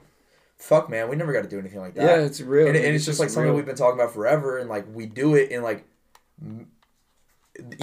fuck 0.56 0.90
man, 0.90 1.08
we 1.08 1.16
never 1.16 1.32
got 1.32 1.42
to 1.42 1.48
do 1.48 1.58
anything 1.58 1.80
like 1.80 1.94
that. 1.94 2.04
yeah, 2.04 2.24
it's 2.24 2.40
real. 2.40 2.68
and, 2.68 2.76
and 2.76 2.94
it's, 2.94 3.06
just 3.06 3.20
like 3.20 3.30
something 3.30 3.54
we've 3.54 3.64
been 3.64 3.76
talking 3.76 3.98
about 3.98 4.12
forever 4.12 4.58
and 4.58 4.68
like 4.68 4.86
we 4.92 5.06
do 5.06 5.34
it 5.34 5.50
and 5.52 5.62
like 5.62 5.84
m- 6.42 6.68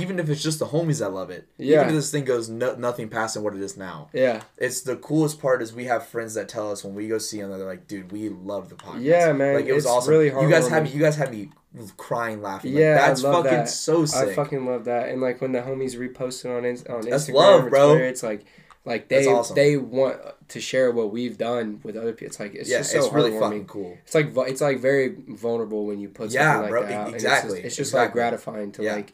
even 0.01 0.19
if 0.19 0.29
it's 0.29 0.41
just 0.43 0.59
the 0.59 0.65
homies 0.67 0.99
that 0.99 1.11
love 1.13 1.29
it 1.29 1.47
Yeah. 1.57 1.77
even 1.77 1.89
if 1.89 1.95
this 1.95 2.11
thing 2.11 2.25
goes 2.25 2.49
no, 2.49 2.75
nothing 2.75 3.09
past 3.09 3.33
than 3.35 3.43
what 3.43 3.55
it 3.55 3.61
is 3.61 3.77
now 3.77 4.09
Yeah, 4.13 4.41
it's 4.57 4.81
the 4.81 4.95
coolest 4.95 5.39
part 5.41 5.61
is 5.61 5.73
we 5.73 5.85
have 5.85 6.05
friends 6.05 6.33
that 6.35 6.47
tell 6.49 6.71
us 6.71 6.83
when 6.83 6.95
we 6.95 7.07
go 7.07 7.17
see 7.17 7.41
them 7.41 7.49
they're 7.49 7.59
like 7.65 7.87
dude 7.87 8.11
we 8.11 8.29
love 8.29 8.69
the 8.69 8.75
podcast 8.75 9.03
Yeah, 9.03 9.31
man, 9.33 9.55
like 9.55 9.65
it 9.65 9.73
was 9.73 9.85
it's 9.85 9.91
awesome 9.91 10.11
really 10.11 10.27
you 10.27 10.49
guys 10.49 10.67
had 10.67 10.83
me 10.83 10.89
you 10.91 10.99
guys 10.99 11.15
had 11.15 11.31
me 11.31 11.49
crying 11.97 12.41
laughing 12.41 12.73
like, 12.73 12.81
Yeah, 12.81 12.99
I 13.03 13.07
that's 13.09 13.23
love 13.23 13.43
fucking 13.45 13.57
that. 13.59 13.69
so 13.69 14.05
sick 14.05 14.29
I 14.29 14.33
fucking 14.33 14.65
love 14.65 14.85
that. 14.85 15.09
And 15.09 15.21
like 15.21 15.41
when 15.41 15.51
the 15.51 15.59
homies 15.59 15.95
repost 15.95 16.43
it 16.45 16.49
on 16.49 16.65
on 16.95 17.01
That's 17.09 17.27
Instagram 17.29 17.33
love, 17.33 17.69
bro. 17.69 17.89
Twitter, 17.91 18.05
it's 18.05 18.23
like 18.23 18.45
like 18.85 19.09
they 19.09 19.27
awesome. 19.27 19.55
they 19.55 19.75
want 19.77 20.17
to 20.47 20.61
share 20.61 20.91
what 20.91 21.11
we've 21.11 21.37
done 21.37 21.81
with 21.83 21.97
other 21.97 22.13
people. 22.13 22.27
It's 22.27 22.39
like 22.39 22.55
it's 22.55 22.69
yeah 22.69 22.77
just 22.79 22.91
so 22.93 23.03
it's 23.03 23.13
really 23.13 23.37
fucking 23.37 23.65
cool 23.65 23.97
It's 24.05 24.15
like 24.15 24.31
it's 24.35 24.61
like 24.61 24.79
very 24.79 25.15
vulnerable 25.27 25.85
when 25.85 25.99
you 25.99 26.09
put 26.09 26.31
Yeah, 26.31 26.53
something 26.53 26.61
like 26.61 26.69
bro, 26.71 26.81
that 26.87 27.07
out. 27.09 27.13
exactly, 27.13 27.59
It's 27.59 27.63
just, 27.63 27.65
it's 27.65 27.75
just 27.75 27.93
like 27.93 28.13
gratifying 28.13 28.71
to 28.73 28.83
Yeah. 28.83 28.95
like 28.95 29.13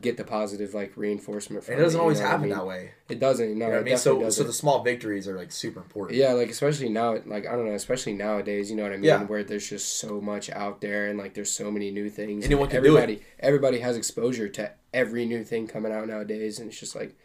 get 0.00 0.16
the 0.16 0.24
positive 0.24 0.72
like 0.74 0.92
reinforcement 0.96 1.64
from 1.64 1.74
it 1.74 1.78
doesn't 1.78 1.98
you 1.98 2.02
always 2.02 2.18
know 2.18 2.24
what 2.24 2.28
I 2.28 2.30
happen 2.32 2.48
mean? 2.48 2.58
that 2.58 2.66
way 2.66 2.90
It 3.08 3.18
doesn't. 3.18 3.58
No, 3.58 3.66
you 3.66 3.72
know 3.72 3.78
I 3.80 3.82
mean 3.82 3.96
so 3.96 4.20
doesn't. 4.20 4.42
so 4.42 4.46
the 4.46 4.52
small 4.52 4.82
victories 4.84 5.26
are 5.26 5.36
like 5.36 5.50
super 5.52 5.80
important 5.80 6.18
Yeah, 6.18 6.32
like 6.34 6.48
especially 6.50 6.88
now, 6.88 7.16
like 7.26 7.46
I 7.46 7.52
don't 7.52 7.66
know, 7.66 7.72
especially 7.74 8.12
nowadays, 8.12 8.70
you 8.70 8.76
know 8.76 8.84
what 8.84 8.92
I 8.92 8.96
mean, 8.96 9.04
Yeah. 9.04 9.24
where 9.24 9.42
there's 9.42 9.68
just 9.68 9.98
so 9.98 10.20
much 10.20 10.48
out 10.50 10.80
there 10.80 11.08
and 11.08 11.18
like 11.18 11.34
there's 11.34 11.50
so 11.52 11.70
many 11.70 11.90
new 11.90 12.08
things. 12.10 12.44
Anyone 12.44 12.68
can 12.68 12.82
do 12.82 12.96
it. 12.96 13.00
everybody, 13.00 13.22
Everybody 13.40 13.78
has 13.80 13.96
exposure 13.96 14.48
to 14.48 14.70
every 14.94 15.26
new 15.26 15.42
thing 15.44 15.66
coming 15.66 15.92
out 15.92 16.06
nowadays, 16.08 16.58
and 16.58 16.68
it's 16.70 16.78
just 16.78 16.94
like 16.94 17.16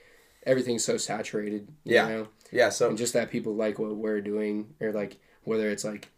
everything's 0.46 0.84
so 0.86 0.98
saturated. 0.98 1.68
You 1.84 1.96
Yeah. 1.96 2.08
know? 2.08 2.28
yeah 2.52 2.70
so 2.70 2.90
and 2.90 2.98
just 2.98 3.14
that 3.14 3.30
people 3.32 3.56
like 3.56 3.80
what 3.80 3.96
we're 3.96 4.22
doing, 4.22 4.74
or 4.80 4.92
like 4.92 5.18
whether 5.44 5.70
it's 5.70 5.84
like 5.84 6.10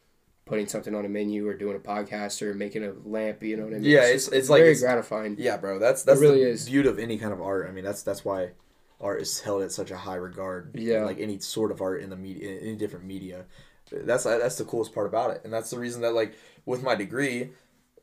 putting 0.48 0.68
something 0.68 0.96
on 0.96 1.06
a 1.06 1.10
menu 1.10 1.48
or 1.48 1.54
doing 1.54 1.76
a 1.76 1.80
podcast 1.80 2.42
or 2.42 2.54
making 2.54 2.84
a 2.84 2.94
lamp, 3.06 3.44
you 3.44 3.58
know 3.58 3.66
what 3.66 3.74
I 3.74 3.80
mean? 3.80 3.84
Yeah, 3.92 4.00
it's- 4.04 4.26
just 4.26 4.34
it's 4.34 4.50
like 4.50 4.60
very 4.62 4.72
it's- 4.72 4.82
gratifying. 4.82 5.36
Yeah, 5.38 5.58
bro. 5.58 5.78
That's 5.80 6.04
that's 6.04 6.20
really 6.20 6.44
the 6.44 6.50
is. 6.52 6.66
beauty 6.68 6.90
of 6.90 6.98
any 7.00 7.18
kind 7.18 7.34
of 7.34 7.42
art. 7.42 7.68
I 7.70 7.72
mean, 7.72 7.84
that's 7.84 8.02
that's 8.04 8.24
why 8.26 8.52
art 9.00 9.22
is 9.22 9.42
held 9.42 9.62
at 9.62 9.72
such 9.72 9.92
a 9.92 9.98
high 9.98 10.16
regard. 10.16 10.72
Yeah. 10.76 11.04
like 11.04 11.20
any 11.20 11.40
sort 11.40 11.72
of 11.72 11.82
art 11.82 12.02
in 12.02 12.10
the 12.10 12.16
media, 12.16 12.50
in 12.50 12.58
any 12.60 12.76
different 12.76 13.06
media. 13.06 13.46
That's 13.92 14.24
that's 14.26 14.58
the 14.58 14.66
coolest 14.66 14.94
part 14.94 15.08
about 15.08 15.32
it, 15.32 15.42
and 15.44 15.54
that's 15.54 15.70
the 15.70 15.80
reason 15.80 16.02
that 16.02 16.14
like 16.14 16.34
with 16.66 16.84
my 16.84 16.96
degree, 16.96 17.52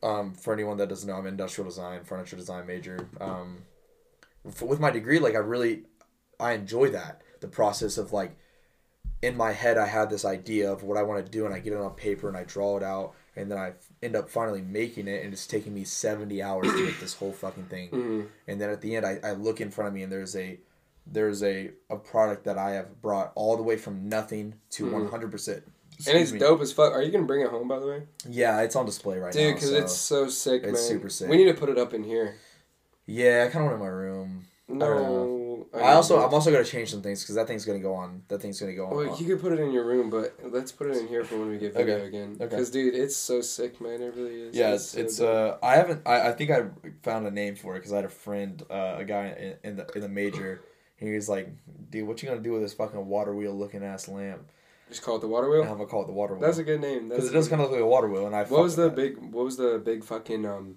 um, 0.01 0.33
for 0.33 0.51
anyone 0.53 0.77
that 0.77 0.89
doesn't 0.89 1.07
know, 1.07 1.15
I'm 1.15 1.25
an 1.27 1.33
industrial 1.33 1.69
design, 1.69 2.03
furniture 2.03 2.35
design 2.35 2.65
major. 2.65 3.07
Um, 3.21 3.57
f 4.47 4.61
with 4.63 4.79
my 4.79 4.89
degree, 4.89 5.19
like 5.19 5.35
I 5.35 5.39
really, 5.39 5.83
I 6.39 6.53
enjoy 6.53 6.89
that 6.91 7.21
the 7.41 7.47
process 7.47 7.97
of 7.99 8.11
like 8.13 8.35
in 9.25 9.35
my 9.35 9.51
head 9.51 9.77
I 9.77 9.87
have 9.87 10.09
this 10.09 10.23
idea 10.25 10.71
of 10.71 10.83
what 10.83 10.97
I 10.97 11.03
want 11.03 11.25
to 11.25 11.31
do 11.31 11.45
and 11.45 11.53
I 11.53 11.59
get 11.59 11.73
it 11.73 11.79
on 11.79 11.91
paper 11.95 12.27
and 12.27 12.37
I 12.37 12.43
draw 12.43 12.77
it 12.77 12.83
out 12.83 13.13
and 13.35 13.49
then 13.51 13.57
I 13.57 13.73
end 14.03 14.15
up 14.15 14.29
finally 14.29 14.61
making 14.61 15.07
it 15.07 15.23
and 15.23 15.33
it's 15.33 15.47
taking 15.47 15.73
me 15.73 15.83
70 15.83 16.41
hours 16.41 16.67
to 16.67 16.85
make 16.85 16.99
this 16.99 17.13
whole 17.15 17.31
fucking 17.33 17.65
thing. 17.65 17.89
Mhm. 17.93 18.27
And 18.47 18.61
then 18.61 18.69
at 18.69 18.81
the 18.81 18.95
end 18.95 19.05
I, 19.05 19.19
I 19.23 19.31
look 19.33 19.59
in 19.61 19.71
front 19.71 19.87
of 19.87 19.93
me 19.93 20.03
and 20.03 20.11
there's 20.11 20.35
a 20.35 20.59
there's 21.07 21.43
a, 21.43 21.69
a 21.89 21.97
product 21.97 22.45
that 22.45 22.57
I 22.57 22.71
have 22.71 23.01
brought 23.01 23.31
all 23.35 23.57
the 23.57 23.63
way 23.63 23.77
from 23.77 24.09
nothing 24.09 24.55
to 24.71 24.85
Mhm. 24.85 25.09
100%. 25.11 25.61
And 26.07 26.17
it's 26.17 26.31
me. 26.33 26.39
dope 26.39 26.61
as 26.61 26.73
fuck. 26.73 26.91
Are 26.93 27.01
you 27.01 27.11
gonna 27.11 27.25
bring 27.25 27.41
it 27.41 27.49
home, 27.49 27.67
by 27.67 27.79
the 27.79 27.87
way? 27.87 28.03
Yeah, 28.27 28.61
it's 28.61 28.75
on 28.75 28.85
display 28.85 29.17
right 29.19 29.31
Dude, 29.31 29.43
now. 29.49 29.53
because 29.53 29.69
so- 29.69 29.77
it's 29.77 29.93
so 29.97 30.27
sick, 30.29 30.63
it's 30.63 30.73
man. 30.73 30.81
super 30.81 31.09
sick. 31.09 31.29
We 31.29 31.37
need 31.37 31.45
to 31.45 31.53
put 31.53 31.69
it 31.69 31.77
up 31.77 31.93
in 31.93 32.03
here. 32.03 32.35
Yeah, 33.05 33.45
I 33.47 33.51
kind 33.51 33.63
of 33.65 33.71
want 33.71 33.73
it 33.73 33.75
in 33.75 33.79
my 33.81 33.87
room. 33.95 34.45
No, 34.67 35.67
I 35.73 35.93
also 35.93 36.25
I'm 36.25 36.33
also 36.33 36.51
gonna 36.51 36.63
change 36.63 36.89
some 36.91 37.01
things 37.01 37.21
because 37.21 37.35
that 37.35 37.47
thing's 37.47 37.65
gonna 37.65 37.79
go 37.79 37.93
on. 37.93 38.23
That 38.29 38.41
thing's 38.41 38.59
gonna 38.59 38.73
go 38.73 38.87
on. 38.87 38.95
Well, 38.95 39.17
you 39.19 39.25
could 39.27 39.41
put 39.41 39.51
it 39.53 39.59
in 39.59 39.71
your 39.71 39.85
room, 39.85 40.09
but 40.09 40.35
let's 40.43 40.71
put 40.71 40.87
it 40.87 40.97
in 40.97 41.07
here 41.07 41.23
for 41.23 41.37
when 41.37 41.49
we 41.49 41.57
get 41.57 41.73
video 41.73 41.97
Okay, 41.97 42.07
again. 42.07 42.31
okay. 42.39 42.45
Because, 42.45 42.71
dude, 42.71 42.95
it's 42.95 43.15
so 43.15 43.41
sick, 43.41 43.79
man. 43.79 44.01
It 44.01 44.15
really 44.15 44.41
is. 44.41 44.55
Yeah, 44.55 44.73
it's, 44.73 44.85
so 44.89 44.99
it's 44.99 45.17
dope. 45.17 45.59
uh 45.63 45.65
I 45.65 45.75
haven't 45.75 46.01
I, 46.05 46.29
I 46.29 46.31
think 46.31 46.49
I 46.51 46.65
found 47.03 47.27
a 47.27 47.31
name 47.31 47.55
for 47.55 47.75
it 47.75 47.79
because 47.79 47.93
I 47.93 47.97
had 47.97 48.05
a 48.05 48.09
friend 48.09 48.61
uh, 48.69 48.95
a 48.97 49.05
guy 49.05 49.27
in, 49.63 49.69
in 49.71 49.75
the 49.77 49.87
in 49.95 50.01
the 50.01 50.09
major 50.09 50.61
and 50.99 51.09
he 51.09 51.15
was 51.15 51.29
like 51.29 51.49
dude 51.91 52.07
what 52.07 52.21
you 52.23 52.29
gonna 52.29 52.41
do 52.41 52.51
with 52.53 52.61
this 52.61 52.73
fucking 52.73 53.05
water 53.05 53.35
wheel 53.35 53.53
looking 53.53 53.83
ass 53.83 54.07
lamp 54.07 54.49
just 54.89 55.01
call 55.01 55.15
it 55.17 55.21
the 55.21 55.27
water 55.27 55.49
wheel. 55.49 55.63
I'm 55.63 55.69
gonna 55.69 55.87
call 55.87 56.03
it 56.03 56.07
the 56.07 56.13
water 56.13 56.33
wheel 56.35 56.41
That's 56.43 56.59
a 56.59 56.63
good 56.63 56.79
name. 56.81 57.09
because 57.09 57.27
it 57.29 57.33
does 57.33 57.47
kind 57.47 57.59
of 57.61 57.69
look 57.69 57.73
like 57.79 57.83
a 57.83 57.87
water 57.87 58.07
wheel 58.07 58.25
and 58.27 58.35
I 58.35 58.43
What 58.45 58.61
was 58.63 58.75
the 58.75 58.83
with 58.87 58.95
big? 58.95 59.17
What 59.17 59.43
was 59.45 59.57
the 59.57 59.81
big 59.83 60.03
fucking 60.03 60.45
um 60.45 60.75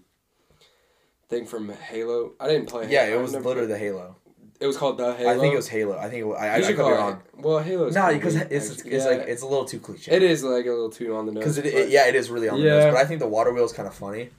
thing 1.28 1.46
from 1.46 1.68
Halo? 1.70 2.32
I 2.40 2.48
didn't 2.48 2.68
play. 2.68 2.84
that. 2.84 2.92
yeah 2.92 3.04
it 3.06 3.14
I've 3.14 3.20
was 3.22 3.32
literally 3.34 3.54
played- 3.66 3.68
the 3.70 3.78
Halo. 3.78 4.16
It 4.60 4.66
was 4.66 4.76
called 4.76 4.98
the 4.98 5.14
Halo. 5.14 5.30
I 5.30 5.38
think 5.38 5.52
it 5.54 5.56
was 5.56 5.68
Halo 5.68 5.96
I 5.96 6.08
think 6.10 6.22
it 6.22 6.24
was, 6.24 6.36
I, 6.36 6.48
I, 6.48 6.54
I 6.56 6.60
should 6.62 6.66
could 6.74 6.76
call 6.78 6.88
be 6.90 6.94
it- 6.94 6.98
wrong 6.98 7.22
Well, 7.36 7.58
Halo's. 7.60 7.94
no 7.94 8.00
kinda 8.02 8.14
because 8.18 8.34
weird, 8.34 8.52
it's 8.52 8.70
actually. 8.72 8.90
it's 8.92 9.04
Yeah, 9.04 9.10
like 9.10 9.20
it's 9.28 9.42
a 9.42 9.46
little 9.46 9.64
too 9.64 9.78
cliche 9.78 10.10
It 10.16 10.22
is 10.22 10.42
like 10.42 10.66
a 10.66 10.70
little 10.70 10.90
too 10.90 11.14
on 11.16 11.26
the 11.26 11.32
nose. 11.32 11.42
because 11.44 11.58
it, 11.58 11.66
it 11.66 11.88
yeah 11.90 12.06
it 12.08 12.14
is 12.16 12.28
really 12.30 12.48
on 12.48 12.58
the 12.60 12.66
nose 12.66 12.84
but 12.92 12.96
I 12.96 13.04
think 13.04 13.20
the 13.20 13.28
water 13.28 13.52
wheel 13.52 13.64
is 13.64 13.72
kind 13.72 13.86
of 13.86 13.94
funny. 13.94 14.30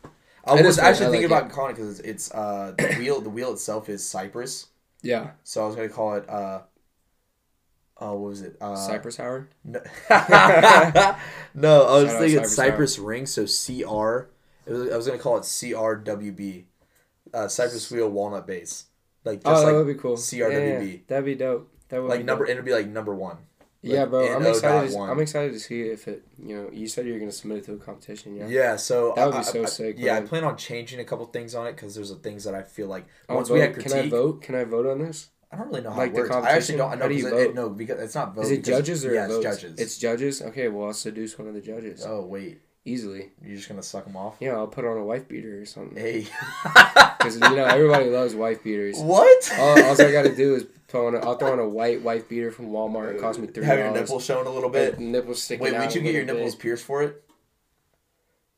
I 0.45 0.57
It 0.57 0.65
was 0.65 0.77
actually 0.79 1.07
I 1.07 1.09
thinking 1.11 1.29
like 1.29 1.43
about 1.43 1.51
calling 1.53 1.71
it 1.71 1.75
because 1.75 1.99
it's, 1.99 2.07
it's 2.09 2.31
uh 2.33 2.73
the 2.77 2.95
wheel 2.99 3.21
the 3.21 3.29
wheel 3.29 3.53
itself 3.53 3.87
is 3.89 4.05
cypress 4.05 4.67
yeah, 5.01 5.31
so 5.45 5.63
I 5.63 5.67
was 5.67 5.75
gonna 5.77 5.87
call 5.87 6.15
it 6.15 6.29
uh 6.29 6.61
oh 8.01 8.15
what 8.15 8.29
was 8.29 8.41
it 8.41 8.57
uh 8.59 8.75
Cypress 8.75 9.15
Howard. 9.15 9.47
No, 9.63 9.79
no 11.53 11.85
I 11.85 12.01
was 12.03 12.09
Shout 12.11 12.19
thinking 12.19 12.37
Cypress 12.45 12.55
Cypress 12.55 12.99
Ring, 12.99 13.25
so 13.25 13.43
CR. 13.45 14.27
It 14.65 14.73
was, 14.73 14.91
I 14.91 14.97
was 14.97 15.05
gonna 15.07 15.17
call 15.19 15.37
it 15.37 15.43
CRWB, 15.43 16.63
uh, 17.33 17.47
Cypress 17.47 17.89
Wheel 17.91 18.09
Walnut 18.09 18.45
Base, 18.47 18.85
like 19.25 19.41
Oh, 19.45 19.51
just 19.51 19.65
that 19.65 19.71
like 19.73 19.85
would 19.85 19.93
be 19.95 19.99
cool. 19.99 20.15
CRWB. 20.17 20.51
Yeah, 20.51 20.79
yeah, 20.81 20.97
that'd 21.07 21.25
be 21.25 21.35
dope. 21.35 21.71
That 21.89 22.01
would 22.01 22.09
like 22.09 22.19
be 22.19 22.23
number. 22.23 22.45
dope. 22.45 22.51
It'd 22.51 22.65
be 22.65 22.71
like 22.73 22.87
number 22.87 23.15
one. 23.15 23.37
yeah, 23.81 24.05
bro. 24.05 24.27
I'm 24.35 24.45
excited. 24.45 24.91
To, 24.91 24.99
I'm 24.99 25.19
excited 25.19 25.53
to 25.53 25.59
see 25.59 25.81
if 25.83 26.07
it. 26.07 26.23
You 26.37 26.55
know, 26.55 26.69
you 26.71 26.87
said 26.87 27.05
you're 27.05 27.17
gonna 27.19 27.31
submit 27.31 27.59
it 27.59 27.65
to 27.65 27.73
a 27.73 27.77
competition. 27.77 28.35
Yeah. 28.35 28.47
Yeah, 28.47 28.75
so 28.75 29.13
That 29.15 29.25
would 29.27 29.35
I- 29.35 29.37
be 29.39 29.43
so 29.45 29.61
I- 29.63 29.65
sick, 29.65 29.95
Yeah, 29.97 30.17
I 30.17 30.21
plan 30.21 30.43
on 30.43 30.57
changing 30.57 30.99
a 30.99 31.05
couple 31.05 31.25
things 31.27 31.55
on 31.55 31.65
it 31.67 31.75
because 31.75 31.95
there's 31.95 32.11
a 32.11 32.15
things 32.15 32.43
that 32.43 32.53
I 32.55 32.63
feel 32.63 32.87
like 32.87 33.05
I'll 33.29 33.37
once 33.37 33.49
we 33.49 33.59
vote. 33.59 33.65
had 33.65 33.73
critique, 33.73 33.91
Can 33.91 33.99
I 34.05 34.09
vote? 34.09 34.41
Can 34.41 34.55
I 34.55 34.63
vote 34.65 34.85
on 34.85 34.99
this? 34.99 35.29
I 35.51 35.57
don't 35.57 35.67
really 35.69 35.81
know 35.81 35.89
how 35.89 35.97
Like 35.97 36.11
it 36.11 36.13
the 36.15 36.19
works. 36.21 36.31
I 36.31 36.35
actually 36.51 36.77
competition? 36.77 36.77
don't. 36.77 36.91
I 36.91 36.95
know 36.95 37.01
How 37.01 37.07
do 37.07 37.15
you 37.15 37.23
'cause 37.23 37.31
it- 37.33 37.45
vote? 37.47 37.55
no, 37.55 37.69
because 37.69 38.01
it's 38.03 38.15
not 38.15 38.35
vote. 38.35 38.41
Is 38.43 38.51
it 38.51 38.55
because- 38.57 38.67
judges 38.79 39.05
or 39.05 39.13
yeah, 39.15 39.25
it's 39.25 39.39
judges. 39.39 39.79
It's 39.79 39.97
judges. 39.97 40.41
Okay, 40.43 40.67
well 40.67 40.87
I'll 40.87 40.93
seduce 40.93 41.39
one 41.39 41.47
of 41.47 41.53
the 41.55 41.61
judges 41.61 42.05
oh 42.05 42.23
wait, 42.25 42.61
easily. 42.89 43.29
you're 43.45 43.55
just 43.55 43.69
gonna 43.69 43.83
suck 43.83 44.05
them 44.05 44.17
off? 44.17 44.35
Yeah, 44.39 44.55
I'll 44.55 44.67
put 44.67 44.85
on 44.85 44.97
a 44.97 45.03
wife 45.03 45.27
beater 45.27 45.61
or 45.61 45.65
something. 45.65 45.97
Hey, 45.97 46.27
Because 47.19 47.35
you 47.35 47.41
know 47.41 47.65
everybody 47.65 48.09
loves 48.09 48.33
wife 48.35 48.63
beaters. 48.63 48.97
what? 48.99 49.51
All, 49.59 49.83
all 49.83 50.01
I 50.01 50.11
gotta 50.11 50.33
do 50.35 50.55
is 50.55 50.65
throw 50.87 51.07
on. 51.07 51.15
A, 51.15 51.19
I'll 51.19 51.35
throw 51.37 51.51
on 51.51 51.59
a 51.59 51.67
white 51.67 52.01
wife 52.01 52.27
beater 52.29 52.49
from 52.51 52.69
Walmart. 52.69 53.15
It 53.15 53.21
cost 53.21 53.39
me 53.39 53.47
three 53.47 53.65
Have 53.65 53.77
your 53.79 53.91
nipples 53.91 54.23
showing 54.25 54.47
a 54.47 54.49
little 54.51 54.69
bit. 54.69 54.99
Nipples 54.99 55.43
sticking 55.43 55.63
Wait, 55.63 55.73
out. 55.73 55.81
would 55.85 55.95
you 55.95 56.01
get 56.01 56.13
your 56.13 56.23
nipples 56.25 56.55
bit. 56.55 56.61
pierced 56.61 56.85
for 56.85 57.03
it? 57.03 57.23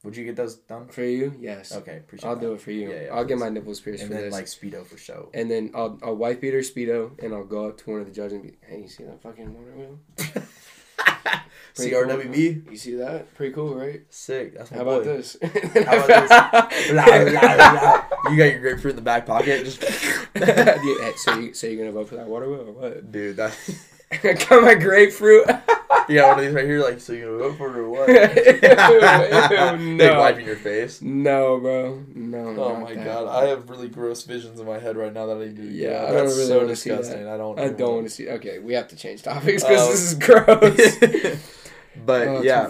Would 0.04 0.16
you 0.18 0.26
get 0.26 0.36
those 0.36 0.56
done? 0.56 0.88
for 0.88 1.04
you? 1.04 1.34
Yes. 1.40 1.72
Okay, 1.76 1.98
appreciate 1.98 2.28
I'll 2.28 2.36
that. 2.36 2.42
do 2.42 2.54
it 2.54 2.62
for 2.62 2.72
you. 2.72 2.90
Yeah, 2.90 3.02
yeah, 3.04 3.14
I'll 3.16 3.26
get 3.26 3.38
my 3.38 3.50
nipples 3.50 3.80
pierced 3.80 4.02
And 4.02 4.10
for 4.10 4.16
then 4.16 4.24
this. 4.26 4.34
like 4.34 4.46
speedo 4.46 4.84
for 4.86 4.98
show. 4.98 5.30
and 5.34 5.50
then 5.50 5.70
I'll 5.76 6.00
I'll 6.04 6.16
wife 6.16 6.42
beater 6.42 6.60
speedo, 6.60 7.18
and 7.24 7.34
I'll 7.36 7.44
go 7.44 7.68
up 7.70 7.78
to 7.80 7.90
one 7.92 8.00
of 8.02 8.08
the 8.08 8.12
judges 8.14 8.34
and 8.34 8.44
be, 8.44 8.54
"Hey, 8.66 8.82
you 8.82 8.88
see 8.88 9.04
that 9.04 9.22
fucking 9.22 9.54
motor 9.54 9.72
wheel? 9.76 10.00
Pretty 11.76 11.92
cool, 11.92 12.36
You 12.36 12.76
see 12.78 12.96
that? 12.96 13.34
Pretty 13.36 13.54
cool, 13.54 13.76
right? 13.76 14.02
sick. 14.10 14.58
That's 14.58 14.72
my 14.72 14.78
How 14.78 14.84
about 14.84 15.04
boy. 15.04 15.18
this? 15.18 15.38
How 15.42 16.06
about 16.06 16.70
Blah, 16.90 17.06
blah, 17.06 17.80
blah. 17.80 18.32
You 18.32 18.38
got 18.38 18.44
your 18.52 18.60
grapefruit 18.60 18.92
in 18.92 18.96
the 18.98 19.02
back 19.02 19.26
pocket, 19.26 19.66
just 19.66 19.82
Yeah, 20.36 21.12
so 21.18 21.38
you 21.40 21.54
so 21.54 21.68
you're 21.68 21.78
gonna 21.78 21.92
vote 21.92 22.10
for 22.10 22.16
that 22.16 22.28
water 22.28 22.48
wheel 22.50 22.62
or 22.68 22.72
what? 22.74 23.12
dude. 23.12 23.38
That 23.38 23.58
Got 24.22 24.64
my 24.64 24.76
grapefruit. 24.76 25.48
you 26.10 26.16
got 26.16 26.28
one 26.36 26.40
of 26.40 26.46
these 26.46 26.54
right 26.54 26.66
here. 26.66 26.82
Like, 26.84 27.00
so 27.00 27.14
you're 27.14 27.38
gonna 27.38 27.50
vote 27.50 27.58
for 27.58 27.70
it 27.70 27.78
or 27.80 27.90
what? 27.90 28.10
Ew, 28.10 29.00
Like 29.02 29.80
no. 29.80 30.20
wiping 30.20 30.46
your 30.46 30.58
face. 30.58 31.02
no, 31.02 31.58
bro. 31.60 32.04
No. 32.14 32.48
Oh 32.62 32.76
my 32.82 32.94
that. 32.94 33.06
god, 33.06 33.28
I 33.30 33.48
have 33.48 33.70
really 33.70 33.88
gross 33.88 34.24
visions 34.24 34.60
in 34.60 34.66
my 34.66 34.80
head 34.80 34.98
right 34.98 35.14
now 35.14 35.28
that 35.28 35.38
I 35.42 35.48
do. 35.48 35.64
Yeah, 35.64 36.04
I 36.08 36.12
don't 36.12 36.26
really 36.26 36.46
so 36.46 36.58
wanna 36.60 36.76
see 36.76 36.90
that. 36.90 37.06
I 37.06 37.38
don't. 37.38 37.58
I 37.58 37.70
don't 37.70 37.94
want 37.96 38.06
to 38.08 38.10
see. 38.10 38.28
Okay, 38.30 38.60
we 38.60 38.74
have 38.74 38.90
to 38.90 38.98
change 38.98 39.24
topics 39.24 39.64
because 39.64 39.80
Oh. 39.80 39.86
Um, 39.86 39.92
this 39.92 40.02
is 40.02 41.36
gross. 41.40 41.58
But 42.06 42.28
Oh, 42.28 42.42
yeah, 42.42 42.70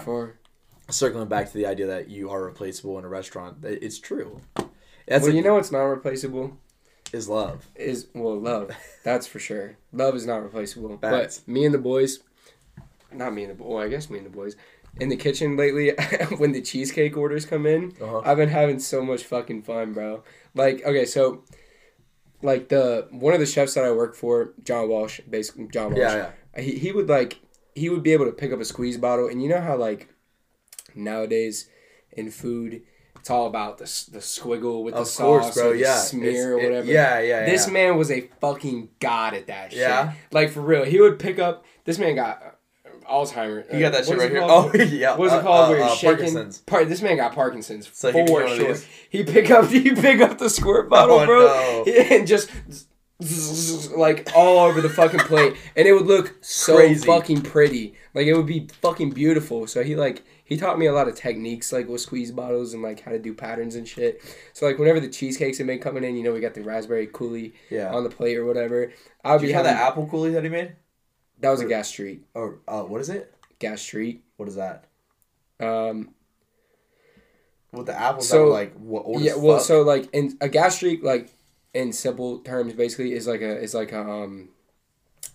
circling 0.90 1.28
back 1.28 1.46
to 1.48 1.54
the 1.54 1.66
idea 1.66 1.86
that 1.86 2.08
you 2.08 2.30
are 2.30 2.42
replaceable 2.44 2.98
in 2.98 3.04
a 3.04 3.08
restaurant, 3.08 3.58
it's 3.64 3.98
true. 3.98 4.40
That's 5.06 5.22
well, 5.24 5.32
a- 5.32 5.34
you 5.34 5.42
know 5.42 5.54
what's 5.54 5.72
not 5.72 5.82
replaceable 5.84 6.56
is 7.12 7.28
love. 7.28 7.66
is 7.74 8.06
well 8.14 8.38
love. 8.38 8.70
That's 9.04 9.26
for 9.26 9.38
sure. 9.38 9.76
Love 9.92 10.14
is 10.16 10.26
not 10.26 10.42
replaceable. 10.42 10.96
But 10.96 11.40
me 11.46 11.64
and 11.64 11.74
the 11.74 11.78
boys, 11.78 12.20
not 13.12 13.34
me 13.34 13.42
and 13.44 13.50
the 13.50 13.54
boy. 13.54 13.74
Well, 13.74 13.84
I 13.84 13.88
guess 13.88 14.08
me 14.10 14.18
and 14.18 14.26
the 14.26 14.30
boys. 14.30 14.56
In 15.00 15.08
the 15.08 15.16
kitchen 15.16 15.56
lately, 15.56 15.90
when 16.36 16.52
the 16.52 16.60
cheesecake 16.60 17.16
orders 17.16 17.46
come 17.46 17.66
in, 17.66 17.94
Uh-huh. 18.00 18.20
I've 18.24 18.36
been 18.36 18.50
having 18.50 18.78
so 18.78 19.02
much 19.02 19.24
fucking 19.24 19.62
fun, 19.62 19.92
bro. 19.94 20.22
Like, 20.54 20.84
okay, 20.84 21.06
so, 21.06 21.44
like 22.42 22.68
the 22.68 23.08
one 23.10 23.32
of 23.34 23.40
the 23.40 23.46
chefs 23.46 23.74
that 23.74 23.84
I 23.84 23.90
work 23.92 24.14
for, 24.14 24.52
John 24.64 24.88
Walsh, 24.88 25.20
basically 25.28 25.66
John 25.68 25.92
Walsh. 25.94 25.98
Yeah, 25.98 26.30
yeah. 26.56 26.62
he, 26.62 26.78
he 26.78 26.92
would 26.92 27.08
like 27.08 27.38
he 27.74 27.88
would 27.88 28.02
be 28.02 28.12
able 28.12 28.26
to 28.26 28.32
pick 28.32 28.52
up 28.52 28.60
a 28.60 28.64
squeeze 28.64 28.96
bottle 28.98 29.28
and 29.28 29.42
you 29.42 29.48
know 29.48 29.60
how 29.60 29.76
like 29.76 30.08
nowadays 30.94 31.68
in 32.12 32.30
food 32.30 32.82
it's 33.18 33.30
all 33.30 33.46
about 33.46 33.78
the, 33.78 33.84
the 34.10 34.18
squiggle 34.18 34.82
with 34.82 34.94
the 34.94 35.00
Of 35.02 35.06
sauce 35.06 35.42
course, 35.44 35.54
bro. 35.54 35.70
or 35.70 35.72
the 35.74 35.78
Yeah, 35.78 35.96
smear 35.96 36.30
It's- 36.30 36.44
or 36.46 36.58
it- 36.58 36.64
whatever 36.64 36.86
yeah, 36.86 37.20
yeah. 37.20 37.44
this 37.46 37.66
yeah. 37.66 37.72
man 37.72 37.96
was 37.96 38.10
a 38.10 38.22
fucking 38.40 38.88
god 39.00 39.34
at 39.34 39.46
that 39.46 39.70
shit 39.72 39.80
Yeah? 39.80 40.12
like 40.32 40.50
for 40.50 40.60
real 40.60 40.84
he 40.84 41.00
would 41.00 41.18
pick 41.18 41.38
up 41.38 41.64
this 41.84 41.98
man 41.98 42.14
got 42.16 42.42
uh, 42.42 42.48
Alzheimer's 43.10 43.72
You 43.72 43.80
got 43.80 43.92
that 43.92 44.02
Uh, 44.02 44.04
shit 44.04 44.18
right 44.18 44.30
here. 44.30 44.40
called? 44.40 44.70
Oh 44.74 44.78
yeah. 44.82 45.16
What's 45.16 45.32
uh, 45.32 45.38
it 45.38 45.42
called? 45.42 45.64
uh, 45.66 45.68
where 45.70 45.78
you're 45.78 45.88
uh, 45.88 45.94
shaking. 45.94 46.16
Parkinson's. 46.16 46.58
Par- 46.60 46.84
this 46.84 47.02
man 47.02 47.16
got 47.16 47.34
Parkinson's 47.34 47.90
So 47.92 48.12
he 48.12 48.24
for 48.26 48.46
sure. 48.48 48.76
He 49.10 49.24
pick 49.24 49.50
up, 49.50 49.66
he 49.70 49.92
pick 49.92 50.20
up 50.20 50.38
the 50.38 50.48
squirt 50.48 50.88
bottle, 50.88 51.18
Oh, 51.18 51.26
bro, 51.26 51.84
no. 51.84 51.92
and 51.92 52.26
just 52.28 52.48
like 53.96 54.28
all 54.34 54.58
over 54.58 54.80
the 54.80 54.88
fucking 54.88 55.20
plate, 55.20 55.56
and 55.76 55.86
it 55.86 55.92
would 55.92 56.06
look 56.06 56.34
so 56.40 56.76
Crazy. 56.76 57.06
fucking 57.06 57.42
pretty. 57.42 57.94
Like 58.14 58.26
it 58.26 58.34
would 58.34 58.46
be 58.46 58.68
fucking 58.80 59.10
beautiful. 59.10 59.66
So 59.66 59.82
he 59.82 59.94
like 59.96 60.24
he 60.44 60.56
taught 60.56 60.78
me 60.78 60.86
a 60.86 60.92
lot 60.92 61.08
of 61.08 61.14
techniques 61.14 61.72
like 61.72 61.88
with 61.88 62.00
squeeze 62.00 62.30
bottles 62.32 62.74
and 62.74 62.82
like 62.82 63.00
how 63.00 63.12
to 63.12 63.18
do 63.18 63.32
patterns 63.32 63.76
and 63.76 63.86
shit. 63.86 64.20
So 64.54 64.66
like 64.66 64.78
whenever 64.78 64.98
the 65.00 65.08
cheesecakes 65.08 65.58
have 65.58 65.66
been 65.66 65.78
coming 65.78 66.04
in, 66.04 66.16
you 66.16 66.22
know 66.24 66.32
we 66.32 66.40
got 66.40 66.54
the 66.54 66.62
raspberry 66.62 67.06
coulis 67.06 67.52
Yeah. 67.70 67.94
on 67.94 68.02
the 68.04 68.10
plate 68.10 68.36
or 68.36 68.44
whatever. 68.44 68.92
I 69.24 69.32
would 69.32 69.38
Did 69.38 69.42
be 69.46 69.48
you 69.50 69.54
have 69.54 69.66
having 69.66 69.78
that 69.80 69.86
apple 69.88 70.06
coulis 70.08 70.32
that 70.32 70.42
he 70.44 70.50
made? 70.50 70.74
that 71.40 71.50
was 71.50 71.60
a 71.60 71.66
gastrique, 71.66 72.22
Or 72.34 72.60
uh, 72.68 72.82
what 72.82 73.00
is 73.00 73.08
it? 73.08 73.32
gastrique. 73.58 74.22
What 74.36 74.48
is 74.48 74.56
that? 74.56 74.84
Um, 75.60 76.10
With 77.72 77.86
the 77.86 77.98
apples 77.98 78.28
So- 78.28 78.38
that 78.38 78.44
were 78.44 78.50
like 78.50 78.74
what 78.74 79.20
yeah, 79.22 79.36
well, 79.36 79.58
fuck? 79.58 79.66
so 79.66 79.82
like 79.82 80.08
in 80.12 80.36
a 80.40 80.48
gastrique, 80.48 81.02
like 81.02 81.30
in 81.74 81.92
simple 81.92 82.38
terms, 82.40 82.72
basically 82.74 83.12
is 83.12 83.26
like 83.26 83.40
a 83.40 83.58
is 83.60 83.74
like 83.74 83.92
a 83.92 84.00
um, 84.00 84.50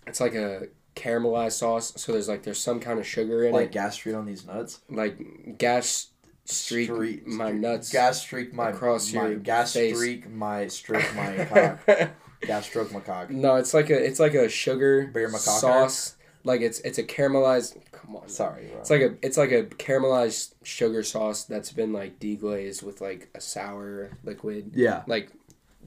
it's 0.06 0.20
like 0.22 0.36
a 0.36 0.68
caramelized 0.96 1.54
sauce. 1.54 1.94
So 2.02 2.12
there's 2.12 2.28
like 2.28 2.44
there's 2.44 2.60
some 2.60 2.80
kind 2.80 3.00
of 3.00 3.06
sugar 3.08 3.44
in 3.46 3.54
like 3.54 3.68
it, 3.68 3.72
gas 3.72 3.96
street 3.96 4.14
on 4.14 4.26
these 4.26 4.46
nuts. 4.46 4.80
like 4.90 5.18
gas 5.58 6.08
streak 6.46 6.86
Street- 6.90 7.28
my 7.28 7.52
nuts 7.52 7.92
Gas 7.92 8.22
streak 8.22 8.54
my 8.54 8.70
across 8.70 9.12
my 9.14 9.28
your 9.28 9.36
gas 9.40 9.74
face. 9.74 9.96
streak 9.98 10.30
my 10.30 10.68
stroke 10.68 11.04
my 11.16 11.46
cock. 11.86 12.10
gas 12.42 12.66
stroke 12.66 12.92
my 12.94 13.02
cock. 13.02 13.30
no, 13.30 13.56
it's 13.56 13.74
like 13.74 13.90
a 13.90 14.02
it's 14.06 14.20
like 14.20 14.34
a 14.34 14.48
sugar 14.48 15.08
Bear 15.08 15.28
macaque. 15.30 15.60
sauce. 15.60 16.14
Like 16.44 16.62
it's 16.62 16.80
it's 16.80 16.98
a 16.98 17.04
caramelized. 17.04 17.78
Come 17.92 18.16
on, 18.16 18.30
Sorry, 18.30 18.68
bro. 18.68 18.80
It's 18.80 18.90
like 18.90 19.02
a 19.02 19.16
it's 19.22 19.36
like 19.38 19.52
a 19.52 19.64
caramelized 19.64 20.54
sugar 20.64 21.04
sauce 21.04 21.44
that's 21.44 21.74
been 21.74 21.92
like 21.92 22.20
deglazed 22.20 22.82
with 22.84 23.02
like 23.02 23.30
a 23.36 23.42
sour 23.42 24.12
liquid. 24.24 24.72
yeah. 24.74 25.04
Like, 25.08 25.32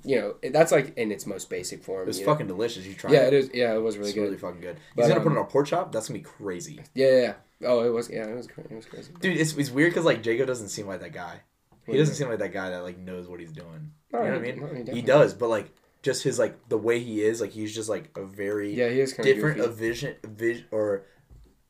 you 0.04 0.16
know, 0.20 0.34
that's 0.50 0.72
like 0.72 0.96
in 0.96 1.10
its 1.12 1.26
most 1.26 1.50
basic 1.50 1.82
form. 1.82 2.02
It 2.02 2.06
was 2.06 2.18
you 2.20 2.26
know? 2.26 2.32
fucking 2.32 2.46
delicious. 2.46 2.86
You 2.86 2.94
tried 2.94 3.12
Yeah, 3.12 3.26
it. 3.26 3.34
is. 3.34 3.50
Yeah, 3.52 3.74
it 3.74 3.78
was 3.82 3.96
really 3.98 4.10
It's 4.10 4.14
good. 4.16 4.22
really 4.24 4.36
fucking 4.38 4.60
good. 4.60 4.76
But, 4.96 5.02
He's 5.02 5.08
gonna 5.10 5.20
put 5.20 5.32
um, 5.32 5.36
it 5.36 5.40
on 5.40 5.46
a 5.46 5.48
pork 5.48 5.66
chop. 5.66 5.92
That's 5.92 6.08
gonna 6.08 6.18
be 6.20 6.24
crazy, 6.24 6.80
Yeah, 6.94 7.06
yeah, 7.08 7.20
yeah. 7.20 7.34
Oh, 7.68 7.84
it 7.84 7.90
was. 7.90 8.08
Yeah, 8.08 8.24
it 8.26 8.34
was. 8.34 8.46
It 8.46 8.72
was 8.74 8.86
crazy. 8.86 9.12
dude. 9.20 9.36
It's, 9.36 9.54
it's 9.56 9.70
weird 9.70 9.90
because 9.90 10.04
like 10.06 10.22
Jacob 10.22 10.46
doesn't 10.46 10.68
seem 10.68 10.86
like 10.86 11.00
that 11.00 11.12
guy. 11.12 11.40
He 11.86 11.96
doesn't 11.98 12.14
seem 12.14 12.28
like 12.28 12.38
that 12.38 12.52
guy 12.52 12.70
that 12.70 12.82
like 12.84 12.98
knows 12.98 13.26
what 13.26 13.40
he's 13.40 13.52
doing. 13.52 13.90
You 14.12 14.18
know 14.18 14.24
he- 14.24 14.30
what 14.30 14.38
I 14.38 14.40
mean? 14.40 14.84
no, 14.86 14.92
he 14.92 15.00
he 15.00 15.02
does, 15.02 15.34
but 15.34 15.48
like 15.48 15.70
just 16.02 16.22
his 16.22 16.38
like 16.38 16.68
the 16.68 16.78
way 16.78 17.00
he 17.00 17.20
is, 17.22 17.40
like 17.40 17.50
he's 17.50 17.74
just 17.74 17.88
like 17.88 18.10
a 18.16 18.24
very 18.24 18.72
Yeah, 18.74 18.88
he 18.88 19.00
is 19.00 19.12
kind 19.12 19.24
different 19.26 19.56
Goofy. 19.58 19.68
a 19.68 19.72
vision 19.72 20.14
vision 20.24 20.64
or 20.70 21.02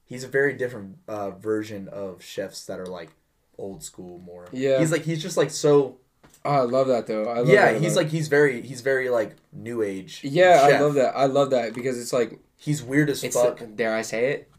he's 0.05 0.22
a 0.24 0.28
very 0.28 0.53
different 0.55 0.99
uh, 1.09 1.31
version 1.31 1.89
of 1.89 2.22
chefs 2.22 2.66
that 2.66 2.78
are 2.78 2.87
like 2.87 3.11
old 3.59 3.83
school 3.83 4.18
more. 4.18 4.47
Yeah. 4.53 4.78
He's 4.78 4.93
like 4.93 5.03
he's 5.03 5.22
just 5.22 5.37
like 5.37 5.51
so 5.51 5.99
Oh, 6.45 6.51
I 6.51 6.61
love 6.62 6.88
that 6.88 7.07
though. 7.07 7.24
I 7.24 7.38
love 7.38 7.49
yeah, 7.49 7.72
that 7.72 7.82
he's 7.82 7.97
like 7.97 8.09
he's 8.09 8.28
very 8.28 8.62
he's 8.62 8.80
very 8.80 9.11
like 9.11 9.36
new 9.53 9.82
age. 9.82 10.20
Yeah, 10.24 10.66
chef. 10.66 10.80
I 10.80 10.82
love 10.82 10.95
that. 10.95 11.16
I 11.16 11.26
love 11.26 11.51
that 11.51 11.74
because 11.74 12.01
it's 12.01 12.12
like 12.12 12.41
He's 12.61 12.82
weird 12.82 13.09
as 13.09 13.24
fuck. 13.24 13.59
the, 13.59 13.66
dare 13.66 13.97
I 13.97 14.03
say 14.03 14.32
it? 14.32 14.51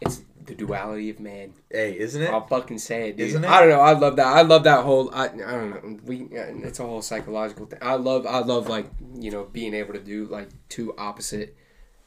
It's 0.00 0.22
the 0.44 0.54
duality 0.54 1.10
of 1.10 1.18
man. 1.18 1.54
hey, 1.68 1.98
isn't 1.98 2.22
it? 2.22 2.30
I'll 2.30 2.46
fucking 2.46 2.78
say 2.78 3.08
it, 3.08 3.16
dude. 3.16 3.28
Isn't 3.30 3.42
it? 3.42 3.50
I 3.50 3.58
don't 3.58 3.70
know. 3.70 3.80
I 3.80 3.94
love 3.94 4.14
that. 4.14 4.26
I 4.28 4.42
love 4.42 4.62
that 4.62 4.84
whole. 4.84 5.12
I, 5.12 5.24
I 5.24 5.28
don't 5.28 5.70
know. 5.70 6.00
We. 6.04 6.22
Uh, 6.22 6.54
it's 6.62 6.78
a 6.78 6.84
whole 6.84 7.02
psychological 7.02 7.66
thing. 7.66 7.80
I 7.82 7.94
love. 7.96 8.26
I 8.26 8.38
love 8.38 8.68
like 8.68 8.86
you 9.16 9.32
know 9.32 9.42
being 9.44 9.74
able 9.74 9.92
to 9.94 10.00
do 10.00 10.26
like 10.26 10.50
two 10.68 10.94
opposite 10.96 11.56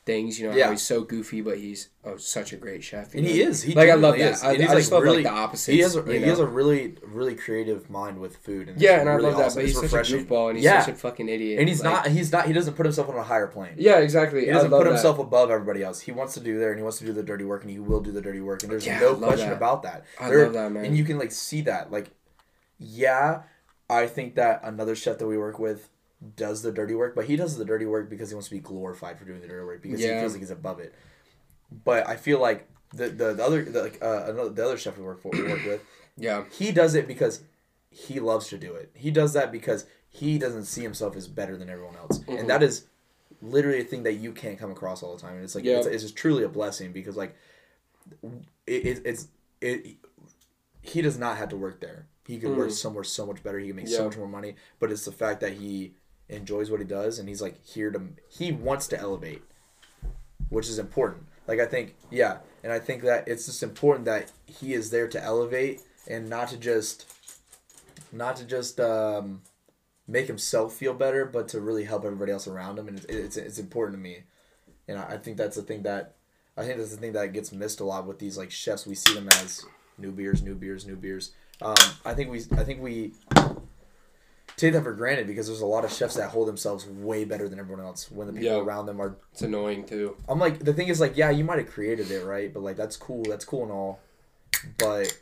things. 0.10 0.40
You 0.40 0.50
know 0.50 0.56
Yeah. 0.56 0.72
he's 0.72 0.82
so 0.82 1.02
goofy, 1.02 1.42
but 1.42 1.58
he's 1.58 1.90
oh, 2.04 2.18
such 2.18 2.52
a 2.54 2.58
great 2.58 2.84
chef. 2.84 3.14
And 3.14 3.24
know? 3.24 3.30
he 3.32 3.42
is. 3.42 3.62
He 3.62 3.74
like 3.74 3.90
I 3.90 3.94
love 3.94 4.16
genuinely 4.16 4.24
that. 4.24 4.34
is. 4.34 4.44
I, 4.44 4.50
I 4.50 4.56
just 4.58 4.74
like, 4.74 4.92
love 4.92 5.04
really- 5.04 5.24
like 5.24 5.34
the 5.34 5.40
opposites. 5.40 5.66
He 5.68 5.80
has 5.80 5.96
a, 5.96 6.04
he 6.04 6.20
know? 6.20 6.26
has 6.28 6.40
a 6.40 6.48
really 6.48 6.96
really 7.04 7.36
creative 7.36 7.90
mind 7.90 8.20
with 8.20 8.38
food. 8.38 8.70
And 8.70 8.82
yeah, 8.82 9.00
and 9.00 9.08
I 9.10 9.14
really 9.14 9.28
love 9.30 9.38
that. 9.38 9.46
awesome. 9.48 9.60
But 9.62 9.66
he's 9.68 9.76
refreshing. 9.82 10.20
such 10.20 10.26
a 10.26 10.30
goofball, 10.34 10.48
and 10.50 10.58
he's 10.58 10.66
Yeah. 10.66 10.82
such 10.82 10.94
a 10.94 10.98
fucking 10.98 11.30
idiot. 11.30 11.60
and 11.60 11.70
he's 11.70 11.84
Like- 11.84 11.94
not 12.06 12.08
he's 12.08 12.32
not 12.32 12.48
he 12.48 12.54
doesn't 12.54 12.74
put 12.74 12.86
himself 12.86 13.10
on 13.10 13.16
a 13.18 13.24
higher 13.24 13.48
plane. 13.48 13.76
Yeah, 13.78 14.00
exactly. 14.00 14.46
He 14.46 14.52
doesn't 14.52 14.70
put 14.72 14.84
that. 14.86 14.90
himself 14.94 15.20
above 15.20 15.52
everybody 15.52 15.84
else. 15.84 16.00
He 16.00 16.12
wants 16.12 16.34
to 16.36 16.40
do 16.40 16.58
there 16.60 16.72
and 16.72 16.80
he 16.80 16.84
wants 16.84 16.98
to 17.00 17.06
do 17.06 17.14
the 17.14 17.24
dirty 17.24 17.46
work 17.46 17.62
and 17.64 17.72
he 17.72 17.80
will 17.80 18.02
do 18.02 18.12
the 18.12 18.22
dirty 18.22 18.42
work 18.42 18.64
and 18.64 18.72
there's 18.72 18.86
Yeah, 18.86 19.00
no 19.00 19.16
question 19.16 19.50
that. 19.50 19.58
about 19.58 19.84
that. 19.84 20.06
I 20.20 20.30
There- 20.30 20.44
love 20.46 20.54
that, 20.54 20.72
man. 20.72 20.86
And 20.86 20.98
you 20.98 21.04
can 21.04 21.18
like 21.20 21.32
see 21.32 21.62
that. 21.62 21.92
Like 21.92 22.08
yeah, 22.78 23.44
I 23.90 24.08
think 24.08 24.36
that 24.36 24.62
another 24.64 24.96
chef 24.96 25.18
that 25.18 25.28
we 25.28 25.38
work 25.38 25.60
with 25.60 25.90
does 26.36 26.62
the 26.62 26.72
dirty 26.72 26.96
work, 26.96 27.16
but 27.16 27.26
he 27.26 27.36
does 27.36 27.58
the 27.58 27.66
dirty 27.66 27.86
work 27.86 28.10
because 28.10 28.30
he 28.30 28.36
wants 28.36 28.50
to 28.50 28.56
be 28.56 28.60
glorified 28.60 29.18
for 29.18 29.26
doing 29.26 29.40
the 29.42 29.48
dirty 29.48 29.66
work 29.66 29.82
because 29.82 30.00
he 30.00 30.08
feels 30.08 30.34
like 30.34 30.42
he's 30.42 30.52
above 30.52 30.80
it. 30.80 30.94
But 31.86 32.08
I 32.08 32.16
feel 32.18 32.40
like 32.40 32.68
the 32.94 33.10
the, 33.10 33.34
the 33.34 33.44
other 33.46 33.64
the, 33.64 33.84
like 33.84 34.00
uh, 34.02 34.24
another 34.28 34.50
the 34.50 34.66
other 34.66 34.78
chef 34.78 34.98
we 34.98 35.04
work 35.04 35.22
for 35.22 35.32
we 35.32 35.44
work 35.44 35.64
with 35.66 35.82
Yeah. 36.18 36.44
he 36.52 36.72
does 36.72 36.96
it 36.96 37.08
because 37.08 37.44
he 37.92 38.20
loves 38.20 38.48
to 38.50 38.58
do 38.58 38.74
it. 38.76 38.92
He 38.96 39.12
does 39.12 39.34
that 39.34 39.52
because 39.52 39.86
he 40.10 40.38
doesn't 40.38 40.66
see 40.66 40.82
himself 40.82 41.16
as 41.16 41.28
better 41.28 41.56
than 41.56 41.70
everyone 41.70 41.96
else, 41.96 42.20
Mhm. 42.20 42.40
and 42.40 42.50
that 42.50 42.64
is 42.64 42.86
literally 43.42 43.80
a 43.80 43.84
thing 43.86 44.04
that 44.04 44.14
you 44.16 44.34
can't 44.34 44.60
come 44.60 44.72
across 44.72 45.02
all 45.04 45.16
the 45.16 45.22
time. 45.22 45.36
And 45.36 45.44
it's 45.44 45.56
like 45.56 45.64
Yeah. 45.64 45.78
it's, 45.78 45.88
it's 45.88 46.04
just 46.04 46.16
truly 46.18 46.44
a 46.44 46.50
blessing 46.50 46.92
because 46.92 47.16
like 47.16 47.36
it, 48.68 48.86
it 48.86 49.02
it's 49.06 49.28
it. 49.62 49.98
He 50.82 51.02
does 51.02 51.18
not 51.18 51.38
have 51.38 51.50
to 51.50 51.58
work 51.58 51.80
there. 51.80 52.08
He 52.26 52.38
could 52.40 52.56
work 52.56 52.70
Mm. 52.70 52.74
somewhere 52.74 53.04
so 53.04 53.26
much 53.26 53.44
better. 53.44 53.60
He 53.60 53.68
can 53.68 53.76
make 53.76 53.88
Yeah. 53.88 53.98
so 53.98 54.06
much 54.06 54.18
more 54.18 54.28
money. 54.28 54.56
But 54.80 54.92
it's 54.92 55.06
the 55.06 55.12
fact 55.12 55.40
that 55.42 55.54
he 55.54 55.94
enjoys 56.30 56.70
what 56.72 56.80
he 56.80 56.86
does, 56.86 57.20
and 57.20 57.28
he's 57.28 57.42
like 57.42 57.64
here 57.66 57.92
to. 57.92 58.02
He 58.30 58.52
wants 58.52 58.88
to 58.88 59.00
elevate, 59.00 59.42
which 60.50 60.70
is 60.70 60.80
important. 60.80 61.26
Like 61.48 61.60
I 61.60 61.66
think, 61.66 61.96
yeah, 62.12 62.38
and 62.64 62.72
I 62.72 62.80
think 62.80 63.02
that 63.04 63.28
it's 63.28 63.48
just 63.48 63.64
important 63.64 64.06
that 64.06 64.32
he 64.46 64.74
is 64.74 64.92
there 64.92 65.08
to 65.08 65.24
elevate 65.24 65.82
and 66.08 66.30
not 66.30 66.50
to 66.50 66.58
just, 66.58 67.12
not 68.12 68.36
to 68.36 68.46
just 68.46 68.80
um, 68.80 69.42
make 70.08 70.28
himself 70.28 70.74
feel 70.74 70.94
better, 70.94 71.26
but 71.26 71.48
to 71.50 71.60
really 71.60 71.86
help 71.86 72.06
everybody 72.06 72.32
else 72.32 72.48
around 72.48 72.78
him, 72.78 72.88
and 72.88 73.00
it's 73.00 73.08
it's, 73.08 73.38
it's 73.38 73.60
important 73.60 73.98
to 73.98 74.02
me, 74.02 74.24
and 74.88 75.00
I, 75.00 75.14
I 75.14 75.18
think 75.18 75.38
that's 75.38 75.56
the 75.56 75.64
thing 75.64 75.82
that, 75.84 76.16
I 76.56 76.64
think 76.64 76.78
that's 76.78 76.92
the 76.92 76.98
thing 76.98 77.14
that 77.14 77.34
gets 77.34 77.52
missed 77.52 77.80
a 77.80 77.84
lot 77.84 78.06
with 78.06 78.20
these 78.20 78.38
like 78.38 78.52
chefs. 78.52 78.86
We 78.86 78.96
see 78.96 79.16
them 79.16 79.28
as 79.30 79.66
new 79.98 80.12
beers, 80.12 80.44
new 80.44 80.56
beers, 80.56 80.86
new 80.86 80.96
beers. 80.96 81.32
Um, 81.62 81.76
I 82.06 82.14
think 82.14 82.30
we, 82.30 82.42
I 82.52 82.64
think 82.64 82.82
we 82.82 83.14
take 84.60 84.74
that 84.74 84.84
for 84.84 84.94
granted 84.94 85.26
because 85.28 85.48
there's 85.48 85.62
a 85.62 85.66
lot 85.66 85.86
of 85.86 85.92
chefs 85.92 86.16
that 86.16 86.30
hold 86.30 86.48
themselves 86.48 86.86
way 86.86 87.24
better 87.26 87.48
than 87.50 87.60
everyone 87.60 87.84
else 87.84 88.12
when 88.12 88.28
the 88.28 88.34
people 88.34 88.48
Yeah. 88.58 88.62
around 88.62 88.86
them 88.86 89.02
are 89.02 89.16
It's 89.32 89.42
annoying 89.42 89.86
too. 89.86 90.16
I'm 90.28 90.40
like 90.40 90.60
the 90.60 90.74
thing 90.74 90.88
is 90.90 91.00
like 91.00 91.16
yeah 91.18 91.30
you 91.30 91.44
might 91.44 91.60
have 91.60 91.70
created 91.72 92.12
it 92.12 92.24
right 92.26 92.54
but 92.54 92.62
like 92.62 92.76
that's 92.76 92.98
cool 92.98 93.24
that's 93.24 93.46
cool 93.46 93.64
and 93.64 93.72
all 93.72 94.00
but 94.78 95.18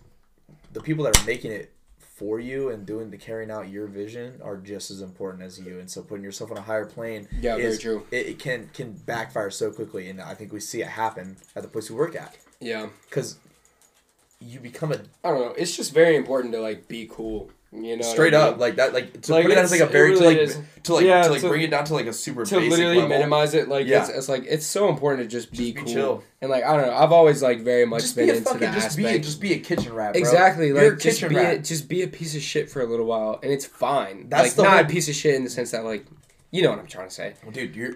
the 0.74 0.82
people 0.82 1.04
that 1.06 1.18
are 1.20 1.26
making 1.26 1.52
it 1.52 1.72
for 2.00 2.40
you 2.40 2.70
and 2.70 2.86
doing 2.86 3.12
the 3.12 3.18
carrying 3.18 3.52
out 3.52 3.70
your 3.70 3.86
vision 3.86 4.40
are 4.44 4.58
just 4.58 4.90
as 4.90 5.02
important 5.02 5.44
as 5.44 5.60
you 5.60 5.80
and 5.80 5.90
so 5.90 6.02
putting 6.02 6.24
yourself 6.24 6.50
on 6.50 6.58
a 6.58 6.62
higher 6.62 6.86
plane 6.86 7.28
Yeah, 7.42 7.58
very 7.58 7.78
true. 7.78 8.08
it, 8.12 8.26
it 8.26 8.40
can 8.40 8.70
can 8.74 8.94
backfire 8.94 9.52
so 9.52 9.72
quickly 9.72 10.10
and 10.10 10.20
I 10.20 10.34
think 10.34 10.52
we 10.52 10.60
see 10.60 10.82
it 10.82 10.88
happen 10.88 11.38
at 11.56 11.62
the 11.62 11.70
place 11.70 11.90
we 11.92 11.96
work 11.96 12.16
at 12.16 12.36
Yeah. 12.60 12.88
because 13.08 13.38
you 14.40 14.60
become 14.60 14.92
a 14.92 15.00
I 15.24 15.30
don't 15.30 15.40
know. 15.42 15.54
It's 15.58 15.76
just 15.76 15.94
very 15.94 16.16
important 16.16 16.54
to 16.54 16.62
like 16.62 16.88
be 16.88 17.08
cool. 17.12 17.52
You 17.74 17.82
know, 17.82 17.90
what 17.98 18.06
I 18.06 18.12
straight 18.12 18.32
mean? 18.34 18.42
up 18.42 18.58
like 18.60 18.78
that 18.78 18.94
like 18.94 19.22
to 19.24 19.34
Like, 19.34 19.44
put 19.44 19.52
it 19.52 19.58
as 19.58 19.72
like 19.72 19.82
a 19.82 19.88
very 19.88 20.16
to 20.16 20.24
like 20.24 20.84
to 20.84 20.94
like 20.96 21.06
Yeah, 21.06 21.24
to 21.24 21.32
like 21.32 21.42
bring 21.42 21.62
it 21.64 21.70
down 21.70 21.84
to 21.86 21.94
like 21.96 22.06
a 22.06 22.14
super 22.14 22.46
to 22.46 22.56
basic 22.56 22.72
literally 22.72 22.96
level. 22.96 23.10
minimize 23.10 23.54
it. 23.54 23.68
Like 23.68 23.88
Yeah. 23.88 24.02
it's, 24.02 24.10
it's 24.10 24.30
like 24.30 24.46
it's 24.48 24.66
so 24.66 24.88
important 24.88 25.24
to 25.24 25.28
just 25.38 25.52
be 25.52 25.58
Just 25.58 25.76
be 25.76 25.82
cool. 25.82 25.94
chill. 25.94 26.24
And 26.42 26.50
like 26.50 26.64
I 26.64 26.78
don't 26.78 26.88
know, 26.88 26.96
I've 26.96 27.12
always 27.12 27.44
like 27.44 27.60
very 27.62 27.86
much 27.86 28.04
just 28.04 28.16
been 28.16 28.28
be 28.28 28.32
a 28.32 28.36
into 28.38 28.46
fucking 28.50 28.62
that 28.62 28.74
just 28.74 28.96
be 28.96 29.06
a, 29.06 29.20
just 29.20 29.42
be 29.42 29.54
a 29.54 29.60
kitchen 29.60 29.94
rat 29.94 30.14
bro. 30.14 30.20
Exactly, 30.22 30.68
You're 30.68 30.78
a 30.78 30.90
like 30.92 31.00
just 31.00 31.20
kitchen 31.20 31.36
be 31.36 31.42
a, 31.44 31.60
just 31.60 31.90
be 31.90 32.04
a 32.04 32.08
piece 32.08 32.36
of 32.38 32.42
shit 32.42 32.70
for 32.70 32.82
a 32.82 32.86
little 32.86 33.06
while, 33.06 33.38
and 33.44 33.52
it's 33.52 33.66
fine. 33.66 34.30
That's 34.30 34.44
like 34.44 34.54
the 34.56 34.64
not 34.64 34.72
whole- 34.78 34.86
a 34.86 34.88
piece 34.88 35.10
of 35.10 35.16
shit 35.16 35.36
in 35.36 35.44
the 35.44 35.50
sense 35.50 35.72
that 35.72 35.84
like, 35.84 36.06
you 36.52 36.62
know 36.62 36.70
what 36.70 36.80
I'm 36.80 36.88
trying 36.88 37.10
to 37.10 37.14
say. 37.14 37.34
Well, 37.44 37.52
dude, 37.52 37.76
you're 37.76 37.96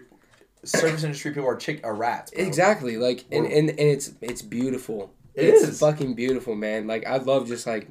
service 0.64 1.04
industry 1.04 1.32
people 1.32 1.48
are 1.50 1.56
chick 1.56 1.80
are 1.86 1.96
rats. 1.96 2.32
Bro. 2.32 2.44
Exactly, 2.46 2.98
like 2.98 3.24
and, 3.32 3.46
and 3.46 3.70
and 3.70 3.80
it's 3.80 4.12
it's 4.22 4.42
beautiful. 4.42 5.14
It 5.34 5.46
it's 5.46 5.64
is. 5.64 5.80
fucking 5.80 6.14
beautiful, 6.16 6.56
man. 6.56 6.88
Like 6.88 7.08
I 7.08 7.18
love 7.18 7.48
just 7.48 7.66
like 7.66 7.88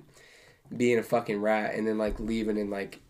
being 0.77 0.99
a 0.99 1.03
fucking 1.03 1.41
rat 1.41 1.75
and 1.75 1.87
then 1.87 1.99
like 1.99 2.19
leaving 2.21 2.59
and 2.59 2.71
like 2.71 3.01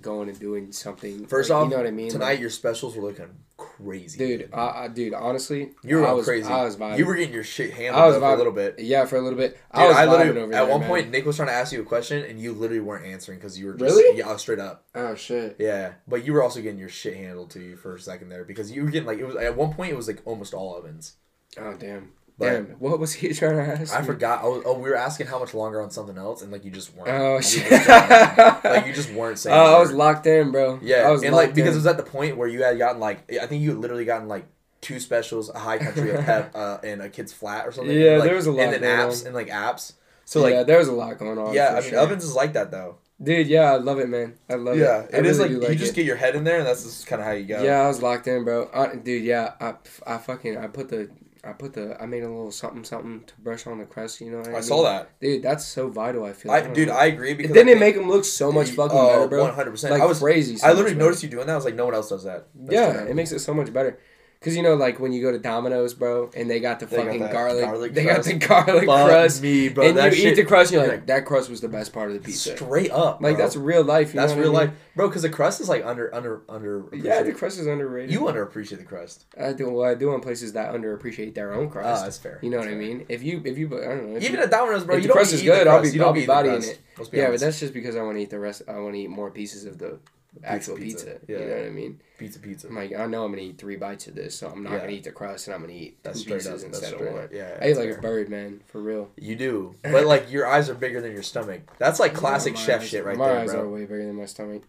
going 0.00 0.28
and 0.28 0.38
doing 0.40 0.72
something. 0.72 1.26
First 1.26 1.50
like, 1.50 1.56
off, 1.58 1.64
you 1.64 1.70
know 1.70 1.76
what 1.76 1.86
I 1.86 1.90
mean. 1.90 2.10
Tonight 2.10 2.24
Like, 2.32 2.40
your 2.40 2.50
specials 2.50 2.96
were 2.96 3.02
looking 3.02 3.28
crazy, 3.58 4.18
dude, 4.18 4.50
I, 4.52 4.84
I, 4.84 4.88
dude, 4.88 5.14
honestly, 5.14 5.70
You 5.84 5.98
were 5.98 6.06
I 6.08 6.12
was, 6.12 6.24
crazy. 6.26 6.48
I 6.48 6.64
was 6.64 6.76
vibing. 6.76 6.98
You 6.98 7.06
were 7.06 7.14
getting 7.14 7.32
your 7.34 7.44
shit 7.44 7.72
handled 7.72 8.02
I 8.02 8.06
was 8.06 8.16
for 8.16 8.24
a 8.24 8.36
little 8.36 8.52
bit. 8.52 8.78
Yeah, 8.78 9.04
for 9.04 9.16
a 9.16 9.20
little 9.20 9.38
bit. 9.38 9.56
I 9.70 9.86
was 9.86 9.96
I, 9.96 10.06
vibing 10.06 10.10
literally 10.10 10.40
over 10.40 10.52
at 10.54 10.64
there, 10.64 10.66
one 10.66 10.80
man. 10.80 10.88
point 10.88 11.10
Nick 11.10 11.26
was 11.26 11.36
trying 11.36 11.48
to 11.48 11.54
ask 11.54 11.72
you 11.72 11.80
a 11.80 11.84
question 11.84 12.24
and 12.24 12.40
you 12.40 12.52
literally 12.52 12.80
weren't 12.80 13.06
answering 13.06 13.38
because 13.38 13.58
you 13.58 13.66
were 13.66 13.74
just 13.74 13.84
Really? 13.84 14.18
yeah 14.18 14.34
straight 14.36 14.58
up 14.58 14.84
Oh 14.94 15.14
shit. 15.14 15.56
yeah. 15.58 15.92
But 16.08 16.24
you 16.24 16.32
were 16.32 16.42
also 16.42 16.60
getting 16.60 16.78
your 16.78 16.88
shit 16.88 17.16
handled 17.16 17.50
to 17.50 17.60
you 17.60 17.76
for 17.76 17.94
a 17.94 18.00
second 18.00 18.30
there 18.30 18.44
because 18.44 18.72
you 18.72 18.82
were 18.84 18.90
getting 18.90 19.06
like 19.06 19.18
it 19.18 19.26
was 19.26 19.36
at 19.36 19.56
one 19.56 19.72
point 19.74 19.92
it 19.92 19.96
was 19.96 20.08
like 20.08 20.22
almost 20.24 20.54
all 20.54 20.74
ovens. 20.74 21.16
Oh 21.58 21.74
damn. 21.74 22.12
Damn. 22.42 22.66
What 22.78 22.98
was 22.98 23.12
he 23.12 23.28
trying 23.34 23.56
to 23.56 23.80
ask? 23.80 23.94
I 23.94 24.00
me? 24.00 24.06
forgot. 24.06 24.42
I 24.42 24.48
was, 24.48 24.62
oh, 24.66 24.78
we 24.78 24.90
were 24.90 24.96
asking 24.96 25.26
how 25.26 25.38
much 25.38 25.54
longer 25.54 25.80
on 25.80 25.90
something 25.90 26.16
else 26.18 26.42
and 26.42 26.52
like 26.52 26.64
you 26.64 26.70
just 26.70 26.94
weren't. 26.94 27.08
Oh 27.10 27.40
shit. 27.40 27.68
just 27.68 28.64
like 28.64 28.86
you 28.86 28.92
just 28.92 29.12
weren't 29.12 29.38
saying. 29.40 29.56
Oh, 29.56 29.76
I 29.76 29.80
was 29.80 29.92
locked 29.92 30.26
in, 30.26 30.50
bro. 30.50 30.78
Yeah, 30.82 31.08
I 31.08 31.10
was 31.10 31.22
and 31.22 31.34
like 31.34 31.54
because 31.54 31.70
in. 31.70 31.74
it 31.74 31.76
was 31.76 31.86
at 31.86 31.96
the 31.96 32.02
point 32.02 32.36
where 32.36 32.48
you 32.48 32.62
had 32.62 32.78
gotten 32.78 33.00
like 33.00 33.32
I 33.40 33.46
think 33.46 33.62
you 33.62 33.70
had 33.70 33.78
literally 33.78 34.04
gotten 34.04 34.28
like 34.28 34.46
two 34.80 35.00
specials, 35.00 35.48
a 35.48 35.58
high 35.58 35.78
country, 35.78 36.10
a 36.10 36.22
pep, 36.22 36.52
uh, 36.54 36.78
and 36.84 37.00
a 37.00 37.08
kid's 37.08 37.32
flat 37.32 37.66
or 37.66 37.72
something. 37.72 37.96
Yeah, 37.96 38.16
like, 38.16 38.24
there 38.24 38.34
was 38.34 38.46
a 38.46 38.52
lot 38.52 38.74
and 38.74 38.82
then 38.82 38.82
apps 38.82 39.22
on. 39.22 39.28
and 39.28 39.34
like 39.34 39.48
apps. 39.48 39.94
So 40.24 40.42
like 40.42 40.54
yeah, 40.54 40.62
there 40.64 40.78
was 40.78 40.88
a 40.88 40.92
lot 40.92 41.18
going 41.18 41.38
on. 41.38 41.54
Yeah, 41.54 41.70
I 41.70 41.80
mean 41.80 41.90
sure. 41.90 41.98
ovens 41.98 42.24
is 42.24 42.34
like 42.34 42.52
that 42.52 42.70
though. 42.70 42.96
Dude, 43.22 43.46
yeah, 43.46 43.72
I 43.72 43.76
love 43.76 44.00
it, 44.00 44.08
man. 44.08 44.34
I 44.50 44.54
love 44.54 44.76
yeah, 44.76 45.02
it. 45.02 45.10
Yeah, 45.12 45.18
it 45.18 45.26
is 45.26 45.38
really 45.38 45.54
like, 45.54 45.66
do 45.68 45.72
you 45.74 45.78
just 45.78 45.92
it. 45.92 45.96
get 45.96 46.06
your 46.06 46.16
head 46.16 46.34
in 46.34 46.42
there 46.42 46.58
and 46.58 46.66
that's 46.66 46.82
just 46.82 47.06
kind 47.06 47.22
of 47.22 47.26
how 47.26 47.32
you 47.32 47.44
go. 47.44 47.62
Yeah, 47.62 47.82
I 47.82 47.86
was 47.86 48.02
locked 48.02 48.26
in, 48.26 48.42
bro. 48.42 48.64
Uh, 48.64 48.94
dude, 48.96 49.22
yeah, 49.22 49.52
I, 49.60 49.74
I 50.04 50.18
fucking 50.18 50.58
I 50.58 50.66
put 50.66 50.88
the 50.88 51.08
I 51.44 51.52
put 51.52 51.72
the 51.72 52.00
I 52.00 52.06
made 52.06 52.22
a 52.22 52.28
little 52.28 52.52
something 52.52 52.84
something 52.84 53.24
to 53.26 53.34
brush 53.40 53.66
on 53.66 53.78
the 53.78 53.84
crust. 53.84 54.20
You 54.20 54.30
know 54.30 54.38
I, 54.42 54.48
I 54.48 54.52
mean? 54.52 54.62
saw 54.62 54.82
that. 54.84 55.18
Dude, 55.20 55.42
that's 55.42 55.64
so 55.64 55.88
vital. 55.88 56.24
I 56.24 56.32
feel. 56.34 56.52
I 56.52 56.60
dude. 56.60 56.88
I 56.88 57.06
agree 57.06 57.34
because 57.34 57.52
Didn't 57.52 57.70
I 57.70 57.72
it 57.72 57.80
make 57.80 57.96
them 57.96 58.08
look 58.08 58.24
so 58.24 58.52
much 58.52 58.70
fucking 58.70 58.96
Oh, 58.96 59.26
better, 59.26 59.28
bro? 59.28 59.52
100%. 59.52 59.90
Like 59.90 60.00
I 60.02 60.06
was 60.06 60.20
crazy. 60.20 60.56
so 60.56 60.66
I 60.66 60.70
literally 60.70 60.94
better. 60.94 61.04
noticed 61.06 61.22
you 61.24 61.28
doing 61.28 61.46
that. 61.48 61.52
I 61.52 61.56
was 61.56 61.64
like, 61.64 61.74
no 61.74 61.84
one 61.86 61.94
else 61.94 62.10
does 62.10 62.24
that. 62.24 62.46
That's 62.54 62.72
Yeah, 62.72 63.04
it 63.10 63.16
makes 63.16 63.32
it 63.32 63.40
so 63.40 63.54
much 63.54 63.72
better. 63.72 63.98
Cause 64.42 64.56
you 64.56 64.62
know, 64.62 64.74
like 64.74 64.98
when 64.98 65.12
you 65.12 65.22
go 65.22 65.30
to 65.30 65.38
Domino's, 65.38 65.94
bro, 65.94 66.28
and 66.34 66.50
they 66.50 66.58
got 66.58 66.80
the 66.80 66.86
They 66.86 66.96
fucking 66.96 67.20
that 67.20 67.32
garlic, 67.32 67.64
garlic 67.64 67.94
they 67.94 68.04
crust. 68.04 68.28
got 68.28 68.40
the 68.40 68.46
garlic 68.46 68.86
Fuck 68.86 69.08
crust, 69.08 69.40
me, 69.42 69.68
bro. 69.68 69.86
and 69.86 69.96
you 69.96 70.10
shit, 70.12 70.32
eat 70.32 70.34
the 70.42 70.44
crust, 70.44 70.72
and 70.72 70.82
you're 70.82 70.90
like, 70.90 71.06
that 71.06 71.24
crust 71.26 71.48
was 71.48 71.60
the 71.60 71.68
best 71.68 71.92
part 71.92 72.08
of 72.10 72.14
the 72.14 72.20
pizza. 72.20 72.56
straight 72.56 72.90
up. 72.90 73.20
Like 73.20 73.36
bro. 73.36 73.44
that's 73.44 73.54
real 73.56 73.84
life. 73.84 74.12
You 74.12 74.20
that's 74.20 74.32
real 74.32 74.56
I 74.56 74.60
mean? 74.64 74.70
life, 74.70 74.70
bro. 74.96 75.08
Because 75.08 75.22
the 75.22 75.30
crust 75.30 75.60
is 75.60 75.68
like 75.68 75.84
under 75.84 76.12
under 76.14 76.42
under. 76.48 76.86
Yeah, 76.92 77.22
the 77.22 77.32
crust 77.32 77.58
is 77.60 77.66
underrated. 77.68 78.10
you 78.10 78.20
underappreciate 78.22 78.78
the 78.78 78.84
crust. 78.84 79.26
I 79.40 79.52
do. 79.52 79.70
Well, 79.70 79.88
I 79.88 79.94
do 79.94 80.12
on 80.12 80.20
places 80.20 80.52
that 80.54 80.74
underappreciate 80.74 81.34
their 81.34 81.54
own 81.54 81.66
Ah, 81.68 81.70
crust. 81.70 82.04
that's 82.04 82.18
fair. 82.18 82.40
you 82.42 82.50
know 82.50 82.56
what 82.58 82.64
That's 82.64 82.74
I 82.74 82.78
mean? 82.78 83.06
If 83.08 83.22
you, 83.22 83.42
if 83.44 83.56
you, 83.56 83.68
I 83.78 83.86
don't 83.86 84.10
know. 84.10 84.16
If 84.16 84.24
Even 84.24 84.36
you, 84.36 84.42
at 84.42 84.50
Domino's, 84.50 84.82
bro, 84.84 84.96
if 84.96 85.02
you 85.02 85.08
the 85.08 85.08
don't 85.08 85.16
crust 85.18 85.32
eat 85.32 85.34
is 85.36 85.40
the 85.42 85.46
good, 85.46 85.66
I'll 85.68 85.82
be, 85.82 86.00
I'll 86.00 86.12
be 86.12 86.26
bodying 86.26 86.62
it. 86.64 86.80
Yeah, 87.12 87.30
but 87.30 87.38
that's 87.40 87.60
just 87.60 87.72
because 87.72 87.94
I 87.96 88.02
want 88.02 88.16
to 88.16 88.22
eat 88.22 88.30
the 88.30 88.40
rest. 88.40 88.62
I 88.68 88.78
want 88.80 88.94
to 88.94 89.00
eat 89.00 89.08
more 89.10 89.30
pieces 89.30 89.64
of 89.66 89.78
the 89.78 90.00
actual 90.44 90.76
pizza. 90.76 91.06
pizza. 91.06 91.20
Yeah. 91.28 91.38
You 91.38 91.44
know 91.46 91.56
what 91.56 91.66
I 91.66 91.70
mean? 91.70 92.00
pizza, 92.18 92.38
pizza. 92.38 92.68
I'm 92.68 92.76
like, 92.76 92.94
I 92.94 93.06
know 93.06 93.24
I'm 93.24 93.32
gonna 93.32 93.42
eat 93.42 93.58
three 93.58 93.76
bites 93.76 94.06
of 94.06 94.14
this, 94.14 94.34
so 94.36 94.48
I'm 94.48 94.62
not 94.62 94.72
Yeah. 94.72 94.78
gonna 94.80 94.92
eat 94.92 95.04
the 95.04 95.12
crust, 95.12 95.46
and 95.48 95.54
I'm 95.54 95.60
gonna 95.60 95.72
eat 95.72 96.02
That's 96.02 96.20
up. 96.22 96.26
pieces 96.26 96.62
instead 96.62 96.94
of 96.94 97.00
one. 97.00 97.28
Yeah, 97.32 97.58
I 97.60 97.70
eat 97.70 97.76
like 97.76 97.88
fair. 97.90 97.98
a 97.98 98.00
bird, 98.02 98.28
man, 98.28 98.60
for 98.66 98.80
real. 98.80 99.10
You 99.16 99.36
do, 99.36 99.74
but 99.82 100.06
like 100.06 100.30
your 100.30 100.46
eyes 100.46 100.70
are 100.70 100.74
bigger 100.74 101.00
than 101.00 101.12
your 101.12 101.22
stomach. 101.22 101.60
That's 101.78 101.98
like 102.00 102.14
classic 102.14 102.54
My 102.54 102.60
chef 102.60 102.80
eyes- 102.82 102.88
shit 102.88 103.04
right 103.04 103.16
my 103.16 103.28
there, 103.28 103.38
eyes 103.38 103.54
are 103.54 103.68
way 103.68 103.82
bigger 103.82 104.06
than 104.06 104.14
my 104.16 104.26
stomach. 104.26 104.62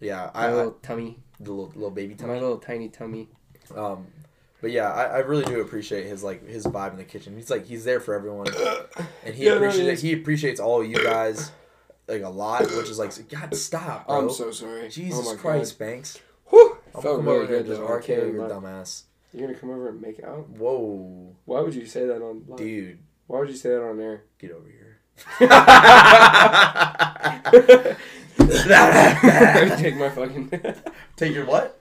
Yeah, 0.00 0.30
My 0.34 0.40
I, 0.40 0.46
I 0.48 0.54
little 0.54 0.72
tummy, 0.82 1.18
the 1.38 1.50
little, 1.52 1.72
little 1.74 1.90
baby 1.90 2.14
tummy. 2.14 2.32
my 2.34 2.40
little 2.40 2.58
tiny 2.58 2.88
tummy. 2.88 3.28
Um, 3.74 4.06
but 4.62 4.70
yeah, 4.70 4.90
I, 4.92 5.04
I 5.04 5.18
really 5.18 5.44
do 5.44 5.60
appreciate 5.60 6.06
his 6.06 6.22
like 6.22 6.46
his 6.46 6.64
vibe 6.64 6.92
in 6.92 6.98
the 6.98 7.04
kitchen. 7.04 7.34
He's 7.36 7.50
like 7.50 7.66
he's 7.66 7.84
there 7.84 8.00
for 8.00 8.14
everyone, 8.14 8.46
and 9.24 9.34
he 9.34 9.46
Yeah, 9.46 9.52
appreciates 9.54 9.98
is. 9.98 10.02
he 10.02 10.12
appreciates 10.12 10.60
all 10.60 10.82
you 10.84 11.02
guys 11.02 11.50
like 12.10 12.22
a 12.22 12.28
lot, 12.28 12.62
which 12.62 12.88
is 12.90 12.98
like 12.98 13.12
God 13.28 13.54
stop, 13.54 14.06
bro. 14.06 14.22
I'm 14.22 14.30
so 14.30 14.50
sorry. 14.50 14.88
Jesus 14.88 15.26
oh 15.28 15.36
Christ, 15.36 15.78
Banks. 15.78 16.14
God. 16.14 16.22
Whew. 16.50 16.76
I'm 16.94 17.02
Felt 17.02 17.16
come 17.18 17.26
really 17.26 17.38
over 17.38 17.46
here 17.46 17.56
and 17.58 17.66
just. 17.66 17.80
RKO 17.80 18.32
your 18.32 18.48
dumbass. 18.48 19.02
You're 19.32 19.46
gonna 19.46 19.58
come 19.58 19.70
over 19.70 19.90
and 19.90 20.00
make 20.00 20.22
out? 20.24 20.48
Whoa, 20.48 21.36
Why 21.44 21.60
would 21.60 21.74
you 21.74 21.86
say 21.86 22.04
that 22.06 22.20
on? 22.20 22.44
live? 22.48 22.58
dude, 22.58 22.98
Why 23.28 23.38
would 23.38 23.48
you 23.48 23.54
say 23.56 23.68
that 23.70 23.82
on 23.82 24.00
air? 24.00 24.24
get 24.38 24.50
over 24.50 24.68
here. 24.68 24.98
Take 29.76 29.96
my 29.96 30.08
fucking 30.08 30.50
Take 31.16 31.34
your 31.34 31.46
what? 31.46 31.80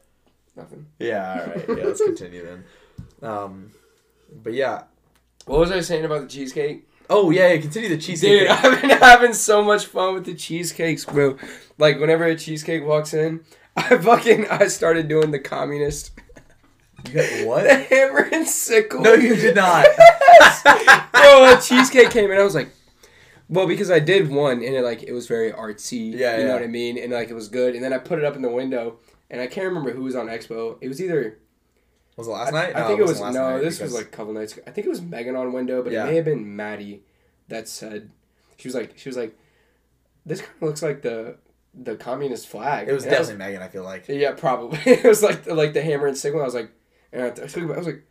nothing. 0.56 0.86
Yeah, 1.00 1.42
all 1.42 1.48
right. 1.54 1.66
Yeah, 1.80 1.86
let's 1.86 2.04
continue 2.04 2.46
then. 2.46 2.64
Um, 3.22 3.72
but 4.44 4.54
yeah. 4.54 4.84
What 5.46 5.60
was 5.62 5.72
I 5.72 5.80
saying 5.80 6.04
about 6.06 6.22
the 6.24 6.28
cheesecake? 6.28 6.88
Oh 7.10 7.32
yeah, 7.32 7.54
yeah 7.54 7.62
continue 7.62 7.90
the 7.90 7.98
cheesecake. 7.98 8.42
Dude. 8.42 8.48
I've 8.50 8.82
been 8.82 8.92
having 8.92 9.34
so 9.34 9.64
much 9.64 9.86
fun 9.88 10.14
with 10.14 10.26
the 10.26 10.36
cheesecakes, 10.36 11.06
bro. 11.06 11.38
Like 11.78 12.00
whenever 12.00 12.26
a 12.26 12.36
cheesecake 12.36 12.84
walks 12.86 13.14
in, 13.14 13.44
I 13.76 13.98
fucking 13.98 14.48
I 14.50 14.68
started 14.68 15.08
doing 15.08 15.32
the 15.32 15.40
communist, 15.40 16.12
You 17.08 17.14
got 17.14 17.30
the 17.30 17.46
what? 17.46 17.66
hammer 17.66 18.30
and 18.32 18.48
sickle. 18.48 19.02
No, 19.02 19.14
you 19.14 19.36
did 19.36 19.56
not. 19.56 19.86
bro, 21.14 21.54
a 21.58 21.60
cheesecake 21.62 22.12
came 22.12 22.32
in. 22.32 22.38
I 22.38 22.44
was 22.44 22.56
like, 22.56 22.70
well, 23.48 23.68
because 23.68 23.90
I 23.90 24.00
did 24.00 24.30
one 24.30 24.64
and 24.64 24.76
it 24.76 24.84
like 24.84 25.04
it 25.04 25.14
was 25.14 25.28
very 25.28 25.52
artsy. 25.52 26.14
Yeah, 26.14 26.38
you 26.38 26.46
know 26.46 26.54
what 26.54 26.64
I 26.64 26.68
mean, 26.68 26.98
and 26.98 27.12
like 27.12 27.30
it 27.30 27.34
was 27.36 27.48
good. 27.50 27.74
And 27.76 27.84
then 27.84 27.94
I 27.94 27.98
put 27.98 28.20
it 28.20 28.26
up 28.26 28.36
in 28.36 28.42
the 28.44 28.50
window, 28.52 29.00
and 29.32 29.42
I 29.42 29.48
can't 29.48 29.66
remember 29.68 29.92
who 29.92 30.04
was 30.04 30.16
on 30.16 30.28
Expo. 30.28 30.78
It 30.82 30.88
was 30.88 31.02
either 31.02 31.40
Was 32.20 32.28
it 32.28 32.32
last 32.32 32.52
night? 32.54 32.76
I 32.76 32.86
think 32.86 33.00
it 33.00 33.06
was 33.08 33.20
no. 33.22 33.32
night 33.32 33.62
This 33.62 33.80
was 33.80 33.94
like 33.94 34.06
a 34.06 34.10
couple 34.10 34.34
nights. 34.34 34.54
ago. 34.54 34.62
I 34.68 34.72
think 34.72 34.86
it 34.86 34.90
was 34.90 35.02
Megan 35.02 35.36
on 35.36 35.54
window, 35.54 35.82
but 35.82 35.94
Yeah. 35.94 36.04
it 36.04 36.08
may 36.10 36.16
have 36.18 36.26
been 36.26 36.56
Maddie 36.56 37.02
that 37.48 37.68
said 37.68 38.12
she 38.58 38.68
was 38.68 38.76
like 38.76 38.98
she 38.98 39.08
was 39.10 39.16
like 39.18 39.36
this 40.26 40.42
kind 40.42 40.54
of 40.62 40.68
looks 40.68 40.84
like 40.84 41.02
the 41.02 41.38
the 41.74 41.96
communist 41.96 42.48
flag. 42.48 42.88
It 42.90 42.94
was 42.94 43.06
And 43.06 43.14
I 43.14 43.18
definitely 43.20 43.46
Megan. 43.46 43.62
I 43.62 43.68
feel 43.70 43.84
like. 43.84 44.06
yeah, 44.10 44.34
probably. 44.34 44.80
it 44.86 45.04
was 45.06 45.24
like 45.24 45.48
like 45.48 45.74
the 45.74 45.82
hammer 45.82 46.08
and 46.08 46.18
sickle. 46.18 46.42
I 46.42 46.46
was 46.46 46.54
like, 46.56 46.72
and 47.14 47.24
I, 47.24 47.28
I 47.28 47.78
was 47.78 47.86
like, 47.86 48.04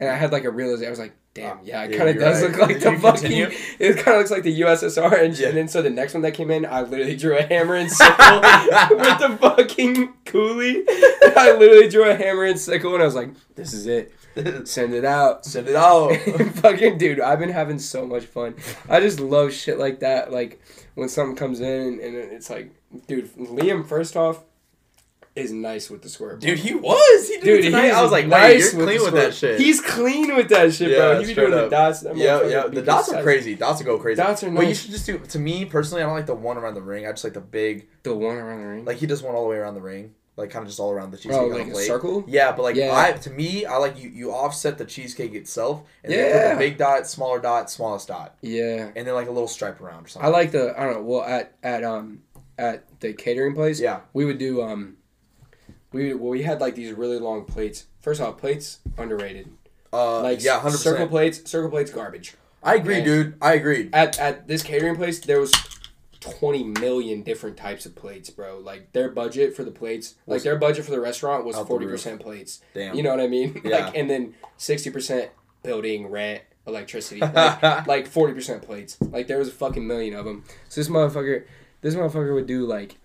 and 0.00 0.08
I 0.10 0.16
had 0.16 0.32
like 0.32 0.44
a 0.44 0.50
realization. 0.50 0.86
I 0.88 0.90
was 0.90 0.98
like, 0.98 1.12
damn, 1.34 1.58
oh, 1.58 1.60
yeah, 1.62 1.84
it 1.84 1.92
Yeah, 1.92 1.96
kind 1.98 2.10
of 2.10 2.16
does 2.18 2.42
right. 2.42 2.50
look 2.50 2.60
like 2.60 2.80
Did 2.80 2.96
the 2.96 3.00
fucking. 3.00 3.20
continue? 3.20 3.48
It 3.78 3.96
kind 3.96 4.08
of 4.08 4.18
looks 4.18 4.30
like 4.30 4.42
the 4.42 4.60
USSR, 4.62 5.22
and, 5.24 5.38
Yeah. 5.38 5.48
and 5.48 5.56
then 5.56 5.68
so 5.68 5.82
the 5.82 5.90
next 5.90 6.14
one 6.14 6.22
that 6.22 6.32
came 6.34 6.50
in, 6.50 6.66
I 6.66 6.82
literally 6.82 7.16
drew 7.16 7.36
a 7.38 7.42
hammer 7.42 7.74
and 7.76 7.90
sickle 7.90 8.40
with 8.90 9.18
the 9.20 9.38
fucking 9.40 10.14
coulis. 10.24 10.84
I 11.36 11.54
literally 11.58 11.88
drew 11.88 12.08
a 12.10 12.14
hammer 12.16 12.44
and 12.44 12.58
sickle, 12.58 12.94
and 12.94 13.02
I 13.02 13.06
was 13.06 13.14
like, 13.14 13.30
this 13.54 13.72
is 13.72 13.86
it. 13.86 14.12
Send 14.68 14.94
it 14.94 15.04
out. 15.04 15.44
Send 15.44 15.68
it 15.68 15.76
out. 15.76 16.14
fucking 16.56 16.98
dude, 16.98 17.20
I've 17.20 17.38
been 17.40 17.48
having 17.50 17.78
so 17.78 18.06
much 18.06 18.24
fun. 18.26 18.54
I 18.88 19.00
just 19.00 19.18
love 19.20 19.52
shit 19.52 19.78
like 19.78 20.00
that. 20.00 20.32
Like 20.32 20.60
when 20.94 21.08
something 21.08 21.34
comes 21.36 21.60
in 21.60 22.00
and 22.00 22.14
it's 22.14 22.48
like, 22.48 22.70
dude, 23.08 23.32
Liam. 23.34 23.84
First 23.86 24.16
off, 24.16 24.44
is 25.40 25.52
nice 25.52 25.90
with 25.90 26.02
the 26.02 26.08
squirt. 26.08 26.40
Dude, 26.40 26.58
he 26.58 26.74
was. 26.74 27.28
He 27.28 27.34
did 27.36 27.44
Dude, 27.44 27.60
it 27.60 27.62
tonight. 27.70 27.90
I 27.90 28.02
was 28.02 28.12
like, 28.12 28.26
nice 28.26 28.72
nice 28.72 28.72
you're 28.74 28.84
clean 28.84 29.02
with, 29.02 29.14
the 29.14 29.20
that 29.20 29.34
shit. 29.34 29.60
He's 29.60 29.80
clean 29.80 30.34
with 30.36 30.48
that 30.50 30.72
shit, 30.72 30.96
bro. 30.96 31.20
He 31.20 31.26
be 31.26 31.34
doing 31.34 31.50
the 31.50 31.64
up. 31.64 31.70
dots. 31.70 32.00
that 32.00 32.16
Yeah, 32.16 32.46
yeah. 32.46 32.66
The 32.66 32.82
dots 32.82 33.08
are 33.12 33.22
crazy. 33.22 33.54
Dots 33.54 33.80
will 33.80 33.96
go 33.96 33.98
crazy. 33.98 34.16
Dots 34.22 34.42
are 34.44 34.50
But 34.50 34.66
you 34.68 34.74
should 34.74 34.90
just 34.90 35.06
do. 35.06 35.18
To 35.18 35.38
me 35.38 35.64
personally, 35.64 36.02
I 36.02 36.06
don't 36.06 36.14
like 36.14 36.26
the 36.26 36.34
one 36.34 36.56
around 36.56 36.74
the 36.74 36.82
ring. 36.82 37.06
I 37.06 37.10
just 37.10 37.24
like 37.24 37.34
the 37.34 37.40
big. 37.40 37.88
The 38.02 38.14
one 38.14 38.36
around 38.36 38.60
the 38.60 38.66
ring. 38.66 38.84
Like 38.84 38.98
he 38.98 39.06
does 39.06 39.22
one 39.22 39.34
all 39.34 39.42
the 39.42 39.48
way 39.50 39.56
around 39.56 39.74
the 39.74 39.80
ring, 39.82 40.14
like 40.36 40.50
kind 40.50 40.62
of 40.62 40.68
just 40.68 40.80
all 40.80 40.90
around 40.90 41.10
the 41.10 41.16
cheesecake 41.18 41.40
oh, 41.40 41.46
like 41.46 41.68
a 41.68 41.70
plate. 41.70 41.86
circle. 41.86 42.24
Yeah, 42.26 42.52
but 42.52 42.62
like 42.62 42.76
Yeah. 42.76 42.96
I 42.96 43.12
to 43.12 43.30
me, 43.30 43.66
I 43.66 43.76
like 43.76 43.98
you. 44.02 44.08
You 44.08 44.32
offset 44.32 44.78
the 44.78 44.84
cheesecake 44.84 45.34
itself, 45.34 45.82
and 46.02 46.12
then 46.12 46.32
put 46.32 46.50
the 46.54 46.58
big 46.70 46.78
dot, 46.78 47.06
smaller 47.06 47.40
dot, 47.40 47.70
smallest 47.70 48.08
dot, 48.08 48.36
Yeah. 48.40 48.90
and 48.96 49.06
then 49.06 49.14
like 49.14 49.28
a 49.28 49.32
little 49.32 49.48
stripe 49.48 49.80
around 49.80 50.06
or 50.06 50.08
something. 50.08 50.26
I 50.26 50.32
like 50.32 50.50
the 50.52 50.78
I 50.80 50.84
don't 50.84 50.94
know. 50.94 51.02
Well, 51.02 51.22
at 51.22 51.52
at 51.62 51.84
um 51.84 52.22
at 52.58 52.84
the 53.00 53.12
catering 53.12 53.54
place, 53.54 53.80
Yeah. 53.80 54.00
we 54.12 54.24
would 54.24 54.38
do 54.38 54.62
um 54.62 54.96
we 55.92 56.14
well 56.14 56.30
we 56.30 56.42
had 56.42 56.60
like 56.60 56.74
these 56.74 56.92
really 56.92 57.18
long 57.18 57.44
plates. 57.44 57.86
First 58.00 58.20
off, 58.20 58.38
plates 58.38 58.78
underrated. 58.98 59.48
Uh, 59.92 60.22
Like 60.22 60.42
yeah, 60.42 60.60
100%. 60.60 60.70
circle 60.76 61.08
plates, 61.08 61.50
circle 61.50 61.70
plates 61.70 61.90
garbage. 61.90 62.34
I 62.62 62.74
agree, 62.76 62.96
Okay. 62.96 63.04
dude. 63.04 63.34
I 63.42 63.54
agreed. 63.54 63.90
At 63.92 64.18
at 64.18 64.46
this 64.48 64.62
catering 64.62 64.96
place, 64.96 65.18
there 65.20 65.40
was 65.40 65.52
twenty 66.20 66.62
million 66.64 67.22
different 67.22 67.56
types 67.56 67.86
of 67.86 67.94
plates, 67.94 68.28
bro. 68.30 68.58
Like 68.58 68.92
their 68.92 69.08
budget 69.08 69.56
for 69.56 69.64
the 69.64 69.70
plates, 69.70 70.14
like 70.26 70.42
their 70.42 70.56
budget 70.56 70.84
for 70.84 70.90
the 70.90 71.00
restaurant 71.00 71.44
was 71.46 71.56
40% 71.56 72.20
plates. 72.20 72.60
Damn. 72.74 72.94
You 72.94 73.02
know 73.02 73.10
what 73.10 73.20
I 73.20 73.28
mean? 73.28 73.60
Yeah. 73.64 73.86
Like 73.86 73.96
and 73.96 74.08
then 74.10 74.34
sixty 74.58 74.90
percent 74.90 75.30
building, 75.62 76.06
rent, 76.08 76.42
electricity. 76.66 77.20
Like, 77.34 77.86
like 77.86 78.06
forty 78.06 78.34
percent 78.34 78.62
plates. 78.62 78.98
Like 79.00 79.26
there 79.26 79.38
was 79.38 79.48
a 79.48 79.52
fucking 79.52 79.86
million 79.86 80.14
of 80.14 80.24
them. 80.26 80.44
So 80.68 80.80
this 80.82 80.88
motherfucker, 80.88 81.44
this 81.80 81.94
motherfucker 81.94 82.34
would 82.34 82.46
do 82.46 82.66
like, 82.66 82.96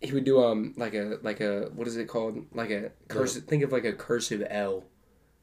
he 0.00 0.12
would 0.12 0.24
do 0.24 0.42
um 0.44 0.74
like 0.76 0.94
a 0.94 1.18
like 1.22 1.40
a 1.40 1.70
what 1.74 1.86
is 1.88 1.96
it 1.96 2.06
called 2.06 2.44
like 2.52 2.70
a 2.70 2.90
cursive. 3.08 3.44
Think 3.44 3.62
of 3.62 3.72
like 3.72 3.84
a 3.84 3.92
cursive 3.92 4.46
L. 4.48 4.84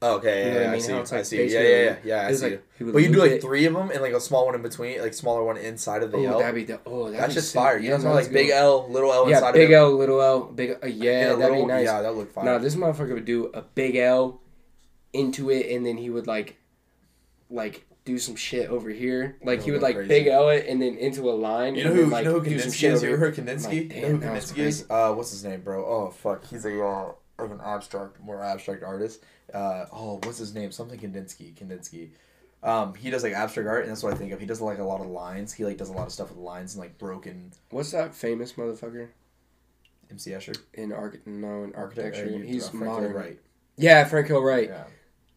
Okay, 0.02 0.48
You 0.48 0.52
know 0.54 0.60
yeah, 0.60 0.70
I 0.70 0.74
I, 0.74 0.78
see. 0.80 0.92
How 0.92 0.98
it's 1.00 1.12
I 1.14 1.22
see. 1.22 1.44
Yeah, 1.46 1.60
yeah, 1.60 1.68
yeah, 1.68 1.96
yeah. 2.04 2.26
I 2.28 2.32
see. 2.34 2.50
like- 2.50 2.62
but 2.92 2.98
you 3.02 3.10
do 3.10 3.20
like 3.20 3.30
it. 3.32 3.40
three 3.42 3.64
of 3.64 3.72
them 3.72 3.90
and 3.90 4.02
like 4.02 4.12
a 4.12 4.20
small 4.20 4.44
one 4.44 4.54
in 4.54 4.60
between, 4.60 5.00
like 5.00 5.14
smaller 5.14 5.42
one 5.44 5.56
inside 5.56 6.02
of 6.02 6.10
the 6.12 6.18
Oh, 6.18 6.32
L. 6.32 6.38
that'd 6.40 6.54
be 6.54 6.64
the 6.64 6.78
oh 6.84 7.04
that'd 7.06 7.20
That's 7.20 7.34
just 7.34 7.52
sick. 7.52 7.58
fire. 7.60 7.78
You 7.78 7.90
Yeah, 7.90 7.96
know, 7.96 8.04
no, 8.10 8.14
like 8.14 8.30
big 8.30 8.48
good. 8.48 8.54
L, 8.54 8.86
little 8.90 9.10
L 9.12 9.30
Yeah, 9.30 9.36
inside 9.36 9.52
big 9.54 9.70
of 9.70 9.70
it. 9.70 9.74
L, 9.76 9.92
little 9.96 10.20
L, 10.20 10.40
big. 10.44 10.72
Uh, 10.82 10.86
yeah, 10.88 11.24
that'd 11.28 11.38
little, 11.38 11.56
be 11.62 11.64
nice. 11.66 11.86
Yeah, 11.86 12.02
that 12.02 12.14
look 12.14 12.30
fire. 12.32 12.44
No, 12.44 12.58
this 12.58 12.74
motherfucker 12.76 13.14
would 13.14 13.24
do 13.24 13.46
a 13.54 13.62
big 13.62 13.96
L 13.96 14.42
into 15.14 15.48
it, 15.50 15.74
and 15.74 15.86
then 15.86 15.96
he 15.96 16.10
would 16.10 16.26
like, 16.26 16.56
like 17.48 17.86
do 18.04 18.18
some 18.18 18.36
shit 18.36 18.68
over 18.68 18.90
here. 18.90 19.36
Like 19.42 19.62
he 19.62 19.70
would 19.70 19.82
like 19.82 19.96
crazy. 19.96 20.08
big 20.08 20.26
L 20.26 20.48
it, 20.50 20.66
and 20.68 20.80
then 20.80 20.96
into 20.96 21.30
a 21.30 21.32
line. 21.32 21.74
You 21.74 21.84
know 21.84 21.92
who? 21.92 22.00
then, 22.02 22.10
like, 22.10 22.24
you 22.24 22.32
know 22.32 22.40
who 22.40 22.50
Kandinsky 22.50 22.90
is? 22.90 23.02
You 23.02 23.08
ever 23.10 23.16
heard 23.16 23.34
Kandinsky? 23.34 23.88
Like, 23.88 23.94
you 23.94 24.02
know 24.02 24.08
who 24.08 24.18
Kandinsky 24.18 24.58
is? 24.58 24.86
Uh, 24.90 25.12
what's 25.12 25.30
his 25.30 25.44
name, 25.44 25.62
bro? 25.62 25.84
Oh 25.84 26.10
fuck, 26.10 26.44
he's 26.44 26.64
a 26.64 26.84
uh, 26.84 27.12
like 27.38 27.50
an 27.50 27.60
abstract, 27.64 28.20
more 28.20 28.42
abstract 28.42 28.82
artist. 28.82 29.22
Uh, 29.52 29.86
oh, 29.92 30.20
what's 30.24 30.38
his 30.38 30.54
name? 30.54 30.70
Something 30.70 30.98
Kandinsky. 30.98 31.54
Kandinsky. 31.54 32.10
Um, 32.62 32.94
he 32.94 33.10
does 33.10 33.22
like 33.22 33.34
abstract 33.34 33.68
art, 33.68 33.82
and 33.82 33.90
that's 33.90 34.02
what 34.02 34.14
I 34.14 34.16
think 34.16 34.32
of. 34.32 34.40
He 34.40 34.46
does 34.46 34.60
like 34.60 34.78
a 34.78 34.84
lot 34.84 35.00
of 35.00 35.06
lines. 35.06 35.52
He 35.52 35.64
like 35.64 35.76
does 35.76 35.90
a 35.90 35.92
lot 35.92 36.06
of 36.06 36.12
stuff 36.12 36.30
with 36.30 36.38
lines 36.38 36.74
and 36.74 36.80
like 36.80 36.96
broken 36.98 37.52
What's 37.70 37.90
that 37.92 38.14
famous 38.14 38.54
motherfucker 38.54 39.08
MC 40.10 40.30
Escher. 40.30 40.58
in 40.72 40.92
arch? 40.92 41.20
No, 41.26 41.64
in 41.64 41.74
architecture. 41.74 42.32
Uh, 42.34 42.38
He's 42.38 42.68
uh, 42.68 42.76
modern. 42.76 43.12
Wright. 43.12 43.38
Yeah, 43.76 44.04
Frank 44.04 44.28
Hill 44.28 44.42
Wright. 44.42 44.68
Yeah, 44.68 44.84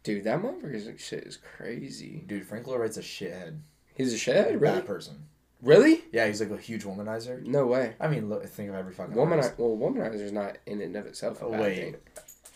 Dude, 0.08 0.24
that 0.24 0.42
motherfucker's 0.42 1.02
shit 1.02 1.26
is 1.26 1.38
crazy. 1.38 2.24
dude, 2.28 2.46
Frank 2.48 2.66
Lloyd 2.66 2.80
Wright's 2.80 2.98
a 2.98 3.02
shithead. 3.02 3.60
He's 3.96 4.14
a 4.14 4.18
shit. 4.18 4.36
Bad 4.48 4.62
Really? 4.62 4.82
person. 4.82 5.26
Really? 5.62 6.04
Yeah, 6.14 6.28
he's 6.28 6.40
like 6.40 6.52
a 6.52 6.58
huge 6.58 6.84
womanizer. 6.86 7.46
No 7.46 7.66
way. 7.66 7.96
I 8.00 8.08
mean, 8.08 8.30
look, 8.30 8.46
think 8.48 8.70
of 8.70 8.76
every 8.76 8.94
fucking 8.94 9.16
Woman, 9.16 9.40
artist. 9.40 9.58
well, 9.60 9.76
womanizer's 9.76 10.32
not 10.32 10.58
in 10.66 10.82
and 10.82 10.96
of 10.96 11.08
itself 11.08 11.42
a 11.42 11.46
Oh, 11.46 11.52
bad 11.52 11.60
wait. 11.62 11.76
thing. 11.78 11.96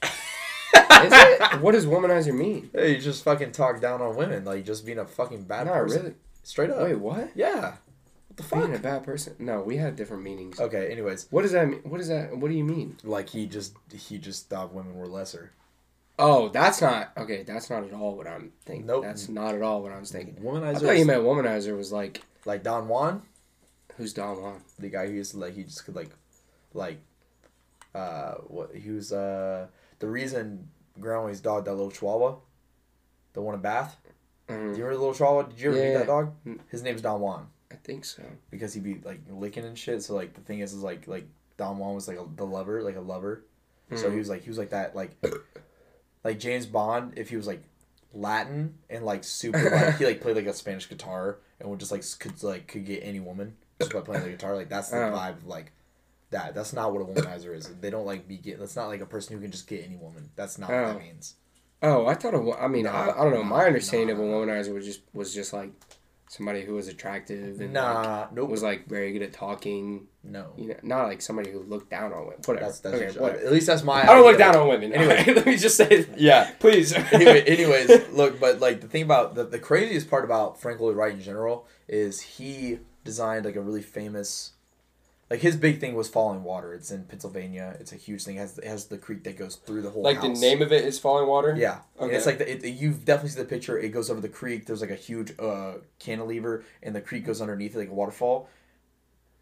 Is 1.06 1.12
it? 1.14 1.62
What 1.62 1.72
does 1.72 1.86
womanizer 1.88 2.34
mean? 2.34 2.70
Hey, 2.74 2.93
you 2.95 3.02
just 3.02 3.24
fucking 3.24 3.52
talk 3.54 3.82
down 3.82 4.02
on 4.02 4.16
women, 4.16 4.45
like 4.45 4.64
just 4.66 4.86
being 4.86 4.99
a 4.99 5.06
fucking 5.06 5.43
bad 5.43 5.66
Not 5.68 5.74
person. 5.74 6.02
really. 6.04 6.16
Straight 6.43 6.70
up. 6.70 6.84
Wait, 6.84 6.95
what? 6.99 7.32
Yeah. 7.36 7.74
What 8.28 8.38
the 8.38 8.43
fuck? 8.43 8.60
Being 8.64 8.76
a 8.76 8.80
bad 8.80 9.04
person? 9.04 9.36
No, 9.39 9.62
we 9.62 9.78
have 9.78 9.95
different 9.95 10.24
meanings. 10.24 10.60
Okay. 10.60 10.89
Anyways, 10.91 11.28
What 11.32 11.41
does 11.41 11.52
that 11.52 11.68
mean? 11.68 11.82
What 11.84 11.97
does 11.97 12.08
that? 12.08 12.38
What 12.38 12.49
do 12.49 12.56
you 12.56 12.64
mean? 12.64 12.97
like 13.04 13.30
he 13.30 13.45
just 13.47 13.74
he 13.93 14.18
just 14.20 14.47
thought 14.47 14.74
women 14.74 14.95
were 14.95 15.08
lesser. 15.08 15.52
Oh, 16.20 16.49
that's 16.49 16.82
not 16.82 17.12
okay. 17.18 17.43
That's 17.43 17.70
not 17.70 17.84
at 17.84 17.93
all 17.93 18.16
what 18.16 18.28
I'm 18.28 18.51
thinking. 18.66 18.86
Nope. 18.86 19.03
That's 19.03 19.28
not 19.30 19.55
at 19.55 19.62
all 19.62 19.82
what 19.82 19.91
I 19.91 19.99
was 19.99 20.12
thinking. 20.12 20.36
Womanizer. 20.36 20.76
I 20.76 20.80
thought 20.80 20.97
you 20.97 21.05
meant 21.05 21.24
womanizer 21.24 21.76
was 21.76 21.91
like 21.91 22.22
like 22.45 22.64
Don 22.64 22.88
Juan, 22.88 23.24
who's 23.97 24.14
Don 24.14 24.41
Juan? 24.41 24.62
the 24.78 24.89
guy 24.89 25.07
who 25.07 25.14
used 25.14 25.32
to 25.32 25.38
like 25.39 25.55
he 25.55 25.64
just 25.64 25.86
could 25.86 25.95
like, 25.95 26.09
like, 26.74 26.99
uh, 27.95 28.34
what 28.47 28.76
he 28.76 28.89
was 28.91 29.12
uh 29.12 29.68
the 29.99 30.07
reason 30.07 30.68
Grandma's 30.99 31.41
dog 31.41 31.66
that 31.66 31.72
little 31.74 31.91
Chihuahua, 31.91 32.36
the 33.34 33.41
one 33.41 33.55
in 33.55 33.62
Bath. 33.62 33.97
Do 34.47 34.53
Mm, 34.53 34.57
you 34.78 34.84
remember 34.84 34.93
the 34.95 34.99
little 34.99 35.14
Chihuahua? 35.14 35.43
Did 35.43 35.59
you 35.62 35.70
ever 35.70 35.78
meet 35.82 35.93
that 35.93 36.07
dog? 36.07 36.34
Mm. 36.45 36.59
His 36.68 36.84
name's 36.84 37.01
Don 37.01 37.22
Juan 37.22 37.47
I 37.72 37.76
think 37.76 38.03
so. 38.03 38.22
because 38.49 38.74
he'd 38.74 38.84
be 38.84 38.99
like 39.05 39.22
licking 39.30 39.64
and 39.64 39.78
shit. 39.80 40.03
So 40.03 40.14
like 40.14 40.34
the 40.34 40.41
thing 40.41 40.59
is, 40.59 40.74
is 40.74 40.84
like 40.84 41.07
like 41.07 41.26
Don 41.57 41.78
Juan 41.78 41.95
was 41.95 42.07
like 42.07 42.18
a, 42.18 42.26
the 42.36 42.45
lover, 42.45 42.84
like 42.84 42.97
a 42.97 43.01
lover. 43.01 43.45
So 43.95 44.09
Mm. 44.09 44.14
he 44.14 44.18
was 44.20 44.30
like 44.30 44.43
he 44.43 44.49
was 44.49 44.57
like 44.57 44.72
that 44.72 44.93
like 44.95 45.12
like 46.24 46.39
James 46.39 46.65
Bond 46.65 47.13
if 47.17 47.30
he 47.30 47.36
was 47.36 47.47
like 47.47 47.63
Latin 48.13 48.76
and 48.89 49.05
like 49.05 49.24
super 49.24 49.69
like 49.69 49.97
he 49.97 50.05
like 50.05 50.22
played 50.22 50.36
like 50.36 50.45
a 50.45 50.53
Spanish 50.53 50.89
guitar 50.89 51.38
and 51.59 51.69
would 51.69 51.80
just 51.80 51.91
like 51.91 52.03
could 52.19 52.41
like 52.43 52.67
could 52.67 52.86
get 52.86 53.01
any 53.03 53.19
woman 53.19 53.55
just 53.80 53.93
by 53.93 54.01
playing 54.01 54.24
the 54.24 54.30
guitar 54.30 54.55
like 54.55 54.69
that's 54.69 54.89
the 54.89 54.97
Oh. 54.97 55.11
vibe 55.11 55.38
of 55.38 55.47
like 55.47 55.72
that 56.32 56.53
that's 56.53 56.74
not 56.74 56.93
what 56.93 57.01
a 57.01 57.05
womanizer 57.05 57.55
is 57.55 57.69
they 57.82 57.89
don't 57.89 58.05
like 58.05 58.28
be 58.28 58.38
get 58.38 58.59
that's 58.59 58.76
not 58.76 58.88
like 58.88 59.01
a 59.01 59.05
person 59.05 59.36
who 59.36 59.41
can 59.41 59.51
just 59.51 59.67
get 59.67 59.86
any 59.86 59.95
woman 59.95 60.30
that's 60.36 60.57
not 60.57 60.69
what 60.69 60.78
Oh. 60.80 60.88
that 60.93 60.99
means 60.99 61.36
Oh, 61.84 62.05
I 62.05 62.13
thought. 62.13 62.36
Of, 62.36 62.47
I 62.61 62.67
mean, 62.67 62.86
I, 62.86 63.09
I 63.09 63.24
don't 63.24 63.34
know. 63.34 63.43
My 63.43 63.65
understanding 63.65 64.11
of 64.11 64.19
a 64.19 64.22
womanizer 64.22 64.72
was 64.72 64.86
just 64.86 65.01
was 65.13 65.34
just 65.34 65.51
like 65.51 65.72
somebody 66.32 66.61
who 66.61 66.73
was 66.75 66.88
attractive 66.88 67.59
and 67.59 67.73
like, 67.73 67.84
nah 67.84 68.25
nope 68.32 68.49
was 68.49 68.63
like 68.63 68.88
very 68.88 69.11
good 69.11 69.21
at 69.21 69.34
talking. 69.34 70.07
no 70.23 70.53
You 70.55 70.69
know, 70.69 70.75
not 70.82 71.07
like 71.07 71.21
somebody 71.21 71.51
who 71.51 71.59
looked 71.59 71.89
down 71.89 72.13
on 72.13 72.21
women. 72.21 72.39
Whatever. 72.45 72.67
that's 72.67 72.79
that's 72.79 72.95
okay, 72.95 73.19
whatever. 73.19 73.45
at 73.45 73.51
least 73.51 73.67
that's 73.67 73.84
my 73.84 74.01
I 74.01 74.05
don't 74.15 74.23
look 74.23 74.38
down 74.38 74.55
on 74.55 74.69
women. 74.69 74.93
Anyway. 74.93 75.17
Anyway, 75.17 75.34
let 75.36 75.45
me 75.45 75.57
just 75.57 75.75
say. 75.75 76.05
yeah 76.15 76.51
Please. 76.59 76.93
anyway, 77.11 77.41
anyways, 77.41 78.09
look, 78.11 78.39
but 78.39 78.61
like 78.61 78.79
the 78.79 78.88
thing 78.88 79.03
about 79.03 79.36
the, 79.36 79.43
the 79.43 79.59
craziest 79.59 80.09
part 80.09 80.23
about 80.23 80.61
Frank 80.61 80.79
Lloyd 80.79 80.95
Wright 80.95 81.13
in 81.13 81.21
general 81.21 81.67
is 81.89 82.21
he 82.21 82.79
designed 83.03 83.43
like 83.43 83.57
a 83.57 83.61
really 83.61 83.82
famous, 83.82 84.53
like 85.32 85.39
his 85.39 85.55
big 85.55 85.79
thing 85.79 85.95
was 85.95 86.07
Falling 86.09 86.43
Water. 86.43 86.73
It's 86.73 86.91
in 86.91 87.05
Pennsylvania. 87.05 87.75
It's 87.79 87.91
a 87.93 87.95
huge 87.95 88.23
thing. 88.25 88.36
It 88.36 88.39
has 88.39 88.57
it 88.59 88.65
has 88.65 88.86
the 88.86 88.97
creek 88.97 89.23
that 89.23 89.38
goes 89.38 89.55
through 89.55 89.82
the 89.82 89.89
whole 89.89 90.03
like 90.03 90.21
the 90.21 90.27
name 90.29 90.61
of 90.61 90.71
it 90.71 90.84
is 90.86 90.99
Falling 90.99 91.27
Water. 91.27 91.55
Yeah, 91.57 91.79
and 91.97 92.07
Okay. 92.09 92.15
it's 92.17 92.25
like 92.25 92.38
the, 92.38 92.51
it, 92.51 92.65
you've 92.73 93.05
definitely 93.05 93.29
seen 93.32 93.43
the 93.43 93.49
picture. 93.49 93.79
It 93.79 93.89
goes 93.89 94.09
over 94.11 94.21
the 94.21 94.29
creek. 94.29 94.65
There's 94.67 94.82
like 94.82 94.91
a 94.91 94.95
huge 94.95 95.34
uh, 95.39 95.75
cantilever, 95.99 96.63
and 96.84 96.93
the 96.93 97.01
creek 97.01 97.25
goes 97.25 97.41
underneath 97.41 97.73
it 97.75 97.79
like 97.79 97.89
a 97.89 97.93
waterfall. 97.93 98.49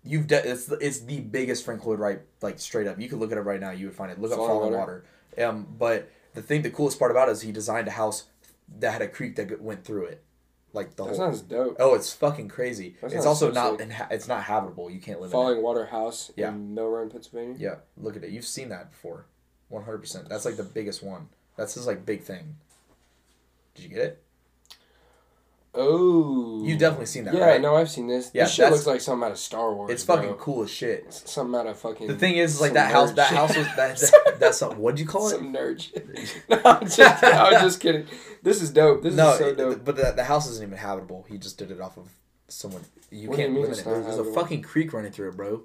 You've 0.03 0.27
de- 0.27 0.49
it's 0.49 0.67
the, 0.67 0.77
it's 0.77 0.99
the 1.01 1.19
biggest 1.19 1.65
Frank 1.65 1.85
Lloyd 1.85 1.99
Wright 1.99 2.21
like 2.41 2.59
straight 2.59 2.87
up. 2.87 2.99
You 3.01 3.09
could 3.09 3.19
look 3.19 3.31
at 3.33 3.37
it 3.37 3.41
right 3.41 3.59
now. 3.59 3.71
You 3.71 3.87
would 3.87 3.95
find 3.95 4.11
it. 4.11 4.19
Look 4.21 4.31
up 4.31 4.37
Falling 4.37 4.59
Falling 4.59 4.73
Water. 4.79 5.03
Water. 5.37 5.49
Um, 5.49 5.67
but 5.77 6.09
the 6.35 6.41
thing, 6.41 6.61
the 6.61 6.69
coolest 6.69 6.99
part 6.99 7.11
about 7.11 7.27
it 7.29 7.33
is 7.33 7.41
he 7.41 7.51
designed 7.51 7.87
a 7.87 7.91
house 7.91 8.25
that 8.79 8.91
had 8.93 9.01
a 9.01 9.07
creek 9.07 9.35
that 9.37 9.59
went 9.61 9.83
through 9.83 10.05
it, 10.05 10.23
like 10.73 10.95
the 10.95 11.03
That 11.03 11.09
whole. 11.09 11.17
sounds 11.17 11.41
dope. 11.41 11.77
Oh, 11.79 11.95
it's 11.95 12.13
fucking 12.13 12.47
crazy. 12.49 12.95
That 13.01 13.11
It's 13.13 13.25
also 13.25 13.51
so 13.51 13.53
not. 13.53 13.79
Inha- 13.79 14.11
it's 14.11 14.27
not 14.27 14.43
habitable. 14.43 14.89
You 14.89 14.99
can't 14.99 15.19
live 15.19 15.31
in 15.31 15.37
it. 15.37 15.41
Falling 15.41 15.61
Water 15.61 15.85
House 15.87 16.31
Yeah. 16.35 16.49
in 16.49 16.73
Mill 16.75 16.89
Run, 16.89 17.09
Pennsylvania. 17.09 17.55
Yeah, 17.57 17.75
look 17.97 18.15
at 18.15 18.23
it. 18.23 18.29
You've 18.29 18.45
seen 18.45 18.69
that 18.69 18.91
before, 18.91 19.25
one 19.69 19.83
hundred 19.83 19.99
percent. 19.99 20.29
That's 20.29 20.45
like 20.45 20.57
the 20.57 20.63
biggest 20.63 21.01
one. 21.03 21.29
That's 21.55 21.73
his 21.73 21.87
like 21.87 22.05
big 22.05 22.21
thing. 22.23 22.55
Did 23.75 23.83
you 23.83 23.89
get 23.89 23.99
it? 23.99 24.23
Oh. 25.75 26.63
You've 26.65 26.79
definitely 26.79 27.05
seen 27.05 27.25
that, 27.25 27.33
Yeah, 27.35 27.45
right? 27.45 27.61
no, 27.61 27.75
I've 27.75 27.89
seen 27.91 28.07
this. 28.07 28.31
Yeah, 28.33 28.43
this 28.45 28.53
shit 28.53 28.63
that's- 28.63 28.73
looks 28.79 28.87
like 28.87 29.01
something 29.01 29.25
out 29.25 29.31
of 29.31 29.37
Star 29.37 29.73
Wars. 29.73 29.91
It's 29.91 30.03
fucking 30.03 30.29
bro. 30.29 30.35
cool 30.37 30.63
as 30.63 30.71
shit. 30.71 31.13
Something 31.13 31.59
out 31.59 31.67
of 31.67 31.77
fucking. 31.79 32.07
The 32.07 32.15
thing 32.15 32.37
is, 32.37 32.59
like 32.59 32.69
some 32.69 32.73
that 32.75 32.91
house. 32.91 33.11
That 33.13 33.29
shit. 33.29 33.37
house 33.37 33.55
was 33.57 33.67
that. 33.75 33.97
that 33.97 34.35
that's 34.39 34.57
something. 34.57 34.79
What'd 34.79 34.99
you 34.99 35.05
call 35.05 35.27
it? 35.27 35.31
Some 35.31 35.53
nerd 35.53 35.81
shit. 35.81 36.07
no, 36.49 36.59
I'm 36.65 36.87
just, 36.89 37.23
I'm 37.23 37.53
just 37.61 37.79
kidding. 37.79 38.07
This 38.41 38.61
is 38.61 38.71
dope. 38.71 39.03
This 39.03 39.13
no, 39.15 39.31
is 39.33 39.37
so 39.39 39.47
it- 39.49 39.57
dope. 39.57 39.85
but 39.85 39.95
the, 39.95 40.11
the 40.15 40.23
house 40.23 40.49
isn't 40.49 40.65
even 40.65 40.77
habitable. 40.77 41.25
He 41.29 41.37
just 41.37 41.57
did 41.57 41.69
it 41.71 41.79
off 41.79 41.97
of 41.97 42.09
someone. 42.47 42.81
You 43.11 43.29
What 43.29 43.35
do 43.37 43.41
you 43.41 43.47
can't 43.47 43.53
mean 43.53 43.61
live 43.61 43.69
in 43.69 43.71
it's 43.73 43.81
it. 43.81 43.85
not 43.85 43.93
There's, 43.93 44.05
there's 44.05 44.15
a 44.15 44.17
habitable? 44.23 44.41
fucking 44.41 44.61
creek 44.63 44.91
running 44.93 45.11
through 45.11 45.29
it, 45.29 45.37
bro. 45.37 45.61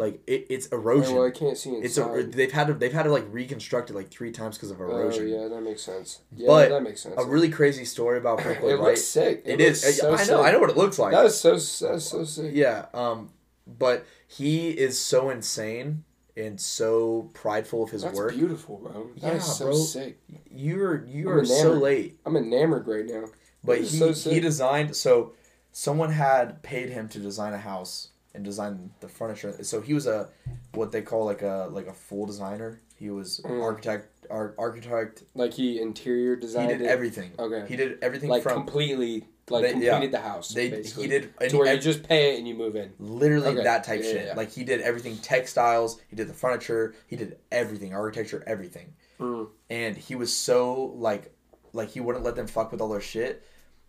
Like 0.00 0.22
it, 0.26 0.46
it's 0.48 0.68
Oh, 0.72 0.76
erosion. 0.78 1.14
well, 1.14 1.26
I 1.26 1.30
can't 1.30 1.56
see 1.58 1.70
inside. 1.74 1.84
it's 1.84 1.98
a, 1.98 2.36
they've 2.36 2.50
had 2.52 2.66
to 2.68 2.74
they've 2.74 2.92
had 2.92 3.02
to 3.04 3.10
like 3.12 3.26
reconstruct 3.30 3.90
it 3.90 3.94
like 3.94 4.08
three 4.10 4.32
times 4.32 4.56
because 4.56 4.70
of 4.70 4.80
erosion. 4.80 4.96
oh 4.98 5.26
erosion. 5.26 5.28
yeah, 5.42 5.48
that 5.54 5.60
makes 5.60 5.82
sense. 5.82 6.20
Yeah, 6.34 6.46
But 6.46 6.68
that 6.70 6.82
makes 6.82 7.02
sense. 7.02 7.14
A 7.18 7.24
really 7.24 7.50
crazy 7.50 7.84
story 7.84 8.16
about 8.18 8.38
Lloyd 8.44 8.56
it 8.56 8.62
Wright. 8.62 8.80
looks 8.80 9.04
sick. 9.04 9.42
It 9.44 9.58
looks 9.60 9.84
is. 9.84 9.98
So 9.98 10.08
I 10.08 10.16
know. 10.16 10.24
sick. 10.24 10.36
I 10.36 10.50
know 10.52 10.58
what 10.58 10.70
it 10.70 10.76
looks 10.76 10.98
like. 10.98 11.12
That 11.12 11.26
is 11.26 11.38
so. 11.38 11.50
That's 11.52 12.04
so 12.06 12.24
sick. 12.24 12.52
Yeah. 12.54 12.86
Um. 12.94 13.30
But 13.66 14.06
he 14.26 14.70
is 14.70 14.98
so 14.98 15.30
insane 15.30 16.04
and 16.36 16.60
so 16.60 17.30
prideful 17.34 17.82
of 17.84 17.90
his 17.90 18.02
work. 18.02 18.12
That's 18.12 18.18
work. 18.18 18.34
beautiful, 18.34 18.76
bro. 18.78 19.10
That 19.20 19.34
is 19.36 19.44
Yeah, 19.46 19.52
so 19.52 19.64
bro. 19.66 19.74
sick. 19.76 20.18
You're 20.50 21.04
you 21.04 21.30
I'm 21.30 21.38
are 21.40 21.44
so 21.44 21.72
late. 21.74 22.18
I'm 22.24 22.36
enamored 22.36 22.88
right 22.88 23.04
now. 23.06 23.24
But 23.62 23.78
he, 23.82 23.84
so 23.86 24.12
he 24.30 24.40
designed 24.40 24.96
so 24.96 25.34
someone 25.72 26.10
had 26.12 26.62
paid 26.62 26.88
him 26.88 27.08
to 27.10 27.18
design 27.18 27.52
a 27.52 27.58
house 27.58 28.08
and 28.34 28.44
design 28.44 28.90
the 29.00 29.08
furniture. 29.08 29.62
So 29.64 29.80
he 29.80 29.94
was 29.94 30.06
a 30.06 30.28
what 30.74 30.92
they 30.92 31.02
call 31.02 31.24
like 31.24 31.42
a 31.42 31.68
like 31.70 31.86
a 31.86 31.92
full 31.92 32.26
designer. 32.26 32.80
He 32.96 33.10
was 33.10 33.40
Mm. 33.44 33.62
architect, 33.62 34.08
ar- 34.30 34.54
architect. 34.58 35.22
Like 35.34 35.54
he 35.54 35.80
interior 35.80 36.34
He 36.36 36.40
designed 36.42 36.68
did 36.68 36.82
it. 36.82 36.86
everything. 36.86 37.32
Okay. 37.38 37.64
He 37.68 37.76
did 37.76 37.98
everything 38.02 38.28
like 38.28 38.42
from 38.42 38.54
completely 38.54 39.26
like 39.48 39.62
They- 39.64 39.80
yeah. 39.84 39.92
completed 39.92 40.12
the 40.12 40.20
house. 40.20 40.50
they. 40.50 40.70
basically. 40.70 41.04
He 41.04 41.08
did 41.08 41.34
to 41.48 41.56
where 41.58 41.74
you 41.74 41.80
just 41.80 42.02
pay 42.04 42.34
it 42.34 42.38
and 42.38 42.46
you 42.46 42.54
move 42.54 42.76
in. 42.76 42.92
literally 43.00 43.48
Okay. 43.48 43.64
that 43.64 43.82
type 43.84 44.00
Yeah, 44.00 44.06
yeah, 44.06 44.12
shit. 44.12 44.26
yeah. 44.26 44.34
Like 44.36 44.50
he 44.52 44.62
did 44.64 44.80
everything 44.82 45.16
textiles. 45.18 46.00
He 46.08 46.14
did 46.14 46.28
the 46.28 46.34
furniture. 46.34 46.94
He 47.08 47.16
did 47.16 47.36
everything 47.50 47.92
architecture, 47.94 48.44
everything. 48.46 48.92
Mm. 49.18 49.48
And 49.70 49.96
he 49.96 50.14
was 50.14 50.32
so 50.32 50.94
like, 50.96 51.34
like 51.72 51.88
he 51.90 52.00
wouldn't 52.00 52.24
let 52.24 52.36
them 52.36 52.46
fuck 52.46 52.70
with 52.70 52.80
all 52.80 52.88
their 52.90 53.00
shit. 53.00 53.42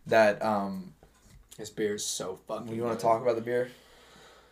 That 0.07 0.41
um, 0.43 0.93
This 1.57 1.69
beer 1.69 1.95
is 1.95 2.05
so 2.05 2.39
fucking. 2.47 2.73
you 2.73 2.81
want 2.83 2.97
to 2.97 3.03
talk 3.03 3.21
about 3.21 3.35
the 3.35 3.41
beer? 3.41 3.69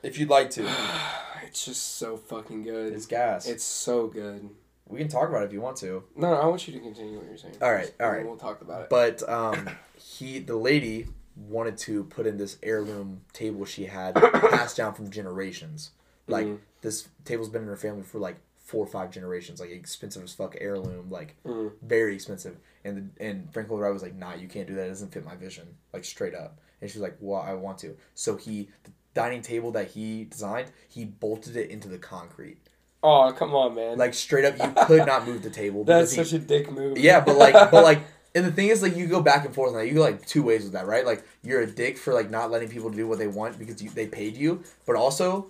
If 0.04 0.18
you'd 0.18 0.30
like 0.30 0.50
to, 0.52 0.70
It's 1.46 1.66
just 1.66 1.98
so 1.98 2.16
fucking 2.18 2.64
good. 2.64 2.94
it's 2.94 3.06
gas. 3.08 3.48
It's 3.48 3.64
so 3.64 4.08
good. 4.08 4.50
we 4.88 5.00
can 5.00 5.08
talk 5.08 5.30
about 5.30 5.42
it 5.44 5.46
if 5.46 5.54
you 5.54 5.62
want 5.62 5.78
to. 5.78 6.04
No, 6.16 6.30
no, 6.32 6.36
I 6.36 6.46
want 6.46 6.68
you 6.68 6.74
to 6.74 6.80
continue 6.80 7.18
what 7.18 7.28
you're 7.28 7.38
saying. 7.38 7.56
All 7.62 7.72
right, 7.72 7.86
first, 7.86 7.94
all 8.00 8.06
and 8.08 8.12
right. 8.16 8.18
then 8.20 8.28
We'll 8.28 8.38
talk 8.38 8.62
about 8.62 8.84
it. 8.84 8.90
But 8.90 9.28
um, 9.28 9.70
he, 9.98 10.40
the 10.40 10.56
lady, 10.56 11.08
wanted 11.36 11.78
to 11.80 12.04
put 12.06 12.28
in 12.28 12.38
this 12.38 12.58
heirloom 12.62 13.22
table 13.34 13.66
she 13.66 13.86
had 13.86 14.14
passed 14.52 14.78
down 14.78 14.94
from 14.94 15.10
generations. 15.10 15.92
Like 16.28 16.46
Mhm. 16.46 16.60
this 16.82 17.08
table's 17.26 17.50
been 17.50 17.62
in 17.64 17.68
her 17.70 17.78
family 17.78 18.04
for 18.04 18.20
like 18.20 18.38
four 18.66 18.84
or 18.86 18.88
five 18.88 19.10
generations. 19.10 19.60
Like 19.60 19.72
expensive 19.72 20.24
as 20.24 20.34
fuck 20.34 20.56
heirloom, 20.62 21.10
like 21.10 21.36
Mm. 21.46 21.72
very 21.82 22.14
expensive. 22.14 22.58
And 22.84 23.12
the, 23.16 23.24
and 23.26 23.52
Frank 23.54 23.70
Lloyd 23.70 23.82
Wright 23.82 23.94
was 23.94 24.04
like, 24.04 24.16
"Nah, 24.16 24.36
you 24.36 24.48
can't 24.48 24.68
do 24.68 24.76
that. 24.76 24.86
It 24.86 24.90
doesn't 24.90 25.12
fit 25.14 25.26
my 25.26 25.36
vision." 25.36 25.76
Like 25.94 26.06
straight 26.06 26.36
up. 26.36 26.60
And 26.82 26.90
she's 26.92 27.02
like, 27.02 27.18
"Well, 27.20 27.42
I 27.42 27.54
want 27.54 27.78
to." 27.80 27.98
So 28.14 28.36
he, 28.36 28.70
the 28.84 28.92
dining 29.22 29.42
table 29.42 29.72
that 29.72 29.90
he 29.92 30.26
designed, 30.26 30.72
he 30.88 31.06
bolted 31.06 31.56
it 31.56 31.70
into 31.70 31.88
the 31.88 31.98
concrete. 31.98 32.58
Oh 33.02 33.32
come 33.38 33.54
on, 33.56 33.76
man! 33.76 33.98
Like 33.98 34.14
straight 34.14 34.46
up, 34.46 34.58
you 34.58 34.86
could 34.86 35.06
not 35.06 35.26
move 35.26 35.42
the 35.42 35.50
table. 35.50 35.84
that's 35.86 36.12
because 36.12 36.32
he- 36.32 36.38
such 36.38 36.44
a 36.44 36.46
dick 36.46 36.72
move. 36.72 36.98
yeah, 36.98 37.20
but 37.22 37.38
like, 37.38 37.54
but 37.72 37.84
like, 37.84 38.02
and 38.36 38.46
the 38.46 38.52
thing 38.52 38.68
is, 38.68 38.82
like, 38.82 38.96
you 38.96 39.08
go 39.08 39.22
back 39.22 39.46
and 39.46 39.56
forth 39.56 39.72
on 39.72 39.78
that. 39.78 39.88
You 39.88 39.94
go 39.96 40.02
like 40.02 40.26
two 40.26 40.44
ways 40.44 40.64
with 40.64 40.74
that, 40.74 40.86
right? 40.86 41.06
Like, 41.06 41.24
you're 41.44 41.62
a 41.62 41.68
dick 41.68 41.98
for 41.98 42.14
like 42.14 42.30
not 42.30 42.52
letting 42.52 42.70
people 42.70 42.90
do 42.90 43.08
what 43.08 43.18
they 43.18 43.28
want 43.28 43.58
because 43.58 43.82
you, 43.82 43.90
they 43.90 44.08
paid 44.08 44.36
you, 44.36 44.64
but 44.86 44.96
also, 44.96 45.50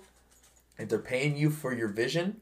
if 0.78 0.88
they're 0.88 0.98
paying 0.98 1.36
you 1.36 1.50
for 1.50 1.74
your 1.74 1.88
vision, 1.88 2.40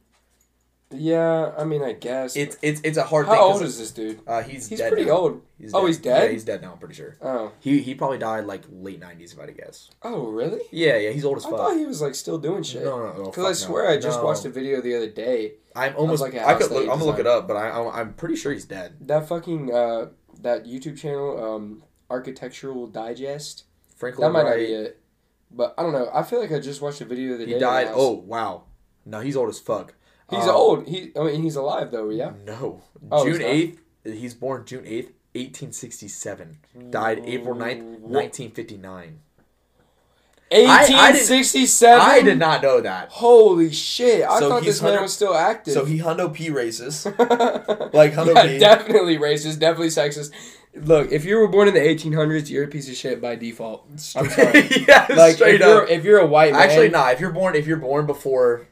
yeah. 0.90 1.52
I 1.58 1.64
mean, 1.64 1.82
I 1.82 1.92
guess. 1.92 2.36
it's 2.36 2.56
it's 2.62 2.80
it's 2.82 2.96
a 2.98 3.02
hard 3.04 3.26
thing. 3.26 3.34
How 3.34 3.44
thing. 3.48 3.52
old 3.54 3.62
is 3.62 3.78
this 3.78 3.90
dude? 3.90 4.20
uh, 4.26 4.42
he's 4.42 4.68
He's 4.68 4.78
dead 4.78 4.90
pretty 4.92 5.06
now. 5.06 5.12
old. 5.16 5.42
He's 5.58 5.74
Oh, 5.74 5.86
he's 5.86 5.98
dead? 5.98 6.24
Yeah, 6.24 6.30
he's 6.30 6.44
dead 6.44 6.62
now. 6.62 6.72
I'm 6.72 6.78
pretty 6.78 6.94
sure. 6.94 7.16
Oh. 7.20 7.52
He 7.60 7.80
he 7.80 7.94
probably 7.94 8.18
died 8.18 8.44
like 8.46 8.64
late 8.70 9.00
'90s, 9.00 9.32
if 9.32 9.38
I 9.38 9.42
had 9.42 9.46
to 9.56 9.62
guess. 9.62 9.90
Oh, 10.02 10.28
really? 10.28 10.60
Yeah, 10.70 10.96
yeah, 10.96 11.10
he's 11.10 11.24
old 11.24 11.36
as 11.36 11.44
fuck. 11.44 11.54
I 11.54 11.56
thought 11.56 11.76
he 11.76 11.84
was 11.86 12.00
like 12.00 12.14
still 12.14 12.38
doing 12.38 12.62
shit. 12.62 12.84
No, 12.84 12.98
no, 12.98 13.12
no. 13.18 13.24
Because 13.30 13.44
I 13.44 13.52
swear 13.52 13.88
I 13.88 13.98
just 13.98 14.22
watched 14.22 14.44
a 14.44 14.50
video 14.50 14.80
the 14.80 14.96
other 14.96 15.10
day. 15.10 15.54
I'm 15.76 15.94
almost. 15.96 16.22
like 16.22 16.34
I 16.34 16.54
could 16.54 16.70
look. 16.70 16.82
I'm 16.84 16.98
gonna 16.98 17.04
look 17.04 17.18
it 17.18 17.26
up, 17.26 17.46
but 17.48 17.56
I, 17.56 17.68
I 17.68 18.00
I'm 18.00 18.14
pretty 18.14 18.36
sure 18.36 18.52
he's 18.52 18.64
dead. 18.64 18.96
That 19.02 19.28
fucking 19.28 19.72
uh 19.74 20.06
that 20.40 20.64
YouTube 20.64 20.96
channel, 20.98 21.54
um, 21.54 21.82
Architectural 22.10 22.86
Digest. 22.86 23.64
Frank 23.96 24.16
That 24.16 24.30
might 24.30 24.44
not 24.44 24.56
be 24.56 24.64
it. 24.66 25.00
But 25.50 25.74
I 25.76 25.82
don't 25.82 25.92
know. 25.92 26.08
I 26.12 26.22
feel 26.22 26.40
like 26.40 26.52
I 26.52 26.60
just 26.60 26.80
watched 26.80 27.00
a 27.00 27.04
video 27.04 27.30
the 27.30 27.34
other 27.34 27.46
day. 27.46 27.52
He 27.54 27.58
died. 27.58 27.88
was- 27.88 27.96
Oh 27.98 28.12
wow. 28.12 28.62
No, 29.04 29.20
he's 29.20 29.36
old 29.36 29.48
as 29.48 29.58
fuck. 29.58 29.94
He's 30.30 30.44
Um, 30.44 30.50
old. 30.50 30.88
He, 30.88 31.12
I 31.18 31.24
mean, 31.24 31.42
he's 31.42 31.56
alive 31.56 31.90
though. 31.90 32.10
Yeah. 32.10 32.32
No. 32.46 32.82
Oh, 33.10 33.24
June 33.24 33.40
8th. 33.42 33.78
He's 34.04 34.34
born 34.34 34.64
June 34.64 34.84
8th, 34.84 35.12
1867. 35.34 36.58
Died 36.90 37.22
April 37.26 37.54
9th, 37.54 37.82
1959. 38.00 39.20
Eighteen 40.50 41.14
sixty-seven. 41.14 42.00
I 42.00 42.22
did 42.22 42.38
not 42.38 42.62
know 42.62 42.80
that. 42.80 43.10
Holy 43.10 43.70
shit! 43.70 44.24
I 44.24 44.38
So 44.40 44.48
thought 44.48 44.62
this 44.62 44.80
man 44.80 44.92
100 44.92 45.02
was 45.02 45.12
still 45.12 45.34
active. 45.34 45.74
So 45.74 45.84
he 45.84 45.98
hundo 45.98 46.32
P 46.32 46.48
races. 46.48 47.04
like 47.92 48.14
Hundo 48.14 48.34
yeah, 48.34 48.46
P. 48.46 48.58
definitely 48.58 49.18
racist, 49.18 49.58
definitely 49.58 49.88
sexist. 49.88 50.30
Look, 50.74 51.12
if 51.12 51.26
you 51.26 51.36
were 51.36 51.48
born 51.48 51.68
in 51.68 51.74
the 51.74 51.80
1800s, 51.80 52.48
you're 52.48 52.64
a 52.64 52.68
piece 52.68 52.88
of 52.88 52.94
shit 52.94 53.20
by 53.20 53.34
default. 53.36 53.84
I'm 53.90 53.98
sorry. 53.98 54.68
yeah, 54.88 55.06
like 55.14 55.34
straight 55.34 55.56
if 55.56 55.60
you're 55.60 55.82
up. 55.82 55.90
if 55.90 56.04
you're 56.04 56.18
a 56.20 56.26
white 56.26 56.52
man, 56.54 56.62
Actually, 56.62 56.88
nah. 56.88 57.10
If 57.10 57.20
you're 57.20 57.32
born, 57.32 57.54
if 57.54 57.66
you're 57.66 57.76
born 57.76 58.06
before 58.06 58.68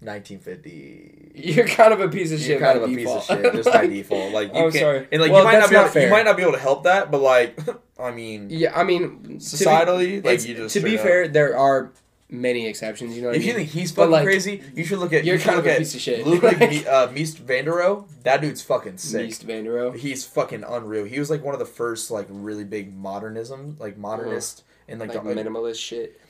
1950, 0.00 1.32
you're 1.34 1.66
kind 1.66 1.92
of 1.92 2.00
a 2.00 2.08
piece 2.08 2.32
of 2.32 2.40
you're 2.40 2.58
shit. 2.58 2.60
kind 2.60 2.78
of 2.78 2.84
by 2.86 2.92
a 2.92 2.96
default. 2.96 3.20
piece 3.20 3.30
of 3.30 3.42
shit 3.42 3.54
just 3.54 3.72
by 3.72 3.80
Like, 3.82 3.90
default. 3.90 4.32
Like 4.38 4.48
you 4.48 4.54
I'm 4.54 4.72
can't, 4.72 4.74
sorry. 4.74 5.08
and 5.12 5.22
like 5.22 5.32
Well, 5.32 5.40
you 5.40 5.44
might 5.44 5.52
not 5.58 5.60
that's 5.60 5.70
be 5.70 5.76
able, 5.76 5.84
not 5.86 5.92
to, 5.94 6.02
you 6.02 6.10
might 6.10 6.24
not 6.24 6.36
be 6.36 6.42
able 6.42 6.52
to 6.52 6.58
help 6.58 6.84
that, 6.84 7.10
but 7.10 7.20
like, 7.20 7.58
I 8.00 8.10
mean, 8.12 8.48
Yeah, 8.50 8.78
I 8.78 8.84
mean, 8.84 9.22
to 9.22 9.28
be- 9.28 9.34
societally, 9.36 10.16
like 10.24 10.34
it's- 10.34 10.46
you 10.46 10.54
just 10.54 10.74
to 10.74 10.80
be 10.80 10.90
straight 10.90 10.98
up- 11.00 11.06
fair, 11.06 11.28
there 11.28 11.56
are 11.58 11.92
many 12.30 12.66
exceptions. 12.66 13.16
You 13.16 13.22
know, 13.22 13.28
what 13.28 13.36
If 13.36 13.42
I 13.42 13.44
you 13.46 13.50
mean? 13.54 13.66
think 13.66 13.70
he's 13.70 13.90
But, 13.92 14.02
fucking 14.02 14.12
like, 14.12 14.24
crazy, 14.24 14.62
you 14.74 14.84
should 14.84 14.98
look 14.98 15.12
at 15.12 15.24
you're 15.24 15.36
you 15.36 15.40
should 15.40 15.46
kind 15.46 15.58
of 15.58 15.64
look 15.64 15.70
a 15.72 15.74
at 15.74 15.78
piece 15.78 15.94
of 15.94 16.00
shit. 16.00 16.26
Ludwig 16.26 16.42
Like- 16.42 16.58
Me- 16.70 16.86
uh, 16.86 17.08
Mies 17.08 17.36
van 17.38 17.64
der 17.64 17.72
Rohe. 17.72 18.06
That 18.24 18.40
dude's 18.40 18.62
fucking 18.62 18.98
sick. 18.98 19.28
Mies 19.30 19.42
Van 19.42 19.64
der 19.64 19.72
Rohe. 19.72 19.96
He's 19.96 20.24
fucking 20.26 20.62
unreal. 20.64 21.04
He 21.04 21.18
was 21.18 21.30
like 21.30 21.42
one 21.42 21.54
of 21.54 21.58
the 21.60 21.66
first 21.66 22.10
like 22.10 22.26
really 22.28 22.64
big 22.64 22.94
modernism, 22.94 23.76
like 23.78 23.96
modernist, 23.96 24.62
and 24.86 25.00
like, 25.00 25.14
like 25.14 25.22
the, 25.24 25.28
like, 25.34 25.46
minimalist 25.46 25.80
shit, 25.80 26.20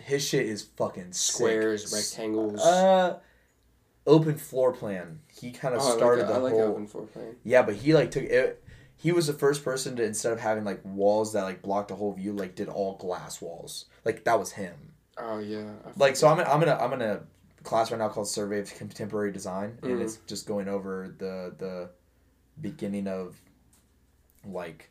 his 0.00 0.24
shit 0.26 0.46
is 0.46 0.62
fucking 0.62 1.12
squares, 1.12 1.84
S- 1.84 1.92
rectangles. 2.16 2.60
Uh, 2.60 3.18
open 4.06 4.36
floor 4.36 4.72
plan. 4.72 5.20
He 5.28 5.50
kind 5.52 5.74
of 5.74 5.80
oh, 5.82 5.96
started 5.96 6.22
like, 6.22 6.28
the 6.28 6.34
I 6.34 6.38
like 6.38 6.52
whole. 6.52 6.62
open 6.62 6.86
floor 6.86 7.06
plan. 7.06 7.36
Yeah, 7.44 7.62
but 7.62 7.76
he 7.76 7.94
like 7.94 8.10
took 8.10 8.24
it. 8.24 8.62
He 8.96 9.12
was 9.12 9.26
the 9.28 9.32
first 9.32 9.64
person 9.64 9.96
to 9.96 10.04
instead 10.04 10.32
of 10.32 10.40
having 10.40 10.64
like 10.64 10.80
walls 10.84 11.32
that 11.32 11.44
like 11.44 11.62
blocked 11.62 11.88
the 11.88 11.94
whole 11.96 12.12
view, 12.12 12.32
like 12.32 12.54
did 12.54 12.68
all 12.68 12.96
glass 12.96 13.40
walls. 13.40 13.86
Like 14.04 14.24
that 14.24 14.38
was 14.38 14.52
him. 14.52 14.74
Oh 15.18 15.38
yeah. 15.38 15.70
Like 15.96 16.16
so, 16.16 16.28
I'm 16.28 16.40
in, 16.40 16.46
I'm 16.46 16.62
in 16.62 16.68
a 16.68 16.74
I'm 16.76 16.92
in 16.94 17.02
a 17.02 17.20
class 17.62 17.90
right 17.90 17.98
now 17.98 18.08
called 18.08 18.28
Survey 18.28 18.58
of 18.60 18.74
Contemporary 18.74 19.32
Design, 19.32 19.78
and 19.82 19.92
Mhm. 19.92 20.02
it's 20.02 20.16
just 20.26 20.46
going 20.46 20.68
over 20.68 21.14
the 21.18 21.54
the 21.58 21.90
beginning 22.60 23.06
of 23.06 23.36
like 24.46 24.90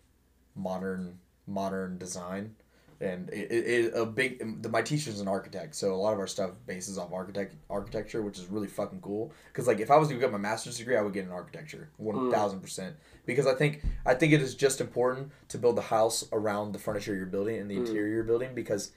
modern 0.56 1.20
modern 1.48 1.98
design. 1.98 2.56
And 3.02 3.30
it, 3.30 3.50
it, 3.52 3.94
a 3.96 4.06
big 4.06 4.62
the, 4.62 4.68
my 4.68 4.82
teacher's 4.82 5.22
an 5.22 5.30
architect, 5.30 5.74
so 5.76 5.94
a 5.94 5.96
lot 5.96 6.12
of 6.12 6.20
our 6.20 6.28
stuff 6.28 6.52
bases 6.68 6.98
off 6.98 7.14
architect 7.14 7.56
architecture, 7.70 8.22
which 8.22 8.38
is 8.38 8.48
really 8.48 8.68
fucking 8.68 9.00
cool. 9.00 9.32
Because 9.48 9.68
like 9.68 9.80
if 9.80 9.90
I 9.90 9.96
was 9.96 10.10
to 10.10 10.16
get 10.16 10.32
my 10.34 10.38
master's 10.38 10.78
degree, 10.78 10.98
I 10.98 11.02
would 11.02 11.14
get 11.14 11.24
in 11.24 11.32
architecture, 11.32 11.90
one 11.96 12.30
thousand 12.30 12.60
percent. 12.60 12.98
Because 13.26 13.48
I 13.48 13.56
think 13.56 13.82
I 14.06 14.16
think 14.16 14.34
it 14.34 14.42
is 14.42 14.54
just 14.54 14.82
important 14.82 15.32
to 15.48 15.58
build 15.58 15.78
the 15.78 15.82
house 15.84 16.26
around 16.34 16.74
the 16.74 16.80
furniture 16.80 17.16
you're 17.16 17.26
building 17.26 17.58
and 17.58 17.72
the 17.72 17.76
Mm. 17.78 17.88
interior 17.88 18.14
you're 18.16 18.24
building 18.26 18.54
because 18.54 18.92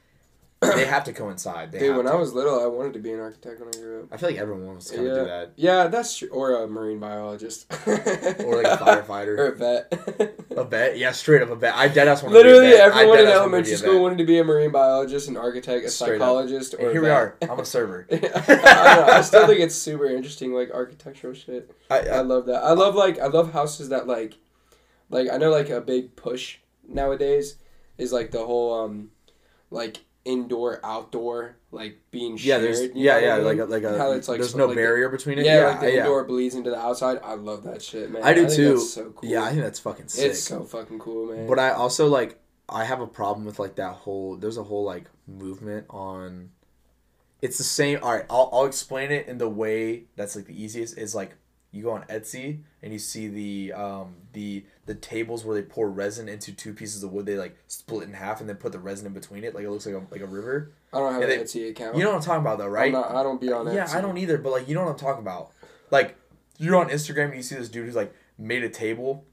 they 0.62 0.84
have 0.86 1.04
to 1.04 1.12
coincide. 1.12 1.72
They 1.72 1.80
Dude, 1.80 1.96
when 1.96 2.06
to. 2.06 2.12
I 2.12 2.14
was 2.14 2.32
little, 2.32 2.60
I 2.62 2.66
wanted 2.66 2.92
to 2.94 2.98
be 3.00 3.12
an 3.12 3.20
architect 3.20 3.58
when 3.60 3.68
I 3.68 3.72
grew 3.72 4.02
up. 4.02 4.08
I 4.12 4.16
feel 4.16 4.28
like 4.30 4.38
everyone 4.38 4.66
wants 4.66 4.90
to 4.90 4.96
kind 4.96 5.08
of 5.08 5.14
do 5.18 5.24
that. 5.24 5.52
Yeah, 5.56 5.88
that's 5.88 6.16
true. 6.16 6.28
Or 6.28 6.62
a 6.62 6.68
marine 6.68 7.00
biologist. 7.00 7.66
Or 7.86 7.94
like 8.62 8.66
a 8.66 8.76
firefighter. 8.84 9.36
or 9.38 9.46
a 9.48 9.56
vet. 9.56 10.36
a 10.56 10.64
vet? 10.64 10.98
Yeah, 10.98 11.12
straight 11.12 11.42
up 11.42 11.50
a 11.50 11.56
vet. 11.56 11.74
I 11.74 11.88
dead 11.88 12.06
ass 12.08 12.22
want 12.22 12.34
Literally, 12.34 12.70
to 12.70 12.70
be 12.70 12.74
a 12.74 12.78
vet. 12.78 12.92
I 12.92 13.00
everyone 13.00 13.18
in 13.18 13.26
deadass 13.26 13.32
elementary 13.32 13.74
school 13.76 14.02
wanted 14.02 14.18
to 14.18 14.24
be 14.24 14.38
a 14.38 14.44
marine 14.44 14.70
biologist, 14.70 15.28
an 15.28 15.36
architect, 15.36 15.84
a 15.84 15.90
Straight 15.90 16.14
up. 16.14 16.18
psychologist, 16.20 16.74
or 16.74 16.82
And 16.84 16.92
here 16.92 17.02
we 17.02 17.10
are. 17.10 17.36
I'm 17.42 17.58
a 17.58 17.64
server. 17.74 18.06
I, 18.10 18.16
know, 18.16 19.06
I 19.08 19.20
still 19.22 19.46
think 19.46 19.60
it's 19.60 19.74
super 19.74 20.06
interesting, 20.06 20.52
like 20.52 20.70
architectural 20.70 21.34
shit. 21.34 21.70
I, 21.90 22.00
I 22.00 22.02
I, 22.02 22.20
love 22.20 22.46
that. 22.46 22.62
I 22.62 22.72
love 22.72 22.94
like 22.94 23.18
I 23.18 23.26
love 23.26 23.52
houses 23.52 23.88
that 23.88 24.06
like, 24.06 24.34
like 25.10 25.28
I 25.30 25.36
know 25.38 25.50
like 25.50 25.70
a 25.70 25.80
big 25.80 26.14
push 26.14 26.58
nowadays 26.88 27.56
is 27.98 28.12
like 28.12 28.30
the 28.30 28.44
whole 28.44 28.72
um, 28.84 29.10
like 29.70 30.04
indoor 30.24 30.78
outdoor 30.84 31.56
like 31.72 31.98
being 32.10 32.32
yeah, 32.32 32.58
shared. 32.58 32.62
there's 32.62 32.80
yeah, 32.94 33.18
yeah, 33.18 33.34
I 33.34 33.36
mean? 33.38 33.46
like 33.46 33.58
a, 33.58 33.64
like 33.64 33.82
a 33.82 33.98
How 33.98 34.12
it's, 34.12 34.28
like, 34.28 34.38
there's 34.38 34.54
no 34.54 34.66
like 34.66 34.76
the- 34.76 34.82
barrier 34.82 35.08
between 35.08 35.38
it. 35.38 35.44
Yeah, 35.46 35.60
Yeah, 35.60 35.66
like 35.68 35.80
the 35.80 35.92
yeah. 35.92 35.98
indoor 36.00 36.24
bleeds 36.24 36.54
into 36.54 36.70
the 36.70 36.78
outside. 36.78 37.18
I 37.24 37.34
love 37.34 37.64
that 37.64 37.82
shit, 37.82 38.10
man. 38.10 38.22
I 38.22 38.34
do 38.34 38.42
think 38.44 38.54
too. 38.56 38.78
So 38.78 39.10
cool. 39.10 39.28
Yeah, 39.28 39.42
I 39.42 39.50
think 39.50 39.62
that's 39.62 39.80
fucking 39.80 40.08
sick. 40.08 40.30
it's 40.32 40.42
so 40.42 40.64
fucking 40.64 40.98
cool, 40.98 41.34
man. 41.34 41.46
But 41.48 41.58
I 41.58 41.70
also 41.70 42.06
like 42.08 42.38
I 42.68 42.84
have 42.84 43.00
a 43.00 43.06
problem 43.06 43.46
with 43.46 43.58
like 43.58 43.76
that 43.76 43.94
whole 43.94 44.36
there's 44.36 44.58
a 44.58 44.62
whole 44.62 44.84
like 44.84 45.04
movement 45.26 45.86
on 45.90 46.50
it's 47.40 47.58
the 47.58 47.64
same 47.64 47.98
all 48.02 48.12
right 48.14 48.24
I'll, 48.30 48.48
I'll 48.52 48.66
explain 48.66 49.10
it 49.10 49.26
in 49.26 49.38
the 49.38 49.48
way 49.48 50.04
that's 50.16 50.36
like 50.36 50.46
the 50.46 50.62
easiest 50.62 50.96
is 50.96 51.14
like 51.14 51.34
you 51.70 51.82
go 51.82 51.90
on 51.90 52.02
Etsy 52.04 52.60
and 52.82 52.92
you 52.92 52.98
see 52.98 53.28
the 53.28 53.72
um 53.72 54.14
the 54.32 54.64
the 54.86 54.94
tables 54.94 55.44
where 55.44 55.54
they 55.54 55.62
pour 55.62 55.88
resin 55.88 56.28
into 56.28 56.52
two 56.52 56.74
pieces 56.74 57.02
of 57.04 57.12
wood 57.12 57.24
they 57.26 57.36
like 57.36 57.56
split 57.68 58.08
in 58.08 58.14
half 58.14 58.40
and 58.40 58.48
then 58.48 58.56
put 58.56 58.72
the 58.72 58.78
resin 58.78 59.06
in 59.06 59.12
between 59.12 59.44
it 59.44 59.54
like 59.54 59.64
it 59.64 59.70
looks 59.70 59.86
like 59.86 59.94
a 59.94 60.02
like 60.10 60.20
a 60.20 60.26
river 60.26 60.72
I 60.92 60.98
don't 60.98 61.12
have 61.12 61.22
yeah, 61.22 61.28
an 61.28 61.38
they- 61.38 61.44
Etsy 61.44 61.70
account. 61.70 61.96
you 61.96 62.02
know 62.02 62.10
what 62.10 62.16
I'm 62.16 62.22
talking 62.22 62.40
about 62.40 62.58
though 62.58 62.66
right 62.68 62.90
not- 62.92 63.10
I 63.14 63.22
don't 63.22 63.40
be 63.40 63.52
on 63.52 63.66
yeah 63.72 63.84
Etsy. 63.84 63.94
I 63.96 64.00
don't 64.00 64.18
either 64.18 64.38
but 64.38 64.50
like 64.50 64.68
you 64.68 64.74
know 64.74 64.82
what 64.84 64.90
I'm 64.90 64.98
talking 64.98 65.22
about 65.22 65.52
like 65.90 66.16
you're 66.58 66.76
on 66.76 66.88
Instagram 66.88 67.26
and 67.26 67.36
you 67.36 67.42
see 67.42 67.54
this 67.54 67.68
dude 67.68 67.86
who's 67.86 67.94
like 67.96 68.12
made 68.38 68.64
a 68.64 68.68
table 68.68 69.24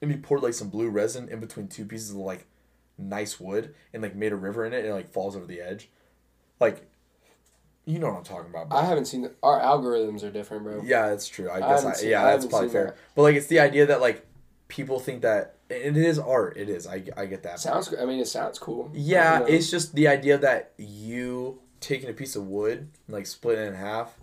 and 0.00 0.10
he 0.10 0.16
poured 0.16 0.42
like 0.42 0.54
some 0.54 0.68
blue 0.68 0.88
resin 0.88 1.28
in 1.28 1.38
between 1.40 1.68
two 1.68 1.84
pieces 1.84 2.10
of 2.10 2.16
like 2.16 2.46
nice 2.98 3.38
wood 3.38 3.74
and 3.92 4.02
like 4.02 4.14
made 4.14 4.32
a 4.32 4.36
river 4.36 4.64
in 4.64 4.72
it 4.72 4.78
and 4.80 4.88
it 4.88 4.92
like 4.94 5.10
falls 5.12 5.36
over 5.36 5.46
the 5.46 5.60
edge. 5.60 5.88
Like, 6.60 6.88
you 7.84 7.98
know 7.98 8.08
what 8.08 8.18
I'm 8.18 8.24
talking 8.24 8.50
about. 8.50 8.68
Bro. 8.68 8.78
I 8.78 8.84
haven't 8.84 9.06
seen 9.06 9.22
the, 9.22 9.32
our 9.42 9.60
algorithms 9.60 10.22
are 10.22 10.30
different, 10.30 10.62
bro. 10.64 10.82
yeah, 10.84 11.08
that's 11.08 11.26
true. 11.28 11.48
I 11.50 11.56
I 11.56 11.60
guess 11.60 12.02
I, 12.02 12.06
yeah, 12.06 12.24
I 12.24 12.32
that's 12.32 12.46
probably 12.46 12.68
fair. 12.68 12.84
that. 12.86 12.96
But 13.14 13.22
like, 13.22 13.34
it's 13.36 13.46
the 13.48 13.60
idea 13.60 13.86
that 13.86 14.00
like 14.00 14.24
people 14.72 14.98
think 14.98 15.20
that 15.20 15.56
and 15.70 15.96
it 15.96 16.04
is 16.04 16.18
art. 16.18 16.56
It 16.56 16.70
is. 16.70 16.86
I 16.86 17.02
I 17.14 17.26
get 17.26 17.42
that. 17.42 17.60
Sounds. 17.60 17.94
I 17.94 18.06
mean, 18.06 18.18
it 18.20 18.26
sounds 18.26 18.58
cool. 18.58 18.90
Yeah, 18.94 19.44
it's 19.46 19.70
just 19.70 19.94
the 19.94 20.08
idea 20.08 20.38
that 20.38 20.72
you 20.78 21.60
taking 21.80 22.08
a 22.08 22.12
piece 22.14 22.36
of 22.36 22.46
wood 22.46 22.78
and 22.78 23.14
like 23.14 23.26
splitting 23.26 23.64
it 23.64 23.68
in 23.68 23.74
half, 23.74 24.14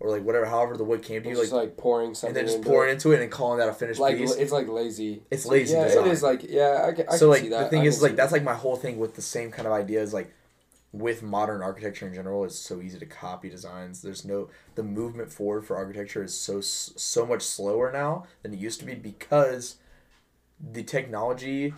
or 0.00 0.08
like 0.10 0.24
whatever, 0.24 0.46
however 0.46 0.78
the 0.78 0.84
wood 0.84 1.02
came 1.02 1.22
to 1.24 1.28
you, 1.28 1.34
like, 1.34 1.42
just 1.44 1.52
like 1.52 1.76
pouring 1.76 2.16
and 2.26 2.34
then 2.34 2.46
just 2.46 2.56
into 2.56 2.68
pouring 2.68 2.88
it. 2.90 2.94
into 2.94 3.12
it 3.12 3.20
and 3.20 3.30
calling 3.30 3.58
that 3.58 3.68
a 3.68 3.72
finished 3.74 4.00
like 4.00 4.16
piece. 4.16 4.34
it's 4.34 4.50
like 4.52 4.66
lazy. 4.66 5.22
It's 5.30 5.44
lazy 5.44 5.74
Yeah, 5.74 5.84
design. 5.84 6.06
it 6.06 6.10
is 6.10 6.22
like 6.22 6.42
yeah. 6.48 6.86
I 6.88 6.92
can, 6.92 7.06
I 7.10 7.16
so 7.16 7.28
like 7.28 7.42
see 7.42 7.50
that. 7.50 7.64
the 7.64 7.68
thing 7.68 7.82
I 7.82 7.86
is 7.86 8.02
like 8.02 8.16
that's 8.16 8.32
like 8.32 8.44
my 8.44 8.54
whole 8.54 8.76
thing 8.76 8.98
with 8.98 9.14
the 9.14 9.22
same 9.22 9.50
kind 9.50 9.66
of 9.66 9.74
ideas 9.74 10.14
like 10.14 10.32
with 10.92 11.22
modern 11.22 11.60
architecture 11.60 12.06
in 12.06 12.14
general 12.14 12.44
it's 12.44 12.58
so 12.58 12.80
easy 12.80 12.98
to 12.98 13.04
copy 13.04 13.50
designs 13.50 14.00
there's 14.00 14.24
no 14.24 14.48
the 14.74 14.82
movement 14.82 15.30
forward 15.30 15.62
for 15.66 15.76
architecture 15.76 16.24
is 16.24 16.32
so 16.32 16.62
so 16.62 17.26
much 17.26 17.42
slower 17.42 17.92
now 17.92 18.24
than 18.42 18.54
it 18.54 18.58
used 18.58 18.80
to 18.80 18.86
be 18.86 18.94
because 18.94 19.76
the 20.60 20.82
technology 20.82 21.72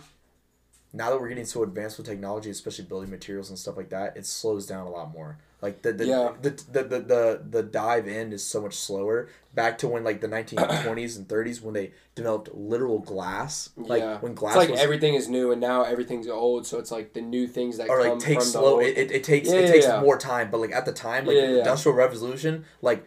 now 0.93 1.09
that 1.09 1.19
we're 1.21 1.29
getting 1.29 1.45
so 1.45 1.63
advanced 1.63 1.97
with 1.97 2.07
technology 2.07 2.49
especially 2.49 2.85
building 2.85 3.09
materials 3.09 3.49
and 3.49 3.57
stuff 3.57 3.77
like 3.77 3.89
that 3.89 4.15
it 4.17 4.25
slows 4.25 4.65
down 4.65 4.87
a 4.87 4.89
lot 4.89 5.11
more 5.11 5.37
like 5.61 5.83
the 5.83 5.93
the, 5.93 6.05
Yeah. 6.07 6.31
the, 6.41 6.49
the, 6.49 6.83
the, 6.83 6.99
the 6.99 7.41
the 7.49 7.63
dive 7.63 8.07
in 8.07 8.33
is 8.33 8.43
so 8.43 8.61
much 8.61 8.73
slower 8.75 9.29
back 9.53 9.77
to 9.79 9.87
when 9.87 10.03
like 10.03 10.19
the 10.19 10.27
1920s 10.27 11.17
and 11.17 11.27
30s 11.27 11.61
when 11.61 11.73
they 11.75 11.91
developed 12.15 12.53
literal 12.53 12.99
glass 12.99 13.69
like 13.77 14.01
yeah. 14.01 14.17
when 14.19 14.33
glass 14.33 14.55
it's 14.55 14.59
like 14.59 14.69
was 14.71 14.79
everything 14.79 15.13
is 15.13 15.29
new 15.29 15.51
and 15.51 15.61
now 15.61 15.83
everything's 15.83 16.27
old, 16.27 16.65
so 16.65 16.79
it's 16.79 16.91
like 16.91 17.13
the 17.13 17.21
new 17.21 17.47
things 17.47 17.77
that 17.77 17.87
or 17.89 18.01
come 18.01 18.09
like 18.09 18.19
take 18.19 18.39
from 18.39 18.47
slow 18.47 18.79
the 18.79 18.87
it, 18.87 18.97
it, 18.97 19.11
it 19.11 19.23
takes 19.23 19.49
Yeah, 19.49 19.59
it 19.59 19.71
takes 19.71 19.87
more 20.01 20.17
time 20.17 20.49
but 20.49 20.59
like 20.59 20.71
at 20.71 20.85
the 20.85 20.93
time 20.93 21.25
like 21.25 21.35
yeah. 21.35 21.59
industrial 21.59 21.95
revolution 21.95 22.65
like 22.81 23.05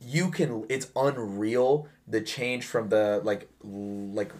you 0.00 0.30
can 0.30 0.64
it's 0.68 0.90
unreal 0.96 1.88
the 2.06 2.20
change 2.20 2.64
from 2.64 2.88
the 2.88 3.20
like 3.24 3.48
like 3.62 4.32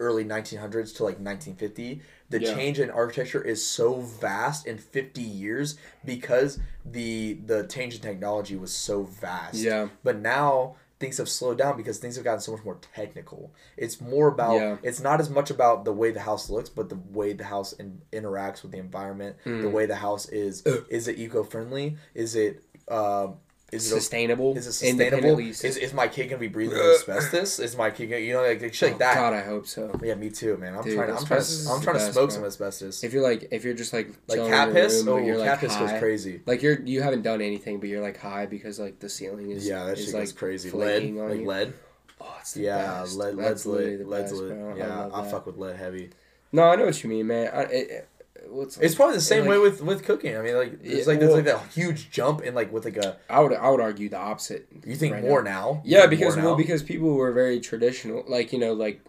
early 0.00 0.24
1900s 0.24 0.92
to 0.96 1.04
like 1.04 1.20
1950 1.20 2.00
the 2.30 2.40
Yeah. 2.40 2.54
change 2.54 2.80
in 2.80 2.90
architecture 2.90 3.42
is 3.42 3.64
so 3.64 4.00
vast 4.00 4.66
in 4.66 4.78
50 4.78 5.20
years 5.20 5.76
because 6.04 6.58
the 6.84 7.34
the 7.46 7.64
change 7.68 7.94
in 7.96 8.00
technology 8.00 8.56
was 8.56 8.72
so 8.72 9.02
vast 9.02 9.54
Yeah. 9.56 9.88
but 10.02 10.16
now 10.18 10.76
things 10.98 11.16
have 11.18 11.28
slowed 11.28 11.56
down 11.58 11.76
because 11.78 11.98
things 11.98 12.16
have 12.16 12.24
gotten 12.24 12.40
so 12.40 12.52
much 12.52 12.64
more 12.64 12.78
technical 12.94 13.52
it's 13.76 14.00
more 14.00 14.28
about 14.28 14.56
Yeah. 14.56 14.76
it's 14.82 15.00
not 15.00 15.20
as 15.20 15.30
much 15.30 15.50
about 15.50 15.84
the 15.84 15.92
way 15.92 16.10
the 16.10 16.20
house 16.20 16.48
looks 16.50 16.68
but 16.70 16.88
the 16.88 16.98
way 17.12 17.32
the 17.32 17.44
house 17.44 17.72
in, 17.74 18.00
interacts 18.12 18.62
with 18.62 18.72
the 18.72 18.78
environment 18.78 19.36
the 19.44 19.50
Mm. 19.68 19.72
way 19.72 19.86
the 19.86 19.96
house 19.96 20.28
is 20.28 20.62
is 20.88 21.08
it 21.08 21.18
eco-friendly 21.18 21.96
is 22.14 22.34
it 22.36 22.62
um 22.88 23.36
is 23.72 23.86
it 23.86 23.94
sustainable. 23.94 24.56
is 24.56 24.66
it 24.66 24.72
sustainable? 24.72 25.38
is, 25.38 25.64
is 25.64 25.92
my 25.92 26.08
kid 26.08 26.28
gonna 26.28 26.40
be 26.40 26.48
breathing 26.48 26.78
uh, 26.78 26.94
asbestos? 26.94 27.58
Is 27.58 27.76
my 27.76 27.90
kid 27.90 28.06
gonna, 28.06 28.20
you 28.20 28.34
know 28.34 28.42
like, 28.42 28.60
like 28.60 28.74
shit 28.74 28.90
like 28.90 28.96
oh, 28.96 28.98
that. 28.98 29.14
God, 29.14 29.32
I 29.32 29.42
hope 29.42 29.66
so. 29.66 29.98
yeah 30.02 30.14
me 30.14 30.30
too 30.30 30.56
man. 30.56 30.76
I'm 30.76 30.82
Dude, 30.82 30.94
trying 30.94 31.08
to 31.08 31.16
i'm 31.16 31.24
trying 31.24 31.42
to 31.42 31.70
i'm 31.70 31.80
trying 31.80 31.98
the 31.98 32.06
to 32.06 32.12
smoke 32.12 32.28
bro. 32.30 32.36
some 32.36 32.44
asbestos. 32.44 33.04
If 33.04 33.12
you're 33.12 33.22
like, 33.22 33.48
if 33.50 33.64
you're 33.64 33.74
just 33.74 33.92
like 33.92 34.08
like 34.28 34.38
chilling 34.38 34.52
oh, 34.52 34.56
cat 34.56 34.72
piss? 34.72 35.04
room, 35.04 35.08
oh 35.08 35.24
you're 35.24 35.36
cat 35.36 35.46
like 35.46 35.60
piss 35.60 35.74
high, 35.74 35.90
goes 35.90 35.98
crazy. 35.98 36.40
Like 36.46 36.62
you're 36.62 36.80
you 36.80 37.02
haven't 37.02 37.22
done 37.22 37.40
anything, 37.40 37.80
but 37.80 37.88
you're 37.88 38.02
like 38.02 38.18
high 38.18 38.46
because 38.46 38.78
like 38.78 38.98
the 38.98 39.08
ceiling 39.08 39.50
is 39.50 39.66
yeah 39.66 39.84
that 39.84 39.98
is 39.98 40.06
shit 40.06 40.14
like 40.14 40.22
goes 40.24 40.32
crazy. 40.32 40.70
Lead? 40.70 41.18
on 41.18 41.28
like 41.28 41.40
you. 41.40 41.46
lead? 41.46 41.72
Oh, 42.20 42.36
it's 42.40 42.54
the 42.54 42.62
yeah 42.62 43.00
best. 43.00 43.16
lead 43.16 43.38
That's 43.38 43.66
lead's 43.66 44.00
lit 44.00 44.08
lead's 44.08 44.32
lit. 44.32 44.76
yeah 44.76 45.08
i 45.12 45.30
fuck 45.30 45.46
with 45.46 45.56
lead 45.56 45.76
heavy. 45.76 46.10
No, 46.52 46.64
I 46.64 46.76
know 46.76 46.86
what 46.86 47.02
you 47.02 47.10
mean, 47.10 47.28
man. 47.28 47.50
I, 47.52 47.62
it, 47.62 47.90
it, 47.90 48.08
what's 48.48 48.76
It's 48.78 48.94
probably 48.94 49.16
the 49.16 49.20
same 49.20 49.42
like, 49.42 49.50
way 49.50 49.58
with 49.58 49.80
with 49.82 50.04
cooking. 50.04 50.36
I 50.36 50.42
mean, 50.42 50.56
like 50.56 50.72
it's 50.82 51.06
Yeah, 51.06 51.12
like 51.12 51.18
there's 51.20 51.28
well- 51.28 51.36
like 51.36 51.44
that 51.46 51.66
huge 51.72 52.10
jump 52.10 52.40
in 52.42 52.54
like 52.54 52.72
with 52.72 52.84
like 52.84 52.96
a. 52.96 53.16
I 53.28 53.40
would 53.40 53.52
I 53.52 53.68
would 53.70 53.80
argue 53.80 54.08
the 54.08 54.18
opposite. 54.18 54.66
You 54.84 54.96
think 54.96 55.14
right 55.14 55.22
more 55.22 55.42
now. 55.42 55.50
now? 55.50 55.82
Yeah, 55.84 56.06
because 56.06 56.36
well, 56.36 56.50
now? 56.50 56.54
because 56.56 56.82
people 56.82 57.14
were 57.14 57.32
very 57.32 57.60
traditional, 57.60 58.24
like 58.28 58.52
you 58.52 58.58
know, 58.58 58.72
like 58.72 59.00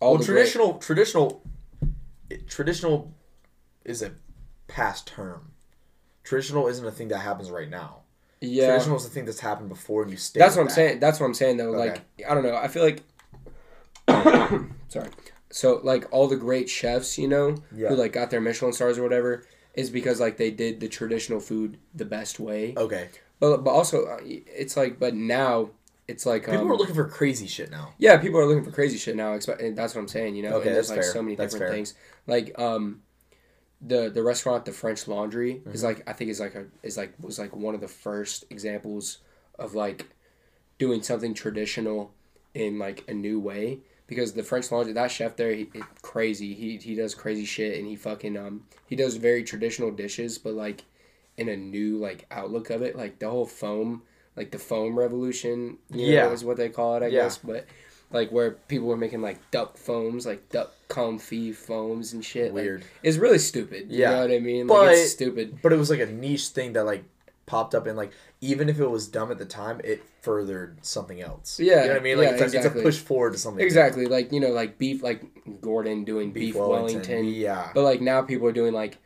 all 0.00 0.12
well, 0.12 0.18
the 0.18 0.26
great- 0.26 0.34
traditional 0.36 0.74
traditional 0.78 1.42
traditional 2.48 3.12
is 3.84 4.02
a 4.02 4.12
past 4.68 5.06
term. 5.06 5.50
Traditional 6.22 6.68
isn't 6.68 6.86
a 6.86 6.90
thing 6.90 7.08
that 7.08 7.18
happens 7.18 7.50
right 7.50 7.68
now. 7.68 7.98
yeah, 8.40 8.66
Traditional 8.68 8.96
is 8.96 9.04
a 9.04 9.10
thing 9.10 9.26
that's 9.26 9.40
happened 9.40 9.68
before, 9.68 10.02
and 10.02 10.10
you 10.10 10.16
stay. 10.16 10.40
That's 10.40 10.52
with 10.52 10.56
what 10.56 10.62
I'm 10.62 10.68
that. 10.68 10.74
saying. 10.74 11.00
That's 11.00 11.20
what 11.20 11.26
I'm 11.26 11.34
saying 11.34 11.56
though. 11.58 11.74
Okay. 11.74 11.90
Like 11.90 12.02
I 12.28 12.34
don't 12.34 12.42
know. 12.42 12.56
I 12.56 12.68
feel 12.68 12.82
like 12.82 13.02
sorry. 14.88 15.08
So 15.54 15.80
like 15.84 16.04
all 16.10 16.26
the 16.26 16.36
great 16.36 16.68
chefs, 16.68 17.16
you 17.16 17.28
know, 17.28 17.56
Yeah. 17.72 17.88
who 17.88 17.94
like 17.94 18.12
got 18.12 18.30
their 18.30 18.40
Michelin 18.40 18.72
stars 18.72 18.98
or 18.98 19.02
whatever, 19.04 19.44
is 19.74 19.88
because 19.88 20.18
like 20.18 20.36
they 20.36 20.50
did 20.50 20.80
the 20.80 20.88
traditional 20.88 21.38
food 21.38 21.78
the 21.94 22.04
best 22.04 22.40
way. 22.40 22.74
Okay, 22.76 23.08
But 23.38 23.58
but 23.58 23.70
also 23.70 24.04
uh, 24.06 24.18
it's 24.24 24.76
like 24.76 24.98
but 24.98 25.14
now 25.14 25.70
it's 26.08 26.26
like 26.26 26.42
people 26.46 26.58
um, 26.62 26.72
are 26.72 26.76
looking 26.76 26.94
for 26.96 27.06
crazy 27.06 27.46
shit 27.46 27.70
now. 27.70 27.94
yeah, 27.98 28.16
people 28.18 28.38
are 28.40 28.46
looking 28.46 28.64
for 28.64 28.72
crazy 28.72 28.98
shit 28.98 29.14
now. 29.16 29.32
and 29.32 29.76
That's 29.78 29.94
what 29.94 30.00
I'm 30.02 30.08
saying. 30.08 30.34
You 30.34 30.42
know, 30.42 30.56
Okay, 30.56 30.66
and 30.68 30.76
there's 30.76 30.88
that's 30.88 30.98
like 30.98 31.04
fair. 31.04 31.12
so 31.12 31.22
many 31.22 31.36
That's 31.36 31.54
different 31.54 31.70
fair. 31.70 31.76
things. 31.76 31.94
Like 32.26 32.58
um, 32.58 33.02
the 33.80 34.10
the 34.10 34.22
restaurant, 34.24 34.64
the 34.64 34.72
French 34.72 35.06
Laundry, 35.06 35.62
is 35.72 35.82
Mm-hmm. 35.82 35.86
like 35.86 36.08
I 36.08 36.12
think 36.14 36.30
is 36.30 36.40
like 36.40 36.56
a 36.56 36.64
is 36.82 36.96
like 36.96 37.12
was 37.20 37.38
like 37.38 37.54
one 37.54 37.74
of 37.76 37.80
the 37.80 37.88
first 37.88 38.44
examples 38.50 39.18
of 39.58 39.74
like 39.74 40.06
doing 40.78 41.00
something 41.02 41.32
traditional 41.32 42.12
in 42.54 42.78
like 42.78 43.04
a 43.08 43.14
new 43.14 43.38
way. 43.38 43.78
Because 44.06 44.34
the 44.34 44.42
French 44.42 44.70
Laundry, 44.70 44.92
that 44.92 45.10
chef 45.10 45.34
there, 45.36 45.54
he, 45.54 45.68
crazy. 46.02 46.52
He 46.54 46.76
he 46.76 46.94
does 46.94 47.14
crazy 47.14 47.44
shit, 47.46 47.78
and 47.78 47.86
he 47.88 47.96
fucking 47.96 48.36
um 48.36 48.64
he 48.86 48.96
does 48.96 49.16
very 49.16 49.42
traditional 49.44 49.90
dishes, 49.90 50.36
but 50.38 50.52
like 50.54 50.84
in 51.36 51.48
a 51.48 51.56
new 51.56 51.96
like 51.98 52.26
outlook 52.30 52.70
of 52.70 52.82
it. 52.82 52.96
Like 52.96 53.18
the 53.18 53.30
whole 53.30 53.46
foam, 53.46 54.02
like 54.36 54.50
the 54.50 54.58
foam 54.58 54.98
revolution, 54.98 55.78
you 55.90 56.06
Yeah. 56.12 56.26
know, 56.26 56.32
is 56.32 56.44
what 56.44 56.56
they 56.58 56.68
call 56.68 56.96
it, 56.96 57.02
I 57.02 57.06
Yeah. 57.06 57.22
guess. 57.22 57.38
But 57.38 57.66
like 58.12 58.30
where 58.30 58.52
people 58.52 58.86
were 58.88 58.96
making 58.96 59.22
like 59.22 59.50
duck 59.50 59.76
foams, 59.78 60.26
like 60.26 60.48
duck 60.50 60.72
confit 60.88 61.54
foams 61.56 62.12
and 62.12 62.24
shit. 62.24 62.54
like, 62.54 62.62
Weird. 62.64 62.84
it's 63.02 63.16
really 63.16 63.38
stupid. 63.38 63.90
You 63.90 64.00
Yeah. 64.00 64.10
know 64.10 64.20
what 64.20 64.30
I 64.32 64.38
mean? 64.38 64.66
But- 64.66 64.86
like 64.86 64.96
it's 64.98 65.12
stupid. 65.12 65.58
But 65.62 65.72
it 65.72 65.76
was 65.76 65.88
like 65.90 66.00
a 66.00 66.06
niche 66.06 66.48
thing 66.48 66.74
that 66.74 66.84
like 66.84 67.04
popped 67.46 67.74
up, 67.74 67.86
and 67.86 67.96
like 67.96 68.12
even 68.40 68.68
if 68.68 68.78
it 68.80 68.88
was 68.88 69.08
dumb 69.08 69.30
at 69.30 69.38
the 69.38 69.44
time, 69.44 69.80
it 69.84 70.02
furthered 70.20 70.84
something 70.84 71.20
else. 71.20 71.60
Yeah, 71.60 71.82
you 71.82 71.88
know 71.88 71.92
what 71.94 72.00
I 72.00 72.02
mean. 72.02 72.18
Like 72.18 72.28
yeah, 72.28 72.44
it's, 72.44 72.54
a, 72.54 72.56
it's 72.56 72.66
a 72.66 72.70
push 72.70 72.98
forward 72.98 73.32
to 73.32 73.38
something. 73.38 73.64
Exactly. 73.64 74.06
Like, 74.06 74.32
you 74.32 74.40
know, 74.40 74.50
like 74.50 74.78
beef 74.78 75.02
like 75.02 75.22
Gordon 75.60 76.04
doing 76.04 76.32
Beef 76.32 76.52
beef, 76.52 76.54
Wellington, 76.56 77.00
Wellington. 77.00 77.24
yeah. 77.26 77.70
But 77.74 77.82
like 77.82 78.00
now 78.00 78.22
people 78.22 78.46
are 78.48 78.52
doing 78.52 78.72
like 78.72 78.98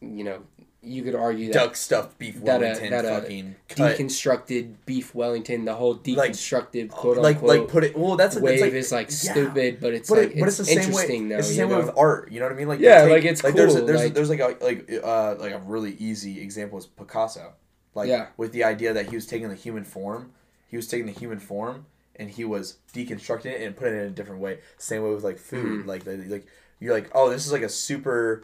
you 0.00 0.24
know, 0.24 0.42
you 0.84 1.02
could 1.04 1.14
argue 1.14 1.46
that 1.46 1.52
duck 1.54 1.76
stuffed 1.76 2.18
beef 2.18 2.42
that, 2.42 2.56
uh, 2.56 2.60
Wellington 2.60 2.90
that, 2.90 3.04
uh, 3.04 3.20
fucking 3.20 3.54
cut. 3.68 3.96
deconstructed 3.96 4.74
beef 4.84 5.14
Wellington, 5.14 5.64
the 5.64 5.74
whole 5.74 5.92
Like, 5.94 6.32
deconstructive 6.32 6.90
quote 6.90 7.18
like 7.18 7.36
unquote 7.36 7.60
like 7.60 7.68
put 7.68 7.84
it 7.84 7.96
well 7.96 8.16
that's 8.16 8.36
wave 8.36 8.54
it's 8.54 8.62
like, 8.62 8.72
is 8.72 8.92
like 8.92 9.06
yeah. 9.10 9.32
stupid, 9.32 9.78
but 9.80 9.94
it's 9.94 10.08
but, 10.08 10.18
like 10.18 10.30
it, 10.32 10.40
but 10.40 10.48
it's, 10.48 10.58
it's, 10.58 10.68
the 10.68 10.74
same 10.74 10.76
way 10.76 10.84
interesting 11.02 11.28
though. 11.28 11.38
it's 11.38 11.48
the 11.48 11.54
same 11.54 11.68
way 11.68 11.76
with 11.76 11.96
art 11.96 12.32
you 12.32 12.40
know 12.40 12.46
what 12.46 12.52
I 12.52 12.56
mean 12.56 12.68
like 12.68 12.80
Yeah, 12.80 13.02
like, 13.04 13.24
it's 13.24 13.42
there's 13.42 13.74
a, 13.74 13.78
cool, 13.78 13.86
there's 13.86 14.00
a, 14.00 14.04
like- 14.04 14.14
there's 14.14 14.28
like 14.30 14.40
a 14.40 14.56
like 14.64 14.90
uh 15.04 15.36
like 15.38 15.52
a 15.52 15.58
really 15.58 15.92
easy 16.00 16.40
example 16.40 16.78
is 16.78 16.86
Picasso 16.86 17.52
like 17.94 18.08
Yeah. 18.08 18.26
with 18.36 18.50
the 18.52 18.64
idea 18.64 18.92
that 18.92 19.08
he 19.08 19.14
was 19.14 19.26
taking 19.26 19.48
the 19.48 19.54
human 19.54 19.84
form 19.84 20.32
he 20.66 20.76
was 20.76 20.88
taking 20.88 21.06
the 21.06 21.12
human 21.12 21.38
form 21.38 21.86
and 22.16 22.28
he 22.30 22.44
was 22.44 22.78
deconstructing 22.92 23.46
it 23.46 23.62
and 23.62 23.76
putting 23.76 23.94
it 23.94 24.00
in 24.00 24.06
a 24.06 24.10
different 24.10 24.40
way 24.40 24.58
same 24.78 25.04
way 25.04 25.14
with 25.14 25.22
like 25.22 25.38
food 25.38 25.64
Mm-hmm. 25.80 25.88
like 25.88 26.02
the, 26.02 26.16
like 26.28 26.46
you're 26.80 26.92
like 26.92 27.08
oh 27.14 27.30
this 27.30 27.46
is 27.46 27.52
like 27.52 27.62
a 27.62 27.68
super 27.68 28.42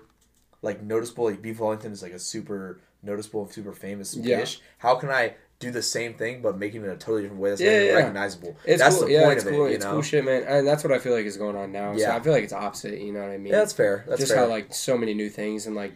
like 0.62 0.82
noticeable 0.82 1.24
like 1.26 1.40
beef 1.42 1.60
Wellington 1.60 1.92
is 1.92 2.02
like 2.02 2.12
a 2.12 2.18
super 2.18 2.80
noticeable 3.02 3.42
and 3.42 3.52
super 3.52 3.72
famous 3.72 4.14
Yeah. 4.16 4.38
dish 4.40 4.60
how 4.78 4.96
can 4.96 5.08
I 5.10 5.34
do 5.60 5.70
the 5.70 5.82
same 5.82 6.14
thing 6.14 6.40
but 6.42 6.56
making 6.58 6.82
it 6.82 6.86
in 6.86 6.90
a 6.90 6.96
totally 6.96 7.22
different 7.22 7.40
way 7.42 7.50
that's 7.50 7.60
Yeah, 7.60 7.80
yeah. 7.82 7.92
recognizable 7.94 8.56
It's 8.64 8.80
that's 8.82 8.96
cool. 8.98 9.06
the 9.06 9.12
yeah, 9.12 9.24
point 9.24 9.38
it's 9.38 9.44
of 9.46 9.52
cool. 9.52 9.66
it 9.66 9.68
you 9.70 9.74
it's 9.76 9.84
know 9.84 9.92
cool 9.92 10.02
shit, 10.02 10.24
man. 10.24 10.42
And 10.44 10.66
that's 10.66 10.82
what 10.84 10.92
I 10.92 10.98
feel 10.98 11.12
like 11.14 11.26
is 11.26 11.36
going 11.36 11.56
on 11.56 11.72
now. 11.72 11.94
So 11.94 12.00
Yeah. 12.02 12.16
I 12.16 12.20
feel 12.20 12.32
like 12.32 12.44
it's 12.44 12.52
opposite. 12.52 13.00
You 13.00 13.12
know 13.12 13.20
what 13.20 13.30
I 13.30 13.38
mean? 13.38 13.52
yeah 13.52 13.58
that's 13.58 13.72
fair 13.72 14.04
that's 14.08 14.20
just 14.20 14.32
fair 14.32 14.42
how 14.44 14.48
like 14.48 14.72
so 14.74 14.96
many 14.98 15.14
new 15.14 15.28
things 15.30 15.66
and 15.66 15.74
like 15.76 15.94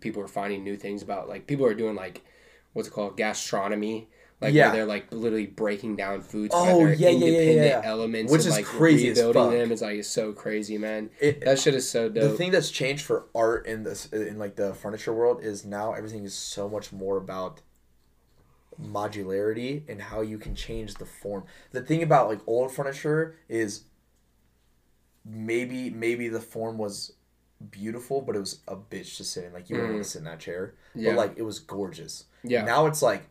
people 0.00 0.22
are 0.22 0.28
finding 0.28 0.62
new 0.64 0.76
things 0.76 1.02
about 1.02 1.28
like 1.28 1.46
people 1.46 1.66
are 1.66 1.74
doing 1.74 1.94
like 1.94 2.22
what's 2.74 2.88
it 2.88 2.92
called 2.92 3.16
gastronomy 3.16 4.08
like 4.42 4.52
Yeah. 4.54 4.66
where 4.68 4.76
they're 4.76 4.86
like 4.86 5.06
literally 5.12 5.46
breaking 5.46 5.96
down 5.96 6.20
foods 6.20 6.52
Oh, 6.54 6.80
yeah, 6.80 6.86
yeah, 6.86 7.08
yeah, 7.08 7.08
independent 7.26 7.66
yeah. 7.66 7.80
elements 7.84 8.30
Which 8.32 8.40
is 8.46 8.50
like 8.50 8.64
crazy 8.66 9.08
rebuilding 9.10 9.42
fuck. 9.42 9.52
them 9.52 9.72
is 9.72 9.80
like 9.82 9.96
it's 9.98 10.08
so 10.08 10.32
crazy 10.32 10.76
man 10.78 11.10
It- 11.20 11.44
that 11.44 11.58
shit 11.58 11.74
is 11.74 11.88
so 11.88 12.08
dope. 12.08 12.22
the 12.30 12.36
thing 12.36 12.50
that's 12.50 12.70
changed 12.70 13.04
for 13.04 13.26
art 13.34 13.66
in 13.66 13.82
this 13.84 14.06
in 14.12 14.38
like 14.38 14.56
the 14.56 14.74
furniture 14.74 15.12
world 15.14 15.42
is 15.42 15.64
now 15.64 15.92
everything 15.92 16.24
is 16.24 16.34
so 16.34 16.68
much 16.68 16.92
more 16.92 17.16
about 17.16 17.60
modularity 18.80 19.82
and 19.88 20.00
how 20.02 20.22
you 20.22 20.38
can 20.38 20.54
change 20.54 20.94
the 20.94 21.04
form. 21.06 21.44
The 21.72 21.82
thing 21.82 22.02
about 22.02 22.28
like 22.28 22.40
old 22.46 22.72
furniture 22.72 23.36
is 23.48 23.84
maybe 25.24 25.90
maybe 25.90 26.28
the 26.28 26.40
form 26.40 26.78
was 26.78 27.12
beautiful, 27.70 28.20
but 28.22 28.34
it 28.34 28.40
was 28.40 28.60
a 28.66 28.74
bitch 28.76 29.16
to 29.18 29.24
sit 29.24 29.44
in. 29.44 29.52
Like 29.52 29.70
you 29.70 29.76
wouldn't 29.76 29.92
want 29.94 30.04
to 30.04 30.10
sit 30.10 30.18
in 30.20 30.24
that 30.24 30.40
chair, 30.40 30.74
Mm. 30.96 31.02
Yeah. 31.02 31.10
but 31.10 31.16
like 31.18 31.32
it 31.36 31.42
was 31.42 31.58
gorgeous. 31.58 32.24
Yeah. 32.42 32.64
Now 32.64 32.86
it's 32.86 33.02
like, 33.02 33.22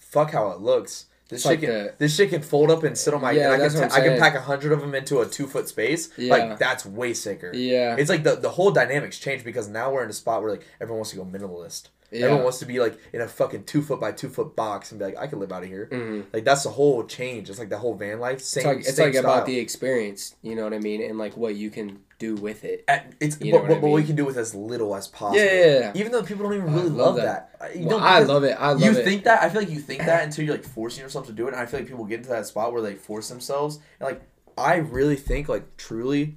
fuck 0.00 0.32
how 0.32 0.50
it 0.50 0.60
looks. 0.60 1.06
This 1.28 1.38
It's 1.38 1.42
shit 1.44 1.50
like 1.50 1.60
can 1.60 1.68
the- 1.84 1.94
this 1.98 2.16
shit 2.16 2.30
can 2.30 2.42
fold 2.42 2.72
up 2.72 2.82
and 2.82 2.98
sit 2.98 3.14
on 3.14 3.20
my. 3.20 3.30
Yeah, 3.30 3.52
and 3.52 3.62
I 3.62 3.68
can 3.68 3.74
what 3.80 3.92
I'm 3.92 4.02
I 4.02 4.04
can 4.04 4.18
pack 4.18 4.34
a 4.34 4.40
hundred 4.40 4.72
of 4.72 4.80
them 4.80 4.96
into 4.96 5.20
a 5.20 5.26
two 5.26 5.46
foot 5.46 5.68
space. 5.68 6.10
Yeah. 6.18 6.32
Like 6.34 6.58
that's 6.58 6.84
way 6.84 7.14
sicker. 7.14 7.52
yeah 7.54 7.94
It's 7.96 8.10
like 8.10 8.24
the 8.24 8.34
the 8.34 8.50
whole 8.50 8.72
dynamics 8.72 9.16
changed 9.18 9.44
because 9.44 9.68
now 9.68 9.92
we're 9.92 10.02
in 10.02 10.10
a 10.10 10.12
spot 10.12 10.42
where 10.42 10.50
like 10.50 10.66
everyone 10.80 10.98
wants 10.98 11.10
to 11.10 11.16
go 11.16 11.24
minimalist. 11.24 11.84
Yeah. 12.12 12.22
Everyone 12.24 12.42
wants 12.44 12.58
to 12.58 12.66
be 12.66 12.80
like 12.80 12.98
in 13.12 13.20
a 13.20 13.28
fucking 13.28 13.64
two 13.64 13.82
foot 13.82 14.00
by 14.00 14.10
two 14.12 14.28
foot 14.28 14.56
box 14.56 14.90
and 14.90 14.98
be 14.98 15.04
like, 15.04 15.16
I 15.18 15.26
can 15.28 15.38
live 15.38 15.52
out 15.52 15.62
of 15.62 15.68
here. 15.68 15.88
Mhm. 15.92 16.24
Like 16.32 16.44
that's 16.44 16.64
the 16.64 16.70
whole 16.70 17.04
change. 17.04 17.48
It's 17.50 17.58
like 17.58 17.68
the 17.68 17.78
whole 17.78 17.94
van 17.94 18.18
life. 18.20 18.40
Same. 18.40 18.60
It's 18.60 18.66
like 18.66 18.78
it's 18.88 18.98
like 18.98 19.14
about 19.14 19.46
the 19.46 19.58
experience. 19.58 20.34
You 20.42 20.56
know 20.56 20.64
what 20.64 20.74
I 20.74 20.78
mean? 20.78 21.02
And 21.02 21.18
like 21.18 21.36
what 21.36 21.54
you 21.54 21.70
can 21.70 22.00
do 22.18 22.34
with 22.34 22.64
it. 22.64 22.84
At- 22.88 23.12
It's 23.20 23.40
You 23.40 23.52
but, 23.52 23.56
know 23.58 23.62
what 23.62 23.70
I 23.70 23.74
but 23.74 23.82
what 23.88 23.94
we 23.96 24.04
can 24.04 24.16
do 24.16 24.24
with 24.24 24.36
as 24.36 24.54
little 24.54 24.94
as 24.96 25.06
possible. 25.08 25.38
Yeah, 25.42 25.52
yeah, 25.52 25.78
yeah. 25.78 25.92
Even 25.94 26.12
though 26.12 26.22
people 26.22 26.44
don't 26.44 26.54
even 26.54 26.72
really 26.74 26.88
love 26.90 27.14
love, 27.14 27.16
that. 27.16 27.58
that. 27.60 27.76
You 27.76 27.86
Well, 27.86 28.00
know, 28.00 28.04
I 28.04 28.18
love 28.20 28.44
it. 28.44 28.56
I 28.58 28.72
love 28.72 28.80
you 28.82 28.90
it. 28.90 28.96
You 28.98 29.02
think 29.04 29.24
that 29.24 29.42
I 29.42 29.48
feel 29.48 29.62
like 29.62 29.70
you 29.70 29.78
think 29.80 30.00
that 30.04 30.24
until 30.24 30.44
you're 30.44 30.54
like 30.54 30.64
forcing 30.64 31.02
yourself 31.02 31.26
to 31.26 31.32
do 31.32 31.46
it. 31.46 31.52
And 31.54 31.62
I 31.62 31.66
feel 31.66 31.80
like 31.80 31.88
people 31.88 32.04
get 32.04 32.18
into 32.18 32.28
that 32.30 32.44
spot 32.46 32.72
where 32.72 32.82
they 32.82 32.94
force 32.94 33.28
themselves. 33.28 33.78
And 34.00 34.08
like 34.08 34.22
I 34.58 34.76
really 34.76 35.16
think 35.16 35.48
like 35.48 35.76
truly, 35.78 36.36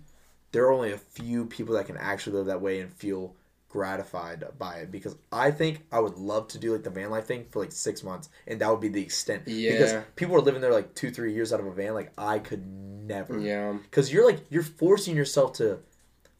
there 0.53 0.63
are 0.65 0.71
only 0.71 0.91
a 0.93 0.97
few 0.97 1.45
people 1.47 1.73
that 1.75 1.87
can 1.87 1.97
actually 1.97 2.37
live 2.37 2.45
that 2.45 2.61
way 2.61 2.79
and 2.79 2.93
feel 2.93 3.35
gratified 3.73 4.45
by 4.59 4.75
it. 4.75 4.91
Because 4.91 5.15
I 5.31 5.49
think 5.49 5.81
I 5.91 5.99
would 5.99 6.17
love 6.17 6.47
to 6.49 6.59
do 6.59 6.73
like 6.73 6.83
the 6.83 6.91
van 6.91 7.09
life 7.09 7.25
thing 7.25 7.45
for 7.49 7.59
like 7.59 7.71
six 7.71 8.03
months, 8.03 8.29
and 8.47 8.61
that 8.61 8.69
would 8.69 8.79
be 8.79 8.87
the 8.87 9.01
extent. 9.01 9.47
Yeah. 9.47 9.71
Because 9.71 10.03
people 10.15 10.35
are 10.35 10.41
living 10.41 10.61
there 10.61 10.71
like 10.71 10.93
two, 10.93 11.09
three 11.09 11.33
years 11.33 11.51
out 11.51 11.59
of 11.59 11.65
a 11.65 11.71
van. 11.71 11.95
Like 11.95 12.11
I 12.17 12.37
could 12.37 12.65
never. 12.65 13.39
Yeah. 13.39 13.73
Because 13.73 14.13
you're 14.13 14.25
like 14.25 14.39
you're 14.49 14.63
forcing 14.63 15.15
yourself 15.15 15.53
to 15.53 15.79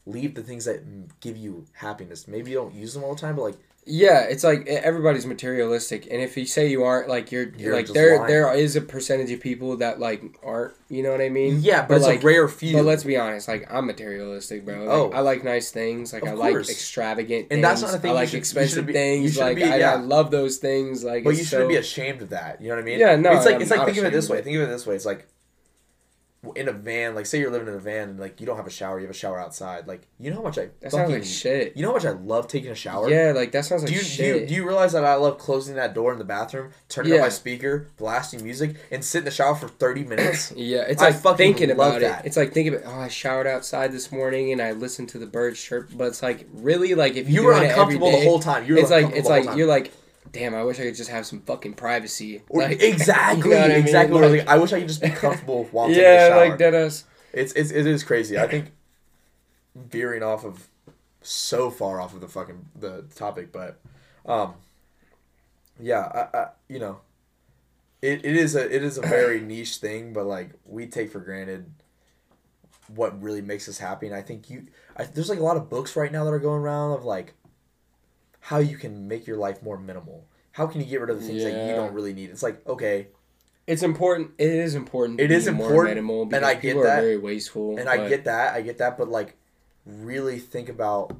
leave 0.06 0.34
the 0.34 0.42
things 0.42 0.64
that 0.66 1.20
give 1.20 1.36
you 1.36 1.66
happiness. 1.72 2.28
Maybe 2.28 2.52
you 2.52 2.56
don't 2.56 2.74
use 2.74 2.94
them 2.94 3.02
all 3.02 3.14
the 3.14 3.20
time, 3.20 3.34
but 3.34 3.42
like 3.42 3.58
Yeah, 3.86 4.20
it's 4.22 4.42
like 4.42 4.66
everybody's 4.66 5.26
materialistic, 5.26 6.06
and 6.10 6.22
if 6.22 6.36
you 6.38 6.46
say 6.46 6.68
you 6.70 6.84
aren't, 6.84 7.06
like 7.08 7.30
you're, 7.30 7.50
You're 7.58 7.74
like 7.74 7.84
just 7.84 7.94
there 7.94 8.16
lying. 8.16 8.28
there 8.28 8.54
is 8.54 8.76
a 8.76 8.80
percentage 8.80 9.30
of 9.30 9.40
people 9.40 9.76
that 9.76 10.00
like 10.00 10.22
aren't. 10.42 10.72
You 10.88 11.02
know 11.02 11.10
what 11.10 11.20
I 11.20 11.28
mean? 11.28 11.58
yeah, 11.60 11.84
but, 11.86 11.96
it's 11.98 12.06
like, 12.06 12.22
a 12.22 12.26
rare 12.26 12.48
few. 12.48 12.76
But 12.76 12.84
let's 12.86 13.04
be 13.04 13.16
honest, 13.18 13.46
like 13.46 13.66
I'm 13.70 13.84
materialistic, 13.86 14.64
bro. 14.64 14.78
Like, 14.84 14.88
Oh. 14.88 15.10
I 15.12 15.20
like 15.20 15.44
nice 15.44 15.70
things. 15.70 16.12
Like 16.14 16.22
Of 16.22 16.28
I 16.30 16.32
like 16.32 16.52
course. 16.52 16.70
extravagant, 16.70 17.48
And 17.50 17.62
that's 17.62 17.82
not 17.82 17.92
a 17.94 17.98
thing 17.98 18.10
I 18.10 18.14
you 18.14 18.18
like 18.20 18.28
should- 18.28 18.32
you 18.34 18.38
expensive 18.38 18.70
shouldn't 18.70 18.86
be- 18.86 18.92
you 18.92 18.98
things. 18.98 19.32
shouldn't 19.34 19.48
Like 19.60 19.64
be- 19.68 19.72
I, 19.72 19.76
yeah. 19.78 19.92
I 19.92 19.96
love 19.96 20.30
those 20.30 20.56
things. 20.58 21.04
Like, 21.04 21.24
but 21.24 21.30
it's 21.30 21.40
you 21.40 21.44
shouldn't 21.44 21.66
so, 21.66 21.68
be 21.68 21.76
ashamed 21.76 22.22
of 22.22 22.30
that. 22.30 22.62
You 22.62 22.68
know 22.68 22.76
what 22.76 22.82
I 22.82 22.84
mean? 22.86 22.98
Yeah, 23.00 23.16
no, 23.16 23.32
It's 23.32 23.44
like 23.44 23.56
I'm 23.56 23.62
it's 23.62 23.70
like 23.70 23.78
not 23.80 23.86
think 23.86 23.98
of 23.98 24.04
it 24.04 24.12
this 24.12 24.24
ashamed 24.26 24.30
way. 24.32 24.38
of 24.38 24.40
it. 24.40 24.44
Think 24.44 24.56
of 24.56 24.62
it 24.62 24.72
this 24.72 24.86
way. 24.86 24.94
It's 24.94 25.04
like 25.06 25.26
in 26.56 26.68
a 26.68 26.72
van. 26.72 27.14
Like 27.14 27.26
say 27.26 27.38
you're 27.40 27.50
living 27.50 27.68
in 27.68 27.74
a 27.74 27.78
van 27.78 28.10
and 28.10 28.20
like 28.20 28.40
you 28.40 28.46
don't 28.46 28.56
have 28.56 28.66
a 28.66 28.70
shower. 28.70 28.98
You 28.98 29.06
have 29.06 29.14
a 29.14 29.18
shower 29.18 29.40
outside. 29.40 29.86
Like 29.86 30.06
you 30.20 30.30
know 30.30 30.36
how 30.36 30.42
much 30.42 30.58
I 30.58 30.66
That 30.80 30.90
fucking, 30.90 30.98
sounds 30.98 31.10
like 31.12 31.24
shit. 31.24 31.76
You 31.76 31.82
know 31.82 31.88
how 31.88 31.94
much 31.94 32.04
I 32.04 32.10
love 32.10 32.48
taking 32.48 32.70
a 32.70 32.74
shower. 32.74 33.10
Yeah, 33.10 33.32
like 33.34 33.52
that 33.52 33.64
sounds 33.64 33.82
like 33.82 33.88
Do 33.90 33.94
you, 33.96 34.00
do 34.02 34.06
shit. 34.06 34.40
you 34.42 34.46
do 34.48 34.54
you 34.54 34.66
realize 34.66 34.92
that 34.92 35.04
I 35.04 35.14
love 35.16 35.38
closing 35.38 35.74
that 35.76 35.94
door 35.94 36.12
in 36.12 36.18
the 36.18 36.24
bathroom, 36.24 36.72
turning 36.88 37.12
up 37.12 37.16
Yeah. 37.16 37.22
my 37.22 37.28
speaker, 37.28 37.88
blasting 37.96 38.42
music, 38.42 38.76
and 38.90 39.04
sit 39.04 39.18
in 39.18 39.24
the 39.24 39.30
shower 39.30 39.54
for 39.54 39.68
thirty 39.68 40.04
minutes? 40.12 40.52
yeah, 40.56 40.82
it's 40.82 41.02
I 41.02 41.06
like 41.10 41.16
fucking 41.20 41.36
thinking 41.36 41.70
about 41.70 42.00
that. 42.00 42.24
it. 42.24 42.28
It's 42.28 42.36
like 42.36 42.52
thinking 42.52 42.74
about. 42.74 42.92
Oh, 42.94 43.00
I 43.00 43.08
showered 43.08 43.46
outside 43.46 43.92
this 43.92 44.10
morning 44.12 44.52
and 44.52 44.60
I 44.60 44.72
listened 44.72 45.08
to 45.10 45.18
the 45.18 45.26
birds 45.26 45.60
chirp. 45.62 45.90
But 45.94 46.08
it's 46.08 46.22
like 46.22 46.46
really 46.52 46.94
like 46.94 47.14
if 47.16 47.28
you 47.28 47.34
you're 47.42 47.44
were 47.44 47.52
doing 47.54 47.64
it 47.64 47.72
every 47.72 47.94
uncomfortable 47.96 48.10
the 48.12 48.24
whole 48.24 48.40
time. 48.40 48.66
You 48.66 48.74
were 48.74 48.80
it's 48.80 48.90
like 48.90 49.10
it's 49.14 49.28
like 49.28 49.56
you're 49.56 49.66
like, 49.68 49.92
damn, 50.32 50.54
I 50.54 50.62
wish 50.64 50.78
I 50.80 50.84
could 50.84 50.94
just 50.96 51.10
have 51.10 51.26
some 51.26 51.40
fucking 51.42 51.74
privacy. 51.74 52.42
Or- 52.48 52.62
Like, 52.62 52.82
exactly, 52.82 53.50
you 53.50 53.56
know 53.56 53.64
I 53.64 53.68
mean? 53.68 53.76
exactly. 53.78 54.14
what 54.14 54.24
I 54.24 54.28
Like- 54.28 54.38
like, 54.40 54.48
I 54.48 54.58
wish 54.58 54.72
I 54.72 54.78
could 54.80 54.88
just 54.88 55.02
be 55.02 55.10
comfortable 55.24 55.64
while 55.72 55.88
taking 55.88 56.02
a 56.02 56.06
yeah, 56.06 56.28
shower. 56.28 56.48
like 56.48 56.58
dead 56.58 56.74
us. 56.74 57.04
It's 57.32 57.52
it's 57.54 57.70
it 57.70 57.86
is 57.86 58.02
crazy. 58.04 58.38
I 58.38 58.46
think 58.46 58.72
veering 59.74 60.22
off 60.22 60.44
of 60.44 60.68
so 61.22 61.70
far 61.70 62.00
off 62.00 62.14
of 62.14 62.20
the 62.20 62.28
fucking 62.28 62.66
the 62.78 63.02
topic, 63.14 63.50
but 63.52 63.80
um, 64.26 64.54
yeah, 65.80 66.28
I, 66.32 66.36
I 66.38 66.46
you 66.68 66.78
know, 66.78 67.00
it, 68.02 68.24
it 68.24 68.36
is 68.36 68.54
a 68.54 68.72
it 68.72 68.84
is 68.84 68.98
a 68.98 69.02
very 69.02 69.40
niche 69.52 69.76
thing, 69.78 70.12
but 70.12 70.26
like 70.26 70.50
we 70.64 70.86
take 70.86 71.10
for 71.10 71.18
granted 71.20 71.66
what 72.94 73.20
really 73.20 73.40
makes 73.42 73.68
us 73.68 73.78
happy, 73.78 74.06
and 74.06 74.14
I 74.14 74.22
think 74.22 74.48
you 74.50 74.66
I, 74.96 75.04
there's 75.04 75.28
like 75.30 75.40
a 75.40 75.42
lot 75.44 75.56
of 75.56 75.68
books 75.68 75.96
right 75.96 76.12
now 76.12 76.22
that 76.24 76.30
are 76.32 76.38
going 76.38 76.60
around 76.60 76.92
of 76.92 77.04
like 77.04 77.34
how 78.44 78.58
you 78.58 78.76
can 78.76 79.08
make 79.08 79.26
your 79.26 79.38
life 79.38 79.62
more 79.62 79.78
minimal. 79.78 80.26
How 80.52 80.66
can 80.66 80.82
you 80.82 80.86
get 80.86 81.00
rid 81.00 81.08
of 81.08 81.18
the 81.18 81.26
things 81.26 81.42
that 81.44 81.66
you 81.66 81.74
don't 81.74 81.94
really 81.94 82.12
need? 82.12 82.28
It's 82.28 82.42
like 82.42 82.66
okay, 82.68 83.08
It's 83.66 83.82
important. 83.82 84.32
It 84.36 84.50
is 84.50 84.74
important. 84.74 85.18
to 85.18 85.24
It 85.24 85.30
is 85.30 85.46
important, 85.46 85.94
minimal 85.94 86.28
and 86.30 86.44
I 86.44 86.52
get 86.54 86.74
that, 86.74 86.98
are 86.98 87.00
very 87.00 87.16
wasteful. 87.16 87.78
and 87.78 87.88
I 87.88 88.06
get 88.06 88.24
that, 88.24 88.54
I 88.54 88.60
get 88.60 88.76
that, 88.78 88.98
but 88.98 89.08
like, 89.08 89.36
really 89.86 90.38
think 90.38 90.68
about 90.68 91.16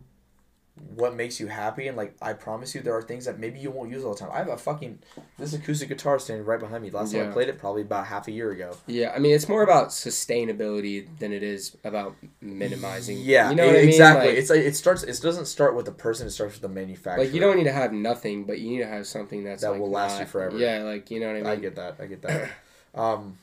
what 0.96 1.14
makes 1.14 1.38
you 1.38 1.46
happy, 1.46 1.86
and 1.86 1.96
like, 1.96 2.16
I 2.20 2.32
promise 2.32 2.74
you, 2.74 2.80
there 2.80 2.94
are 2.96 3.02
things 3.02 3.26
that 3.26 3.38
maybe 3.38 3.60
you 3.60 3.70
won't 3.70 3.90
use 3.92 4.04
all 4.04 4.12
the 4.14 4.18
time. 4.18 4.30
I 4.32 4.38
have 4.38 4.48
a 4.48 4.56
fucking 4.56 4.98
this 5.38 5.52
acoustic 5.54 5.88
guitar 5.88 6.18
standing 6.18 6.44
right 6.44 6.58
behind 6.58 6.82
me. 6.82 6.90
Last 6.90 7.12
time 7.12 7.28
I 7.28 7.32
played 7.32 7.48
it, 7.48 7.58
probably 7.58 7.82
about 7.82 8.06
half 8.06 8.26
a 8.26 8.32
year 8.32 8.50
ago. 8.50 8.76
Yeah, 8.88 9.12
I 9.14 9.20
mean, 9.20 9.34
it's 9.34 9.48
more 9.48 9.62
about 9.62 9.88
sustainability 9.90 11.06
than 11.20 11.32
it 11.32 11.42
is 11.44 11.76
about 11.84 12.16
minimizing. 12.40 13.18
Yeah, 13.20 13.50
you 13.50 13.56
know 13.56 13.66
what 13.66 13.76
I 13.76 13.78
mean? 13.80 13.88
exactly. 13.88 14.28
Like, 14.30 14.36
it's 14.38 14.50
like 14.50 14.60
it 14.60 14.74
starts. 14.74 15.04
It 15.04 15.20
doesn't 15.22 15.46
start 15.46 15.76
with 15.76 15.86
the 15.86 15.92
person. 15.92 16.26
It 16.26 16.30
starts 16.30 16.54
with 16.54 16.62
the 16.62 16.68
manufacturer. 16.68 17.24
like 17.24 17.32
you 17.34 17.40
don't 17.40 17.56
need 17.56 17.64
to 17.64 17.72
have 17.72 17.92
nothing, 17.92 18.44
but 18.44 18.58
you 18.58 18.70
need 18.70 18.78
to 18.78 18.86
have 18.88 19.06
something 19.06 19.44
that's 19.44 19.62
That 19.62 19.72
like, 19.72 19.80
will 19.80 19.90
last 19.90 20.14
not- 20.14 20.20
you 20.22 20.26
forever. 20.26 20.58
Yeah, 20.58 20.78
like 20.82 21.10
you 21.10 21.20
know 21.20 21.26
what 21.28 21.36
I 21.36 21.40
mean. 21.40 21.46
I 21.46 21.56
get 21.56 21.76
that. 21.76 21.96
I 22.00 22.06
get 22.06 22.22
that. 22.22 22.50
um, 22.94 23.38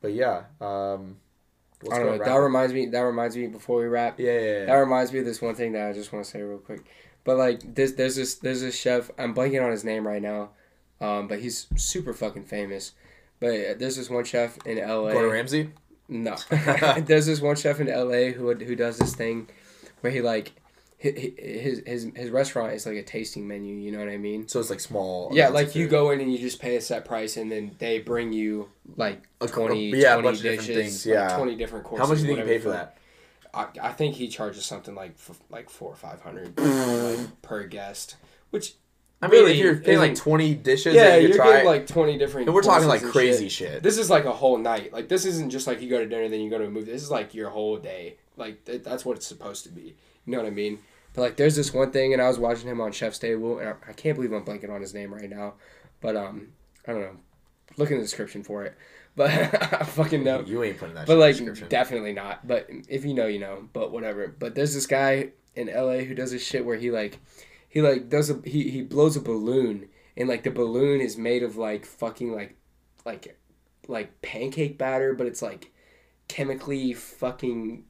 but 0.00 0.12
yeah. 0.12 0.42
Um, 0.60 1.18
let's 1.82 1.94
I 1.94 1.98
don't 2.02 2.18
know. 2.18 2.24
That 2.24 2.34
reminds 2.34 2.72
me. 2.72 2.86
That 2.86 3.00
reminds 3.00 3.36
me. 3.36 3.46
Before 3.46 3.80
we 3.80 3.86
wrap, 3.86 4.18
Yeah, 4.18 4.38
yeah, 4.38 4.64
that 4.66 4.74
reminds 4.74 5.12
me 5.12 5.20
of 5.20 5.24
this 5.24 5.40
one 5.40 5.54
thing 5.54 5.72
that 5.72 5.88
I 5.88 5.92
just 5.92 6.12
want 6.12 6.24
to 6.24 6.30
say 6.30 6.40
real 6.42 6.58
quick. 6.58 6.84
But 7.24 7.36
like 7.36 7.74
this, 7.74 7.92
there's 7.92 8.16
this, 8.16 8.36
there's 8.36 8.62
this 8.62 8.76
chef. 8.78 9.10
I'm 9.18 9.34
blanking 9.34 9.62
on 9.62 9.70
his 9.70 9.84
name 9.84 10.06
right 10.06 10.22
now, 10.22 10.50
um, 11.00 11.28
but 11.28 11.40
he's 11.40 11.66
super 11.76 12.14
fucking 12.14 12.44
famous. 12.44 12.92
But 13.40 13.78
there's 13.78 13.96
this 13.96 14.10
one 14.10 14.24
chef 14.24 14.58
in 14.66 14.78
L.A. 14.78 15.12
Gordon 15.12 15.30
Ramsay. 15.30 15.70
No, 16.08 16.36
there's 17.00 17.26
this 17.26 17.40
one 17.40 17.56
chef 17.56 17.80
in 17.80 17.88
L.A. 17.88 18.32
who 18.32 18.52
who 18.54 18.74
does 18.74 18.98
this 18.98 19.14
thing 19.14 19.48
where 20.00 20.12
he 20.12 20.20
like 20.20 20.52
his 20.98 21.80
his 21.86 22.10
his 22.16 22.30
restaurant 22.30 22.72
is 22.72 22.84
like 22.84 22.96
a 22.96 23.04
tasting 23.04 23.46
menu. 23.46 23.76
You 23.76 23.92
know 23.92 24.00
what 24.00 24.08
I 24.08 24.16
mean? 24.16 24.48
So 24.48 24.58
it's 24.58 24.68
like 24.68 24.80
small. 24.80 25.30
Yeah, 25.32 25.48
like 25.48 25.76
you 25.76 25.86
go 25.86 26.10
in 26.10 26.20
and 26.20 26.32
you 26.32 26.38
just 26.38 26.60
pay 26.60 26.74
a 26.76 26.80
set 26.80 27.04
price, 27.04 27.36
and 27.36 27.50
then 27.50 27.76
they 27.78 28.00
bring 28.00 28.32
you 28.32 28.68
like 28.96 29.22
A- 29.40 29.46
20, 29.46 29.90
yeah, 29.90 30.16
a 30.16 30.20
20 30.20 30.22
bunch 30.22 30.36
of 30.38 30.42
different 30.42 30.66
dishes, 30.66 30.76
things, 30.76 31.06
like 31.06 31.14
yeah. 31.14 31.36
twenty 31.36 31.54
different 31.54 31.84
courses. 31.84 32.04
How 32.04 32.12
much 32.12 32.20
do 32.20 32.26
you 32.26 32.34
think 32.34 32.46
you 32.46 32.52
pay 32.52 32.58
for 32.58 32.70
that? 32.70 32.96
I, 33.54 33.66
I 33.80 33.92
think 33.92 34.16
he 34.16 34.28
charges 34.28 34.66
something 34.66 34.94
like 34.94 35.12
f- 35.12 35.38
like 35.50 35.70
four 35.70 35.90
or 35.92 35.96
five 35.96 36.20
hundred 36.20 36.58
like, 36.58 37.18
per 37.42 37.62
guest, 37.64 38.16
which 38.50 38.74
I 39.22 39.28
mean, 39.28 39.40
really 39.40 39.52
if 39.52 39.58
you're 39.58 39.76
paying 39.76 39.98
like 39.98 40.16
twenty 40.16 40.54
dishes, 40.54 40.94
yeah, 40.96 41.14
you 41.14 41.28
you're 41.28 41.30
could 41.30 41.36
try, 41.36 41.52
getting 41.52 41.66
like 41.66 41.86
twenty 41.86 42.18
different. 42.18 42.48
and 42.48 42.54
we're 42.54 42.62
talking 42.62 42.88
like 42.88 43.02
crazy 43.02 43.48
shit. 43.48 43.70
shit. 43.70 43.82
This 43.84 43.98
is 43.98 44.10
like 44.10 44.24
a 44.24 44.32
whole 44.32 44.58
night. 44.58 44.92
Like 44.92 45.08
this 45.08 45.24
isn't 45.24 45.50
just 45.50 45.68
like 45.68 45.80
you 45.80 45.88
go 45.88 45.98
to 45.98 46.06
dinner 46.06 46.28
then 46.28 46.40
you 46.40 46.50
go 46.50 46.58
to 46.58 46.66
a 46.66 46.70
movie. 46.70 46.90
This 46.90 47.02
is 47.02 47.10
like 47.10 47.34
your 47.34 47.50
whole 47.50 47.76
day. 47.76 48.16
Like 48.36 48.64
th- 48.64 48.82
that's 48.82 49.04
what 49.04 49.16
it's 49.16 49.26
supposed 49.26 49.62
to 49.64 49.70
be. 49.70 49.96
You 50.28 50.32
know 50.32 50.42
what 50.42 50.46
I 50.46 50.54
mean? 50.54 50.80
But 51.14 51.22
like 51.22 51.36
there's 51.36 51.56
this 51.56 51.72
one 51.72 51.90
thing, 51.90 52.12
and 52.12 52.20
I 52.20 52.28
was 52.28 52.38
watching 52.38 52.68
him 52.68 52.82
on 52.82 52.92
Chef's 52.92 53.18
Table, 53.18 53.58
and 53.58 53.70
I, 53.70 53.74
I 53.88 53.92
can't 53.94 54.14
believe 54.14 54.30
I'm 54.30 54.44
blanking 54.44 54.68
on 54.68 54.82
his 54.82 54.92
name 54.92 55.14
right 55.14 55.30
now. 55.30 55.54
But 56.02 56.16
um, 56.16 56.48
I 56.86 56.92
don't 56.92 57.00
know. 57.00 57.16
Look 57.78 57.90
in 57.90 57.96
the 57.96 58.02
description 58.02 58.42
for 58.42 58.64
it. 58.64 58.76
But 59.16 59.30
I 59.32 59.82
fucking 59.82 60.22
know. 60.22 60.44
You 60.46 60.62
ain't 60.62 60.78
putting 60.78 60.94
that. 60.94 61.08
But 61.08 61.18
like 61.18 61.38
in 61.38 61.46
the 61.46 61.50
description. 61.50 61.68
definitely 61.70 62.12
not. 62.12 62.46
But 62.46 62.68
if 62.88 63.04
you 63.04 63.14
know, 63.14 63.26
you 63.26 63.40
know. 63.40 63.68
But 63.72 63.90
whatever. 63.90 64.28
But 64.28 64.54
there's 64.54 64.74
this 64.74 64.86
guy 64.86 65.30
in 65.56 65.66
LA 65.66 66.04
who 66.04 66.14
does 66.14 66.30
this 66.30 66.46
shit 66.46 66.64
where 66.64 66.76
he 66.76 66.92
like 66.92 67.18
he 67.68 67.82
like 67.82 68.08
does 68.08 68.30
a 68.30 68.40
he, 68.44 68.70
he 68.70 68.82
blows 68.82 69.16
a 69.16 69.20
balloon 69.20 69.88
and 70.16 70.28
like 70.28 70.44
the 70.44 70.52
balloon 70.52 71.00
is 71.00 71.16
made 71.16 71.42
of 71.42 71.56
like 71.56 71.84
fucking 71.84 72.32
like 72.32 72.54
like 73.04 73.36
like 73.88 74.22
pancake 74.22 74.78
batter, 74.78 75.14
but 75.14 75.26
it's 75.26 75.42
like 75.42 75.72
chemically 76.28 76.92
fucking 76.92 77.84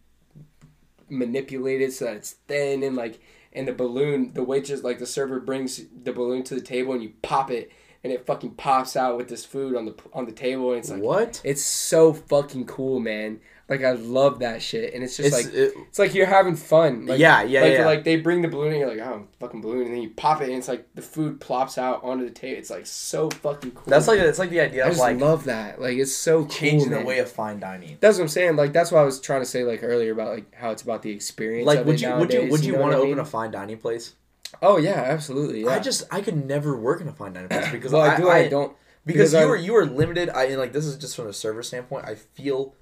manipulated 1.08 1.92
so 1.92 2.06
that 2.06 2.16
it's 2.16 2.32
thin 2.46 2.82
and 2.82 2.96
like 2.96 3.20
and 3.52 3.66
the 3.66 3.72
balloon 3.72 4.32
the 4.34 4.42
waitress 4.42 4.82
like 4.82 4.98
the 4.98 5.06
server 5.06 5.40
brings 5.40 5.84
the 6.02 6.12
balloon 6.12 6.42
to 6.42 6.54
the 6.54 6.60
table 6.60 6.92
and 6.92 7.02
you 7.02 7.12
pop 7.22 7.50
it 7.50 7.70
and 8.04 8.12
it 8.12 8.26
fucking 8.26 8.52
pops 8.52 8.96
out 8.96 9.16
with 9.16 9.28
this 9.28 9.44
food 9.44 9.74
on 9.74 9.84
the 9.86 9.94
on 10.12 10.24
the 10.24 10.32
table 10.32 10.70
and 10.70 10.80
it's 10.80 10.90
like 10.90 11.02
what? 11.02 11.40
it's 11.44 11.62
so 11.62 12.12
fucking 12.12 12.66
cool, 12.66 13.00
man. 13.00 13.40
Like 13.68 13.84
I 13.84 13.92
love 13.92 14.38
that 14.38 14.62
shit, 14.62 14.94
and 14.94 15.04
it's 15.04 15.18
just 15.18 15.26
It's 15.28 15.44
like 15.44 15.54
it, 15.54 15.74
it's 15.88 15.98
like 15.98 16.14
you're 16.14 16.24
having 16.24 16.56
fun. 16.56 17.04
Like, 17.04 17.18
Yeah, 17.18 17.42
yeah, 17.42 17.60
like, 17.60 17.72
yeah. 17.74 17.84
Like 17.84 18.04
they 18.04 18.16
bring 18.16 18.40
the 18.40 18.48
balloon, 18.48 18.72
and 18.72 18.80
you're 18.80 18.88
like, 18.88 19.00
oh, 19.00 19.28
fucking 19.40 19.60
balloon, 19.60 19.82
and 19.82 19.94
then 19.94 20.02
you 20.02 20.08
pop 20.10 20.40
it, 20.40 20.48
and 20.48 20.54
it's 20.54 20.68
like 20.68 20.86
the 20.94 21.02
food 21.02 21.38
plops 21.38 21.76
out 21.76 22.02
onto 22.02 22.24
the 22.24 22.30
table. 22.30 22.58
It's 22.58 22.70
like 22.70 22.86
so 22.86 23.28
fucking 23.28 23.72
cool. 23.72 23.84
that's 23.86 24.08
like 24.08 24.20
it's 24.20 24.38
like 24.38 24.48
the 24.48 24.60
idea 24.60 24.84
I 24.84 24.86
of 24.86 24.92
just 24.92 25.02
like 25.02 25.20
love 25.20 25.44
that. 25.44 25.82
Like 25.82 25.98
it's 25.98 26.14
so 26.14 26.40
cool, 26.40 26.48
changing 26.48 26.90
man. 26.90 27.00
the 27.00 27.06
way 27.06 27.18
of 27.18 27.30
fine 27.30 27.60
dining. 27.60 27.98
That's 28.00 28.16
what 28.16 28.22
I'm 28.22 28.28
saying. 28.28 28.56
Like 28.56 28.72
that's 28.72 28.90
what 28.90 29.00
I 29.00 29.04
was 29.04 29.20
trying 29.20 29.42
to 29.42 29.46
say 29.46 29.64
like 29.64 29.82
earlier 29.82 30.12
about 30.12 30.30
like 30.30 30.54
how 30.54 30.70
it's 30.70 30.80
about 30.80 31.02
the 31.02 31.10
experience. 31.10 31.66
Like, 31.66 31.84
would 31.84 32.00
you 32.00 32.10
would 32.14 32.32
you 32.32 32.48
would 32.50 32.64
you 32.64 32.72
know 32.72 32.80
want 32.80 32.92
to 32.92 32.98
open 32.98 33.18
a 33.18 33.24
fine 33.26 33.50
dining 33.50 33.76
place? 33.76 34.14
Oh 34.62 34.78
yeah, 34.78 34.92
absolutely. 34.92 35.64
Yeah. 35.64 35.72
I 35.72 35.78
just 35.78 36.04
I 36.10 36.22
could 36.22 36.46
never 36.46 36.74
work 36.74 37.02
in 37.02 37.08
a 37.08 37.12
fine 37.12 37.34
dining 37.34 37.50
place 37.50 37.70
because 37.70 37.92
well, 37.92 38.00
I, 38.02 38.14
I, 38.14 38.16
do. 38.16 38.28
I, 38.28 38.36
I, 38.36 38.48
don't. 38.48 38.74
because, 39.04 39.32
because 39.32 39.32
you 39.34 39.38
I- 39.40 39.44
are 39.44 39.56
you 39.56 39.76
are 39.76 39.84
limited. 39.84 40.30
I 40.30 40.44
and 40.44 40.58
like 40.58 40.72
this 40.72 40.86
is 40.86 40.96
just 40.96 41.16
from 41.16 41.26
a 41.26 41.34
server 41.34 41.62
standpoint. 41.62 42.06
I 42.06 42.14
feel 42.14 42.74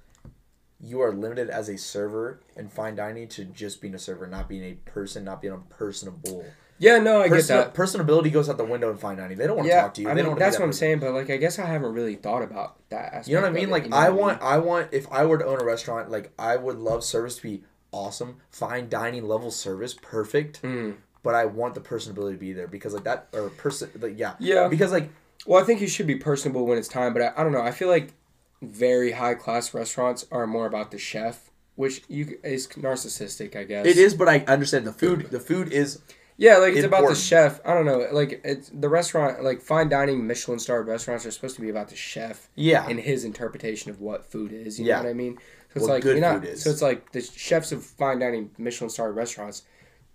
you 0.79 1.01
are 1.01 1.11
limited 1.11 1.49
as 1.49 1.69
a 1.69 1.77
server 1.77 2.39
in 2.55 2.69
fine 2.69 2.95
dining 2.95 3.27
to 3.29 3.45
just 3.45 3.81
being 3.81 3.95
a 3.95 3.99
server, 3.99 4.27
not 4.27 4.47
being 4.47 4.63
a 4.63 4.73
person, 4.89 5.23
not 5.23 5.41
being 5.41 5.53
a 5.53 5.57
personable. 5.73 6.45
Yeah, 6.79 6.99
no, 6.99 7.21
I 7.21 7.27
Person, 7.27 7.57
get 7.57 7.73
that. 7.73 7.81
personability 7.81 8.31
goes 8.31 8.47
out 8.49 8.57
the 8.57 8.63
window 8.63 8.91
in 8.91 8.97
fine 8.97 9.17
dining. 9.17 9.35
They 9.39 9.47
don't 9.47 9.55
want 9.57 9.65
to 9.67 9.73
Yeah, 9.73 9.81
talk 9.81 9.95
to 9.95 10.01
you. 10.03 10.09
I 10.09 10.13
they 10.13 10.21
mean, 10.21 10.29
don't. 10.31 10.39
that's 10.39 10.57
that 10.57 10.61
what 10.61 10.67
I'm 10.67 10.73
saying. 10.73 10.99
But 10.99 11.11
like, 11.13 11.31
I 11.31 11.37
guess 11.37 11.57
I 11.57 11.65
haven't 11.65 11.93
really 11.93 12.13
thought 12.15 12.43
about 12.43 12.77
that. 12.89 13.05
Aspect 13.05 13.27
You 13.29 13.35
know 13.35 13.41
what 13.41 13.45
I 13.45 13.49
of 13.49 13.55
mean? 13.55 13.69
it, 13.69 13.71
Like 13.71 13.83
you 13.85 13.89
know 13.89 13.97
I 13.97 14.09
what 14.09 14.19
want, 14.21 14.41
I 14.43 14.57
want. 14.59 14.89
If 14.93 15.11
I 15.11 15.25
were 15.25 15.39
to 15.39 15.45
own 15.45 15.59
a 15.59 15.65
restaurant, 15.65 16.11
like 16.11 16.31
I 16.37 16.55
would 16.55 16.77
love 16.77 17.03
service 17.03 17.37
to 17.37 17.41
be 17.41 17.63
awesome, 17.91 18.37
fine 18.51 18.89
dining 18.89 19.27
level 19.27 19.49
service, 19.49 19.95
perfect. 19.99 20.61
Mm. 20.61 20.97
but 21.23 21.33
I 21.33 21.45
want 21.45 21.73
the 21.73 21.81
personability 21.81 22.33
to 22.33 22.37
be 22.37 22.53
there 22.53 22.67
because 22.67 22.93
like 22.93 23.05
that 23.05 23.27
or 23.33 23.49
person 23.49 23.89
like 23.99 24.13
yeah 24.19 24.35
Yeah. 24.39 24.67
because 24.67 24.91
like 24.91 25.09
Well, 25.47 25.59
I 25.61 25.65
think 25.65 25.81
you 25.81 25.87
should 25.87 26.05
be 26.05 26.15
personable 26.17 26.67
when 26.67 26.77
it's 26.77 26.87
time, 26.87 27.11
but 27.13 27.21
I, 27.23 27.33
I 27.37 27.43
don't 27.43 27.53
know. 27.53 27.61
I 27.61 27.71
feel 27.71 27.87
like 27.87 28.13
very 28.61 29.11
high 29.11 29.35
class 29.35 29.73
restaurants 29.73 30.25
are 30.31 30.47
more 30.47 30.65
about 30.65 30.91
the 30.91 30.97
chef, 30.97 31.49
which 31.75 32.01
you 32.07 32.39
is 32.43 32.67
narcissistic, 32.69 33.55
I 33.55 33.63
guess. 33.63 33.85
it 33.85 33.97
is, 33.97 34.13
but 34.13 34.27
I 34.27 34.39
understand 34.47 34.85
the 34.87 34.93
food. 34.93 35.27
The 35.31 35.39
food 35.39 35.71
is 35.71 35.99
Yeah, 36.37 36.57
like 36.57 36.73
it's 36.73 36.83
about 36.85 37.07
the 37.07 37.15
chef. 37.15 37.59
I 37.65 37.73
don't 37.73 37.85
know. 37.85 38.07
Like 38.11 38.41
it's 38.43 38.69
the 38.69 38.89
restaurant, 38.89 39.43
like 39.43 39.61
fine 39.61 39.89
dining, 39.89 40.25
Michelin 40.25 40.59
starred 40.59 40.87
restaurants 40.87 41.25
are 41.25 41.31
supposed 41.31 41.55
to 41.55 41.61
be 41.61 41.69
about 41.69 41.89
the 41.89 41.95
chef 41.95 42.49
yeah 42.55 42.87
and 42.87 42.99
his 42.99 43.23
interpretation 43.23 43.91
of 43.91 43.99
what 44.01 44.25
food 44.25 44.51
is. 44.51 44.79
You 44.79 44.85
Yeah. 44.85 44.97
know 44.97 45.03
what 45.03 45.09
I 45.09 45.13
mean? 45.13 45.37
So 45.37 45.41
it's 45.75 45.81
What 45.81 45.93
like 45.93 46.03
good 46.03 46.17
you're 46.17 46.21
not. 46.21 46.41
food 46.41 46.49
is. 46.49 46.63
So 46.63 46.69
it's 46.69 46.81
like 46.81 47.11
the 47.11 47.21
chefs 47.21 47.71
of 47.71 47.83
fine 47.83 48.19
dining, 48.19 48.51
Michelin 48.57 48.89
starred 48.89 49.15
restaurants 49.15 49.63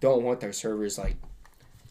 don't 0.01 0.25
want 0.25 0.41
their 0.41 0.53
servers 0.53 0.99
like 0.99 1.17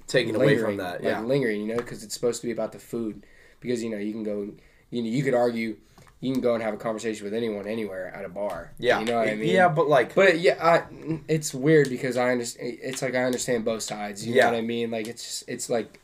taken 0.07 0.35
away 0.35 0.57
from 0.57 0.77
that. 0.77 1.01
like 1.03 1.13
Yeah, 1.13 1.21
lingering, 1.21 1.61
you 1.61 1.67
know, 1.67 1.77
because 1.77 2.03
it's 2.03 2.13
supposed 2.13 2.41
to 2.41 2.47
be 2.47 2.51
about 2.51 2.71
the 2.73 2.79
food. 2.79 3.25
Because 3.61 3.81
you 3.83 3.89
know 3.89 3.97
you 3.97 4.11
can 4.11 4.23
go, 4.23 4.51
you 4.89 5.01
know, 5.03 5.09
you 5.09 5.23
could 5.23 5.33
argue, 5.35 5.77
you 6.21 6.31
can 6.31 6.41
go 6.41 6.53
and 6.53 6.63
have 6.63 6.73
a 6.73 6.77
conversation 6.77 7.25
with 7.25 7.33
anyone 7.33 7.67
anywhere 7.67 8.13
at 8.15 8.23
a 8.23 8.29
bar. 8.29 8.71
yeah, 8.77 8.99
you 8.99 9.05
know 9.05 9.17
what 9.17 9.27
I 9.27 9.35
mean. 9.35 9.49
Yeah, 9.49 9.67
but 9.69 9.87
like 9.89 10.15
But 10.15 10.39
yeah, 10.39 10.57
I, 10.61 10.83
it's 11.27 11.53
weird 11.53 11.89
because 11.89 12.15
I 12.15 12.31
understand. 12.31 12.77
It's 12.81 13.01
like 13.01 13.15
I 13.15 13.23
understand 13.23 13.65
both 13.65 13.81
sides. 13.83 14.25
You 14.25 14.35
Yeah. 14.35 14.45
know 14.45 14.51
what 14.53 14.57
I 14.59 14.61
mean? 14.61 14.91
Like 14.91 15.07
it's 15.07 15.23
just, 15.23 15.49
it's 15.49 15.69
like 15.69 15.99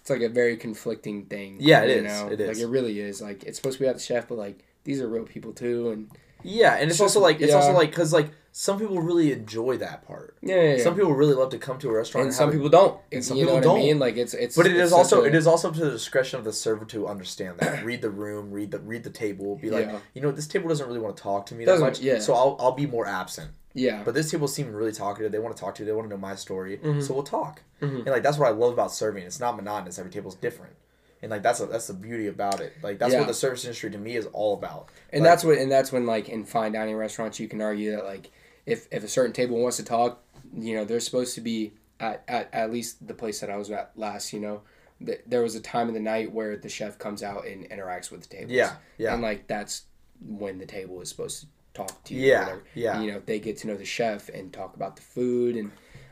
it's 0.00 0.08
like 0.10 0.22
a 0.22 0.28
very 0.28 0.56
conflicting 0.56 1.24
thing. 1.24 1.56
Yeah, 1.58 1.82
it 1.82 1.90
you 1.90 1.96
is. 1.96 2.04
Know? 2.04 2.28
It 2.28 2.40
is. 2.40 2.48
Like 2.48 2.58
it 2.58 2.68
really 2.70 3.00
is. 3.00 3.20
Like 3.20 3.42
it's 3.42 3.58
supposed 3.58 3.78
to 3.78 3.82
be 3.82 3.86
about 3.88 3.96
the 3.98 4.02
chef, 4.02 4.28
but 4.28 4.38
like 4.38 4.64
these 4.84 5.00
are 5.00 5.08
real 5.08 5.24
people 5.24 5.52
too, 5.52 5.90
and 5.90 6.10
yeah, 6.44 6.74
and 6.74 6.84
it's, 6.84 6.92
It's 6.94 7.00
also 7.00 7.18
like 7.18 7.40
it's 7.40 7.50
yeah. 7.50 7.56
also 7.56 7.72
like 7.72 7.90
because 7.90 8.12
like 8.12 8.30
some 8.58 8.78
people 8.78 9.02
really 9.02 9.32
enjoy 9.32 9.76
that 9.76 10.06
part. 10.06 10.34
yeah, 10.40 10.54
yeah, 10.56 10.76
yeah. 10.76 10.82
Some 10.82 10.94
people 10.94 11.12
really 11.12 11.34
love 11.34 11.50
to 11.50 11.58
come 11.58 11.76
to 11.80 11.90
a 11.90 11.92
restaurant, 11.92 12.22
and 12.22 12.28
and 12.28 12.34
some 12.34 12.50
people 12.50 12.70
don't. 12.70 12.98
and 13.12 13.22
some 13.22 13.36
you 13.36 13.44
know 13.44 13.56
people 13.56 13.70
what 13.72 13.76
don't. 13.76 13.86
mean? 13.86 13.98
Like 13.98 14.16
it's 14.16 14.32
it's. 14.32 14.56
But 14.56 14.64
it 14.64 14.72
it's 14.72 14.86
is 14.86 14.92
also 14.94 15.22
a- 15.22 15.26
it 15.26 15.34
is 15.34 15.46
also 15.46 15.68
up 15.68 15.74
to 15.74 15.80
the 15.84 15.90
discretion 15.90 16.38
of 16.38 16.44
the 16.46 16.54
server 16.54 16.86
to 16.86 17.06
understand 17.06 17.58
that. 17.58 17.84
read 17.90 18.00
the 18.00 18.08
room, 18.08 18.50
read 18.50 18.70
the 18.70 18.78
read 18.78 19.04
the 19.04 19.10
table, 19.10 19.56
be 19.56 19.68
like, 19.68 19.84
Yeah. 19.84 19.98
you 20.14 20.22
know, 20.22 20.30
this 20.30 20.46
table 20.46 20.70
doesn't 20.70 20.86
really 20.86 21.00
want 21.00 21.18
to 21.18 21.22
talk 21.22 21.44
to 21.46 21.54
me 21.54 21.66
that 21.66 21.72
Doesn't- 21.72 21.86
much, 21.86 22.00
yeah. 22.00 22.18
so 22.18 22.32
I'll 22.32 22.56
I'll 22.58 22.72
be 22.72 22.86
more 22.86 23.06
absent. 23.06 23.50
Yeah. 23.74 24.02
But 24.04 24.14
this 24.14 24.30
table 24.30 24.48
seemed 24.48 24.72
really 24.74 24.92
talkative. 24.92 25.32
They 25.32 25.38
want 25.38 25.54
to 25.54 25.60
talk 25.60 25.74
to 25.74 25.82
you. 25.82 25.86
They 25.86 25.92
want 25.92 26.06
to 26.08 26.14
know 26.14 26.18
my 26.20 26.34
story, 26.34 26.78
Mhm. 26.78 27.02
so 27.02 27.12
we'll 27.12 27.24
talk. 27.24 27.60
Mhm. 27.82 27.96
And 27.98 28.06
like 28.06 28.22
that's 28.22 28.38
what 28.38 28.48
I 28.48 28.52
love 28.52 28.72
about 28.72 28.90
serving. 28.90 29.24
It's 29.24 29.38
not 29.38 29.54
monotonous. 29.54 29.98
Every 29.98 30.10
table's 30.10 30.34
different, 30.34 30.72
and 31.20 31.30
like 31.30 31.42
that's 31.42 31.60
a, 31.60 31.66
that's 31.66 31.88
the 31.88 31.92
beauty 31.92 32.26
about 32.28 32.60
it. 32.62 32.72
Like 32.82 32.98
that's 32.98 33.12
Yeah. 33.12 33.18
what 33.18 33.28
the 33.28 33.34
service 33.34 33.64
industry 33.66 33.90
to 33.90 33.98
me 33.98 34.16
is 34.16 34.24
all 34.32 34.54
about. 34.54 34.88
And 35.12 35.20
Like- 35.22 35.30
that's 35.30 35.44
what 35.44 35.58
and 35.58 35.70
that's 35.70 35.92
when 35.92 36.06
like 36.06 36.30
in 36.30 36.46
fine 36.46 36.72
dining 36.72 36.96
restaurants 36.96 37.38
you 37.38 37.48
can 37.48 37.60
argue 37.60 37.90
that 37.90 38.06
like 38.06 38.30
if 38.66 38.88
if 38.90 39.02
a 39.04 39.08
certain 39.08 39.32
table 39.32 39.58
wants 39.58 39.76
to 39.78 39.84
talk, 39.84 40.22
you 40.54 40.74
know, 40.76 40.84
they're 40.84 41.00
supposed 41.00 41.34
to 41.36 41.40
be 41.40 41.72
at 42.00 42.22
at, 42.28 42.52
at 42.52 42.70
least 42.72 43.06
the 43.06 43.14
place 43.14 43.40
that 43.40 43.50
I 43.50 43.56
was 43.56 43.70
at 43.70 43.92
last, 43.96 44.32
you 44.32 44.40
know. 44.40 44.62
th- 45.04 45.22
There 45.26 45.42
was 45.42 45.54
a 45.54 45.60
time 45.60 45.88
in 45.88 45.94
the 45.94 46.00
night 46.00 46.32
where 46.32 46.56
the 46.56 46.68
chef 46.68 46.98
comes 46.98 47.22
out 47.22 47.46
and 47.46 47.68
interacts 47.70 48.10
with 48.10 48.22
the 48.22 48.28
tables. 48.28 48.52
Yeah, 48.52 48.74
yeah, 48.98 49.12
And 49.14 49.22
like 49.22 49.46
that's 49.46 49.84
when 50.26 50.58
the 50.58 50.66
table 50.66 51.00
is 51.00 51.08
supposed 51.08 51.40
to 51.42 51.46
talk 51.74 52.02
to 52.04 52.14
you. 52.14 52.26
yeah, 52.28 52.56
yeah. 52.74 53.00
You 53.00 53.12
know, 53.12 53.22
they 53.24 53.38
get 53.38 53.58
to 53.58 53.66
know 53.68 53.76
the 53.76 53.84
chef 53.84 54.28
and 54.30 54.52
talk 54.52 54.74
about 54.76 54.96
the 54.96 55.02
food 55.02 55.56
and 55.56 55.70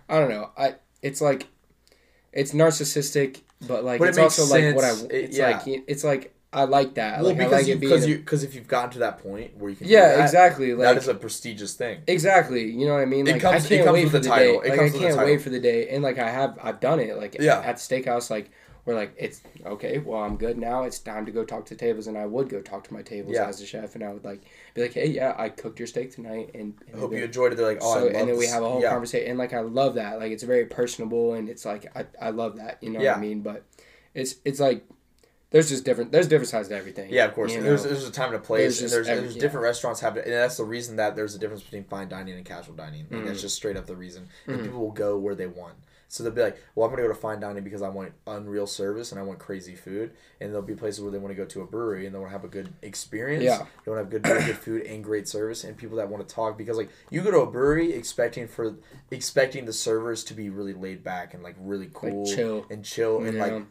I 0.09 0.19
don't 0.21 0.29
know. 0.31 0.51
I 0.57 0.75
it's 1.03 1.21
like 1.21 1.49
it's 2.33 2.53
narcissistic, 2.53 3.43
but 3.67 3.85
like 3.85 3.99
But 3.99 4.07
it 4.07 4.11
it's 4.11 4.19
also 4.19 4.45
like 4.47 4.75
what 4.75 4.85
I 4.85 4.91
sense. 4.91 5.03
It- 5.05 5.13
it's 5.25 5.39
yeah. 5.39 5.51
like 5.65 5.85
it's 5.89 6.05
like 6.05 6.35
I 6.55 6.65
like 6.65 6.95
that. 6.95 7.19
Well, 7.21 7.29
like, 7.31 7.39
because 7.39 7.53
like 7.53 7.67
you 7.67 7.75
it 7.75 7.81
because 7.81 8.07
you 8.07 8.17
because 8.19 8.45
if 8.45 8.55
you've 8.55 8.69
gotten 8.69 8.91
to 8.91 8.99
that 9.01 9.19
point 9.19 9.57
where 9.59 9.71
you 9.71 9.77
can 9.77 9.89
yeah, 9.89 10.17
that, 10.17 10.21
exactly. 10.25 10.73
Like 10.75 10.85
that 10.95 10.97
is 10.97 11.09
a 11.09 11.15
prestigious 11.15 11.75
thing. 11.75 12.03
exactly. 12.07 12.71
You 12.71 12.87
know 12.87 12.95
what 12.95 13.03
I 13.03 13.07
mean? 13.07 13.27
It 13.27 13.33
Like 13.33 13.43
comes- 13.43 13.67
I 13.67 13.69
can't 13.69 13.85
comes 13.85 13.95
wait 13.95 14.05
with 14.05 14.13
for 14.13 14.19
the 14.21 14.29
title. 14.29 14.61
day. 14.61 14.69
It 14.69 14.71
Like 14.71 14.81
I 14.95 14.99
can't 14.99 15.17
wait 15.19 15.41
for 15.43 15.51
the 15.51 15.61
day. 15.61 15.89
And 15.89 16.03
like 16.03 16.19
I 16.19 16.31
have, 16.31 16.59
I've 16.63 16.81
done 16.81 17.01
it. 17.01 17.17
Like 17.17 17.37
Yeah. 17.41 17.61
at 17.61 17.77
steakhouse, 17.77 18.31
like 18.31 18.51
we're 18.87 18.95
like 18.95 19.15
it's 19.17 19.41
okay. 19.65 19.99
Well, 19.99 20.23
I'm 20.23 20.37
good 20.37 20.59
now. 20.59 20.83
It's 20.83 20.99
time 20.99 21.25
to 21.27 21.33
go 21.33 21.43
talk 21.45 21.65
to 21.67 21.75
tables, 21.75 22.07
and 22.07 22.19
I 22.19 22.27
would 22.27 22.51
go 22.51 22.61
talk 22.61 22.85
to 22.85 22.93
my 22.93 23.01
tables 23.03 23.35
Yeah. 23.35 23.49
as 23.49 23.61
a 23.63 23.67
chef, 23.67 23.95
and 23.95 24.05
I 24.05 24.13
would 24.13 24.25
like 24.25 24.43
be 24.75 24.83
like, 24.83 24.93
hey, 24.93 25.07
yeah, 25.09 25.35
I 25.39 25.49
cooked 25.49 25.79
your 25.79 25.87
steak 25.89 26.15
tonight, 26.15 26.51
and, 26.55 26.75
and 26.87 26.97
I 26.97 26.99
hope 26.99 27.13
you 27.13 27.25
enjoyed 27.25 27.53
it. 27.53 27.57
They're 27.57 27.67
like, 27.67 27.79
oh, 27.81 27.95
so, 27.95 28.07
and 28.09 28.29
then 28.29 28.37
we 28.37 28.47
have 28.47 28.63
a 28.63 28.69
whole 28.69 28.83
yeah. 28.83 28.91
conversation, 28.91 29.31
and 29.31 29.39
like 29.39 29.55
I 29.55 29.61
love 29.61 29.95
that. 29.95 30.19
Like 30.19 30.33
it's 30.33 30.43
very 30.43 30.67
personable, 30.67 31.33
and 31.33 31.49
it's 31.49 31.65
like 31.65 31.87
I, 31.97 32.05
I 32.21 32.31
love 32.31 32.57
that. 32.57 32.77
You 32.83 32.91
know 32.91 33.01
what 33.01 33.17
I 33.17 33.21
mean? 33.21 33.41
But 33.41 33.65
it's 34.13 34.37
it's 34.45 34.61
like 34.61 34.85
there's 35.55 35.69
just 35.69 35.85
different. 35.85 36.11
There's 36.11 36.27
different 36.27 36.49
sides 36.49 36.67
to 36.69 36.77
everything. 36.77 37.11
Yeah, 37.13 37.27
of 37.27 37.35
course. 37.35 37.55
there's 37.55 37.85
there's 37.85 38.07
a 38.09 38.11
time 38.11 38.27
and 38.27 38.35
a 38.35 38.39
There's 38.39 38.47
place, 38.49 38.81
and 38.83 38.91
there's, 38.91 39.07
every- 39.09 39.23
there's 39.23 39.37
yeah. 39.37 39.41
different 39.41 39.63
restaurants 39.63 40.01
have, 40.01 40.17
and 40.17 40.33
that's 40.33 40.57
the 40.57 40.65
reason 40.65 40.97
that 40.97 41.15
there's 41.15 41.37
a 41.37 41.39
difference 41.39 41.63
between 41.63 41.85
fine 41.85 42.09
dining 42.09 42.35
and 42.35 42.45
casual 42.45 42.75
dining. 42.75 43.07
Like, 43.09 43.21
Mhm. 43.23 43.27
That's 43.27 43.41
just 43.41 43.55
straight 43.55 43.77
up 43.77 43.87
the 43.87 43.95
reason. 43.95 44.29
And 44.49 44.59
Mhm. 44.59 44.63
people 44.65 44.81
will 44.81 44.91
go 44.91 45.17
where 45.17 45.37
they 45.37 45.47
want. 45.47 45.75
So 46.09 46.23
they'll 46.23 46.33
be 46.33 46.43
like, 46.43 46.57
"Well, 46.75 46.87
I'm 46.87 46.93
gonna 46.93 47.03
go 47.03 47.09
to 47.09 47.15
fine 47.15 47.41
dining 47.41 47.65
because 47.65 47.83
I 47.83 47.89
want 47.89 48.13
unreal 48.27 48.67
service 48.69 49.11
and 49.11 49.19
I 49.21 49.25
want 49.25 49.39
crazy 49.41 49.75
food." 49.75 50.11
And 50.41 50.51
there'll 50.51 50.63
be 50.67 50.75
places 50.75 51.01
where 51.01 51.11
they 51.11 51.19
want 51.19 51.31
to 51.31 51.35
go 51.35 51.45
to 51.45 51.63
a 51.63 51.67
brewery 51.67 52.05
and 52.07 52.15
they 52.15 52.19
want 52.19 52.31
to 52.31 52.37
have 52.37 52.45
a 52.45 52.49
good 52.49 52.73
experience. 52.83 53.43
Yeah. 53.43 53.67
They 53.85 53.91
want 53.91 53.99
to 53.99 54.05
have 54.05 54.11
good, 54.11 54.27
really 54.29 54.45
good 54.47 54.59
food 54.59 54.83
and 54.83 55.03
great 55.03 55.27
service, 55.29 55.65
and 55.65 55.77
people 55.77 55.97
that 55.97 56.09
want 56.09 56.29
to 56.29 56.33
talk 56.35 56.57
because 56.59 56.77
like 56.77 56.91
you 57.11 57.21
go 57.23 57.31
to 57.33 57.39
a 57.41 57.47
brewery 57.51 57.93
expecting 57.95 58.47
for 58.49 58.75
expecting 59.11 59.65
the 59.65 59.73
servers 59.73 60.23
to 60.25 60.35
be 60.35 60.51
really 60.51 60.75
laid 60.75 61.03
back 61.03 61.35
and 61.35 61.43
like 61.43 61.57
really 61.59 61.91
cool 61.93 62.27
chill. 62.27 62.67
and 62.71 62.85
chill 62.85 63.19
and 63.23 63.35
You 63.35 63.41
like? 63.41 63.63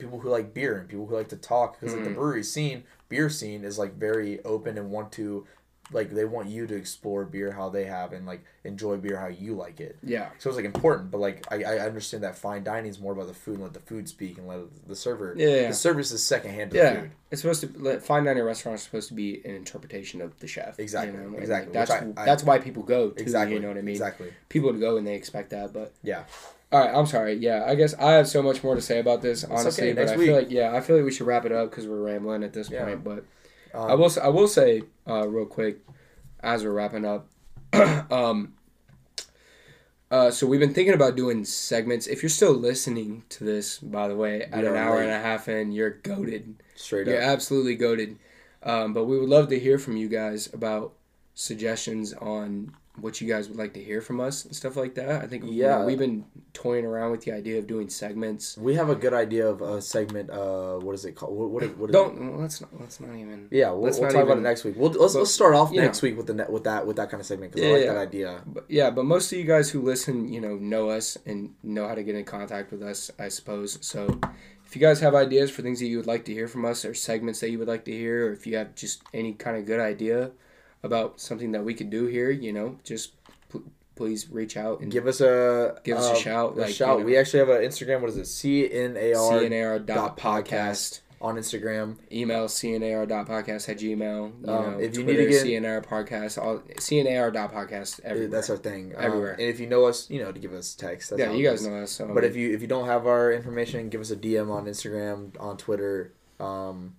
People 0.00 0.18
who 0.18 0.28
like 0.28 0.52
beer 0.54 0.78
and 0.78 0.88
people 0.88 1.06
who 1.06 1.14
like 1.14 1.28
to 1.28 1.36
talk 1.36 1.78
because 1.78 1.94
like 1.94 2.04
the 2.04 2.10
Mhm. 2.10 2.14
brewery 2.14 2.42
scene 2.42 2.84
beer 3.08 3.28
scene 3.30 3.64
is 3.64 3.78
like 3.78 3.94
very 3.96 4.42
open 4.44 4.76
and 4.78 4.90
want 4.90 5.12
to 5.12 5.46
like 5.92 6.10
they 6.10 6.24
want 6.24 6.48
you 6.48 6.68
to 6.68 6.76
explore 6.76 7.24
beer 7.24 7.50
how 7.50 7.68
they 7.68 7.84
have 7.84 8.12
and 8.12 8.24
like 8.24 8.44
enjoy 8.62 8.96
beer 8.96 9.18
how 9.18 9.26
you 9.26 9.54
like 9.56 9.80
it 9.80 9.96
yeah. 10.04 10.28
so 10.38 10.48
it's 10.48 10.56
like 10.56 10.64
important 10.64 11.10
but 11.10 11.18
like 11.18 11.44
i, 11.50 11.64
I 11.64 11.78
understand 11.80 12.22
that 12.22 12.36
fine 12.38 12.62
dining 12.62 12.88
is 12.88 13.00
more 13.00 13.12
about 13.12 13.26
the 13.26 13.34
food 13.34 13.54
and 13.54 13.64
let 13.64 13.72
the 13.74 13.80
food 13.80 14.08
speak 14.08 14.38
and 14.38 14.46
let 14.46 14.60
the 14.86 14.94
server 14.94 15.34
Yeah, 15.36 15.48
yeah. 15.48 15.68
the 15.68 15.74
service 15.74 16.12
is 16.12 16.22
secondhand 16.24 16.70
to 16.70 16.76
Yeah, 16.76 16.92
the 16.94 17.00
food 17.00 17.10
it's 17.32 17.42
supposed 17.42 17.60
to. 17.62 17.68
like, 17.76 18.02
Fine 18.02 18.24
dining 18.24 18.44
restaurants 18.44 18.84
supposed 18.84 19.08
to 19.08 19.14
be 19.14 19.40
an 19.44 19.54
interpretation 19.56 20.20
of 20.20 20.38
the 20.38 20.46
chef. 20.48 20.78
Exactly, 20.78 21.16
You 21.20 21.30
know? 21.30 21.38
exactly, 21.38 21.72
Like, 21.72 21.88
that's 21.88 21.90
I- 21.90 22.22
I- 22.22 22.24
that's 22.24 22.42
why 22.44 22.58
people 22.58 22.82
go. 22.84 23.10
To, 23.10 23.20
exactly 23.22 23.54
You 23.56 23.60
know 23.62 23.68
what 23.68 23.76
I 23.78 23.82
mean? 23.82 23.94
exactly 23.94 24.32
People 24.48 24.72
go 24.72 24.96
and 24.96 25.04
they 25.06 25.14
expect 25.14 25.50
that, 25.50 25.72
but 25.72 25.92
yeah 26.02 26.24
all 26.72 26.80
right. 26.80 26.94
I'm 26.94 27.06
sorry. 27.06 27.34
Yeah, 27.34 27.64
I 27.66 27.74
guess 27.74 27.94
I 27.94 28.12
have 28.12 28.28
so 28.28 28.42
much 28.42 28.62
more 28.62 28.74
to 28.74 28.80
say 28.80 28.98
about 29.00 29.22
this. 29.22 29.44
Honestly, 29.44 29.90
okay, 29.90 29.92
but 30.04 30.08
I 30.12 30.16
week. 30.16 30.26
feel 30.28 30.36
like 30.36 30.50
yeah, 30.50 30.74
I 30.74 30.80
feel 30.80 30.96
like 30.96 31.04
we 31.04 31.12
should 31.12 31.26
wrap 31.26 31.44
it 31.44 31.52
up 31.52 31.70
because 31.70 31.86
we're 31.86 32.00
rambling 32.02 32.42
at 32.44 32.52
this 32.52 32.70
Yeah. 32.70 32.84
point. 32.84 33.04
But 33.04 33.24
um, 33.74 33.90
I 33.90 33.94
will. 33.94 34.10
I 34.22 34.28
will 34.28 34.48
say 34.48 34.82
uh, 35.08 35.26
real 35.28 35.46
quick 35.46 35.78
as 36.40 36.64
we're 36.64 36.72
wrapping 36.72 37.04
up. 37.04 37.28
um, 38.12 38.54
uh, 40.10 40.30
so 40.30 40.46
we've 40.46 40.58
been 40.60 40.74
thinking 40.74 40.94
about 40.94 41.14
doing 41.16 41.44
segments. 41.44 42.06
If 42.08 42.22
you're 42.22 42.30
still 42.30 42.52
listening 42.52 43.22
to 43.30 43.44
this, 43.44 43.78
by 43.78 44.08
the 44.08 44.16
way, 44.16 44.42
at 44.42 44.64
an 44.64 44.74
hour 44.76 45.00
and 45.00 45.10
a 45.10 45.20
half 45.20 45.48
in, 45.48 45.70
you're 45.70 45.90
goaded. 45.90 46.62
straight 46.74 47.06
You're 47.06 47.18
up 47.22 47.28
absolutely 47.28 47.76
goaded. 47.76 48.18
Um, 48.62 48.92
but 48.92 49.04
we 49.04 49.18
would 49.18 49.28
love 49.28 49.48
to 49.48 49.58
hear 49.58 49.78
from 49.78 49.96
you 49.96 50.08
guys 50.08 50.52
about 50.52 50.94
suggestions 51.34 52.12
on 52.12 52.74
what 52.96 53.20
you 53.20 53.28
guys 53.28 53.48
would 53.48 53.56
like 53.56 53.72
to 53.74 53.82
hear 53.82 54.00
from 54.02 54.20
us 54.20 54.44
and 54.44 54.54
stuff 54.54 54.76
like 54.76 54.94
that. 54.96 55.22
I 55.22 55.26
think 55.26 55.44
you 55.44 55.62
know, 55.62 55.78
Yeah. 55.80 55.84
we've 55.84 55.98
been 55.98 56.24
toying 56.52 56.84
around 56.84 57.12
with 57.12 57.22
the 57.24 57.32
idea 57.32 57.58
of 57.58 57.66
doing 57.66 57.88
segments. 57.88 58.58
we 58.58 58.74
have 58.74 58.90
a 58.90 58.94
good 58.94 59.14
idea 59.14 59.46
of 59.48 59.62
a 59.62 59.80
segment 59.80 60.28
uh 60.28 60.74
what 60.78 60.94
is 60.94 61.04
it 61.04 61.14
called 61.14 61.34
what, 61.36 61.62
what? 61.78 61.92
Don't 61.92 62.38
let's 62.38 62.60
not 62.60 62.70
let's 62.80 63.00
not 63.00 63.14
even. 63.16 63.48
Yeah, 63.50 63.70
we'll, 63.70 63.82
we'll 63.82 64.10
talk 64.10 64.24
about 64.24 64.38
it 64.38 64.42
next 64.42 64.64
week. 64.64 64.74
We'll 64.76 64.90
let's, 64.90 65.14
but, 65.14 65.20
let's 65.20 65.30
start 65.32 65.54
off 65.54 65.70
next 65.72 66.02
week 66.02 66.16
with 66.16 66.26
the 66.26 66.34
net 66.34 66.50
with 66.50 66.64
that 66.64 66.86
with 66.86 66.96
that 66.96 67.10
kind 67.10 67.20
of 67.20 67.26
segment 67.26 67.52
because 67.52 67.64
Yeah, 67.66 67.70
I 67.70 67.76
like 67.78 67.84
yeah. 67.86 67.92
that 67.94 68.00
idea. 68.00 68.42
But 68.46 68.64
yeah, 68.68 68.90
but 68.90 69.04
most 69.04 69.32
of 69.32 69.38
you 69.38 69.44
guys 69.44 69.70
who 69.70 69.80
listen, 69.82 70.28
you 70.32 70.40
know, 70.40 70.56
know 70.56 70.90
us 70.90 71.16
and 71.24 71.54
know 71.62 71.86
how 71.88 71.94
to 71.94 72.02
get 72.02 72.16
in 72.16 72.24
contact 72.24 72.70
with 72.72 72.82
us, 72.82 73.10
I 73.18 73.28
suppose. 73.28 73.78
So 73.80 74.18
if 74.66 74.74
you 74.76 74.80
guys 74.80 75.00
have 75.00 75.14
ideas 75.14 75.50
for 75.50 75.62
things 75.62 75.78
that 75.80 75.86
you 75.86 75.96
would 75.96 76.06
like 76.06 76.24
to 76.26 76.32
hear 76.32 76.48
from 76.48 76.64
us 76.64 76.84
or 76.84 76.92
segments 76.94 77.40
that 77.40 77.50
you 77.50 77.58
would 77.60 77.68
like 77.68 77.84
to 77.86 77.92
hear, 77.92 78.26
or 78.28 78.32
if 78.32 78.46
you 78.46 78.56
have 78.56 78.74
just 78.74 79.02
any 79.14 79.32
kind 79.32 79.56
of 79.56 79.64
good 79.64 79.80
idea 79.80 80.32
about 80.82 81.20
something 81.20 81.52
that 81.52 81.64
we 81.64 81.74
could 81.74 81.90
do 81.90 82.06
here, 82.06 82.30
you 82.30 82.52
know, 82.52 82.78
just 82.84 83.12
pl- 83.48 83.62
please 83.96 84.30
reach 84.30 84.56
out 84.56 84.80
and 84.80 84.90
Give 84.90 85.06
us 85.06 85.20
a 85.20 85.78
Give 85.84 85.98
us 85.98 86.08
a 86.08 86.12
uh, 86.12 86.14
shout, 86.16 86.56
A 86.56 86.60
like, 86.60 86.74
shout. 86.74 86.94
you 86.94 87.00
know. 87.00 87.06
We 87.06 87.16
actually 87.16 87.40
have 87.40 87.48
an 87.50 87.62
Instagram. 87.62 88.00
What 88.00 88.10
is 88.10 88.16
it? 88.16 88.22
CNAR 88.22 89.14
cnar 89.14 89.84
dot 89.86 90.16
dot 90.16 90.18
podcast 90.18 91.00
on 91.20 91.36
Instagram. 91.36 91.96
Email 92.10 92.46
cnar 92.46 93.06
dot 93.06 93.28
podcast 93.28 93.68
at 93.68 93.76
gmail. 93.78 93.98
You 93.98 94.52
Um, 94.52 94.72
know, 94.72 94.78
if 94.80 94.96
you 94.96 95.02
Twitter, 95.04 95.20
need 95.20 95.26
to 95.26 95.30
get- 95.32 95.44
CNR 95.62 95.84
podcast, 95.86 96.42
all 96.42 96.60
cnar 96.60 97.30
dot 97.30 97.52
podcast 97.52 98.00
everywhere. 98.04 98.28
That's 98.30 98.48
our 98.48 98.56
thing. 98.56 98.94
Um, 98.96 99.04
Everywhere. 99.04 99.32
and 99.32 99.42
if 99.42 99.60
you 99.60 99.66
know 99.66 99.84
us, 99.84 100.08
you 100.08 100.22
know 100.22 100.32
to 100.32 100.38
give 100.38 100.54
us 100.54 100.74
text. 100.74 101.10
That's 101.10 101.20
yeah, 101.20 101.32
you 101.32 101.46
guys 101.46 101.66
know 101.66 101.76
us. 101.82 101.90
So 101.90 102.08
But 102.14 102.24
if 102.24 102.36
you 102.36 102.54
if 102.54 102.62
you 102.62 102.68
don't 102.68 102.86
have 102.86 103.06
our 103.06 103.30
information, 103.32 103.90
give 103.90 104.00
us 104.00 104.10
a 104.10 104.16
DM 104.16 104.50
on 104.50 104.64
Instagram, 104.64 105.32
on 105.38 105.58
Twitter. 105.58 106.14
Um, 106.38 106.96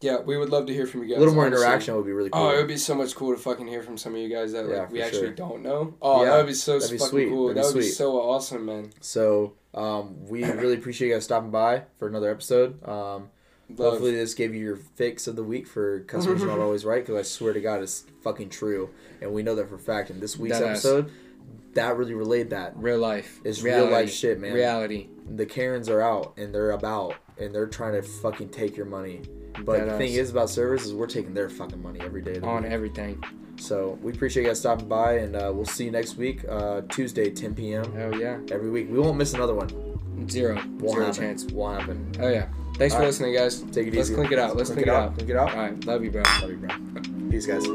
yeah, 0.00 0.20
we 0.20 0.36
would 0.36 0.50
love 0.50 0.66
to 0.66 0.74
hear 0.74 0.86
from 0.86 1.02
you 1.02 1.08
guys. 1.08 1.16
a 1.16 1.20
little 1.20 1.34
more 1.34 1.46
honestly. 1.46 1.64
interaction 1.64 1.96
would 1.96 2.04
be 2.06 2.12
really 2.12 2.30
cool. 2.30 2.42
Oh, 2.42 2.50
it 2.50 2.56
would 2.58 2.68
be 2.68 2.76
so 2.76 2.94
much 2.94 3.14
cool 3.14 3.34
to 3.34 3.40
fucking 3.40 3.66
hear 3.66 3.82
from 3.82 3.96
some 3.96 4.14
of 4.14 4.20
you 4.20 4.28
guys 4.28 4.52
that 4.52 4.68
Yeah, 4.68 4.80
like 4.80 4.92
we 4.92 5.00
actually 5.02 5.20
sure. 5.28 5.30
don't 5.32 5.62
know. 5.62 5.94
Oh, 6.02 6.22
Yeah, 6.24 6.30
that 6.32 6.36
would 6.38 6.46
be 6.48 6.54
so 6.54 6.78
fucking 6.80 6.98
sweet. 6.98 7.28
cool. 7.28 7.48
That'd 7.48 7.62
that 7.62 7.74
would 7.74 7.80
be 7.80 7.86
so 7.88 8.20
awesome, 8.20 8.66
man. 8.66 8.92
so 9.00 9.54
um, 9.74 10.26
we 10.28 10.44
really 10.44 10.74
appreciate 10.74 11.08
you 11.08 11.14
guys 11.14 11.24
stopping 11.24 11.50
by 11.50 11.82
for 11.98 12.08
another 12.08 12.30
episode. 12.30 12.82
Um, 12.86 13.30
Love. 13.68 13.94
Hopefully, 13.94 14.12
this 14.12 14.34
gave 14.34 14.54
you 14.54 14.60
your 14.62 14.76
fix 14.76 15.26
of 15.26 15.34
the 15.34 15.42
week 15.42 15.66
for 15.66 16.00
customers 16.04 16.40
not 16.44 16.58
always 16.60 16.84
right. 16.84 17.04
Because 17.04 17.18
I 17.18 17.22
swear 17.22 17.52
to 17.52 17.60
God, 17.60 17.82
it's 17.82 18.04
fucking 18.22 18.50
true, 18.50 18.90
and 19.20 19.32
we 19.32 19.42
know 19.42 19.56
that 19.56 19.68
for 19.68 19.74
a 19.74 19.78
fact. 19.78 20.08
In 20.10 20.20
this 20.20 20.36
week's 20.36 20.58
Deadass. 20.58 20.70
episode, 20.70 21.10
that 21.74 21.96
really 21.96 22.14
relayed 22.14 22.50
that. 22.50 22.76
Real 22.76 22.98
life. 22.98 23.40
It's 23.44 23.62
real 23.62 23.90
life 23.90 24.12
shit, 24.12 24.38
man. 24.38 24.52
Reality. 24.52 25.08
The 25.28 25.46
Karens 25.46 25.88
are 25.88 26.00
out 26.00 26.34
and 26.36 26.54
they're 26.54 26.70
about 26.70 27.16
and 27.38 27.52
they're 27.52 27.66
trying 27.66 27.94
to 27.94 28.02
fucking 28.02 28.50
take 28.50 28.76
your 28.76 28.86
money. 28.86 29.22
But 29.64 29.86
the 29.86 29.98
thing 29.98 30.12
is 30.12 30.30
about 30.30 30.50
servers 30.50 30.84
is 30.84 30.94
we're 30.94 31.06
taking 31.06 31.34
their 31.34 31.48
fucking 31.48 31.82
money 31.82 32.00
every 32.00 32.22
day. 32.22 32.40
On 32.40 32.62
week. 32.62 32.72
everything. 32.72 33.22
So 33.58 33.98
we 34.02 34.12
appreciate 34.12 34.42
you 34.42 34.48
guys 34.50 34.60
stopping 34.60 34.88
by, 34.88 35.14
and 35.14 35.34
uh, 35.34 35.50
we'll 35.54 35.64
see 35.64 35.86
you 35.86 35.90
next 35.90 36.16
week, 36.16 36.44
uh, 36.48 36.82
Tuesday, 36.90 37.30
10 37.30 37.54
p.m. 37.54 37.84
Oh 37.96 38.14
yeah. 38.16 38.38
Every 38.50 38.70
week, 38.70 38.88
we 38.90 38.98
won't 38.98 39.16
miss 39.16 39.32
another 39.34 39.54
one. 39.54 39.68
Zero. 40.28 40.54
Won't 40.78 40.96
Zero 40.96 41.12
chance. 41.12 41.44
Won't 41.46 41.80
happen. 41.80 42.12
Oh 42.20 42.28
yeah. 42.28 42.48
Thanks 42.76 42.94
All 42.94 42.98
for 42.98 43.04
right. 43.04 43.06
listening, 43.08 43.34
guys. 43.34 43.62
Take 43.62 43.86
it 43.88 43.94
Let's 43.94 44.10
easy. 44.10 44.16
Let's 44.16 44.28
clink 44.28 44.32
it 44.32 44.38
out. 44.38 44.56
Let's 44.56 44.70
clink, 44.70 44.86
it 44.86 44.92
out. 44.92 45.14
Clink 45.14 45.30
it 45.30 45.36
out. 45.36 45.50
All 45.50 45.56
right. 45.56 45.84
Love 45.86 46.04
you, 46.04 46.10
bro. 46.10 46.22
Love 46.42 46.50
you, 46.50 46.56
bro. 46.56 46.70
Peace, 47.30 47.46
guys. 47.46 47.66